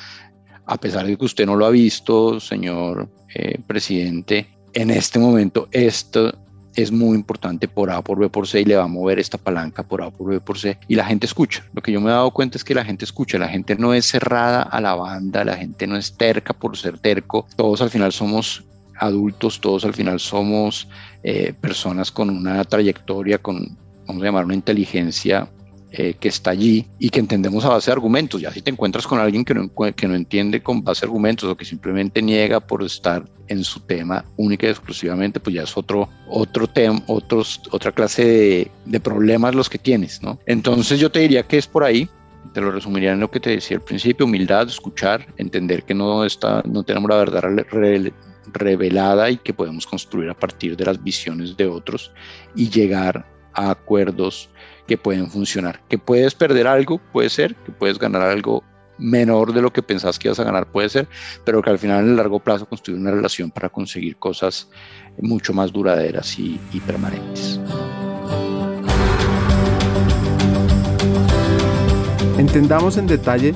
a 0.65 0.77
pesar 0.77 1.05
de 1.07 1.17
que 1.17 1.25
usted 1.25 1.47
no 1.47 1.55
lo 1.55 1.65
ha 1.65 1.71
visto, 1.71 2.39
señor 2.39 3.09
eh, 3.33 3.59
presidente, 3.65 4.47
en 4.73 4.91
este 4.91 5.17
momento 5.17 5.67
esto 5.71 6.31
es 6.75 6.91
muy 6.91 7.15
importante 7.15 7.67
por 7.67 7.89
A, 7.89 8.01
por 8.03 8.19
B, 8.19 8.29
por 8.29 8.47
C 8.47 8.61
y 8.61 8.65
le 8.65 8.75
va 8.75 8.83
a 8.83 8.87
mover 8.87 9.19
esta 9.19 9.39
palanca 9.39 9.83
por 9.83 10.03
A, 10.03 10.11
por 10.11 10.29
B, 10.29 10.41
por 10.41 10.59
C 10.59 10.77
y 10.87 10.95
la 10.95 11.05
gente 11.05 11.25
escucha. 11.25 11.65
Lo 11.73 11.81
que 11.81 11.91
yo 11.91 12.01
me 12.01 12.09
he 12.09 12.13
dado 12.13 12.29
cuenta 12.31 12.57
es 12.57 12.63
que 12.63 12.75
la 12.75 12.85
gente 12.85 13.03
escucha, 13.03 13.39
la 13.39 13.49
gente 13.49 13.75
no 13.75 13.95
es 13.95 14.05
cerrada 14.05 14.61
a 14.61 14.79
la 14.79 14.93
banda, 14.93 15.43
la 15.43 15.57
gente 15.57 15.87
no 15.87 15.97
es 15.97 16.15
terca 16.17 16.53
por 16.53 16.77
ser 16.77 16.99
terco, 16.99 17.47
todos 17.55 17.81
al 17.81 17.89
final 17.89 18.11
somos 18.11 18.63
adultos, 18.97 19.59
todos 19.59 19.85
al 19.85 19.93
final 19.93 20.19
somos 20.19 20.87
eh, 21.23 21.53
personas 21.59 22.11
con 22.11 22.29
una 22.29 22.63
trayectoria, 22.63 23.37
con, 23.37 23.77
vamos 24.07 24.21
a 24.21 24.25
llamar, 24.25 24.45
una 24.45 24.55
inteligencia 24.55 25.49
eh, 25.91 26.15
que 26.19 26.27
está 26.27 26.49
allí 26.49 26.87
y 26.97 27.09
que 27.09 27.19
entendemos 27.19 27.63
a 27.65 27.69
base 27.69 27.91
de 27.91 27.93
argumentos. 27.93 28.41
Ya 28.41 28.51
si 28.51 28.61
te 28.61 28.71
encuentras 28.71 29.05
con 29.05 29.19
alguien 29.19 29.45
que 29.45 29.53
no, 29.53 29.69
que 29.95 30.07
no 30.07 30.15
entiende 30.15 30.63
con 30.63 30.83
base 30.83 31.01
de 31.01 31.09
argumentos 31.09 31.47
o 31.47 31.55
que 31.55 31.65
simplemente 31.65 32.21
niega 32.21 32.59
por 32.59 32.83
estar 32.83 33.23
en 33.47 33.63
su 33.63 33.79
tema 33.81 34.25
única 34.37 34.65
y 34.65 34.71
exclusivamente, 34.71 35.39
pues 35.39 35.55
ya 35.55 35.63
es 35.63 35.77
otro, 35.77 36.09
otro 36.27 36.65
tema, 36.65 36.99
otra 37.07 37.91
clase 37.91 38.25
de, 38.25 38.71
de 38.85 38.99
problemas 38.99 39.53
los 39.53 39.69
que 39.69 39.77
tienes, 39.77 40.23
¿no? 40.23 40.39
Entonces 40.47 40.99
yo 40.99 41.11
te 41.11 41.19
diría 41.19 41.43
que 41.43 41.57
es 41.59 41.67
por 41.67 41.83
ahí, 41.83 42.09
te 42.53 42.61
lo 42.61 42.71
resumiría 42.71 43.11
en 43.11 43.19
lo 43.19 43.29
que 43.29 43.39
te 43.39 43.51
decía 43.51 43.77
al 43.77 43.83
principio, 43.83 44.25
humildad, 44.25 44.67
escuchar, 44.67 45.27
entender 45.37 45.83
que 45.83 45.93
no, 45.93 46.23
está, 46.25 46.63
no 46.65 46.83
tenemos 46.83 47.09
la 47.09 47.17
verdad 47.17 47.43
revelada 48.53 49.29
y 49.29 49.37
que 49.37 49.53
podemos 49.53 49.85
construir 49.85 50.29
a 50.29 50.33
partir 50.33 50.77
de 50.77 50.85
las 50.85 51.03
visiones 51.03 51.57
de 51.57 51.67
otros 51.67 52.11
y 52.55 52.69
llegar 52.69 53.25
a 53.53 53.71
acuerdos 53.71 54.49
que 54.87 54.97
pueden 54.97 55.29
funcionar. 55.29 55.81
Que 55.89 55.97
puedes 55.97 56.35
perder 56.35 56.67
algo, 56.67 56.99
puede 57.11 57.29
ser, 57.29 57.55
que 57.55 57.71
puedes 57.71 57.99
ganar 57.99 58.21
algo 58.21 58.63
menor 58.97 59.53
de 59.53 59.61
lo 59.61 59.73
que 59.73 59.81
pensás 59.81 60.19
que 60.19 60.27
ibas 60.27 60.39
a 60.39 60.43
ganar, 60.43 60.71
puede 60.71 60.89
ser, 60.89 61.07
pero 61.43 61.61
que 61.61 61.69
al 61.69 61.79
final 61.79 62.03
en 62.03 62.11
el 62.11 62.15
largo 62.15 62.39
plazo 62.39 62.67
construir 62.67 62.99
una 62.99 63.11
relación 63.11 63.51
para 63.51 63.69
conseguir 63.69 64.17
cosas 64.17 64.69
mucho 65.19 65.53
más 65.53 65.71
duraderas 65.71 66.37
y, 66.37 66.59
y 66.71 66.79
permanentes. 66.79 67.59
Entendamos 72.37 72.97
en 72.97 73.07
detalle 73.07 73.55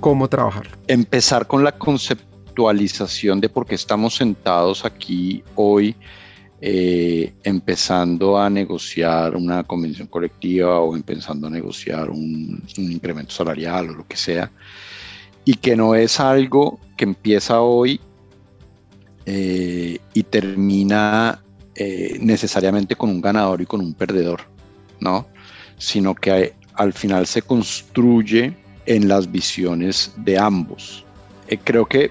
cómo 0.00 0.28
trabajar. 0.28 0.68
Empezar 0.86 1.46
con 1.46 1.64
la 1.64 1.72
conceptualización 1.72 2.33
de 2.54 3.48
por 3.48 3.66
qué 3.66 3.74
estamos 3.74 4.16
sentados 4.16 4.84
aquí 4.84 5.42
hoy 5.54 5.96
eh, 6.60 7.34
empezando 7.42 8.38
a 8.38 8.48
negociar 8.48 9.36
una 9.36 9.64
convención 9.64 10.06
colectiva 10.06 10.80
o 10.80 10.96
empezando 10.96 11.48
a 11.48 11.50
negociar 11.50 12.08
un, 12.08 12.62
incremento 12.78 13.32
salarial 13.34 13.90
o 13.90 13.94
lo 13.94 14.06
que 14.06 14.16
sea, 14.16 14.50
y 15.44 15.56
que 15.56 15.76
no 15.76 15.94
es 15.94 16.20
algo 16.20 16.78
que 16.96 17.04
empieza 17.04 17.60
hoy 17.60 18.00
eh, 19.26 19.98
y 20.14 20.22
termina 20.22 21.42
eh, 21.74 22.16
necesariamente 22.20 22.96
con 22.96 23.10
un 23.10 23.20
ganador 23.20 23.60
y 23.60 23.66
con 23.66 23.80
un 23.80 23.92
perdedor, 23.92 24.40
¿no? 25.00 25.26
Sino 25.76 26.14
que 26.14 26.54
al 26.74 26.92
final 26.92 27.26
se 27.26 27.42
construye 27.42 28.56
en 28.86 29.08
las 29.08 29.30
visiones 29.30 30.12
de 30.16 30.38
ambos. 30.38 31.04
creo 31.64 31.84
que 31.84 32.10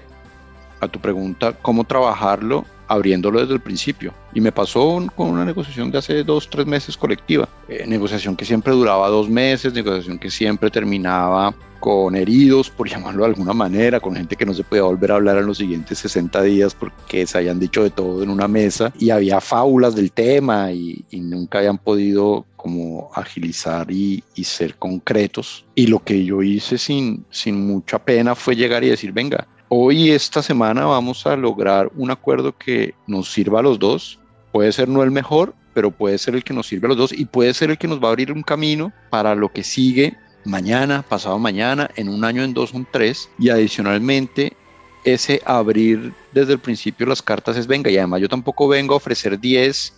a 0.84 0.88
tu 0.88 1.00
pregunta, 1.00 1.52
¿cómo 1.52 1.84
trabajarlo? 1.84 2.64
abriéndolo 2.88 3.40
desde 3.40 3.54
el 3.54 3.60
principio. 3.60 4.12
Y 4.34 4.40
me 4.40 4.52
pasó 4.52 5.04
con 5.14 5.28
una 5.28 5.44
negociación 5.44 5.90
de 5.90 5.98
hace 5.98 6.24
dos, 6.24 6.48
tres 6.48 6.66
meses 6.66 6.96
colectiva. 6.96 7.48
Eh, 7.68 7.84
negociación 7.86 8.36
que 8.36 8.44
siempre 8.44 8.72
duraba 8.72 9.08
dos 9.08 9.28
meses, 9.28 9.72
negociación 9.72 10.18
que 10.18 10.30
siempre 10.30 10.70
terminaba 10.70 11.54
con 11.80 12.16
heridos, 12.16 12.70
por 12.70 12.88
llamarlo 12.90 13.24
de 13.24 13.30
alguna 13.30 13.52
manera, 13.52 14.00
con 14.00 14.16
gente 14.16 14.36
que 14.36 14.46
no 14.46 14.54
se 14.54 14.64
podía 14.64 14.82
volver 14.84 15.12
a 15.12 15.16
hablar 15.16 15.38
en 15.38 15.46
los 15.46 15.58
siguientes 15.58 15.98
60 15.98 16.42
días 16.42 16.74
porque 16.74 17.26
se 17.26 17.38
habían 17.38 17.60
dicho 17.60 17.82
de 17.82 17.90
todo 17.90 18.22
en 18.22 18.30
una 18.30 18.48
mesa 18.48 18.92
y 18.98 19.10
había 19.10 19.40
fábulas 19.40 19.94
del 19.94 20.12
tema 20.12 20.72
y, 20.72 21.04
nunca 21.12 21.58
habían 21.58 21.78
podido 21.78 22.44
como 22.54 23.10
agilizar 23.14 23.90
y, 23.90 24.22
y, 24.34 24.44
ser 24.44 24.76
concretos. 24.76 25.64
Y 25.74 25.86
lo 25.86 26.00
que 26.00 26.24
yo 26.24 26.42
hice 26.42 26.78
sin, 26.78 27.24
sin 27.30 27.66
mucha 27.66 27.98
pena 27.98 28.34
fue 28.34 28.54
llegar 28.54 28.84
y 28.84 28.90
decir, 28.90 29.12
venga, 29.12 29.46
hoy, 29.68 30.10
esta 30.10 30.42
semana, 30.42 30.84
vamos 30.84 31.26
a 31.26 31.36
lograr 31.36 31.90
un 31.96 32.10
acuerdo 32.10 32.56
que 32.56 32.94
nos 33.06 33.32
sirva 33.32 33.60
a 33.60 33.62
los 33.62 33.78
dos. 33.78 34.18
Puede 34.52 34.72
ser 34.72 34.88
no 34.88 35.02
el 35.02 35.10
mejor, 35.10 35.54
pero 35.72 35.90
puede 35.90 36.18
ser 36.18 36.34
el 36.34 36.44
que 36.44 36.54
nos 36.54 36.66
sirve 36.66 36.86
a 36.86 36.88
los 36.88 36.96
dos 36.96 37.12
y 37.12 37.24
puede 37.24 37.52
ser 37.54 37.70
el 37.70 37.78
que 37.78 37.88
nos 37.88 38.02
va 38.02 38.08
a 38.08 38.10
abrir 38.10 38.32
un 38.32 38.42
camino 38.42 38.92
para 39.10 39.34
lo 39.34 39.52
que 39.52 39.64
sigue 39.64 40.16
mañana, 40.44 41.02
pasado 41.02 41.38
mañana, 41.38 41.90
en 41.96 42.08
un 42.08 42.24
año, 42.24 42.42
en 42.42 42.54
dos, 42.54 42.74
en 42.74 42.86
tres. 42.90 43.28
Y 43.38 43.48
adicionalmente, 43.48 44.56
ese 45.04 45.40
abrir 45.44 46.12
desde 46.32 46.54
el 46.54 46.58
principio 46.58 47.06
las 47.06 47.22
cartas 47.22 47.56
es 47.56 47.66
venga. 47.66 47.90
Y 47.90 47.98
además 47.98 48.20
yo 48.20 48.28
tampoco 48.28 48.68
vengo 48.68 48.94
a 48.94 48.98
ofrecer 48.98 49.38
10 49.38 49.94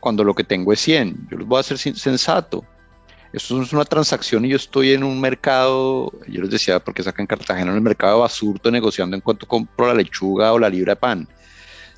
cuando 0.00 0.24
lo 0.24 0.34
que 0.34 0.44
tengo 0.44 0.72
es 0.72 0.80
100. 0.80 1.28
Yo 1.30 1.38
los 1.38 1.46
voy 1.46 1.58
a 1.58 1.60
hacer 1.60 1.78
sensato. 1.78 2.64
Esto 3.32 3.62
es 3.62 3.72
una 3.72 3.84
transacción 3.86 4.44
y 4.44 4.50
yo 4.50 4.56
estoy 4.56 4.92
en 4.92 5.02
un 5.02 5.18
mercado, 5.18 6.12
yo 6.28 6.42
les 6.42 6.50
decía, 6.50 6.80
porque 6.80 7.02
sacan 7.02 7.22
en 7.22 7.28
Cartagena, 7.28 7.70
en 7.70 7.76
el 7.76 7.82
mercado 7.82 8.20
basurto 8.20 8.70
negociando 8.70 9.16
en 9.16 9.22
cuanto 9.22 9.48
compro 9.48 9.86
la 9.86 9.94
lechuga 9.94 10.52
o 10.52 10.58
la 10.58 10.68
libra 10.68 10.92
de 10.92 10.96
pan. 10.96 11.28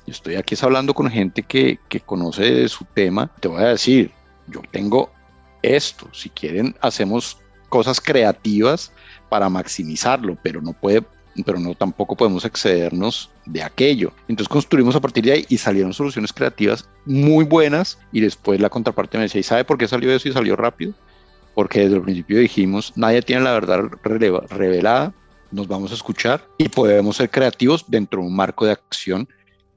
Yo 0.07 0.13
estoy 0.13 0.35
aquí 0.35 0.55
hablando 0.61 0.93
con 0.93 1.09
gente 1.09 1.43
que, 1.43 1.79
que 1.89 1.99
conoce 1.99 2.69
su 2.69 2.85
tema. 2.85 3.29
Te 3.39 3.49
voy 3.49 3.63
a 3.63 3.67
decir, 3.67 4.11
yo 4.47 4.61
tengo 4.71 5.11
esto. 5.61 6.07
Si 6.13 6.29
quieren, 6.29 6.73
hacemos 6.79 7.37
cosas 7.67 7.99
creativas 7.99 8.93
para 9.27 9.49
maximizarlo, 9.49 10.37
pero 10.41 10.61
no 10.61 10.71
puede 10.71 11.03
pero 11.43 11.59
no 11.59 11.75
tampoco 11.75 12.15
podemos 12.15 12.45
excedernos 12.45 13.29
de 13.45 13.61
aquello. 13.61 14.13
Entonces 14.27 14.47
construimos 14.47 14.95
a 14.95 15.01
partir 15.01 15.25
de 15.25 15.33
ahí 15.33 15.45
y 15.49 15.57
salieron 15.57 15.93
soluciones 15.93 16.31
creativas 16.31 16.87
muy 17.05 17.43
buenas 17.43 17.97
y 18.11 18.21
después 18.21 18.61
la 18.61 18.69
contraparte 18.69 19.17
me 19.17 19.23
decía, 19.23 19.41
¿y 19.41 19.43
sabe 19.43 19.65
por 19.65 19.77
qué 19.77 19.87
salió 19.87 20.13
eso 20.13 20.29
y 20.29 20.31
salió 20.31 20.55
rápido? 20.55 20.93
Porque 21.55 21.79
desde 21.79 21.95
el 21.95 22.01
principio 22.03 22.37
dijimos, 22.39 22.93
nadie 22.95 23.21
tiene 23.21 23.43
la 23.43 23.53
verdad 23.53 23.85
revelada, 24.01 25.13
nos 25.51 25.67
vamos 25.67 25.91
a 25.91 25.95
escuchar 25.95 26.45
y 26.57 26.69
podemos 26.69 27.15
ser 27.15 27.29
creativos 27.29 27.85
dentro 27.87 28.21
de 28.21 28.27
un 28.27 28.35
marco 28.35 28.65
de 28.65 28.73
acción 28.73 29.27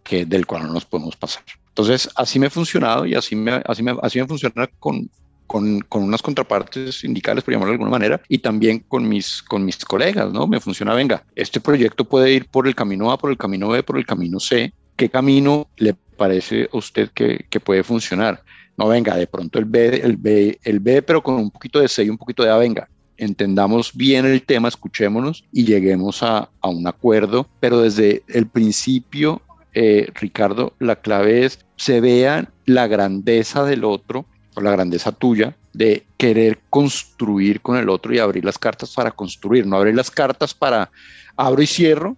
que, 0.03 0.27
del 0.27 0.47
cual 0.47 0.65
no 0.65 0.73
nos 0.73 0.85
podemos 0.85 1.17
pasar. 1.17 1.45
Entonces, 1.69 2.11
así 2.17 2.41
me 2.41 2.47
ha 2.47 2.51
funcionado 2.51 3.07
y 3.07 3.15
así 3.15 3.37
me, 3.37 3.63
así 3.65 3.83
me, 3.83 3.97
así 4.03 4.21
me 4.21 4.27
funciona 4.27 4.69
con, 4.81 5.09
con, 5.47 5.81
con, 5.81 6.03
unas 6.03 6.23
contrapartes 6.23 6.99
sindicales, 6.99 7.45
por 7.45 7.55
llamarlo 7.55 7.71
de 7.71 7.75
alguna 7.75 7.91
manera, 7.93 8.21
y 8.29 8.39
también 8.39 8.81
con 8.81 9.09
mis, 9.09 9.43
con 9.43 9.65
mis 9.65 9.85
colegas, 9.85 10.33
¿no? 10.33 10.49
Me 10.49 10.59
funciona, 10.59 10.95
venga, 10.95 11.23
este 11.37 11.61
proyecto 11.61 12.05
puede 12.05 12.33
ir 12.33 12.47
por 12.47 12.67
el 12.67 12.75
camino 12.75 13.13
A, 13.13 13.19
por 13.19 13.31
el 13.31 13.39
camino 13.39 13.69
B, 13.69 13.85
por 13.85 13.97
el 13.97 14.07
camino 14.07 14.41
C. 14.41 14.73
¿Qué 14.97 15.09
camino 15.09 15.69
le 15.77 15.95
parece 15.95 16.69
a 16.73 16.77
usted 16.77 17.11
que, 17.15 17.47
que 17.49 17.61
puede 17.61 17.85
funcionar? 17.85 18.43
No, 18.79 18.89
venga, 18.89 19.17
de 19.17 19.27
pronto 19.27 19.59
el 19.59 19.67
B, 19.67 20.01
el 20.03 20.17
B, 20.17 20.59
el 20.63 20.81
B, 20.81 21.03
pero 21.03 21.23
con 21.23 21.35
un 21.35 21.51
poquito 21.51 21.81
de 21.81 21.89
C 21.89 22.05
y 22.05 22.11
un 22.11 22.17
poquito 22.17 22.43
de 22.43 22.51
A, 22.51 22.57
venga, 22.57 22.89
entendamos 23.17 23.93
bien 23.95 24.25
el 24.25 24.43
tema, 24.43 24.69
escuchémonos 24.69 25.45
y 25.53 25.65
lleguemos 25.65 26.23
a, 26.23 26.49
a 26.61 26.69
un 26.69 26.87
acuerdo, 26.87 27.49
pero 27.61 27.81
desde 27.81 28.23
el 28.29 28.47
principio, 28.47 29.43
eh, 29.75 30.09
Ricardo, 30.15 30.73
la 30.79 30.97
clave 30.97 31.45
es 31.45 31.59
se 31.77 32.01
vean 32.01 32.49
la 32.65 32.87
grandeza 32.87 33.65
del 33.65 33.85
otro 33.85 34.25
la 34.61 34.71
grandeza 34.71 35.13
tuya 35.13 35.57
de 35.73 36.07
querer 36.17 36.61
construir 36.71 37.61
con 37.61 37.77
el 37.77 37.89
otro 37.89 38.15
y 38.15 38.19
abrir 38.19 38.45
las 38.45 38.59
cartas 38.59 38.95
para 38.95 39.11
construir, 39.11 39.67
no 39.67 39.77
abrir 39.77 39.95
las 39.95 40.11
cartas 40.11 40.55
para 40.55 40.91
abro 41.37 41.63
y 41.63 41.67
cierro, 41.67 42.17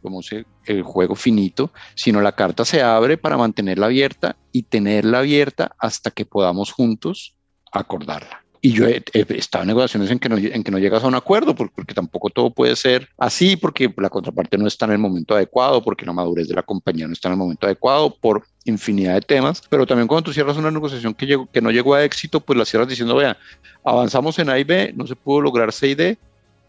como 0.00 0.20
el 0.66 0.82
juego 0.82 1.14
finito, 1.14 1.70
sino 1.94 2.20
la 2.20 2.32
carta 2.32 2.64
se 2.64 2.82
abre 2.82 3.16
para 3.16 3.36
mantenerla 3.36 3.86
abierta 3.86 4.36
y 4.52 4.64
tenerla 4.64 5.20
abierta 5.20 5.74
hasta 5.78 6.10
que 6.10 6.24
podamos 6.24 6.72
juntos 6.72 7.36
acordarla. 7.72 8.44
Y 8.62 8.72
yo 8.72 8.86
he, 8.86 9.02
estado 9.14 9.62
en 9.62 9.68
negociaciones 9.68 10.10
en 10.10 10.18
que, 10.18 10.28
no, 10.28 10.36
en 10.36 10.62
que 10.62 10.70
no 10.70 10.78
llegas 10.78 11.02
a 11.02 11.06
un 11.06 11.14
acuerdo, 11.14 11.54
porque, 11.54 11.72
porque, 11.74 11.94
tampoco 11.94 12.28
todo 12.28 12.50
puede 12.50 12.76
ser 12.76 13.08
así, 13.16 13.56
porque 13.56 13.92
la 13.96 14.10
contraparte 14.10 14.58
no 14.58 14.66
está 14.66 14.84
en 14.84 14.92
el 14.92 14.98
momento 14.98 15.34
adecuado, 15.34 15.82
porque 15.82 16.04
la 16.04 16.12
madurez 16.12 16.46
de 16.46 16.54
la 16.54 16.62
compañía 16.62 17.06
no 17.06 17.14
está 17.14 17.28
en 17.28 17.32
el 17.32 17.38
momento 17.38 17.66
adecuado, 17.66 18.14
por 18.14 18.44
infinidad 18.66 19.14
de 19.14 19.22
temas. 19.22 19.62
Pero 19.70 19.86
también 19.86 20.08
cuando 20.08 20.24
tú 20.24 20.34
cierras 20.34 20.58
una 20.58 20.70
negociación 20.70 21.14
que, 21.14 21.24
llegó, 21.24 21.46
que 21.50 21.62
no 21.62 21.70
llegó 21.70 21.94
a 21.94 22.04
éxito, 22.04 22.40
pues 22.40 22.58
la 22.58 22.66
cierras 22.66 22.88
diciendo, 22.88 23.16
vea, 23.16 23.38
avanzamos 23.82 24.38
en 24.38 24.50
A 24.50 24.58
y 24.58 24.64
B, 24.64 24.92
no 24.94 25.06
se 25.06 25.16
pudo 25.16 25.40
lograr 25.40 25.72
C 25.72 25.88
y 25.88 25.94
D, 25.94 26.18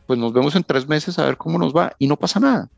pues 0.08 0.18
nos 0.18 0.32
vemos 0.32 0.56
en 0.56 0.64
tres 0.64 0.88
meses 0.88 1.20
a 1.20 1.26
ver 1.26 1.36
cómo 1.36 1.58
nos 1.58 1.76
va 1.76 1.94
y 2.00 2.08
no 2.08 2.16
pasa 2.16 2.40
nada. 2.40 2.70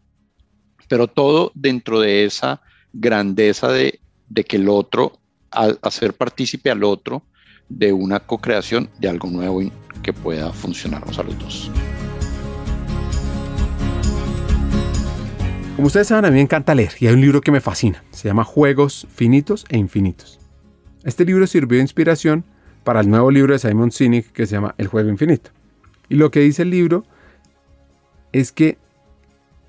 Pero 0.88 1.08
todo 1.08 1.52
dentro 1.56 2.00
de 2.00 2.26
esa 2.26 2.62
grandeza 2.94 3.70
de, 3.70 4.00
que 4.48 4.58
el 4.58 4.70
otro, 4.70 5.20
al 5.52 5.80
hacer 5.82 6.14
partícipe 6.14 6.72
al 6.72 6.84
otro, 6.84 7.24
de 7.70 7.94
una 7.94 8.20
co-creación 8.20 8.90
de 9.00 9.10
algo 9.10 9.30
nuevo 9.30 9.62
que 10.02 10.14
pueda 10.14 10.52
funcionarnos 10.52 11.18
a 11.18 11.24
los 11.24 11.40
dos. 11.40 11.72
Como 15.76 15.88
ustedes 15.88 16.08
saben, 16.08 16.26
a 16.26 16.30
mí 16.30 16.36
me 16.36 16.42
encanta 16.42 16.76
leer 16.76 16.92
y 17.00 17.08
hay 17.08 17.14
un 17.14 17.22
libro 17.22 17.42
que 17.42 17.52
me 17.52 17.60
fascina. 17.60 18.04
Se 18.12 18.28
llama 18.28 18.44
Juegos 18.44 19.08
Finitos 19.12 19.66
e 19.70 19.78
Infinitos. 19.78 20.40
Este 21.04 21.26
libro 21.26 21.48
sirvió 21.48 21.78
de 21.78 21.84
inspiración 21.84 22.46
para 22.84 23.00
el 23.00 23.10
nuevo 23.10 23.32
libro 23.32 23.54
de 23.54 23.60
Simon 23.60 23.92
Sinek 23.92 24.32
que 24.32 24.46
se 24.46 24.54
llama 24.56 24.76
El 24.78 24.88
Juego 24.88 25.10
Infinito. 25.10 25.50
Y 26.10 26.16
lo 26.16 26.32
que 26.32 26.42
dice 26.42 26.62
el 26.62 26.70
libro 26.70 27.06
es 28.34 28.52
que 28.52 28.78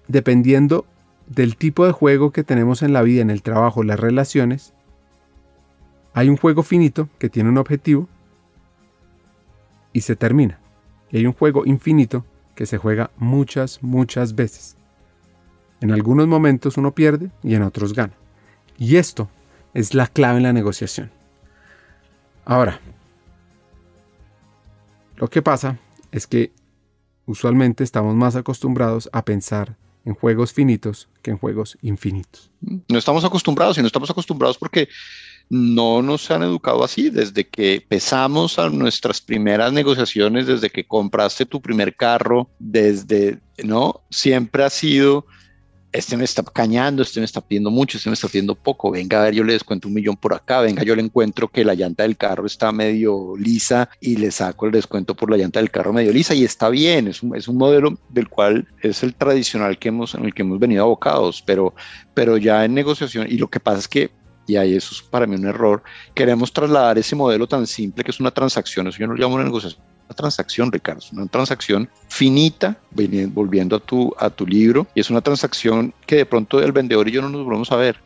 dependiendo 0.09 0.86
del 1.26 1.56
tipo 1.56 1.86
de 1.86 1.92
juego 1.92 2.30
que 2.30 2.44
tenemos 2.44 2.82
en 2.82 2.92
la 2.92 3.02
vida, 3.02 3.22
en 3.22 3.30
el 3.30 3.42
trabajo, 3.42 3.82
las 3.82 3.98
relaciones, 3.98 4.74
hay 6.12 6.28
un 6.28 6.36
juego 6.36 6.62
finito 6.62 7.09
que 7.18 7.28
tiene 7.28 7.48
un 7.48 7.59
objetivo 7.59 8.09
y 9.92 10.02
se 10.02 10.16
termina. 10.16 10.60
Y 11.10 11.18
hay 11.18 11.26
un 11.26 11.32
juego 11.32 11.64
infinito 11.66 12.24
que 12.55 12.66
se 12.66 12.78
juega 12.78 13.10
muchas, 13.16 13.82
muchas 13.82 14.34
veces. 14.34 14.76
En 15.80 15.90
algunos 15.90 16.26
momentos 16.26 16.76
uno 16.76 16.92
pierde 16.92 17.30
y 17.42 17.55
en 17.55 17.62
otros 17.62 17.94
gana. 17.94 18.14
Y 18.78 18.96
esto 18.96 19.28
es 19.74 19.94
la 19.94 20.06
clave 20.06 20.38
en 20.38 20.44
la 20.44 20.52
negociación. 20.52 21.10
Ahora, 22.44 22.80
lo 25.16 25.28
que 25.28 25.42
pasa 25.42 25.78
es 26.12 26.26
que 26.26 26.52
usualmente 27.26 27.84
estamos 27.84 28.14
más 28.14 28.36
acostumbrados 28.36 29.09
a 29.12 29.24
pensar 29.24 29.76
en 30.05 30.14
juegos 30.14 30.52
finitos 30.52 31.09
que 31.22 31.31
en 31.31 31.39
juegos 31.39 31.78
infinitos. 31.82 32.51
No 32.60 32.98
estamos 32.98 33.24
acostumbrados 33.24 33.78
y 33.78 33.81
no 33.81 33.86
estamos 33.86 34.10
acostumbrados 34.10 34.59
porque 34.59 34.89
no 35.48 36.02
nos 36.02 36.31
han 36.31 36.43
educado 36.43 36.85
así. 36.85 37.10
Desde 37.10 37.47
que 37.47 37.76
empezamos 37.76 38.59
a 38.59 38.68
nuestras 38.68 39.20
primeras 39.20 39.72
negociaciones, 39.72 40.47
desde 40.47 40.70
que 40.70 40.86
compraste 40.86 41.47
tu 41.47 41.60
primer 41.60 41.97
carro, 41.97 42.51
desde, 42.59 43.40
¿no? 43.62 44.02
Siempre 44.10 44.64
ha 44.64 44.70
sido, 44.70 45.26
este 45.94 46.16
me 46.16 46.24
está 46.24 46.42
cañando, 46.42 47.02
este 47.02 47.20
me 47.20 47.24
está 47.24 47.40
pidiendo 47.40 47.70
mucho, 47.70 47.96
este 47.96 48.10
me 48.10 48.14
está 48.14 48.26
pidiendo 48.26 48.56
poco, 48.56 48.90
venga 48.90 49.20
a 49.20 49.24
ver, 49.24 49.34
yo 49.34 49.44
le 49.44 49.52
descuento 49.52 49.86
un 49.86 49.94
millón 49.94 50.16
por 50.16 50.34
acá, 50.34 50.60
venga, 50.60 50.82
yo 50.82 50.96
le 50.96 51.02
encuentro 51.02 51.46
que 51.46 51.64
la 51.64 51.74
llanta 51.74 52.02
del 52.02 52.16
carro 52.16 52.46
está 52.46 52.72
medio 52.72 53.34
lisa 53.38 53.88
y 54.00 54.16
le 54.16 54.32
saco 54.32 54.66
el 54.66 54.72
descuento 54.72 55.14
por 55.14 55.30
la 55.30 55.36
llanta 55.36 55.60
del 55.60 55.70
carro 55.70 55.92
medio 55.92 56.12
lisa 56.12 56.34
y 56.34 56.42
está 56.42 56.68
bien, 56.68 57.06
es 57.06 57.22
un, 57.22 57.36
es 57.36 57.46
un 57.46 57.56
modelo 57.56 57.96
del 58.08 58.28
cual 58.28 58.66
es 58.82 59.04
el 59.04 59.14
tradicional 59.14 59.78
que 59.78 59.88
hemos, 59.88 60.16
en 60.16 60.24
el 60.24 60.34
que 60.34 60.42
hemos 60.42 60.58
venido 60.58 60.82
abocados, 60.82 61.40
pero, 61.46 61.74
pero 62.12 62.38
ya 62.38 62.64
en 62.64 62.74
negociación, 62.74 63.28
y 63.30 63.38
lo 63.38 63.48
que 63.48 63.60
pasa 63.60 63.78
es 63.78 63.88
que 63.88 64.10
y 64.46 64.56
ahí 64.56 64.74
eso 64.74 64.90
es 64.92 65.00
para 65.00 65.26
mí 65.26 65.36
un 65.36 65.46
error. 65.46 65.82
Queremos 66.14 66.52
trasladar 66.52 66.98
ese 66.98 67.16
modelo 67.16 67.46
tan 67.46 67.66
simple 67.66 68.04
que 68.04 68.10
es 68.10 68.20
una 68.20 68.30
transacción, 68.30 68.88
eso 68.88 68.98
yo 68.98 69.06
no 69.06 69.14
lo 69.14 69.22
llamo 69.22 69.36
una 69.36 69.44
negociación, 69.44 69.82
transacción, 70.12 70.70
Ricardo, 70.70 71.01
es 71.01 71.12
una 71.12 71.26
transacción 71.26 71.89
finita, 72.09 72.76
volviendo 72.90 73.76
a 73.76 73.81
tu, 73.81 74.14
a 74.18 74.28
tu 74.28 74.47
libro, 74.47 74.86
y 74.94 75.01
es 75.01 75.09
una 75.09 75.20
transacción 75.22 75.94
que 76.06 76.16
de 76.16 76.26
pronto 76.26 76.60
el 76.60 76.72
vendedor 76.72 77.09
y 77.09 77.12
yo 77.12 77.22
no 77.22 77.31
nos 77.31 77.44
volvemos 77.44 77.72
a 77.72 77.76
ver, 77.76 77.97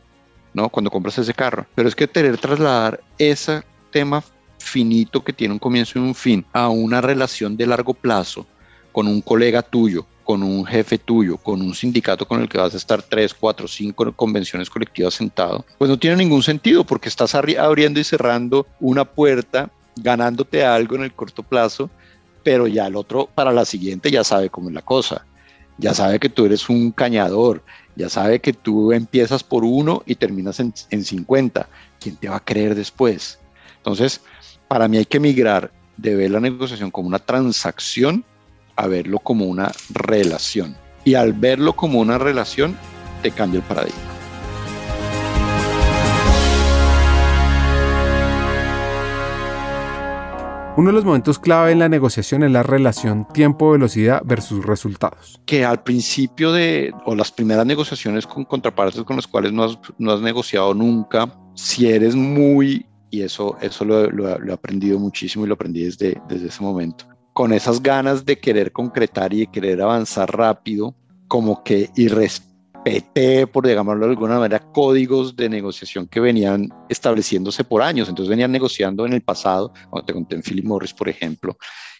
¿no? 0.54 0.68
Cuando 0.68 0.90
compras 0.90 1.18
ese 1.18 1.34
carro. 1.34 1.66
Pero 1.74 1.88
es 1.88 1.96
que 1.96 2.06
tener 2.06 2.38
trasladar 2.38 3.00
ese 3.18 3.62
tema 3.90 4.22
finito 4.58 5.24
que 5.24 5.32
tiene 5.32 5.54
un 5.54 5.58
comienzo 5.58 5.98
y 5.98 6.02
un 6.02 6.14
fin 6.14 6.44
a 6.52 6.68
una 6.68 7.00
relación 7.00 7.56
de 7.56 7.66
largo 7.66 7.94
plazo 7.94 8.46
con 8.92 9.06
un 9.06 9.20
colega 9.20 9.62
tuyo, 9.62 10.06
con 10.24 10.42
un 10.42 10.66
jefe 10.66 10.98
tuyo, 10.98 11.38
con 11.38 11.62
un 11.62 11.74
sindicato 11.74 12.26
con 12.28 12.42
el 12.42 12.48
que 12.48 12.58
vas 12.58 12.74
a 12.74 12.76
estar 12.76 13.02
tres, 13.02 13.32
cuatro, 13.32 13.66
cinco 13.66 14.12
convenciones 14.12 14.68
colectivas 14.68 15.14
sentado, 15.14 15.64
pues 15.78 15.88
no 15.88 15.98
tiene 15.98 16.16
ningún 16.16 16.42
sentido 16.42 16.84
porque 16.84 17.08
estás 17.08 17.34
abriendo 17.34 17.98
y 17.98 18.04
cerrando 18.04 18.66
una 18.80 19.04
puerta, 19.04 19.70
ganándote 20.02 20.64
algo 20.64 20.96
en 20.96 21.04
el 21.04 21.12
corto 21.12 21.42
plazo, 21.42 21.90
pero 22.42 22.66
ya 22.66 22.86
el 22.86 22.96
otro 22.96 23.28
para 23.34 23.52
la 23.52 23.64
siguiente 23.64 24.10
ya 24.10 24.24
sabe 24.24 24.50
cómo 24.50 24.68
es 24.68 24.74
la 24.74 24.82
cosa. 24.82 25.24
Ya 25.78 25.94
sabe 25.94 26.18
que 26.18 26.28
tú 26.28 26.46
eres 26.46 26.68
un 26.68 26.90
cañador, 26.90 27.62
ya 27.94 28.08
sabe 28.08 28.40
que 28.40 28.52
tú 28.52 28.92
empiezas 28.92 29.44
por 29.44 29.64
uno 29.64 30.02
y 30.06 30.16
terminas 30.16 30.58
en, 30.58 30.74
en 30.90 31.04
50. 31.04 31.68
¿Quién 32.00 32.16
te 32.16 32.28
va 32.28 32.36
a 32.36 32.44
creer 32.44 32.74
después? 32.74 33.38
Entonces, 33.76 34.20
para 34.66 34.88
mí 34.88 34.96
hay 34.96 35.06
que 35.06 35.20
migrar 35.20 35.70
de 35.96 36.14
ver 36.14 36.30
la 36.30 36.40
negociación 36.40 36.90
como 36.90 37.08
una 37.08 37.18
transacción 37.18 38.24
a 38.76 38.86
verlo 38.86 39.18
como 39.18 39.46
una 39.46 39.72
relación. 39.90 40.76
Y 41.04 41.14
al 41.14 41.32
verlo 41.32 41.74
como 41.74 42.00
una 42.00 42.18
relación, 42.18 42.76
te 43.22 43.30
cambia 43.30 43.58
el 43.58 43.64
paradigma. 43.64 44.07
Uno 50.78 50.90
de 50.90 50.92
los 50.92 51.04
momentos 51.04 51.40
clave 51.40 51.72
en 51.72 51.80
la 51.80 51.88
negociación 51.88 52.44
es 52.44 52.52
la 52.52 52.62
relación 52.62 53.26
tiempo-velocidad 53.34 54.22
versus 54.24 54.64
resultados. 54.64 55.40
Que 55.44 55.64
al 55.64 55.82
principio 55.82 56.52
de, 56.52 56.94
o 57.04 57.16
las 57.16 57.32
primeras 57.32 57.66
negociaciones 57.66 58.28
con 58.28 58.44
contrapartes 58.44 59.02
con 59.02 59.16
las 59.16 59.26
cuales 59.26 59.52
no 59.52 59.64
has, 59.64 59.76
no 59.98 60.12
has 60.12 60.20
negociado 60.20 60.72
nunca, 60.74 61.36
si 61.54 61.88
eres 61.90 62.14
muy, 62.14 62.86
y 63.10 63.22
eso, 63.22 63.56
eso 63.60 63.84
lo, 63.84 64.08
lo, 64.08 64.38
he 64.38 64.52
aprendido 64.52 65.00
muchísimo 65.00 65.44
y 65.44 65.48
lo 65.48 65.54
aprendí 65.54 65.82
desde, 65.82 66.22
desde 66.28 66.46
ese 66.46 66.62
momento, 66.62 67.06
con 67.32 67.52
esas 67.52 67.82
ganas 67.82 68.24
de 68.24 68.38
querer 68.38 68.70
concretar 68.70 69.34
y 69.34 69.40
de 69.40 69.46
querer 69.48 69.82
avanzar 69.82 70.30
rápido, 70.30 70.94
como 71.26 71.64
que 71.64 71.90
y 71.96 72.06
respeté, 72.88 73.46
por 73.46 73.66
llamarlo 73.66 74.06
de 74.06 74.12
alguna 74.12 74.38
manera, 74.38 74.60
códigos 74.72 75.36
de 75.36 75.48
negociación 75.48 76.06
que 76.08 76.20
venían 76.20 76.68
estableciéndose 76.88 77.64
por 77.64 77.82
años. 77.82 78.08
Entonces 78.08 78.30
venían 78.30 78.52
negociando 78.52 79.06
en 79.06 79.12
el 79.12 79.22
pasado, 79.22 79.72
cuando 79.90 80.06
te 80.06 80.12
conté 80.12 80.36
en 80.36 80.42
Philip 80.42 80.64
Morris, 80.64 80.94
por 80.94 81.08
ejemplo, 81.08 81.56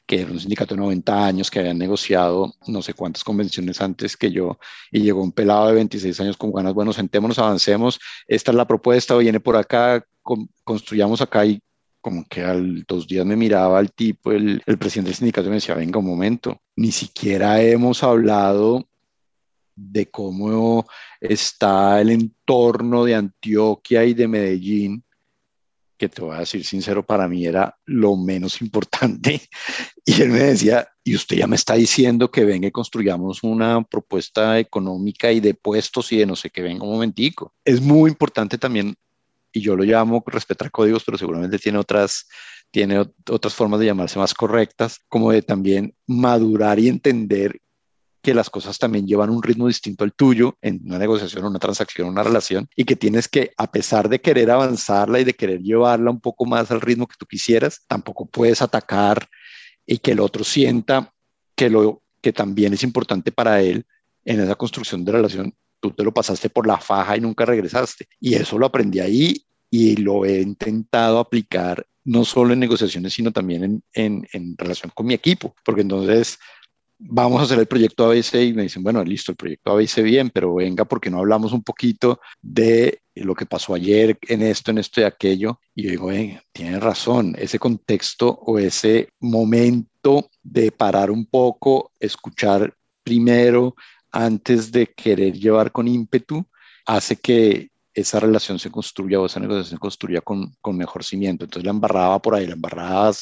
que 0.06 0.22
era 0.22 0.32
un 0.32 0.40
sindicato 0.40 0.74
de 0.74 0.80
90 0.80 1.26
años 1.26 1.50
que 1.50 1.58
habían 1.58 1.76
negociado 1.76 2.54
no 2.66 2.80
sé 2.80 2.94
cuántas 2.94 3.22
convenciones 3.24 3.80
antes 3.82 4.16
que 4.16 4.30
yo 4.30 4.58
y 4.90 5.00
llegó 5.00 5.22
un 5.22 5.32
pelado 5.32 5.68
de 5.68 5.74
26 5.74 6.18
años 6.20 6.36
con 6.38 6.50
ganas, 6.50 6.72
bueno, 6.72 6.94
sentémonos, 6.94 7.38
avancemos, 7.38 8.00
esta 8.26 8.50
es 8.50 8.56
la 8.56 8.66
propuesta, 8.66 9.16
viene 9.16 9.38
por 9.38 9.56
acá, 9.56 10.02
construyamos 10.64 11.20
acá 11.20 11.44
y 11.44 11.60
como 12.00 12.24
que 12.26 12.42
al 12.42 12.84
dos 12.84 13.06
días 13.06 13.26
me 13.26 13.36
miraba 13.36 13.80
el 13.80 13.92
tipo, 13.92 14.32
el, 14.32 14.62
el 14.64 14.78
presidente 14.78 15.08
del 15.10 15.16
sindicato 15.16 15.48
me 15.48 15.56
decía, 15.56 15.74
venga 15.74 15.98
un 15.98 16.06
momento, 16.06 16.58
ni 16.76 16.90
siquiera 16.90 17.60
hemos 17.60 18.02
hablado 18.02 18.87
de 19.78 20.10
cómo 20.10 20.86
está 21.20 22.00
el 22.00 22.10
entorno 22.10 23.04
de 23.04 23.14
Antioquia 23.14 24.04
y 24.04 24.14
de 24.14 24.28
Medellín, 24.28 25.04
que 25.96 26.08
te 26.08 26.22
voy 26.22 26.36
a 26.36 26.40
decir 26.40 26.64
sincero, 26.64 27.04
para 27.04 27.28
mí 27.28 27.44
era 27.44 27.76
lo 27.84 28.16
menos 28.16 28.60
importante. 28.62 29.40
Y 30.04 30.22
él 30.22 30.30
me 30.30 30.38
decía, 30.38 30.88
y 31.04 31.14
usted 31.14 31.36
ya 31.36 31.46
me 31.46 31.56
está 31.56 31.74
diciendo 31.74 32.30
que 32.30 32.44
venga 32.44 32.68
y 32.68 32.72
construyamos 32.72 33.42
una 33.42 33.82
propuesta 33.82 34.58
económica 34.58 35.30
y 35.32 35.40
de 35.40 35.54
puestos 35.54 36.10
y 36.12 36.18
de 36.18 36.26
no 36.26 36.36
sé 36.36 36.50
qué, 36.50 36.62
venga 36.62 36.84
un 36.84 36.92
momentico. 36.92 37.54
Es 37.64 37.80
muy 37.80 38.10
importante 38.10 38.58
también, 38.58 38.94
y 39.52 39.60
yo 39.60 39.76
lo 39.76 39.84
llamo 39.84 40.22
respetar 40.26 40.70
códigos, 40.70 41.04
pero 41.04 41.18
seguramente 41.18 41.58
tiene 41.58 41.78
otras, 41.78 42.28
tiene 42.70 43.00
otras 43.00 43.54
formas 43.54 43.80
de 43.80 43.86
llamarse 43.86 44.18
más 44.18 44.34
correctas, 44.34 45.00
como 45.08 45.32
de 45.32 45.42
también 45.42 45.94
madurar 46.06 46.78
y 46.78 46.88
entender 46.88 47.60
que 48.28 48.34
las 48.34 48.50
cosas 48.50 48.76
también 48.76 49.06
llevan 49.06 49.30
un 49.30 49.42
ritmo 49.42 49.68
distinto 49.68 50.04
al 50.04 50.12
tuyo 50.12 50.58
en 50.60 50.82
una 50.84 50.98
negociación, 50.98 51.46
una 51.46 51.58
transacción, 51.58 52.08
una 52.08 52.22
relación, 52.22 52.68
y 52.76 52.84
que 52.84 52.94
tienes 52.94 53.26
que, 53.26 53.52
a 53.56 53.72
pesar 53.72 54.10
de 54.10 54.20
querer 54.20 54.50
avanzarla 54.50 55.18
y 55.18 55.24
de 55.24 55.32
querer 55.32 55.62
llevarla 55.62 56.10
un 56.10 56.20
poco 56.20 56.44
más 56.44 56.70
al 56.70 56.82
ritmo 56.82 57.06
que 57.06 57.16
tú 57.18 57.24
quisieras, 57.24 57.80
tampoco 57.86 58.26
puedes 58.26 58.60
atacar 58.60 59.26
y 59.86 59.96
que 59.96 60.10
el 60.10 60.20
otro 60.20 60.44
sienta 60.44 61.10
que, 61.56 61.70
lo, 61.70 62.02
que 62.20 62.34
también 62.34 62.74
es 62.74 62.82
importante 62.82 63.32
para 63.32 63.62
él 63.62 63.86
en 64.26 64.40
esa 64.40 64.56
construcción 64.56 65.06
de 65.06 65.12
relación. 65.12 65.54
Tú 65.80 65.92
te 65.92 66.04
lo 66.04 66.12
pasaste 66.12 66.50
por 66.50 66.66
la 66.66 66.76
faja 66.76 67.16
y 67.16 67.22
nunca 67.22 67.46
regresaste. 67.46 68.08
Y 68.20 68.34
eso 68.34 68.58
lo 68.58 68.66
aprendí 68.66 69.00
ahí 69.00 69.42
y 69.70 69.96
lo 69.96 70.26
he 70.26 70.42
intentado 70.42 71.18
aplicar 71.18 71.86
no 72.04 72.26
solo 72.26 72.52
en 72.52 72.60
negociaciones, 72.60 73.14
sino 73.14 73.32
también 73.32 73.64
en, 73.64 73.82
en, 73.94 74.28
en 74.34 74.54
relación 74.58 74.92
con 74.94 75.06
mi 75.06 75.14
equipo, 75.14 75.54
porque 75.64 75.80
entonces 75.80 76.38
vamos 76.98 77.40
a 77.40 77.44
hacer 77.44 77.58
el 77.58 77.66
proyecto 77.66 78.06
ABC 78.06 78.34
y 78.34 78.52
me 78.52 78.62
dicen, 78.62 78.82
bueno, 78.82 79.02
listo, 79.04 79.32
el 79.32 79.36
proyecto 79.36 79.72
ABC 79.72 80.02
bien, 80.02 80.30
pero 80.30 80.54
venga, 80.54 80.84
porque 80.84 81.10
no 81.10 81.18
hablamos 81.18 81.52
un 81.52 81.62
poquito 81.62 82.20
de 82.42 83.02
lo 83.14 83.34
que 83.34 83.46
pasó 83.46 83.74
ayer 83.74 84.18
en 84.28 84.42
esto, 84.42 84.70
en 84.70 84.78
esto 84.78 85.00
y 85.00 85.04
aquello? 85.04 85.60
Y 85.74 85.84
yo 85.84 85.90
digo, 85.90 86.12
eh, 86.12 86.42
tiene 86.52 86.80
razón, 86.80 87.34
ese 87.38 87.58
contexto 87.58 88.28
o 88.28 88.58
ese 88.58 89.10
momento 89.20 90.28
de 90.42 90.72
parar 90.72 91.10
un 91.10 91.26
poco, 91.26 91.92
escuchar 92.00 92.74
primero 93.02 93.74
antes 94.10 94.72
de 94.72 94.86
querer 94.86 95.34
llevar 95.34 95.70
con 95.70 95.86
ímpetu, 95.86 96.44
hace 96.86 97.16
que 97.16 97.70
esa 97.94 98.20
relación 98.20 98.58
se 98.58 98.70
construya 98.70 99.20
o 99.20 99.26
esa 99.26 99.40
negociación 99.40 99.76
se 99.76 99.80
construya 99.80 100.20
con, 100.20 100.54
con 100.60 100.76
mejor 100.76 101.04
cimiento. 101.04 101.44
Entonces 101.44 101.64
la 101.64 101.70
embarraba 101.70 102.20
por 102.20 102.34
ahí, 102.34 102.46
la 102.46 102.54
embarrada 102.54 103.12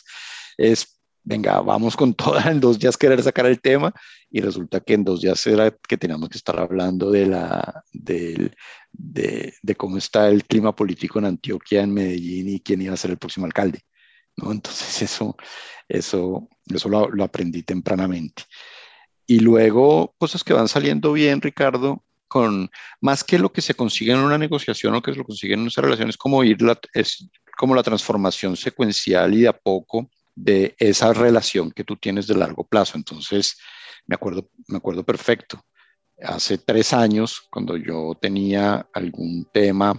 es 0.58 0.95
venga, 1.26 1.60
vamos 1.60 1.96
con 1.96 2.14
toda 2.14 2.40
en 2.50 2.60
dos 2.60 2.78
días 2.78 2.96
querer 2.96 3.22
sacar 3.22 3.46
el 3.46 3.60
tema 3.60 3.92
y 4.30 4.40
resulta 4.40 4.80
que 4.80 4.94
en 4.94 5.04
dos 5.04 5.20
días 5.20 5.44
era 5.46 5.70
que 5.70 5.98
teníamos 5.98 6.28
que 6.28 6.38
estar 6.38 6.58
hablando 6.58 7.10
de, 7.10 7.26
la, 7.26 7.84
de, 7.92 8.52
de, 8.92 9.74
cómo 9.76 9.98
está 9.98 10.28
el 10.28 10.44
clima 10.44 10.74
político 10.74 11.18
en 11.18 11.26
Antioquia, 11.26 11.82
en 11.82 11.92
Medellín 11.92 12.48
y 12.48 12.60
quién 12.60 12.80
iba 12.80 12.94
a 12.94 12.96
ser 12.96 13.10
el 13.10 13.18
próximo 13.18 13.44
alcalde. 13.44 13.80
¿no? 14.36 14.52
Entonces 14.52 15.02
eso, 15.10 15.36
eso, 15.88 16.48
eso 16.64 16.88
lo, 16.88 17.10
lo 17.10 17.24
aprendí 17.24 17.62
tempranamente. 17.64 18.44
Y 19.26 19.40
luego 19.40 20.14
cosas 20.18 20.44
que 20.44 20.54
van 20.54 20.68
saliendo 20.68 21.12
bien, 21.12 21.40
Ricardo, 21.40 22.04
con 22.28 22.70
más 23.00 23.24
que 23.24 23.38
lo 23.40 23.52
que 23.52 23.62
se 23.62 23.74
consigue 23.74 24.12
en 24.12 24.20
una 24.20 24.38
negociación 24.38 24.94
o 24.94 25.02
que 25.02 25.12
se 25.12 25.18
lo 25.18 25.24
consigue 25.24 25.54
en 25.54 25.60
una 25.60 25.70
relación, 25.76 26.08
es 26.08 26.16
como 26.16 26.44
ir 26.44 26.62
la, 26.62 26.78
es 26.92 27.28
como 27.58 27.74
la 27.74 27.82
transformación 27.82 28.56
secuencial 28.56 29.34
y 29.34 29.40
de 29.40 29.48
a 29.48 29.52
poco 29.52 30.08
de 30.36 30.76
esa 30.78 31.12
relación 31.12 31.72
que 31.72 31.82
tú 31.82 31.96
tienes 31.96 32.28
de 32.28 32.36
largo 32.36 32.64
plazo. 32.64 32.96
Entonces, 32.96 33.56
me 34.06 34.14
acuerdo, 34.14 34.48
me 34.68 34.76
acuerdo 34.76 35.04
perfecto. 35.04 35.60
Hace 36.22 36.58
tres 36.58 36.92
años, 36.92 37.48
cuando 37.50 37.76
yo 37.76 38.16
tenía 38.20 38.88
algún 38.92 39.48
tema 39.52 39.94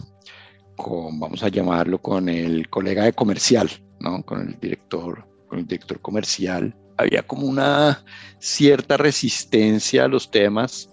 con, 0.75 1.19
vamos 1.19 1.43
a 1.43 1.49
llamarlo, 1.49 2.01
con 2.01 2.29
el 2.29 2.69
colega 2.69 3.03
de 3.03 3.13
comercial, 3.13 3.69
¿no? 3.99 4.23
con 4.23 4.47
el 4.47 4.59
director, 4.59 5.27
con 5.47 5.59
el 5.59 5.67
director 5.67 5.99
comercial, 5.99 6.75
había 6.97 7.23
como 7.23 7.45
una 7.45 8.03
cierta 8.39 8.97
resistencia 8.97 10.05
a 10.05 10.07
los 10.07 10.31
temas 10.31 10.89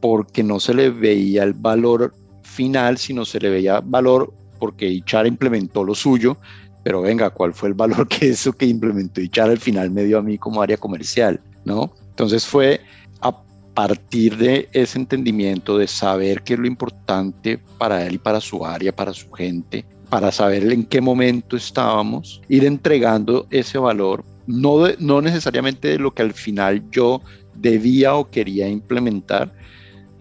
porque 0.00 0.42
no 0.42 0.58
se 0.58 0.74
le 0.74 0.90
veía 0.90 1.44
el 1.44 1.54
valor 1.54 2.14
final, 2.42 2.98
sino 2.98 3.24
se 3.24 3.38
le 3.38 3.50
veía 3.50 3.80
valor 3.80 4.34
porque 4.58 4.86
Ichar 4.86 5.26
implementó 5.26 5.84
lo 5.84 5.94
suyo 5.94 6.36
pero 6.82 7.02
venga, 7.02 7.30
¿cuál 7.30 7.54
fue 7.54 7.68
el 7.68 7.74
valor 7.74 8.08
que 8.08 8.30
eso 8.30 8.52
que 8.52 8.66
implementó 8.66 9.20
Ichar 9.20 9.50
al 9.50 9.58
final 9.58 9.90
me 9.90 10.04
dio 10.04 10.18
a 10.18 10.22
mí 10.22 10.38
como 10.38 10.62
área 10.62 10.76
comercial? 10.76 11.40
¿no? 11.64 11.92
Entonces 12.10 12.46
fue 12.46 12.80
a 13.20 13.36
partir 13.74 14.36
de 14.36 14.68
ese 14.72 14.98
entendimiento 14.98 15.78
de 15.78 15.86
saber 15.86 16.42
qué 16.42 16.54
es 16.54 16.60
lo 16.60 16.66
importante 16.66 17.58
para 17.78 18.06
él 18.06 18.14
y 18.14 18.18
para 18.18 18.40
su 18.40 18.64
área, 18.64 18.94
para 18.94 19.12
su 19.12 19.30
gente, 19.32 19.84
para 20.10 20.30
saber 20.30 20.70
en 20.72 20.84
qué 20.84 21.00
momento 21.00 21.56
estábamos, 21.56 22.42
ir 22.48 22.64
entregando 22.64 23.46
ese 23.50 23.78
valor, 23.78 24.24
no, 24.46 24.88
no 24.98 25.22
necesariamente 25.22 25.88
de 25.88 25.98
lo 25.98 26.12
que 26.12 26.22
al 26.22 26.34
final 26.34 26.82
yo 26.90 27.22
debía 27.54 28.14
o 28.14 28.28
quería 28.28 28.68
implementar, 28.68 29.52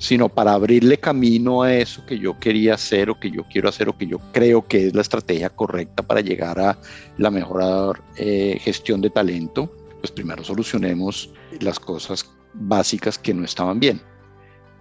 sino 0.02 0.30
para 0.30 0.54
abrirle 0.54 0.98
camino 0.98 1.62
a 1.62 1.76
eso 1.76 2.04
que 2.08 2.18
yo 2.18 2.40
quería 2.40 2.74
hacer 2.74 3.12
o 3.12 3.20
que 3.20 3.30
yo 3.30 3.44
quiero 3.44 3.70
hacer 3.70 3.88
o 3.88 3.96
que 3.96 4.08
yo 4.08 4.18
creo 4.32 4.68
que 4.68 4.88
es 4.88 4.96
la 4.96 5.04
estrategia 5.04 5.52
correcta 5.52 6.02
para 6.02 6.22
llegar 6.22 6.60
a 6.60 6.80
la 7.20 7.30
mejor 7.30 8.02
eh, 8.18 8.58
gestión 8.60 9.00
de 9.00 9.12
talento, 9.12 9.72
pues 10.00 10.12
primero 10.12 10.44
solucionemos 10.44 11.32
las 11.60 11.80
cosas 11.80 12.28
básicas 12.56 13.20
que 13.20 13.32
no 13.32 13.46
estaban 13.46 13.80
bien. 13.80 14.02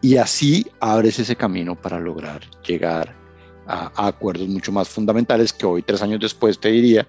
Y 0.01 0.17
así 0.17 0.67
abres 0.81 1.19
ese 1.19 1.37
camino 1.37 1.79
para 1.79 2.01
lograr 2.01 2.41
llegar 2.67 3.15
a, 3.67 3.93
a 3.95 4.07
acuerdos 4.07 4.49
mucho 4.49 4.73
más 4.73 4.89
fundamentales 4.89 5.53
que 5.53 5.67
hoy, 5.67 5.83
tres 5.83 6.01
años 6.01 6.21
después, 6.21 6.59
te 6.59 6.71
diría, 6.71 7.07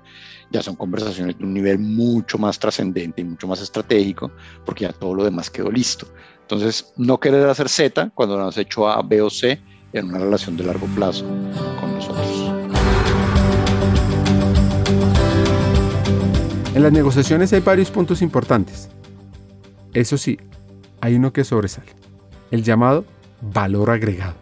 ya 0.52 0.62
son 0.62 0.76
conversaciones 0.76 1.38
de 1.38 1.46
un 1.46 1.54
nivel 1.54 1.80
mucho 1.80 2.38
más 2.38 2.60
trascendente 2.60 3.22
y 3.22 3.24
mucho 3.24 3.48
más 3.48 3.62
estratégico, 3.62 4.32
porque 4.66 4.84
ya 4.84 4.92
todo 4.92 5.16
lo 5.16 5.24
demás 5.24 5.50
quedó 5.50 5.72
listo. 5.72 6.08
Entonces, 6.52 6.92
no 6.98 7.18
querer 7.18 7.48
hacer 7.48 7.70
Z 7.70 8.12
cuando 8.14 8.38
no 8.38 8.50
has 8.50 8.58
hecho 8.58 8.86
A, 8.86 9.02
B 9.02 9.22
o 9.22 9.30
C 9.30 9.58
en 9.94 10.10
una 10.10 10.18
relación 10.18 10.58
de 10.58 10.66
largo 10.66 10.86
plazo 10.88 11.24
con 11.80 11.94
nosotros. 11.94 12.28
En 16.76 16.84
las 16.84 16.92
negociaciones 16.92 17.54
hay 17.54 17.62
varios 17.62 17.90
puntos 17.90 18.22
importantes. 18.22 18.90
Eso 19.94 20.18
sí, 20.18 20.38
hay 21.00 21.16
uno 21.16 21.32
que 21.32 21.46
sobresale, 21.46 21.88
el 22.52 22.64
llamado 22.64 23.06
valor 23.40 23.90
agregado. 23.90 24.36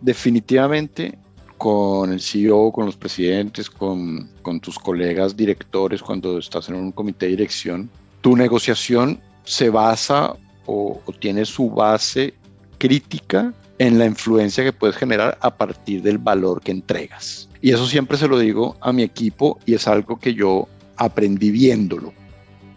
Definitivamente 0.00 1.20
con 1.56 2.12
el 2.12 2.20
CEO, 2.20 2.72
con 2.72 2.86
los 2.86 2.96
presidentes, 2.96 3.70
con, 3.70 4.28
con, 4.42 4.58
tus 4.58 4.76
colegas 4.76 5.36
directores 5.36 6.02
cuando 6.02 6.38
estás 6.38 6.68
en 6.68 6.74
un 6.74 6.90
comité 6.90 7.26
de 7.26 7.30
dirección, 7.30 7.88
tu 8.22 8.36
negociación 8.36 9.20
se 9.44 9.70
basa 9.70 10.36
o, 10.68 11.00
tiene 11.18 11.44
su 11.46 11.70
base 11.70 12.34
crítica 12.76 13.52
en 13.78 13.98
la 13.98 14.04
influencia 14.04 14.62
que 14.62 14.72
puedes 14.72 14.96
generar 14.96 15.38
a 15.40 15.56
partir 15.56 16.02
del 16.02 16.18
valor 16.18 16.60
que 16.60 16.70
entregas. 16.70 17.48
Y 17.60 17.72
eso 17.72 17.86
siempre 17.86 18.18
se 18.18 18.28
lo 18.28 18.38
digo 18.38 18.76
a 18.80 18.92
mi 18.92 19.02
equipo 19.02 19.58
y 19.64 19.74
es 19.74 19.88
algo 19.88 20.18
que 20.20 20.34
yo 20.34 20.68
aprendí 20.96 21.50
viéndolo, 21.50 22.12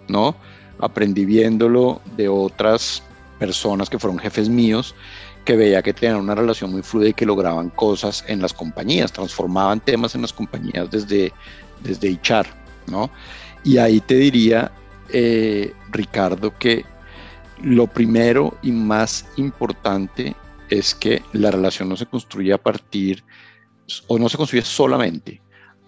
¿no? 0.07 0.35
Aprendí 0.79 1.25
viéndolo 1.25 2.01
de 2.15 2.29
otras 2.29 3.03
personas 3.37 3.89
que 3.89 3.99
fueron 3.99 4.19
jefes 4.19 4.47
míos, 4.47 4.95
que 5.43 5.55
veía 5.55 5.81
que 5.81 5.93
tenían 5.93 6.17
una 6.17 6.35
relación 6.35 6.71
muy 6.71 6.83
fluida 6.83 7.09
y 7.09 7.13
que 7.13 7.25
lograban 7.25 7.69
cosas 7.71 8.23
en 8.27 8.41
las 8.41 8.53
compañías, 8.53 9.11
transformaban 9.11 9.79
temas 9.79 10.15
en 10.15 10.21
las 10.21 10.33
compañías 10.33 10.89
desde, 10.89 11.33
desde 11.83 12.09
Ichar, 12.09 12.47
¿no? 12.87 13.09
Y 13.63 13.77
ahí 13.77 13.99
te 13.99 14.15
diría, 14.15 14.71
eh, 15.09 15.73
Ricardo, 15.91 16.57
que 16.57 16.85
lo 17.63 17.87
primero 17.87 18.57
y 18.61 18.71
más 18.71 19.25
importante 19.37 20.35
es 20.69 20.95
que 20.95 21.21
la 21.33 21.51
relación 21.51 21.89
no 21.89 21.97
se 21.97 22.05
construye 22.05 22.53
a 22.53 22.57
partir, 22.57 23.23
o 24.07 24.17
no 24.17 24.29
se 24.29 24.37
construye 24.37 24.63
solamente 24.63 25.41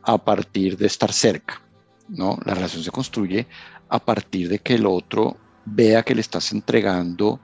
a 0.03 0.17
partir 0.17 0.77
de 0.77 0.87
estar 0.87 1.11
cerca, 1.11 1.61
¿no? 2.09 2.37
La 2.45 2.53
relación 2.53 2.83
se 2.83 2.91
construye 2.91 3.47
a 3.89 3.99
partir 3.99 4.49
de 4.49 4.59
que 4.59 4.75
el 4.75 4.85
otro 4.85 5.37
vea 5.65 6.03
que 6.03 6.15
le 6.15 6.21
estás 6.21 6.51
entregando 6.51 7.39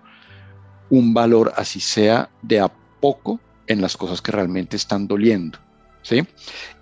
un 0.89 1.13
valor, 1.13 1.53
así 1.55 1.79
sea 1.79 2.29
de 2.41 2.59
a 2.59 2.71
poco, 2.99 3.39
en 3.67 3.81
las 3.81 3.95
cosas 3.95 4.21
que 4.21 4.31
realmente 4.31 4.75
están 4.75 5.07
doliendo, 5.07 5.59
¿sí? 6.01 6.27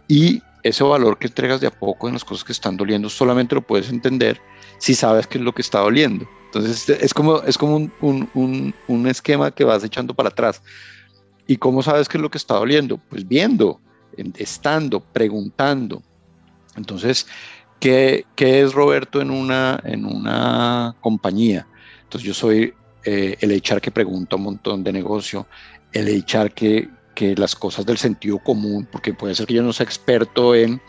Y 0.07 0.41
ese 0.63 0.83
valor 0.83 1.19
que 1.19 1.27
entregas 1.27 1.61
de 1.61 1.67
a 1.67 1.71
poco 1.71 2.07
en 2.07 2.13
las 2.13 2.23
cosas 2.23 2.43
que 2.43 2.53
están 2.53 2.77
doliendo 2.77 3.09
solamente 3.09 3.55
lo 3.55 3.61
puedes 3.61 3.89
entender 3.89 4.39
si 4.79 4.95
sabes 4.95 5.27
qué 5.27 5.37
es 5.37 5.43
lo 5.43 5.53
que 5.53 5.61
está 5.61 5.79
doliendo. 5.79 6.27
Entonces 6.47 6.89
es 6.89 7.13
como, 7.13 7.41
es 7.43 7.57
como 7.57 7.75
un, 8.01 9.07
esquema 9.07 9.51
que 9.51 9.63
vas 9.63 9.83
echando 9.83 10.13
para 10.13 10.29
atrás. 10.29 10.61
¿Y 11.45 11.57
cómo 11.57 11.83
sabes 11.83 12.07
qué 12.07 12.17
es 12.17 12.21
lo 12.21 12.31
que 12.31 12.37
está 12.37 12.55
doliendo? 12.55 12.97
Pues 13.09 13.27
viendo, 13.27 13.79
estando, 14.35 14.99
preguntando. 15.01 16.01
Entonces, 16.75 17.27
¿qué, 17.79 18.25
es 18.37 18.73
Roberto 18.73 19.21
en 19.21 19.29
una, 19.29 19.79
en 19.83 20.05
una 20.05 20.95
compañía? 21.01 21.67
Entonces 22.03 22.25
yo 22.27 22.33
soy 22.33 22.73
eh, 23.03 23.35
el 23.41 23.51
HR 23.51 23.81
que 23.81 23.91
pregunta 23.91 24.37
un 24.37 24.43
montón 24.43 24.83
de 24.83 24.93
negocio, 24.93 25.47
el 25.91 26.07
HR 26.07 26.51
que, 26.51 26.89
que 27.13 27.35
las 27.35 27.55
cosas 27.55 27.85
del 27.85 27.97
sentido 27.97 28.39
común, 28.39 28.87
porque 28.89 29.13
puede 29.13 29.35
ser 29.35 29.47
que 29.47 29.55
yo 29.55 29.63
no 29.63 29.73
sea 29.73 29.85
experto 29.85 30.55
en 30.55 30.81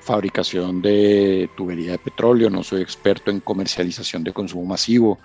fabricación 0.00 0.82
de 0.82 1.48
tubería 1.56 1.92
de 1.92 1.98
petróleo, 1.98 2.50
no 2.50 2.62
soy 2.62 2.82
experto 2.82 3.30
en 3.30 3.40
comercialización 3.40 4.24
de 4.24 4.32
consumo 4.32 4.64
masivo, 4.64 5.18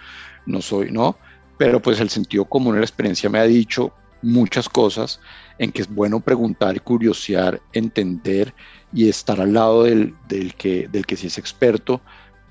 no 0.46 0.62
soy, 0.62 0.92
¿no? 0.92 1.18
Pero 1.58 1.82
pues 1.82 2.00
el 2.00 2.10
sentido 2.10 2.46
común, 2.46 2.76
la 2.76 2.82
experiencia 2.82 3.30
me 3.30 3.40
ha 3.40 3.44
dicho 3.46 3.94
muchas 4.22 4.68
cosas 4.68 5.20
en 5.60 5.72
que 5.72 5.82
es 5.82 5.94
bueno 5.94 6.20
preguntar, 6.20 6.82
curiosear, 6.82 7.62
entender 7.74 8.54
y 8.94 9.08
estar 9.08 9.40
al 9.40 9.54
lado 9.54 9.84
del, 9.84 10.14
del, 10.28 10.54
que, 10.56 10.88
del 10.88 11.06
que 11.06 11.16
sí 11.16 11.28
es 11.28 11.38
experto 11.38 12.02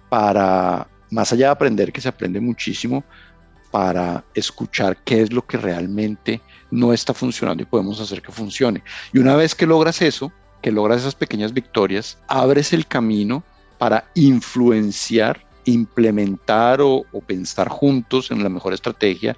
para, 0.08 0.88
más 1.10 1.32
allá 1.32 1.46
de 1.46 1.52
aprender, 1.52 1.92
que 1.92 2.00
se 2.00 2.08
aprende 2.08 2.40
muchísimo, 2.40 3.04
para 3.70 4.24
escuchar 4.34 4.96
qué 5.04 5.22
es 5.22 5.32
lo 5.32 5.44
que 5.44 5.56
realmente 5.56 6.40
no 6.70 6.92
está 6.92 7.12
funcionando 7.12 7.62
y 7.62 7.66
podemos 7.66 8.00
hacer 8.00 8.22
que 8.22 8.30
funcione. 8.30 8.84
Y 9.12 9.18
una 9.18 9.34
vez 9.34 9.54
que 9.54 9.66
logras 9.66 10.00
eso, 10.00 10.32
que 10.64 10.72
logras 10.72 11.02
esas 11.02 11.14
pequeñas 11.14 11.52
victorias, 11.52 12.16
abres 12.26 12.72
el 12.72 12.86
camino 12.86 13.44
para 13.76 14.10
influenciar, 14.14 15.46
implementar 15.66 16.80
o, 16.80 17.04
pensar 17.26 17.68
juntos 17.68 18.30
en 18.30 18.42
la 18.42 18.48
mejor 18.48 18.72
estrategia 18.72 19.36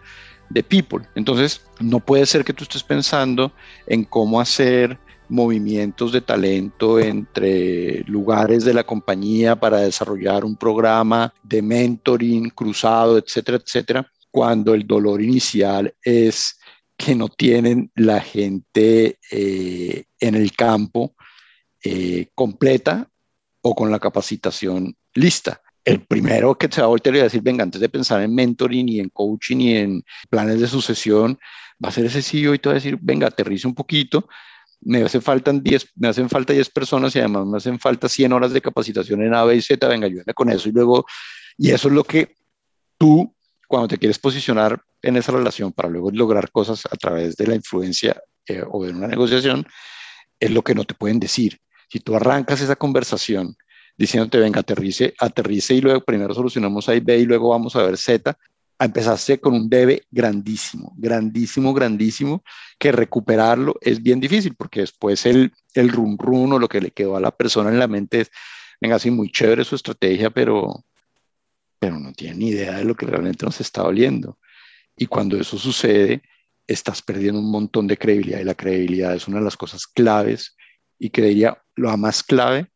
de 0.48 0.62
people. 0.62 1.00
Entonces, 1.16 1.62
no 1.80 1.98
puede 1.98 2.26
ser 2.26 2.44
que 2.44 2.52
tú 2.52 2.62
estés 2.62 2.84
pensando 2.84 3.50
en 3.88 4.04
cómo 4.04 4.40
hacer 4.40 5.00
movimientos 5.28 6.12
de 6.12 6.20
talento 6.20 7.00
entre 7.00 8.04
lugares 8.04 8.64
de 8.64 8.74
la 8.74 8.84
compañía 8.84 9.56
para 9.56 9.78
desarrollar 9.78 10.44
un 10.44 10.54
programa 10.54 11.34
de 11.42 11.60
mentoring 11.60 12.50
cruzado, 12.50 13.18
etcétera, 13.18 13.58
etcétera, 13.58 14.12
cuando 14.30 14.74
el 14.74 14.86
dolor 14.86 15.20
inicial 15.20 15.92
es 16.04 16.56
que 16.96 17.16
no 17.16 17.28
tienen 17.28 17.90
la 17.96 18.20
gente 18.20 19.18
eh, 19.32 20.04
en 20.20 20.34
el 20.36 20.52
campo 20.52 21.15
eh, 21.82 22.28
completa 22.34 23.08
o 23.62 23.74
con 23.74 23.90
la 23.90 23.98
capacitación 23.98 24.96
lista. 25.14 25.60
El 25.84 26.04
primero 26.04 26.56
que 26.56 26.68
se 26.70 26.80
va 26.80 26.86
a 26.86 26.90
voltear 26.90 27.16
y 27.16 27.20
decir, 27.20 27.42
venga, 27.42 27.62
antes 27.62 27.80
de 27.80 27.88
pensar 27.88 28.20
en 28.22 28.34
mentoring 28.34 28.88
y 28.88 29.00
en 29.00 29.08
coaching 29.08 29.56
y 29.58 29.76
en 29.76 30.04
planes 30.28 30.60
de 30.60 30.66
sucesión, 30.66 31.38
va 31.84 31.88
a 31.88 31.92
ser 31.92 32.06
ese 32.06 32.22
CEO 32.22 32.54
y 32.54 32.58
te 32.58 32.68
va 32.68 32.74
a 32.74 32.76
decir, 32.76 32.98
venga, 33.00 33.28
aterrice 33.28 33.66
un 33.66 33.74
poquito, 33.74 34.28
me 34.80 35.02
hacen, 35.02 35.22
faltan 35.22 35.62
10, 35.62 35.92
me 35.96 36.08
hacen 36.08 36.28
falta 36.28 36.52
10 36.52 36.70
personas 36.70 37.14
y 37.14 37.18
además 37.18 37.46
me 37.46 37.56
hacen 37.56 37.78
falta 37.78 38.08
100 38.08 38.32
horas 38.32 38.52
de 38.52 38.60
capacitación 38.60 39.22
en 39.22 39.34
A, 39.34 39.44
B 39.44 39.56
y 39.56 39.62
Z, 39.62 39.86
venga, 39.88 40.06
ayúdame 40.06 40.34
con 40.34 40.50
eso 40.50 40.68
y 40.68 40.72
luego, 40.72 41.06
y 41.56 41.70
eso 41.70 41.88
es 41.88 41.94
lo 41.94 42.04
que 42.04 42.34
tú, 42.98 43.34
cuando 43.68 43.88
te 43.88 43.98
quieres 43.98 44.18
posicionar 44.18 44.80
en 45.02 45.16
esa 45.16 45.32
relación 45.32 45.72
para 45.72 45.88
luego 45.88 46.10
lograr 46.10 46.50
cosas 46.50 46.86
a 46.86 46.96
través 46.96 47.36
de 47.36 47.46
la 47.46 47.54
influencia 47.54 48.20
eh, 48.46 48.62
o 48.68 48.84
de 48.84 48.92
una 48.92 49.08
negociación, 49.08 49.66
es 50.38 50.50
lo 50.50 50.62
que 50.62 50.74
no 50.74 50.84
te 50.84 50.94
pueden 50.94 51.18
decir. 51.18 51.58
Si 51.88 52.00
tú 52.00 52.16
arrancas 52.16 52.60
esa 52.60 52.76
conversación 52.76 53.56
diciéndote, 53.96 54.38
venga, 54.38 54.60
aterrice, 54.60 55.14
aterrice 55.18 55.74
y 55.74 55.80
luego 55.80 56.02
primero 56.02 56.34
solucionamos 56.34 56.88
A 56.88 56.94
y 56.94 57.00
B 57.00 57.18
y 57.18 57.24
luego 57.24 57.50
vamos 57.50 57.76
a 57.76 57.82
ver 57.82 57.96
Z, 57.96 58.36
empezaste 58.78 59.40
con 59.40 59.54
un 59.54 59.68
debe 59.68 60.02
grandísimo, 60.10 60.92
grandísimo, 60.96 61.72
grandísimo, 61.72 62.44
que 62.78 62.92
recuperarlo 62.92 63.76
es 63.80 64.02
bien 64.02 64.20
difícil 64.20 64.54
porque 64.54 64.80
después 64.80 65.24
el, 65.26 65.52
el 65.74 65.88
rum 65.88 66.16
rum 66.18 66.52
o 66.52 66.58
lo 66.58 66.68
que 66.68 66.80
le 66.80 66.90
quedó 66.90 67.16
a 67.16 67.20
la 67.20 67.30
persona 67.30 67.70
en 67.70 67.78
la 67.78 67.88
mente 67.88 68.22
es, 68.22 68.30
venga, 68.80 68.98
sí, 68.98 69.10
muy 69.10 69.30
chévere 69.30 69.64
su 69.64 69.76
estrategia, 69.76 70.30
pero, 70.30 70.84
pero 71.78 71.98
no 71.98 72.12
tiene 72.12 72.36
ni 72.36 72.48
idea 72.48 72.76
de 72.76 72.84
lo 72.84 72.94
que 72.94 73.06
realmente 73.06 73.46
nos 73.46 73.60
está 73.60 73.82
doliendo. 73.82 74.38
Y 74.96 75.06
cuando 75.06 75.38
eso 75.38 75.58
sucede, 75.58 76.22
estás 76.66 77.00
perdiendo 77.00 77.40
un 77.40 77.50
montón 77.50 77.86
de 77.86 77.96
credibilidad 77.96 78.40
y 78.40 78.44
la 78.44 78.54
credibilidad 78.54 79.14
es 79.14 79.28
una 79.28 79.38
de 79.38 79.44
las 79.44 79.56
cosas 79.56 79.86
claves 79.86 80.55
y 80.98 81.10
que 81.10 81.22
diría 81.22 81.62
lo 81.74 81.96
más 81.96 82.22
clave 82.22 82.70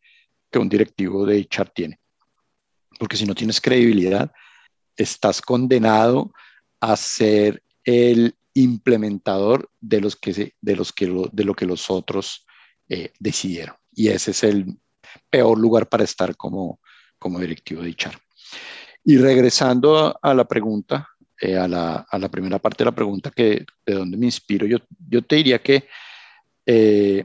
que 0.50 0.58
un 0.58 0.68
directivo 0.68 1.24
de 1.24 1.40
HR 1.50 1.70
tiene. 1.74 2.00
Porque 2.98 3.16
si 3.16 3.24
no 3.24 3.34
tienes 3.34 3.60
credibilidad, 3.60 4.30
estás 4.96 5.40
condenado 5.40 6.32
a 6.80 6.96
ser 6.96 7.62
el 7.84 8.34
implementador 8.54 9.70
de, 9.80 10.00
los 10.00 10.16
que 10.16 10.54
de, 10.60 10.76
los 10.76 10.92
que 10.92 11.06
lo, 11.06 11.28
de 11.32 11.44
lo 11.44 11.54
que 11.54 11.66
los 11.66 11.90
otros 11.90 12.46
eh, 12.88 13.12
decidieron. 13.18 13.76
Y 13.92 14.08
ese 14.08 14.32
es 14.32 14.44
el 14.44 14.78
peor 15.30 15.58
lugar 15.58 15.88
para 15.88 16.04
estar 16.04 16.36
como, 16.36 16.80
como 17.18 17.38
directivo 17.38 17.82
de 17.82 17.90
HR. 17.90 18.18
Y 19.04 19.16
regresando 19.16 20.18
a, 20.20 20.34
la 20.34 20.46
pregunta, 20.46 21.08
eh, 21.40 21.56
a, 21.56 21.66
la, 21.66 22.06
a, 22.08 22.18
la, 22.18 22.28
primera 22.28 22.58
parte 22.58 22.84
de 22.84 22.90
la 22.90 22.94
pregunta, 22.94 23.30
que 23.30 23.64
de 23.86 23.94
dónde 23.94 24.16
me 24.16 24.26
inspiro, 24.26 24.66
yo, 24.66 24.78
yo 25.08 25.22
te 25.22 25.36
diría 25.36 25.60
que 25.60 25.88
eh, 26.66 27.24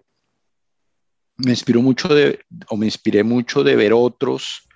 me 1.37 1.51
inspiró 1.51 1.81
mucho 1.81 2.07
de, 2.07 2.39
o 2.69 2.77
me 2.77 2.85
inspiré 2.85 3.23
mucho 3.23 3.63
de 3.63 3.75
ver 3.75 3.93
otros 3.93 4.67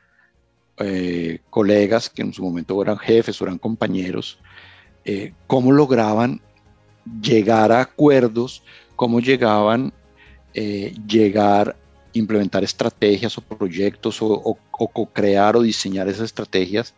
eh, 0.77 1.39
colegas 1.49 2.09
que 2.09 2.21
en 2.21 2.33
su 2.33 2.43
momento 2.43 2.81
eran 2.81 2.97
jefes 2.97 3.41
o 3.41 3.45
eran 3.45 3.57
compañeros, 3.57 4.39
eh, 5.05 5.33
cómo 5.47 5.71
lograban 5.71 6.41
llegar 7.21 7.71
a 7.71 7.81
acuerdos, 7.81 8.63
cómo 8.95 9.19
llegaban 9.19 9.93
eh, 10.53 10.93
llegar 11.07 11.75
implementar 12.13 12.63
estrategias 12.63 13.37
o 13.37 13.41
proyectos 13.41 14.21
o, 14.21 14.57
o, 14.71 15.05
crear 15.07 15.55
o 15.55 15.61
diseñar 15.61 16.07
esas 16.07 16.25
estrategias, 16.25 16.95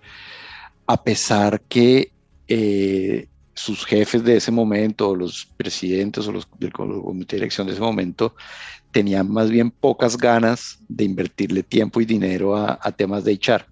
a 0.88 1.03
pesar 1.03 1.61
que 1.61 2.11
sus 3.53 3.85
jefes 3.85 4.23
de 4.23 4.37
ese 4.37 4.51
momento, 4.51 5.15
los 5.15 5.47
presidentes 5.57 6.27
o 6.27 6.31
los 6.31 6.47
del 6.59 6.71
comité 6.71 7.35
de 7.35 7.39
dirección 7.41 7.67
de 7.67 7.73
ese 7.73 7.81
momento, 7.81 8.35
tenían 8.91 9.31
más 9.31 9.49
bien 9.49 9.71
pocas 9.71 10.17
ganas 10.17 10.79
de 10.87 11.05
invertirle 11.05 11.63
tiempo 11.63 12.01
y 12.01 12.05
dinero 12.05 12.55
a, 12.55 12.91
temas 12.91 13.23
de 13.23 13.33
echar. 13.33 13.65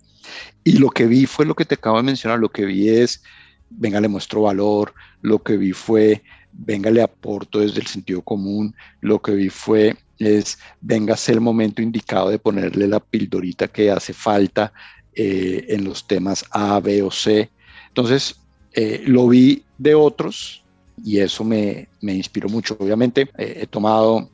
Y 0.63 0.73
lo 0.73 0.89
que 0.89 1.07
vi 1.07 1.25
fue 1.25 1.45
lo 1.45 1.55
que 1.55 1.65
te 1.65 1.75
acabo 1.75 1.97
de 1.97 2.03
mencionar, 2.03 2.39
lo 2.39 2.49
que 2.49 2.65
vi 2.65 2.89
es, 2.89 3.23
venga, 3.69 3.99
le 3.99 4.07
muestro 4.07 4.43
valor, 4.43 4.93
lo 5.21 5.41
que 5.41 5.57
vi 5.57 5.73
fue, 5.73 6.23
venga, 6.51 6.91
le 6.91 7.01
aporto 7.01 7.59
desde 7.59 7.81
el 7.81 7.87
sentido 7.87 8.21
común, 8.21 8.75
lo 9.01 9.21
que 9.21 9.33
vi 9.33 9.49
fue, 9.49 9.95
es, 10.19 10.59
venga, 10.81 11.13
es 11.13 11.29
el 11.29 11.41
momento 11.41 11.81
indicado 11.81 12.29
de 12.29 12.39
ponerle 12.39 12.87
la 12.87 12.99
pildorita 12.99 13.67
que 13.69 13.91
hace 13.91 14.13
falta 14.13 14.73
eh, 15.13 15.65
en 15.69 15.85
los 15.85 16.05
temas 16.07 16.45
A, 16.51 16.79
B 16.79 17.01
o 17.01 17.11
C. 17.11 17.49
Entonces, 17.87 18.39
eh, 18.73 19.03
lo 19.05 19.27
vi 19.27 19.63
de 19.79 19.95
otros 19.95 20.63
y 21.03 21.19
eso 21.19 21.43
me, 21.43 21.87
me 22.01 22.13
inspiró 22.13 22.49
mucho. 22.49 22.77
Obviamente, 22.79 23.29
eh, 23.37 23.61
he 23.61 23.67
tomado 23.67 24.29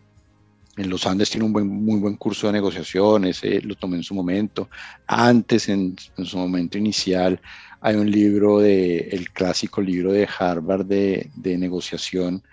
en 0.78 0.90
los 0.90 1.08
Andes 1.08 1.30
tiene 1.30 1.46
un 1.46 1.52
muy 1.52 2.00
buen 2.00 2.18
curso 2.18 2.48
de 2.48 2.54
negociaciones, 2.54 3.42
lo 3.64 3.76
tomé 3.76 3.98
en 3.98 4.04
su 4.04 4.14
momento. 4.14 4.70
Antes, 5.08 5.70
en, 5.70 5.96
su 6.24 6.38
momento 6.38 6.78
inicial, 6.78 7.40
hay 7.80 7.96
un 7.96 8.12
libro, 8.12 8.60
de, 8.60 8.98
el 9.12 9.32
clásico 9.32 9.82
libro 9.82 10.12
de 10.12 10.28
Harvard 10.38 10.86
de, 10.86 11.32
de, 11.36 11.58
negociación, 11.58 12.44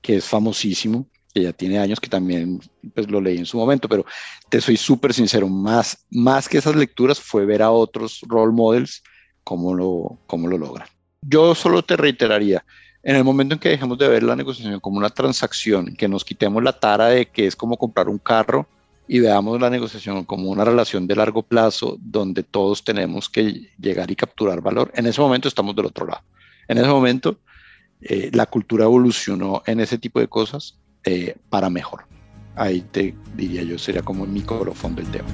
que 0.00 0.16
es 0.16 0.24
famosísimo, 0.24 1.08
que 1.34 1.42
ya 1.42 1.52
tiene 1.52 1.80
años, 1.80 1.98
que 1.98 2.08
también 2.08 2.60
pues, 2.94 3.10
lo 3.10 3.20
leí 3.20 3.38
en 3.38 3.46
su 3.46 3.56
momento, 3.56 3.88
pero 3.88 4.04
te 4.48 4.60
soy 4.60 4.76
súper 4.76 5.12
sincero, 5.12 5.48
más, 5.48 6.06
más 6.10 6.48
que 6.48 6.58
esas 6.58 6.76
lecturas 6.76 7.18
fue 7.18 7.44
ver 7.44 7.62
a 7.62 7.72
otros 7.72 8.20
role 8.28 8.52
models 8.52 9.02
cómo 9.42 9.74
lo, 9.74 10.20
cómo 10.26 10.46
lo 10.46 10.58
logran. 10.58 10.86
Yo 11.26 11.54
solo 11.54 11.82
te 11.82 11.96
reiteraría, 11.96 12.64
en 13.02 13.16
el 13.16 13.24
momento 13.24 13.54
en 13.54 13.60
que 13.60 13.68
dejemos 13.68 13.98
de 13.98 14.08
ver 14.08 14.22
la 14.22 14.36
negociación 14.36 14.80
como 14.80 14.98
una 14.98 15.10
transacción, 15.10 15.94
que 15.96 16.08
nos 16.08 16.24
quitemos 16.24 16.62
la 16.62 16.72
tara 16.72 17.08
de 17.08 17.26
que 17.26 17.46
es 17.46 17.56
como 17.56 17.76
comprar 17.76 18.08
un 18.08 18.18
carro 18.18 18.66
y 19.06 19.20
veamos 19.20 19.60
la 19.60 19.70
negociación 19.70 20.24
como 20.24 20.50
una 20.50 20.64
relación 20.64 21.06
de 21.06 21.16
largo 21.16 21.42
plazo 21.42 21.98
donde 22.00 22.42
todos 22.42 22.82
tenemos 22.82 23.28
que 23.28 23.70
llegar 23.78 24.10
y 24.10 24.16
capturar 24.16 24.62
valor, 24.62 24.90
en 24.94 25.06
ese 25.06 25.20
momento 25.20 25.48
estamos 25.48 25.76
del 25.76 25.86
otro 25.86 26.06
lado. 26.06 26.22
En 26.68 26.78
ese 26.78 26.88
momento 26.88 27.38
eh, 28.00 28.30
la 28.32 28.46
cultura 28.46 28.84
evolucionó 28.84 29.62
en 29.66 29.80
ese 29.80 29.98
tipo 29.98 30.20
de 30.20 30.28
cosas 30.28 30.78
eh, 31.04 31.36
para 31.50 31.70
mejor. 31.70 32.06
Ahí 32.56 32.80
te 32.80 33.14
diría 33.34 33.62
yo, 33.62 33.78
sería 33.78 34.02
como 34.02 34.26
mi 34.26 34.42
colofón 34.42 34.94
del 34.94 35.10
tema. 35.10 35.28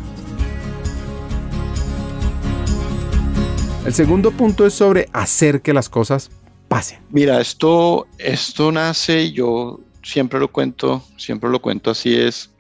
El 3.85 3.95
segundo 3.95 4.31
punto 4.31 4.67
es 4.67 4.75
sobre 4.75 5.09
hacer 5.13 5.63
que 5.63 5.73
las 5.73 5.89
cosas 5.89 6.31
pase? 6.69 7.01
Mira, 7.09 7.41
esto, 7.41 8.07
esto 8.19 8.71
nace, 8.71 9.33
yo 9.33 9.81
siempre 10.03 10.39
lo 10.39 10.53
cuento, 10.53 11.03
siempre 11.17 11.49
lo 11.49 11.63
cuento 11.63 11.91
así 11.91 12.15
es, 12.15 12.51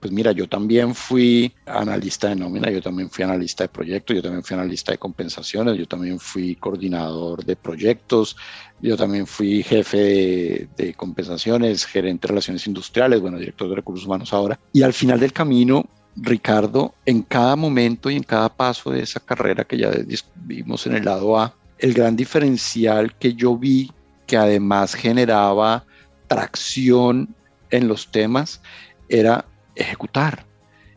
pues 0.00 0.12
mira, 0.12 0.32
yo 0.32 0.48
también 0.48 0.94
fui 0.94 1.54
analista 1.64 2.28
de 2.28 2.36
nómina, 2.36 2.70
yo 2.70 2.82
también 2.82 3.08
fui 3.08 3.22
analista 3.22 3.64
de 3.64 3.68
proyectos, 3.68 4.16
yo 4.16 4.22
también 4.22 4.42
fui 4.42 4.54
analista 4.54 4.92
de 4.92 4.98
compensaciones, 4.98 5.78
yo 5.78 5.86
también 5.86 6.18
fui 6.18 6.56
coordinador 6.56 7.44
de 7.44 7.54
proyectos, 7.54 8.36
yo 8.82 8.96
también 8.96 9.28
fui 9.28 9.62
jefe 9.62 9.96
de, 9.96 10.68
de, 10.76 10.94
compensaciones, 10.94 11.86
gerente 11.86 12.26
de 12.26 12.32
relaciones 12.32 12.66
industriales, 12.66 13.20
bueno, 13.20 13.38
director 13.38 13.68
de 13.68 13.76
recursos 13.76 14.06
humanos 14.06 14.32
ahora. 14.32 14.58
Y 14.72 14.82
al 14.82 14.92
final 14.92 15.20
del 15.20 15.32
camino, 15.32 15.88
Ricardo, 16.16 16.94
en 17.06 17.22
cada 17.22 17.56
momento 17.56 18.10
y 18.10 18.16
en 18.16 18.22
cada 18.22 18.48
paso 18.48 18.90
de 18.90 19.02
esa 19.02 19.20
carrera 19.20 19.64
que 19.64 19.78
ya 19.78 19.90
vimos 20.36 20.86
en 20.86 20.94
el 20.94 21.04
lado 21.04 21.38
A, 21.38 21.54
el 21.78 21.92
gran 21.92 22.16
diferencial 22.16 23.14
que 23.16 23.34
yo 23.34 23.56
vi 23.56 23.90
que 24.26 24.36
además 24.36 24.94
generaba 24.94 25.84
tracción 26.28 27.34
en 27.70 27.88
los 27.88 28.10
temas 28.10 28.60
era 29.08 29.44
ejecutar. 29.74 30.46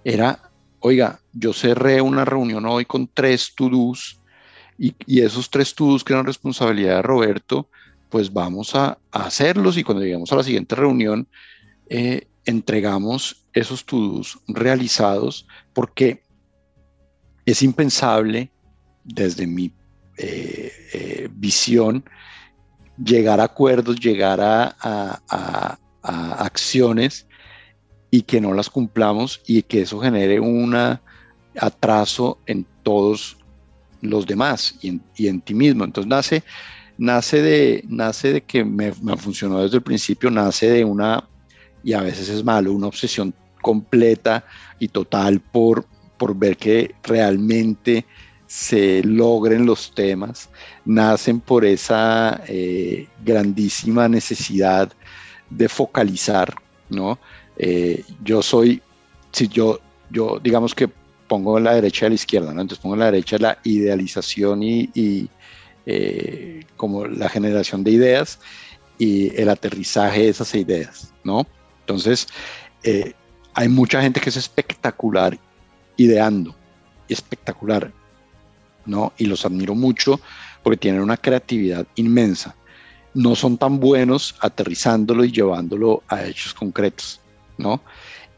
Era, 0.03 0.51
oiga, 0.79 1.19
yo 1.33 1.53
cerré 1.53 2.01
una 2.01 2.23
reunión 2.23 2.65
hoy 2.65 2.85
con 2.85 3.07
tres 3.07 3.53
to-dos 3.55 4.21
y, 4.77 4.93
esos 5.19 5.49
tres 5.49 5.73
to-dos 5.73 6.03
que 6.03 6.13
eran 6.13 6.25
responsabilidad 6.25 6.97
de 6.97 7.01
Roberto, 7.01 7.67
pues 8.09 8.31
vamos 8.31 8.75
a, 8.75 8.99
hacerlos 9.11 9.77
y 9.77 9.83
cuando 9.83 10.03
lleguemos 10.03 10.31
a 10.31 10.35
la 10.35 10.43
siguiente 10.43 10.75
reunión 10.75 11.27
eh, 11.89 12.27
entregamos 12.45 13.46
esos 13.59 13.85
to-dos 13.85 14.39
realizados 14.47 15.47
porque 15.73 16.23
es 17.45 17.61
impensable 17.61 18.51
desde 19.03 19.47
mi 19.47 19.71
eh, 20.17 20.71
eh, 20.93 21.29
visión 21.31 22.03
llegar 23.03 23.39
a 23.39 23.45
acuerdos, 23.45 23.99
llegar 23.99 24.39
a, 24.41 25.79
acciones 26.01 27.27
y 28.09 28.21
que 28.21 28.39
no 28.39 28.53
las 28.53 28.69
cumplamos 28.69 29.41
y 29.45 29.61
que 29.61 29.81
eso 29.81 29.99
genere 29.99 30.39
un 30.39 30.73
atraso 31.59 32.39
en 32.45 32.65
todos 32.81 33.37
los 34.01 34.25
demás 34.25 34.75
y 34.81 35.27
en, 35.27 35.41
ti 35.41 35.53
mismo. 35.53 35.83
Entonces 35.83 36.07
nace, 36.07 36.43
nace, 36.97 37.41
de, 37.41 37.83
nace 37.89 38.33
de 38.33 38.41
que 38.41 38.63
me, 38.63 38.93
me, 39.01 39.17
funcionó 39.17 39.61
desde 39.61 39.77
el 39.77 39.83
principio, 39.83 40.31
nace 40.31 40.69
de 40.69 40.85
una, 40.85 41.27
y 41.83 41.93
a 41.93 42.01
veces 42.01 42.29
es 42.29 42.43
malo, 42.43 42.71
una 42.71 42.87
obsesión 42.87 43.33
completa 43.61 44.45
y 44.79 44.87
total 44.87 45.39
por, 45.39 45.85
por 46.17 46.35
ver 46.35 46.57
que 46.57 46.95
realmente 47.03 48.05
se 48.47 49.03
logren 49.03 49.65
los 49.65 49.93
temas, 49.93 50.49
nacen 50.85 51.41
por 51.41 51.65
esa 51.65 52.41
eh, 52.47 53.07
grandísima 53.23 54.07
necesidad 54.07 54.91
de 55.49 55.67
focalizar, 55.67 56.55
¿no? 56.89 57.19
Eh, 57.57 58.03
yo 58.23 58.41
soy, 58.41 58.81
si 59.31 59.49
yo, 59.49 59.79
yo 60.09 60.39
digamos 60.41 60.73
que 60.73 60.89
pongo 61.27 61.59
la 61.59 61.73
derecha 61.75 62.05
y 62.05 62.09
la 62.09 62.15
izquierda, 62.15 62.53
¿no? 62.53 62.61
Entonces 62.61 62.81
pongo 62.81 62.95
la 62.95 63.11
derecha 63.11 63.37
la 63.37 63.59
idealización 63.63 64.63
y, 64.63 65.29
eh, 65.85 66.65
como 66.77 67.05
la 67.05 67.29
generación 67.29 67.83
de 67.83 67.91
ideas 67.91 68.39
y 68.97 69.35
el 69.39 69.49
aterrizaje 69.49 70.21
de 70.21 70.29
esas 70.29 70.55
ideas, 70.55 71.13
¿no? 71.23 71.45
Entonces, 71.81 72.27
hay 73.57 73.69
mucha 73.69 74.03
gente 74.03 74.21
que 74.21 74.29
es 74.29 74.37
espectacular 74.37 75.35
ideando, 75.97 76.55
espectacular, 77.09 77.91
¿no? 78.85 79.13
Y 79.17 79.25
los 79.25 79.45
admiro 79.45 79.73
mucho 79.73 80.21
porque 80.61 80.77
tienen 80.77 81.01
una 81.01 81.17
creatividad 81.17 81.87
inmensa. 81.95 82.55
No 83.15 83.33
son 83.33 83.57
tan 83.57 83.79
buenos 83.79 84.35
aterrizándolo 84.41 85.25
y 85.25 85.31
llevándolo 85.31 86.03
a 86.07 86.23
hechos 86.23 86.53
concretos, 86.53 87.19
¿no? 87.57 87.81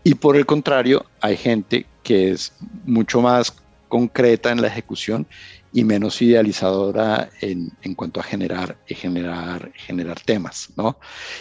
Y 0.05 0.13
por 0.13 0.37
el 0.37 0.45
contrario, 0.45 1.05
hay 1.19 1.35
gente 1.35 1.85
que 2.01 2.31
es 2.31 2.53
mucho 2.85 3.19
más 3.19 3.53
concreta 3.89 4.51
en 4.51 4.61
la 4.61 4.69
ejecución 4.69 5.27
y 5.71 5.83
menos 5.83 6.21
idealizadora 6.21 7.29
en, 7.41 7.71
en, 7.81 7.93
cuanto 7.93 8.19
a 8.19 8.23
generar, 8.23 8.77
generar, 8.87 9.71
generar 9.75 10.19
temas, 10.19 10.69
¿no? 10.75 10.97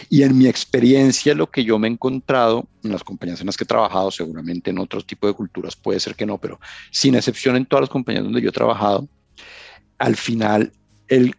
Y 0.09 0.21
en 0.21 0.37
mi 0.37 0.47
experiencia, 0.47 1.33
lo 1.33 1.49
que 1.49 1.63
yo 1.63 1.79
me 1.79 1.87
he 1.87 1.91
encontrado 1.91 2.67
en 2.83 2.91
las 2.91 3.03
compañías 3.03 3.39
en 3.39 3.47
las 3.47 3.57
que 3.57 3.63
he 3.63 3.67
trabajado, 3.67 4.11
seguramente 4.11 4.69
en 4.69 4.79
otros 4.79 5.05
tipos 5.07 5.29
de 5.29 5.33
culturas 5.33 5.75
puede 5.75 5.99
ser 5.99 6.15
que 6.15 6.27
no, 6.27 6.37
pero 6.37 6.59
sin 6.91 7.15
excepción 7.15 7.55
en 7.55 7.65
todas 7.65 7.81
las 7.81 7.89
compañías 7.89 8.23
donde 8.23 8.41
yo 8.41 8.49
he 8.49 8.53
trabajado, 8.53 9.07
al 9.97 10.15
final 10.15 10.71
el 11.07 11.35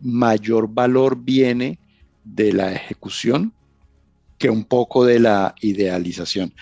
mayor 0.00 0.68
valor 0.68 1.16
viene 1.16 1.78
de 2.24 2.52
la 2.52 2.72
ejecución 2.72 3.54
que 4.36 4.50
un 4.50 4.64
poco 4.64 5.06
de 5.06 5.18
la 5.18 5.54
idealización. 5.62 6.52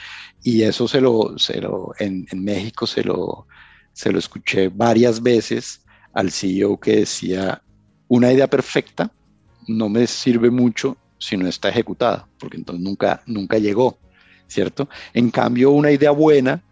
Y 0.45 0.63
eso 0.63 0.87
se 0.87 1.01
lo, 1.01 1.39
se 1.39 1.61
lo 1.61 1.93
en 1.99 2.27
México 2.33 2.87
se 2.87 3.03
lo, 3.03 3.47
se 3.93 4.13
lo 4.13 4.19
escuché 4.19 4.69
varias 4.69 5.23
veces 5.23 5.83
al 6.13 6.31
CEO 6.31 6.79
que 6.79 6.97
decía, 6.97 7.63
una 8.09 8.33
idea 8.33 8.49
perfecta 8.49 9.11
no 9.67 9.89
me 9.89 10.07
sirve 10.07 10.51
mucho 10.51 10.97
si 11.19 11.37
no 11.37 11.47
está 11.47 11.69
ejecutada, 11.69 12.27
porque 12.39 12.57
entonces 12.57 12.83
nunca, 12.83 13.23
nunca 13.27 13.59
llegó, 13.59 13.99
¿cierto? 14.49 14.89
En 15.15 15.31
cambio, 15.31 15.71
una 15.71 15.91
idea 15.93 16.11
buena, 16.11 16.63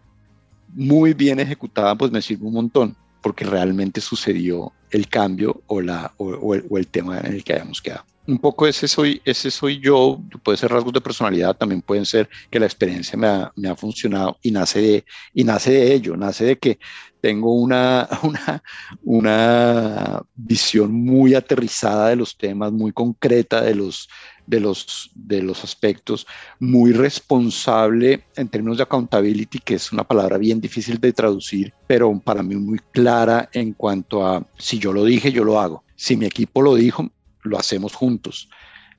muy 0.73 1.13
bien 1.13 1.39
ejecutada, 1.39 1.95
pues 1.95 2.11
me 2.11 2.21
sirve 2.21 2.45
un 2.45 2.53
montón, 2.53 2.95
porque 3.21 3.45
realmente 3.45 4.01
sucedió 4.01 4.73
el 4.89 5.07
cambio 5.07 5.61
o, 5.67 5.81
la, 5.81 6.13
o, 6.17 6.53
el, 6.55 6.87
tema 6.87 7.19
en 7.19 7.33
el 7.33 7.43
que 7.43 7.53
habíamos 7.53 7.81
quedado. 7.81 8.03
Un 8.27 8.37
poco 8.37 8.67
ese 8.67 8.87
soy, 8.87 9.19
ese 9.25 9.49
soy 9.49 9.79
yo, 9.79 10.21
puede 10.43 10.57
ser 10.57 10.71
rasgos 10.71 10.93
de 10.93 11.01
personalidad, 11.01 11.57
también 11.57 11.81
pueden 11.81 12.05
ser 12.05 12.29
que 12.51 12.59
la 12.59 12.67
experiencia 12.67 13.17
me 13.17 13.27
ha, 13.27 13.51
me 13.55 13.67
ha 13.67 13.75
funcionado 13.75 14.37
y 14.43 14.51
nace, 14.51 14.79
de, 14.79 15.05
y 15.33 15.43
nace 15.43 15.71
de 15.71 15.93
ello, 15.93 16.15
nace 16.15 16.45
de 16.45 16.57
que 16.59 16.77
tengo 17.19 17.53
una, 17.55 18.07
una, 18.23 18.63
una 19.03 20.21
visión 20.35 20.93
muy 20.93 21.33
aterrizada 21.33 22.09
de 22.09 22.15
los 22.15 22.37
temas, 22.37 22.71
muy 22.71 22.91
concreta 22.91 23.61
de 23.61 23.73
los, 23.73 24.07
de 24.45 24.59
los, 24.59 25.09
de 25.15 25.41
los 25.41 25.63
aspectos, 25.63 26.27
muy 26.59 26.91
responsable 26.91 28.25
en 28.35 28.49
términos 28.49 28.77
de 28.77 28.83
accountability, 28.83 29.59
que 29.59 29.75
es 29.75 29.91
una 29.91 30.03
palabra 30.03 30.37
bien 30.37 30.61
difícil 30.61 30.99
de 30.99 31.13
traducir, 31.13 31.73
pero 31.87 32.19
para 32.19 32.43
mí 32.43 32.55
muy 32.55 32.79
clara 32.91 33.49
en 33.53 33.73
cuanto 33.73 34.27
a 34.27 34.45
si 34.57 34.77
yo 34.77 34.93
lo 34.93 35.05
dije, 35.05 35.31
yo 35.31 35.43
lo 35.43 35.59
hago. 35.59 35.83
Si 35.95 36.17
mi 36.17 36.25
equipo 36.25 36.61
lo 36.61 36.75
dijo, 36.75 37.09
lo 37.43 37.57
hacemos 37.57 37.93
juntos. 37.93 38.49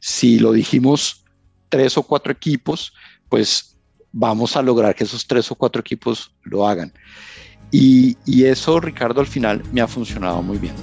Si 0.00 0.38
lo 0.38 0.52
dijimos 0.52 1.24
tres 1.68 1.96
o 1.96 2.02
cuatro 2.02 2.32
equipos, 2.32 2.92
pues 3.28 3.76
vamos 4.12 4.56
a 4.56 4.62
lograr 4.62 4.94
que 4.94 5.04
esos 5.04 5.26
tres 5.26 5.50
o 5.50 5.54
cuatro 5.54 5.80
equipos 5.80 6.34
lo 6.42 6.66
hagan. 6.66 6.92
Y, 7.70 8.44
eso, 8.44 8.78
Ricardo, 8.80 9.22
al 9.22 9.26
final 9.26 9.62
me 9.72 9.80
ha 9.80 9.88
funcionado 9.88 10.42
muy 10.42 10.58
bien. 10.58 10.74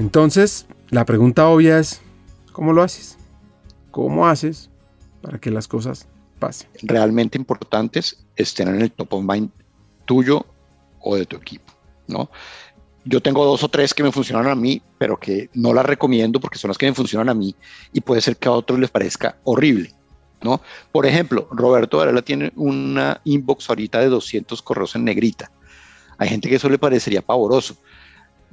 Entonces, 0.00 0.66
la 0.90 1.04
pregunta 1.04 1.46
obvia 1.46 1.78
es, 1.78 2.00
¿cómo 2.52 2.72
lo 2.72 2.82
haces? 2.82 3.16
¿Cómo 3.92 4.26
haces 4.26 4.68
para 5.22 5.38
que 5.38 5.52
las 5.52 5.68
cosas 5.68 6.08
pasen? 6.40 6.68
Realmente 6.82 7.38
importantes 7.38 8.26
estén 8.34 8.66
en 8.68 8.80
el 8.80 8.90
top 8.90 9.14
of 9.14 9.24
mind 9.24 9.50
tuyo 10.04 10.44
o 11.00 11.14
de 11.14 11.24
tu 11.24 11.36
equipo, 11.36 11.72
¿no? 12.08 12.30
Yo 13.10 13.22
tengo 13.22 13.42
dos 13.46 13.62
o 13.64 13.68
tres 13.68 13.94
que 13.94 14.02
me 14.02 14.12
funcionan 14.12 14.48
a 14.48 14.54
mí, 14.54 14.82
pero 14.98 15.18
que 15.18 15.48
no 15.54 15.72
las 15.72 15.86
recomiendo 15.86 16.40
porque 16.40 16.58
son 16.58 16.68
las 16.68 16.76
que 16.76 16.86
me 16.86 16.94
funcionan 16.94 17.30
a 17.30 17.34
mí 17.34 17.54
y 17.94 18.02
puede 18.02 18.20
ser 18.20 18.36
que 18.36 18.48
a 18.48 18.52
otros 18.52 18.78
les 18.78 18.90
parezca 18.90 19.38
horrible. 19.44 19.94
¿no? 20.42 20.60
Por 20.92 21.06
ejemplo, 21.06 21.48
Roberto 21.50 21.96
Varela 21.96 22.20
tiene 22.20 22.52
una 22.54 23.22
inbox 23.24 23.70
ahorita 23.70 24.00
de 24.00 24.08
200 24.08 24.60
correos 24.60 24.94
en 24.94 25.04
negrita. 25.04 25.50
Hay 26.18 26.28
gente 26.28 26.50
que 26.50 26.56
eso 26.56 26.68
le 26.68 26.76
parecería 26.76 27.22
pavoroso. 27.22 27.78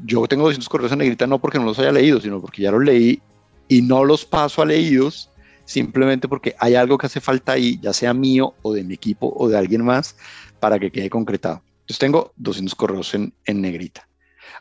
Yo 0.05 0.25
tengo 0.25 0.43
200 0.43 0.69
correos 0.69 0.93
en 0.93 0.99
negrita 0.99 1.27
no 1.27 1.39
porque 1.39 1.59
no 1.59 1.65
los 1.65 1.77
haya 1.79 1.91
leído, 1.91 2.21
sino 2.21 2.39
porque 2.39 2.61
ya 2.61 2.71
los 2.71 2.81
leí 2.81 3.21
y 3.67 3.81
no 3.81 4.05
los 4.05 4.23
paso 4.23 4.61
a 4.61 4.65
leídos 4.65 5.29
simplemente 5.65 6.29
porque 6.29 6.55
hay 6.59 6.75
algo 6.75 6.97
que 6.97 7.07
hace 7.07 7.19
falta 7.19 7.51
ahí, 7.51 7.77
ya 7.81 7.91
sea 7.91 8.13
mío 8.13 8.53
o 8.61 8.71
de 8.71 8.85
mi 8.85 8.93
equipo 8.93 9.33
o 9.35 9.49
de 9.49 9.57
alguien 9.57 9.83
más, 9.83 10.15
para 10.61 10.79
que 10.79 10.91
quede 10.91 11.09
concretado. 11.09 11.61
Entonces 11.81 11.99
tengo 11.99 12.31
200 12.37 12.73
correos 12.75 13.13
en, 13.15 13.33
en 13.45 13.61
negrita. 13.61 14.07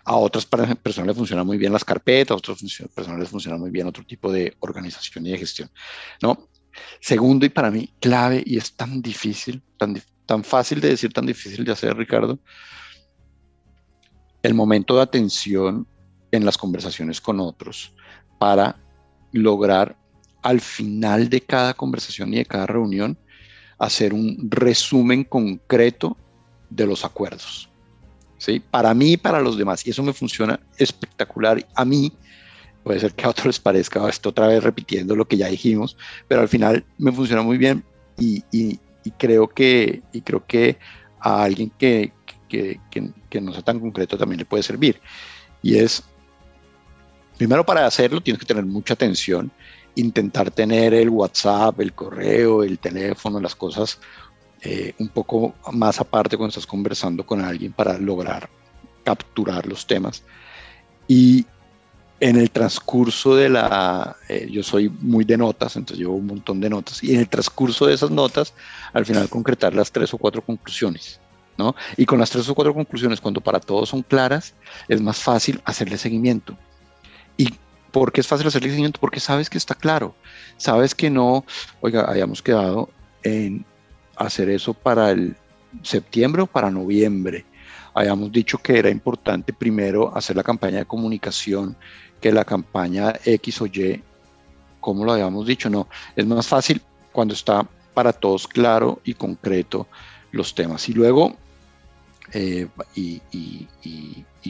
A 0.05 0.17
otras 0.17 0.47
personas 0.47 1.07
les 1.07 1.17
funcionan 1.17 1.47
muy 1.47 1.57
bien 1.57 1.73
las 1.73 1.85
carpetas, 1.85 2.35
a 2.35 2.39
otras 2.39 2.59
personas 2.95 3.21
les 3.21 3.29
funciona 3.29 3.57
muy 3.57 3.71
bien 3.71 3.87
otro 3.87 4.05
tipo 4.05 4.31
de 4.31 4.55
organización 4.61 5.27
y 5.27 5.33
de 5.33 5.39
gestión. 5.39 5.71
¿no? 6.21 6.49
Segundo, 7.01 7.47
y 7.47 7.49
para 7.49 7.71
mí 7.71 7.93
clave, 8.01 8.43
y 8.45 8.59
es 8.59 8.75
tan 8.77 9.01
difícil, 9.01 9.63
tan, 9.79 10.01
tan 10.27 10.45
fácil 10.45 10.81
de 10.81 10.91
decir, 10.91 11.13
tan 11.13 11.27
difícil 11.27 11.65
de 11.65 11.73
hacer, 11.73 11.97
Ricardo, 11.97 12.39
el 14.43 14.55
momento 14.55 14.97
de 14.97 15.03
atención 15.03 15.87
en 16.31 16.45
las 16.45 16.59
conversaciones 16.59 17.21
con 17.21 17.41
otros 17.41 17.95
para 18.39 18.77
lograr 19.33 19.97
al 20.43 20.61
final 20.61 21.31
de 21.31 21.41
cada 21.41 21.73
conversación 21.73 22.35
y 22.35 22.39
de 22.39 22.45
cada 22.45 22.67
reunión 22.67 23.19
hacer 23.79 24.13
un 24.13 24.49
resumen 24.51 25.25
concreto 25.25 26.17
de 26.69 26.87
los 26.87 27.05
acuerdos. 27.05 27.71
¿Sí? 28.45 28.61
Para 28.61 28.93
mí 28.95 29.13
y 29.13 29.17
para 29.17 29.41
los 29.41 29.57
demás. 29.57 29.87
Y 29.87 29.91
eso 29.91 30.03
me 30.03 30.13
funciona 30.13 30.61
espectacular. 30.77 31.67
A 31.75 31.85
mí 31.85 32.13
puede 32.83 33.01
ser 33.01 33.15
que 33.15 33.25
a 33.25 33.31
otros 33.31 33.47
les 33.47 33.61
parezca 33.61 34.07
esto 34.09 34.29
otra 34.29 34.47
vez 34.47 34.63
repitiendo 34.63 35.17
lo 35.17 35.27
que 35.27 35.39
ya 35.39 35.49
dijimos, 35.49 35.97
pero 36.29 36.43
al 36.43 36.49
final 36.49 36.85
me 36.99 37.11
funciona 37.11 37.43
muy 37.43 37.57
bien 37.57 37.83
y, 38.19 38.45
y, 38.53 38.79
creo, 39.19 39.49
que, 39.49 40.03
y 40.13 40.21
creo 40.21 40.45
que 40.47 40.79
a 41.19 41.43
alguien 41.43 41.71
que, 41.79 42.13
que, 42.49 42.79
que, 42.91 43.41
no 43.41 43.53
sea 43.53 43.63
tan 43.63 43.81
concreto 43.81 44.17
también 44.17 44.39
le 44.39 44.45
puede 44.45 44.63
servir. 44.63 45.01
Y 45.63 45.77
es, 45.79 46.05
primero 47.39 47.65
para 47.65 47.87
hacerlo 47.87 48.21
tienes 48.21 48.39
que 48.39 48.47
tener 48.47 48.65
mucha 48.67 48.95
atención, 48.95 49.51
intentar 49.95 50.51
tener 50.51 50.93
el 50.93 51.09
WhatsApp, 51.09 51.81
el 51.81 51.95
correo, 51.95 52.63
el 52.63 52.79
teléfono, 52.79 53.41
las 53.41 53.55
cosas 53.55 53.99
eh, 54.65 54.95
un 54.99 55.09
poco 55.09 55.55
más 55.73 56.01
aparte 56.01 56.39
cuando 56.39 56.49
estás 56.49 56.67
conversando 56.67 57.25
con 57.27 57.45
alguien 57.45 57.73
para 57.73 57.99
lograr 57.99 58.49
capturar 59.05 59.67
los 59.67 59.87
temas. 59.87 60.23
Y 61.07 61.45
en 62.19 62.37
el 62.37 62.51
transcurso 62.51 63.37
de 63.37 63.51
la, 63.51 64.17
eh, 64.31 64.49
yo 64.51 64.63
soy 64.63 64.89
muy 64.89 65.27
de 65.27 65.37
notas, 65.37 65.77
entonces 65.77 65.99
llevo 65.99 66.15
un 66.15 66.27
montón 66.27 66.61
de 66.61 66.71
notas, 66.71 67.05
y 67.05 67.13
en 67.13 67.21
el 67.21 67.29
transcurso 67.29 67.87
de 67.87 67.93
esas 67.93 68.11
notas, 68.11 68.55
al 68.95 69.05
final 69.05 69.29
concretar 69.29 69.75
las 69.75 69.93
tres 69.93 70.15
o 70.15 70.19
cuatro 70.19 70.41
conclusiones, 70.41 71.21
¿no? 71.59 71.75
Y 71.99 72.07
con 72.07 72.19
las 72.19 72.31
tres 72.31 72.49
o 72.49 72.55
cuatro 72.55 72.73
conclusiones, 72.73 73.21
cuando 73.21 73.43
para 73.43 73.61
todos 73.61 73.91
son 73.91 74.03
claras, 74.03 74.55
es 74.89 75.03
más 75.03 75.19
fácil 75.19 75.61
hacerle 75.67 75.99
seguimiento. 75.99 76.57
¿Y 77.37 77.51
por 77.93 78.13
qué 78.13 78.23
es 78.23 78.27
fácil 78.27 78.47
hacerle 78.47 78.71
seguimiento? 78.71 78.99
Porque 78.99 79.21
sabes 79.21 79.51
que 79.51 79.59
está 79.59 79.75
claro, 79.75 80.15
sabes 80.57 80.95
que 80.95 81.11
no, 81.11 81.45
oiga, 81.83 82.11
hayamos 82.11 82.41
quedado 82.41 82.89
en 83.23 83.67
hacer 84.17 84.49
eso 84.51 84.75
para 84.75 85.11
el 85.11 85.37
septiembre 85.83 86.43
o 86.43 86.47
para 86.47 86.71
noviembre. 86.71 87.45
Habíamos 87.95 88.33
dicho 88.33 88.59
que 88.59 88.79
era 88.79 88.91
importante 88.91 89.53
primero 89.53 90.15
hacer 90.17 90.37
la 90.37 90.43
campaña 90.43 90.79
de 90.79 90.85
comunicación 90.87 91.77
que 92.21 92.33
la 92.33 92.45
campaña 92.45 93.13
X 93.25 93.61
o 93.61 93.67
Y, 93.67 94.03
como 94.81 95.05
lo 95.05 95.13
habíamos 95.13 95.47
dicho, 95.47 95.71
no, 95.71 95.89
es 96.17 96.27
más 96.27 96.47
fácil 96.47 96.81
cuando 97.13 97.35
está 97.35 97.67
para 97.95 98.13
todos 98.13 98.49
claro 98.49 99.01
y 99.05 99.15
concreto 99.15 99.87
los 100.33 100.55
temas. 100.55 100.89
Y 100.89 100.93
luego, 100.93 101.37
eh, 102.33 102.67
y, 102.97 103.67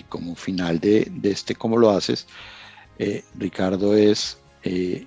como 0.09 0.35
final 0.35 0.81
de, 0.81 1.11
este 1.25 1.55
cómo 1.55 1.77
lo 1.77 1.91
haces, 1.91 2.27
eh, 2.99 3.25
Ricardo, 3.37 3.95
es 3.95 4.39
eh, 4.63 5.07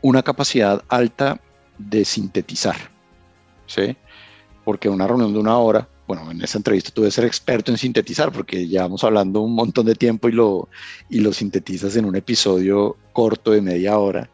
una 0.00 0.22
capacidad 0.22 0.82
alta 0.88 1.40
de 1.76 2.04
sintetizar, 2.04 2.76
¿sí? 3.68 3.96
Porque 4.64 4.88
una 4.88 5.06
reunión 5.06 5.32
de 5.32 5.38
una 5.38 5.56
hora 5.58 5.88
bueno, 6.08 6.30
en 6.30 6.40
esa 6.42 6.56
entrevista 6.56 6.90
tuve 6.90 7.08
que 7.08 7.12
ser 7.12 7.26
experto 7.26 7.70
en 7.70 7.76
sintetizar 7.76 8.32
porque 8.32 8.66
llevamos 8.66 9.04
hablando 9.04 9.42
un 9.42 9.54
montón 9.54 9.84
de 9.84 9.94
tiempo 9.94 10.30
y 10.30 10.32
lo, 10.32 10.70
y 11.10 11.20
lo 11.20 11.34
sintetizas 11.34 11.96
en 11.96 12.06
un 12.06 12.16
episodio 12.16 12.96
corto 13.12 13.50
de 13.50 13.60
media 13.60 13.98
hora. 13.98 14.30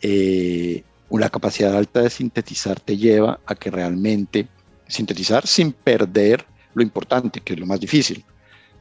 Eh, 0.00 0.84
una 1.08 1.28
capacidad 1.28 1.76
alta 1.76 2.02
de 2.02 2.10
sintetizar 2.10 2.78
te 2.78 2.96
lleva 2.96 3.40
a 3.46 3.56
que 3.56 3.68
realmente 3.68 4.46
sintetizar 4.86 5.44
sin 5.44 5.72
perder 5.72 6.46
lo 6.74 6.84
importante, 6.84 7.40
que 7.40 7.54
es 7.54 7.58
lo 7.58 7.66
más 7.66 7.80
difícil. 7.80 8.24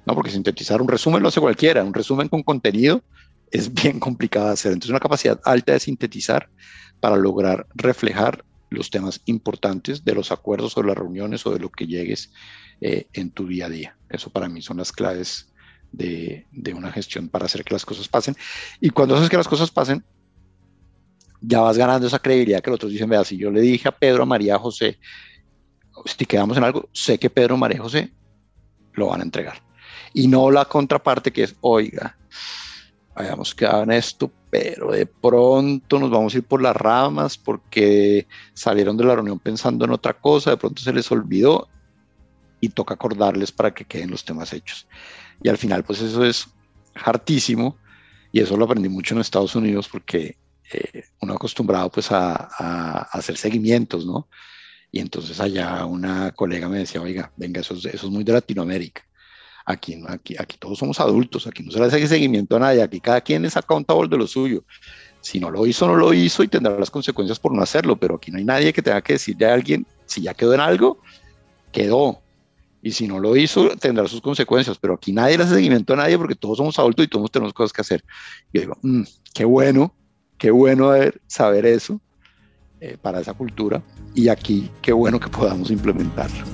¿no? 0.05 0.13
Porque 0.13 0.29
sintetizar 0.29 0.79
un 0.79 0.87
resumen 0.87 1.23
lo 1.23 1.29
hace 1.29 1.41
cualquiera, 1.41 1.83
un 1.83 1.93
resumen 1.93 2.29
con 2.29 2.43
contenido 2.43 3.01
es 3.49 3.73
bien 3.73 3.99
complicado 3.99 4.45
de 4.45 4.53
hacer. 4.53 4.73
Entonces, 4.73 4.91
una 4.91 4.99
capacidad 4.99 5.39
alta 5.43 5.73
de 5.73 5.79
sintetizar 5.79 6.49
para 6.99 7.15
lograr 7.15 7.65
reflejar 7.73 8.45
los 8.69 8.89
temas 8.89 9.21
importantes 9.25 10.03
de 10.03 10.13
los 10.13 10.31
acuerdos 10.31 10.77
o 10.77 10.83
las 10.83 10.97
reuniones 10.97 11.45
o 11.45 11.51
de 11.51 11.59
lo 11.59 11.69
que 11.69 11.87
llegues 11.87 12.31
eh, 12.81 13.07
en 13.13 13.31
tu 13.31 13.47
día 13.47 13.67
a 13.67 13.69
día. 13.69 13.97
Eso 14.09 14.29
para 14.29 14.49
mí 14.49 14.61
son 14.61 14.77
las 14.77 14.91
claves 14.91 15.53
de, 15.91 16.45
una 16.75 16.91
gestión 16.91 17.29
para 17.29 17.45
hacer 17.45 17.63
que 17.63 17.73
las 17.73 17.85
cosas 17.85 18.07
pasen. 18.07 18.35
Y 18.79 18.89
cuando 18.89 19.15
haces 19.15 19.29
que 19.29 19.37
las 19.37 19.47
cosas 19.47 19.71
pasen, 19.71 20.03
ya 21.41 21.61
vas 21.61 21.77
ganando 21.77 22.07
esa 22.07 22.19
credibilidad 22.19 22.61
que 22.61 22.69
los 22.69 22.75
otros 22.75 22.91
dicen, 22.91 23.09
vea, 23.09 23.23
si 23.23 23.37
yo 23.37 23.51
le 23.51 23.61
dije 23.61 23.87
a 23.87 23.91
Pedro, 23.91 24.25
María, 24.25 24.57
José, 24.57 24.99
si 26.05 26.25
quedamos 26.25 26.57
en 26.57 26.63
algo, 26.63 26.89
sé 26.91 27.17
que 27.17 27.29
Pedro, 27.29 27.57
María, 27.57 27.79
José 27.79 28.11
lo 28.93 29.07
van 29.07 29.21
a 29.21 29.23
entregar. 29.23 29.61
Y 30.13 30.27
no 30.27 30.51
la 30.51 30.65
contraparte 30.65 31.31
que 31.31 31.43
es, 31.43 31.55
oiga, 31.61 32.17
habíamos 33.17 33.55
quedado 33.55 33.83
en 33.83 33.91
esto, 33.91 34.31
pero 34.51 34.91
de 34.91 35.07
pronto 35.07 35.99
nos 35.99 36.11
vamos 36.11 36.33
a 36.33 36.37
ir 36.37 36.43
por 36.43 36.61
las 36.61 36.75
ramas 36.75 37.37
porque 37.37 38.27
salieron 38.53 38.95
de 38.95 39.05
la 39.05 39.15
reunión 39.15 39.39
pensando 39.39 39.85
en 39.85 39.91
otra 39.91 40.13
cosa, 40.13 40.51
de 40.51 40.57
pronto 40.57 40.81
se 40.81 40.93
les 40.93 41.11
olvidó 41.11 41.67
y 42.61 42.69
toca 42.69 42.93
acordarles 42.93 43.51
para 43.51 43.73
que 43.73 43.85
queden 43.85 44.11
los 44.11 44.23
temas 44.23 44.53
hechos. 44.53 44.87
Y 45.41 45.49
al 45.49 45.57
final, 45.57 45.83
pues 45.83 46.01
eso 46.01 46.23
es 46.23 46.47
hartísimo 46.93 47.77
y 48.31 48.39
eso 48.39 48.55
lo 48.55 48.65
aprendí 48.65 48.87
mucho 48.87 49.15
en 49.15 49.21
Estados 49.21 49.55
Unidos 49.55 49.89
porque 49.89 50.37
eh, 50.71 51.03
uno 51.21 51.33
acostumbrado 51.33 51.89
pues 51.91 52.11
a, 52.11 52.49
a, 52.57 53.01
hacer 53.11 53.35
seguimientos, 53.35 54.05
¿no? 54.05 54.27
Y 54.91 54.99
entonces 54.99 55.39
allá 55.39 55.85
una 55.85 56.31
colega 56.31 56.69
me 56.69 56.79
decía, 56.79 57.01
oiga, 57.01 57.31
venga, 57.35 57.61
eso 57.61 57.73
eso 57.73 57.89
es 57.89 58.03
muy 58.03 58.23
de 58.23 58.33
Latinoamérica. 58.33 59.03
Aquí, 59.69 60.01
aquí, 60.07 60.33
aquí 60.39 60.55
todos 60.57 60.79
somos 60.79 60.97
adultos, 61.01 61.45
aquí 61.45 61.61
no 61.61 61.71
se 61.71 61.79
le 61.79 61.87
hace 61.87 62.07
seguimiento 62.07 62.55
a 62.55 62.59
nadie, 62.59 62.81
aquí 62.81 63.01
cada 63.01 63.19
quien 63.19 63.43
es 63.43 63.57
accountable 63.57 64.07
de 64.07 64.17
lo 64.17 64.25
suyo. 64.25 64.63
Si 65.19 65.41
no 65.41 65.51
lo 65.51 65.67
hizo, 65.67 65.85
no 65.87 65.95
lo 65.97 66.13
hizo 66.13 66.41
y 66.41 66.47
tendrá 66.47 66.79
las 66.79 66.89
consecuencias 66.89 67.37
por 67.37 67.53
no 67.53 67.61
hacerlo, 67.61 67.97
pero 67.97 68.15
aquí 68.15 68.31
no 68.31 68.37
hay 68.37 68.45
nadie 68.45 68.71
que 68.71 68.81
tenga 68.81 69.01
que 69.01 69.13
decirle 69.13 69.45
a 69.45 69.53
alguien, 69.53 69.85
si 70.05 70.21
ya 70.21 70.33
quedó 70.33 70.53
en 70.53 70.61
algo, 70.61 70.99
quedó. 71.73 72.21
Y 72.81 72.91
si 72.93 73.09
no 73.09 73.19
lo 73.19 73.35
hizo, 73.35 73.75
tendrá 73.75 74.07
sus 74.07 74.21
consecuencias, 74.21 74.77
pero 74.77 74.93
aquí 74.93 75.11
nadie 75.11 75.37
le 75.37 75.43
hace 75.43 75.55
seguimiento 75.55 75.91
a 75.91 75.97
nadie 75.97 76.17
porque 76.17 76.35
todos 76.35 76.59
somos 76.59 76.79
adultos 76.79 77.03
y 77.03 77.09
todos 77.09 77.29
tenemos 77.29 77.51
cosas 77.51 77.73
que 77.73 77.81
hacer. 77.81 78.05
Yo 78.53 78.61
digo, 78.61 78.77
mm, 78.83 79.01
qué 79.33 79.43
bueno, 79.43 79.93
qué 80.37 80.49
bueno 80.49 80.91
saber 81.27 81.65
eso 81.65 81.99
eh, 82.79 82.95
para 83.01 83.19
esa 83.19 83.33
cultura 83.33 83.83
y 84.15 84.29
aquí 84.29 84.71
qué 84.81 84.93
bueno 84.93 85.19
que 85.19 85.27
podamos 85.27 85.69
implementarlo. 85.71 86.45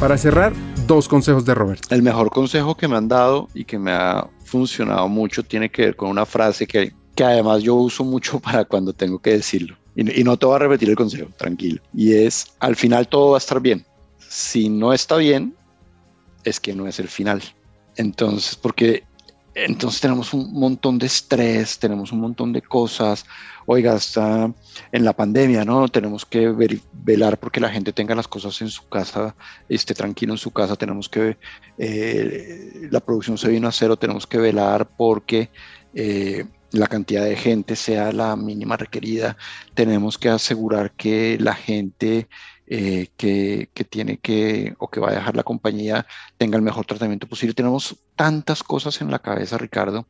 Para 0.00 0.18
cerrar, 0.18 0.52
dos 0.86 1.08
consejos 1.08 1.46
de 1.46 1.54
Roberto. 1.54 1.94
El 1.94 2.02
mejor 2.02 2.28
consejo 2.28 2.76
que 2.76 2.86
me 2.86 2.96
han 2.96 3.08
dado 3.08 3.48
y 3.54 3.64
que 3.64 3.78
me 3.78 3.92
ha 3.92 4.28
funcionado 4.44 5.08
mucho 5.08 5.42
tiene 5.42 5.70
que 5.70 5.86
ver 5.86 5.96
con 5.96 6.10
una 6.10 6.26
frase 6.26 6.66
que, 6.66 6.92
que 7.14 7.24
además 7.24 7.62
yo 7.62 7.76
uso 7.76 8.04
mucho 8.04 8.38
para 8.40 8.66
cuando 8.66 8.92
tengo 8.92 9.18
que 9.18 9.30
decirlo. 9.30 9.74
Y, 9.94 10.20
y 10.20 10.22
no 10.22 10.36
te 10.36 10.44
voy 10.44 10.56
a 10.56 10.58
repetir 10.58 10.90
el 10.90 10.96
consejo, 10.96 11.30
tranquilo. 11.38 11.80
Y 11.94 12.12
es, 12.12 12.46
al 12.60 12.76
final 12.76 13.08
todo 13.08 13.30
va 13.30 13.36
a 13.36 13.38
estar 13.38 13.58
bien. 13.58 13.86
Si 14.18 14.68
no 14.68 14.92
está 14.92 15.16
bien, 15.16 15.56
es 16.44 16.60
que 16.60 16.74
no 16.74 16.86
es 16.86 17.00
el 17.00 17.08
final. 17.08 17.42
Entonces, 17.96 18.54
porque 18.54 19.04
entonces 19.56 20.02
tenemos 20.02 20.34
un 20.34 20.52
montón 20.52 20.98
de 20.98 21.06
estrés, 21.06 21.78
tenemos 21.78 22.12
un 22.12 22.20
montón 22.20 22.52
de 22.52 22.60
cosas. 22.60 23.24
Oiga, 23.64 23.96
está 23.96 24.52
en 24.92 25.04
la 25.04 25.14
pandemia, 25.14 25.64
¿no? 25.64 25.88
Tenemos 25.88 26.26
que 26.26 26.48
velar 26.92 27.38
porque 27.38 27.58
la 27.58 27.70
gente 27.70 27.94
tenga 27.94 28.14
las 28.14 28.28
cosas 28.28 28.60
en 28.60 28.68
su 28.68 28.86
casa, 28.86 29.34
esté 29.66 29.94
tranquilo 29.94 30.34
en 30.34 30.38
su 30.38 30.50
casa. 30.50 30.76
Tenemos 30.76 31.08
que, 31.08 31.38
eh, 31.78 32.88
la 32.90 33.00
producción 33.00 33.38
se 33.38 33.48
vino 33.48 33.66
a 33.66 33.72
cero, 33.72 33.96
tenemos 33.96 34.26
que 34.26 34.36
velar 34.36 34.88
porque 34.94 35.48
eh, 35.94 36.44
la 36.72 36.86
cantidad 36.86 37.24
de 37.24 37.36
gente 37.36 37.76
sea 37.76 38.12
la 38.12 38.36
mínima 38.36 38.76
requerida. 38.76 39.38
Tenemos 39.72 40.18
que 40.18 40.28
asegurar 40.28 40.90
que 40.90 41.38
la 41.40 41.54
gente 41.54 42.28
eh, 42.68 43.08
que, 43.16 43.68
tiene 43.88 44.18
que 44.18 44.74
o 44.78 44.88
que 44.88 45.00
va 45.00 45.10
a 45.10 45.14
dejar 45.14 45.36
la 45.36 45.44
compañía 45.44 46.06
tenga 46.36 46.56
el 46.56 46.62
mejor 46.62 46.86
tratamiento 46.86 47.28
posible. 47.28 47.54
Tenemos 47.54 47.96
tantas 48.16 48.62
cosas 48.62 49.00
en 49.00 49.10
la 49.10 49.20
cabeza, 49.20 49.58
Ricardo, 49.58 50.06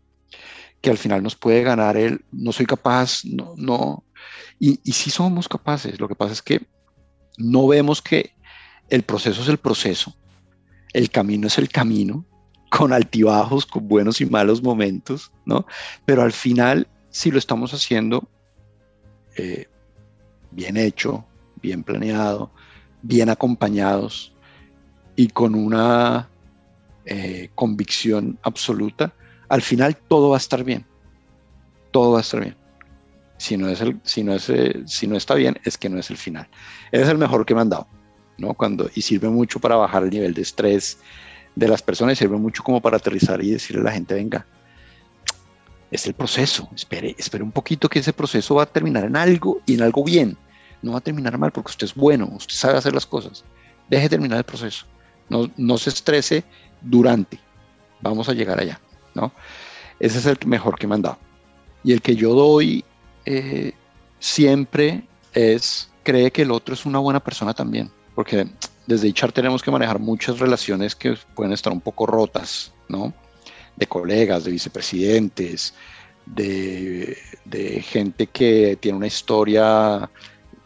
que 0.81 0.91
al 0.91 0.99
final 0.99 1.23
nos 1.23 1.37
puede 1.37 1.63
ganar 1.63 1.97
el 1.97 2.25
no 2.33 2.53
soy 2.53 2.67
capaz, 2.67 3.25
no, 3.25 3.55
no. 3.57 4.05
Y, 4.59 4.81
y 4.85 4.93
sí 4.93 5.11
somos 5.11 5.49
capaces. 5.49 6.01
Lo 6.01 6.09
que 6.09 6.15
pasa 6.15 6.33
es 6.33 6.43
que 6.43 6.67
no 7.37 7.67
vemos 7.67 8.01
que 8.01 8.33
el 8.89 9.03
proceso 9.03 9.43
es 9.43 9.49
el 9.49 9.59
proceso, 9.59 10.17
el 10.93 11.11
camino 11.11 11.49
es 11.49 11.59
el 11.59 11.69
camino, 11.69 12.25
con 12.71 12.93
altibajos, 12.93 13.67
con 13.67 13.89
buenos 13.89 14.21
y 14.21 14.27
malos 14.27 14.63
momentos, 14.63 15.33
¿no? 15.45 15.67
Pero 16.05 16.23
al 16.23 16.33
final, 16.33 16.89
si 17.11 17.31
lo 17.31 17.39
estamos 17.39 17.73
haciendo 17.75 18.29
eh, 19.37 19.67
bien 20.51 20.77
hecho, 20.77 21.27
bien 21.67 21.83
planeado, 21.83 22.51
bien 23.03 23.29
acompañados 23.29 24.33
y 25.17 25.29
con 25.29 25.55
una 25.55 26.29
eh, 27.05 27.51
convicción 27.55 28.39
absoluta, 28.43 29.13
al 29.49 29.63
final 29.63 29.97
todo 29.97 30.31
va 30.31 30.37
a 30.37 30.39
estar 30.39 30.63
bien. 30.63 30.85
Todo 31.91 32.13
va 32.13 32.19
a 32.19 32.21
estar 32.21 32.41
bien. 32.41 32.57
Si 33.39 33.57
no, 33.57 33.69
es 33.69 33.81
el, 33.81 33.99
si, 34.05 34.23
no 34.23 34.35
es, 34.35 34.49
eh, 34.49 34.83
si 34.87 35.07
no 35.09 35.17
está 35.17 35.35
bien, 35.35 35.59
es 35.65 35.77
que 35.77 35.89
no 35.89 35.99
es 35.99 36.09
el 36.11 36.17
final. 36.17 36.47
Es 36.93 37.09
el 37.09 37.19
mejor 37.19 37.45
que 37.45 37.55
me 37.55 37.63
han 37.63 37.69
dado, 37.69 37.89
¿no? 38.39 38.55
Cuando, 38.55 38.89
y 38.95 39.03
sirve 39.03 39.29
mucho 39.29 39.59
para 39.59 39.77
bajar 39.77 40.05
el 40.05 40.11
nivel 40.11 40.33
de 40.35 40.43
estrés 40.43 40.99
de 41.57 41.69
las 41.69 41.83
personas 41.83 42.13
y 42.13 42.17
sirve 42.17 42.37
mucho 42.37 42.63
como 42.63 42.81
para 42.81 42.99
aterrizar 42.99 43.43
y 43.43 43.51
decirle 43.51 43.81
a 43.83 43.85
la 43.85 43.93
gente, 43.93 44.15
venga, 44.15 44.47
es 45.91 46.07
el 46.07 46.15
proceso, 46.15 46.69
espere, 46.75 47.15
espere 47.19 47.43
un 47.43 47.53
poquito 47.53 47.89
que 47.89 47.99
ese 48.01 48.13
proceso 48.13 48.55
va 48.57 48.65
a 48.65 48.67
terminar 48.67 49.05
en 49.05 49.17
algo 49.17 49.61
y 49.67 49.75
en 49.75 49.83
algo 49.83 50.05
bien 50.05 50.37
no 50.83 50.93
va 50.93 50.99
a 50.99 51.03
terminar 51.03 51.37
mal 51.39 51.53
porque 51.53 51.71
usted 51.71 51.87
es 51.87 51.95
bueno, 51.95 52.29
usted 52.33 52.55
sabe 52.55 52.79
hacer 52.79 52.95
las 52.95 53.07
cosas. 53.07 53.45
Deje 53.89 54.09
terminar 54.09 54.39
el 54.39 54.45
proceso. 54.45 54.87
No, 55.29 55.51
no 55.57 55.79
se 55.79 55.91
estrese 55.91 56.45
durante. 56.81 57.41
Vamos 58.01 58.29
a 58.29 58.33
llegar 58.33 58.61
allá, 58.61 58.81
¿no? 59.15 59.33
Ese 59.99 60.19
es 60.19 60.27
el 60.27 60.39
mejor 60.47 60.79
que 60.79 60.87
me 60.87 60.95
han 60.95 61.03
dado. 61.03 61.19
Y 61.83 61.93
el 61.93 62.03
que 62.03 62.17
yo 62.17 62.35
doy 62.35 62.85
eh, 63.25 63.73
siempre 64.19 65.07
es, 65.33 65.91
cree 66.03 66.31
que 66.31 66.43
el 66.43 66.51
otro 66.51 66.75
es 66.75 66.87
una 66.87 66.99
buena 66.99 67.21
persona 67.21 67.55
también. 67.55 67.91
Porque 68.15 68.49
desde 68.87 69.09
HR 69.09 69.33
tenemos 69.33 69.63
que 69.63 69.71
manejar 69.71 69.99
muchas 69.99 70.39
relaciones 70.39 70.95
que 70.95 71.17
pueden 71.35 71.53
estar 71.53 71.73
un 71.73 71.81
poco 71.81 72.07
rotas, 72.07 72.73
¿no? 72.89 73.13
De 73.77 73.87
colegas, 73.87 74.45
de 74.45 74.53
vicepresidentes, 74.53 75.75
de, 76.27 77.85
gente 77.85 78.27
que 78.27 78.77
tiene 78.81 78.99
una 78.99 79.07
historia 79.07 80.11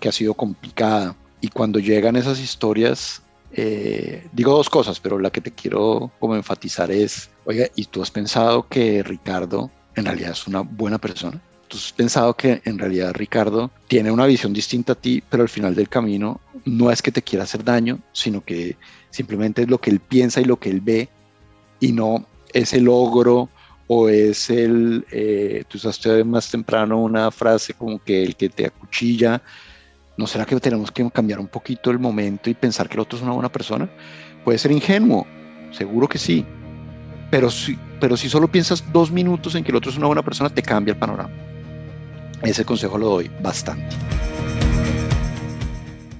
que 0.00 0.08
ha 0.08 0.12
sido 0.12 0.34
complicada. 0.34 1.14
Y 1.40 1.48
cuando 1.48 1.78
llegan 1.78 2.16
esas 2.16 2.40
historias, 2.40 3.22
eh, 3.52 4.26
digo 4.32 4.54
dos 4.54 4.68
cosas, 4.68 5.00
pero 5.00 5.18
la 5.18 5.30
que 5.30 5.40
te 5.40 5.52
quiero 5.52 6.10
como 6.18 6.34
enfatizar 6.34 6.90
es, 6.90 7.30
oiga, 7.44 7.66
¿y 7.74 7.84
tú 7.84 8.02
has 8.02 8.10
pensado 8.10 8.66
que 8.68 9.02
Ricardo 9.02 9.70
en 9.94 10.04
realidad 10.04 10.32
es 10.32 10.46
una 10.46 10.60
buena 10.60 10.98
persona? 10.98 11.40
¿Tú 11.68 11.76
has 11.76 11.92
pensado 11.92 12.34
que 12.34 12.60
en 12.64 12.78
realidad 12.78 13.14
Ricardo 13.14 13.70
tiene 13.86 14.10
una 14.10 14.26
visión 14.26 14.52
distinta 14.52 14.92
a 14.94 14.96
ti, 14.96 15.22
pero 15.28 15.44
al 15.44 15.48
final 15.48 15.74
del 15.74 15.88
camino 15.88 16.40
no 16.64 16.90
es 16.90 17.00
que 17.00 17.12
te 17.12 17.22
quiera 17.22 17.44
hacer 17.44 17.62
daño, 17.62 18.00
sino 18.12 18.44
que 18.44 18.76
simplemente 19.10 19.62
es 19.62 19.68
lo 19.68 19.78
que 19.78 19.90
él 19.90 20.00
piensa 20.00 20.40
y 20.40 20.44
lo 20.44 20.58
que 20.58 20.70
él 20.70 20.80
ve 20.80 21.08
y 21.78 21.92
no 21.92 22.26
ese 22.52 22.80
logro 22.80 23.48
o 23.86 24.08
es 24.08 24.50
el, 24.50 25.04
eh, 25.10 25.64
tú 25.66 25.78
usaste 25.78 26.22
más 26.22 26.48
temprano 26.48 27.02
una 27.02 27.30
frase 27.32 27.74
como 27.74 27.98
que 28.02 28.22
el 28.22 28.36
que 28.36 28.48
te 28.48 28.66
acuchilla, 28.66 29.42
¿no 30.16 30.26
será 30.26 30.44
que 30.44 30.58
tenemos 30.60 30.90
que 30.90 31.08
cambiar 31.10 31.40
un 31.40 31.48
poquito 31.48 31.90
el 31.90 31.98
momento 31.98 32.50
y 32.50 32.54
pensar 32.54 32.88
que 32.88 32.94
el 32.94 33.00
otro 33.00 33.16
es 33.16 33.22
una 33.22 33.32
buena 33.32 33.50
persona? 33.50 33.88
Puede 34.44 34.58
ser 34.58 34.72
ingenuo, 34.72 35.26
seguro 35.70 36.08
que 36.08 36.18
sí, 36.18 36.44
pero 37.30 37.50
si, 37.50 37.78
pero 38.00 38.16
si 38.16 38.28
solo 38.28 38.48
piensas 38.48 38.84
dos 38.92 39.10
minutos 39.10 39.54
en 39.54 39.64
que 39.64 39.70
el 39.70 39.76
otro 39.76 39.90
es 39.90 39.96
una 39.96 40.06
buena 40.06 40.22
persona, 40.22 40.50
te 40.50 40.62
cambia 40.62 40.92
el 40.92 40.98
panorama. 40.98 41.30
Ese 42.42 42.64
consejo 42.64 42.98
lo 42.98 43.08
doy 43.08 43.30
bastante. 43.42 43.96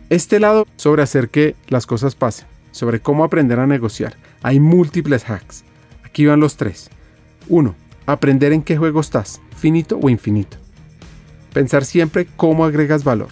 Este 0.09 0.41
lado 0.41 0.67
sobre 0.77 1.03
hacer 1.03 1.29
que 1.29 1.55
las 1.69 1.87
cosas 1.87 2.15
pasen, 2.15 2.47
sobre 2.73 3.01
cómo 3.01 3.25
aprender 3.25 3.59
a 3.59 3.67
negociar, 3.67 4.17
hay 4.43 4.61
múltiples 4.61 5.29
hacks. 5.29 5.65
Aquí 6.05 6.27
van 6.27 6.41
los 6.41 6.57
tres. 6.57 6.91
1. 7.49 7.75
Aprender 8.07 8.53
en 8.53 8.63
qué 8.63 8.77
juego 8.77 9.01
estás, 9.01 9.41
finito 9.57 9.99
o 10.03 10.11
infinito. 10.11 10.57
Pensar 11.53 11.85
siempre 11.85 12.27
cómo 12.37 12.65
agregas 12.65 13.05
valor. 13.05 13.29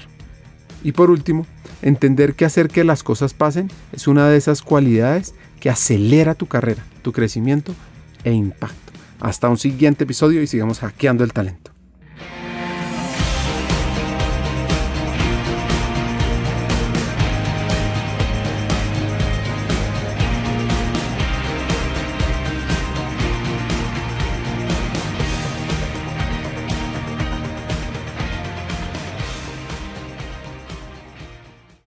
Y 0.83 0.93
por 0.93 1.11
último, 1.11 1.47
entender 1.83 2.35
que 2.35 2.45
hacer 2.45 2.69
que 2.69 2.85
las 2.85 3.03
cosas 3.03 3.35
pasen 3.35 3.71
es 3.93 4.07
una 4.09 4.29
de 4.29 4.37
esas 4.37 4.63
cualidades 4.63 5.35
que 5.61 5.71
acelera 5.71 6.35
tu 6.35 6.47
carrera, 6.47 6.85
tu 7.03 7.13
crecimiento 7.13 7.75
e 8.25 8.33
impacto. 8.33 8.93
Hasta 9.21 9.49
un 9.49 9.59
siguiente 9.59 10.05
episodio 10.05 10.43
y 10.43 10.47
sigamos 10.47 10.79
hackeando 10.79 11.25
el 11.25 11.33
talento. 11.33 11.68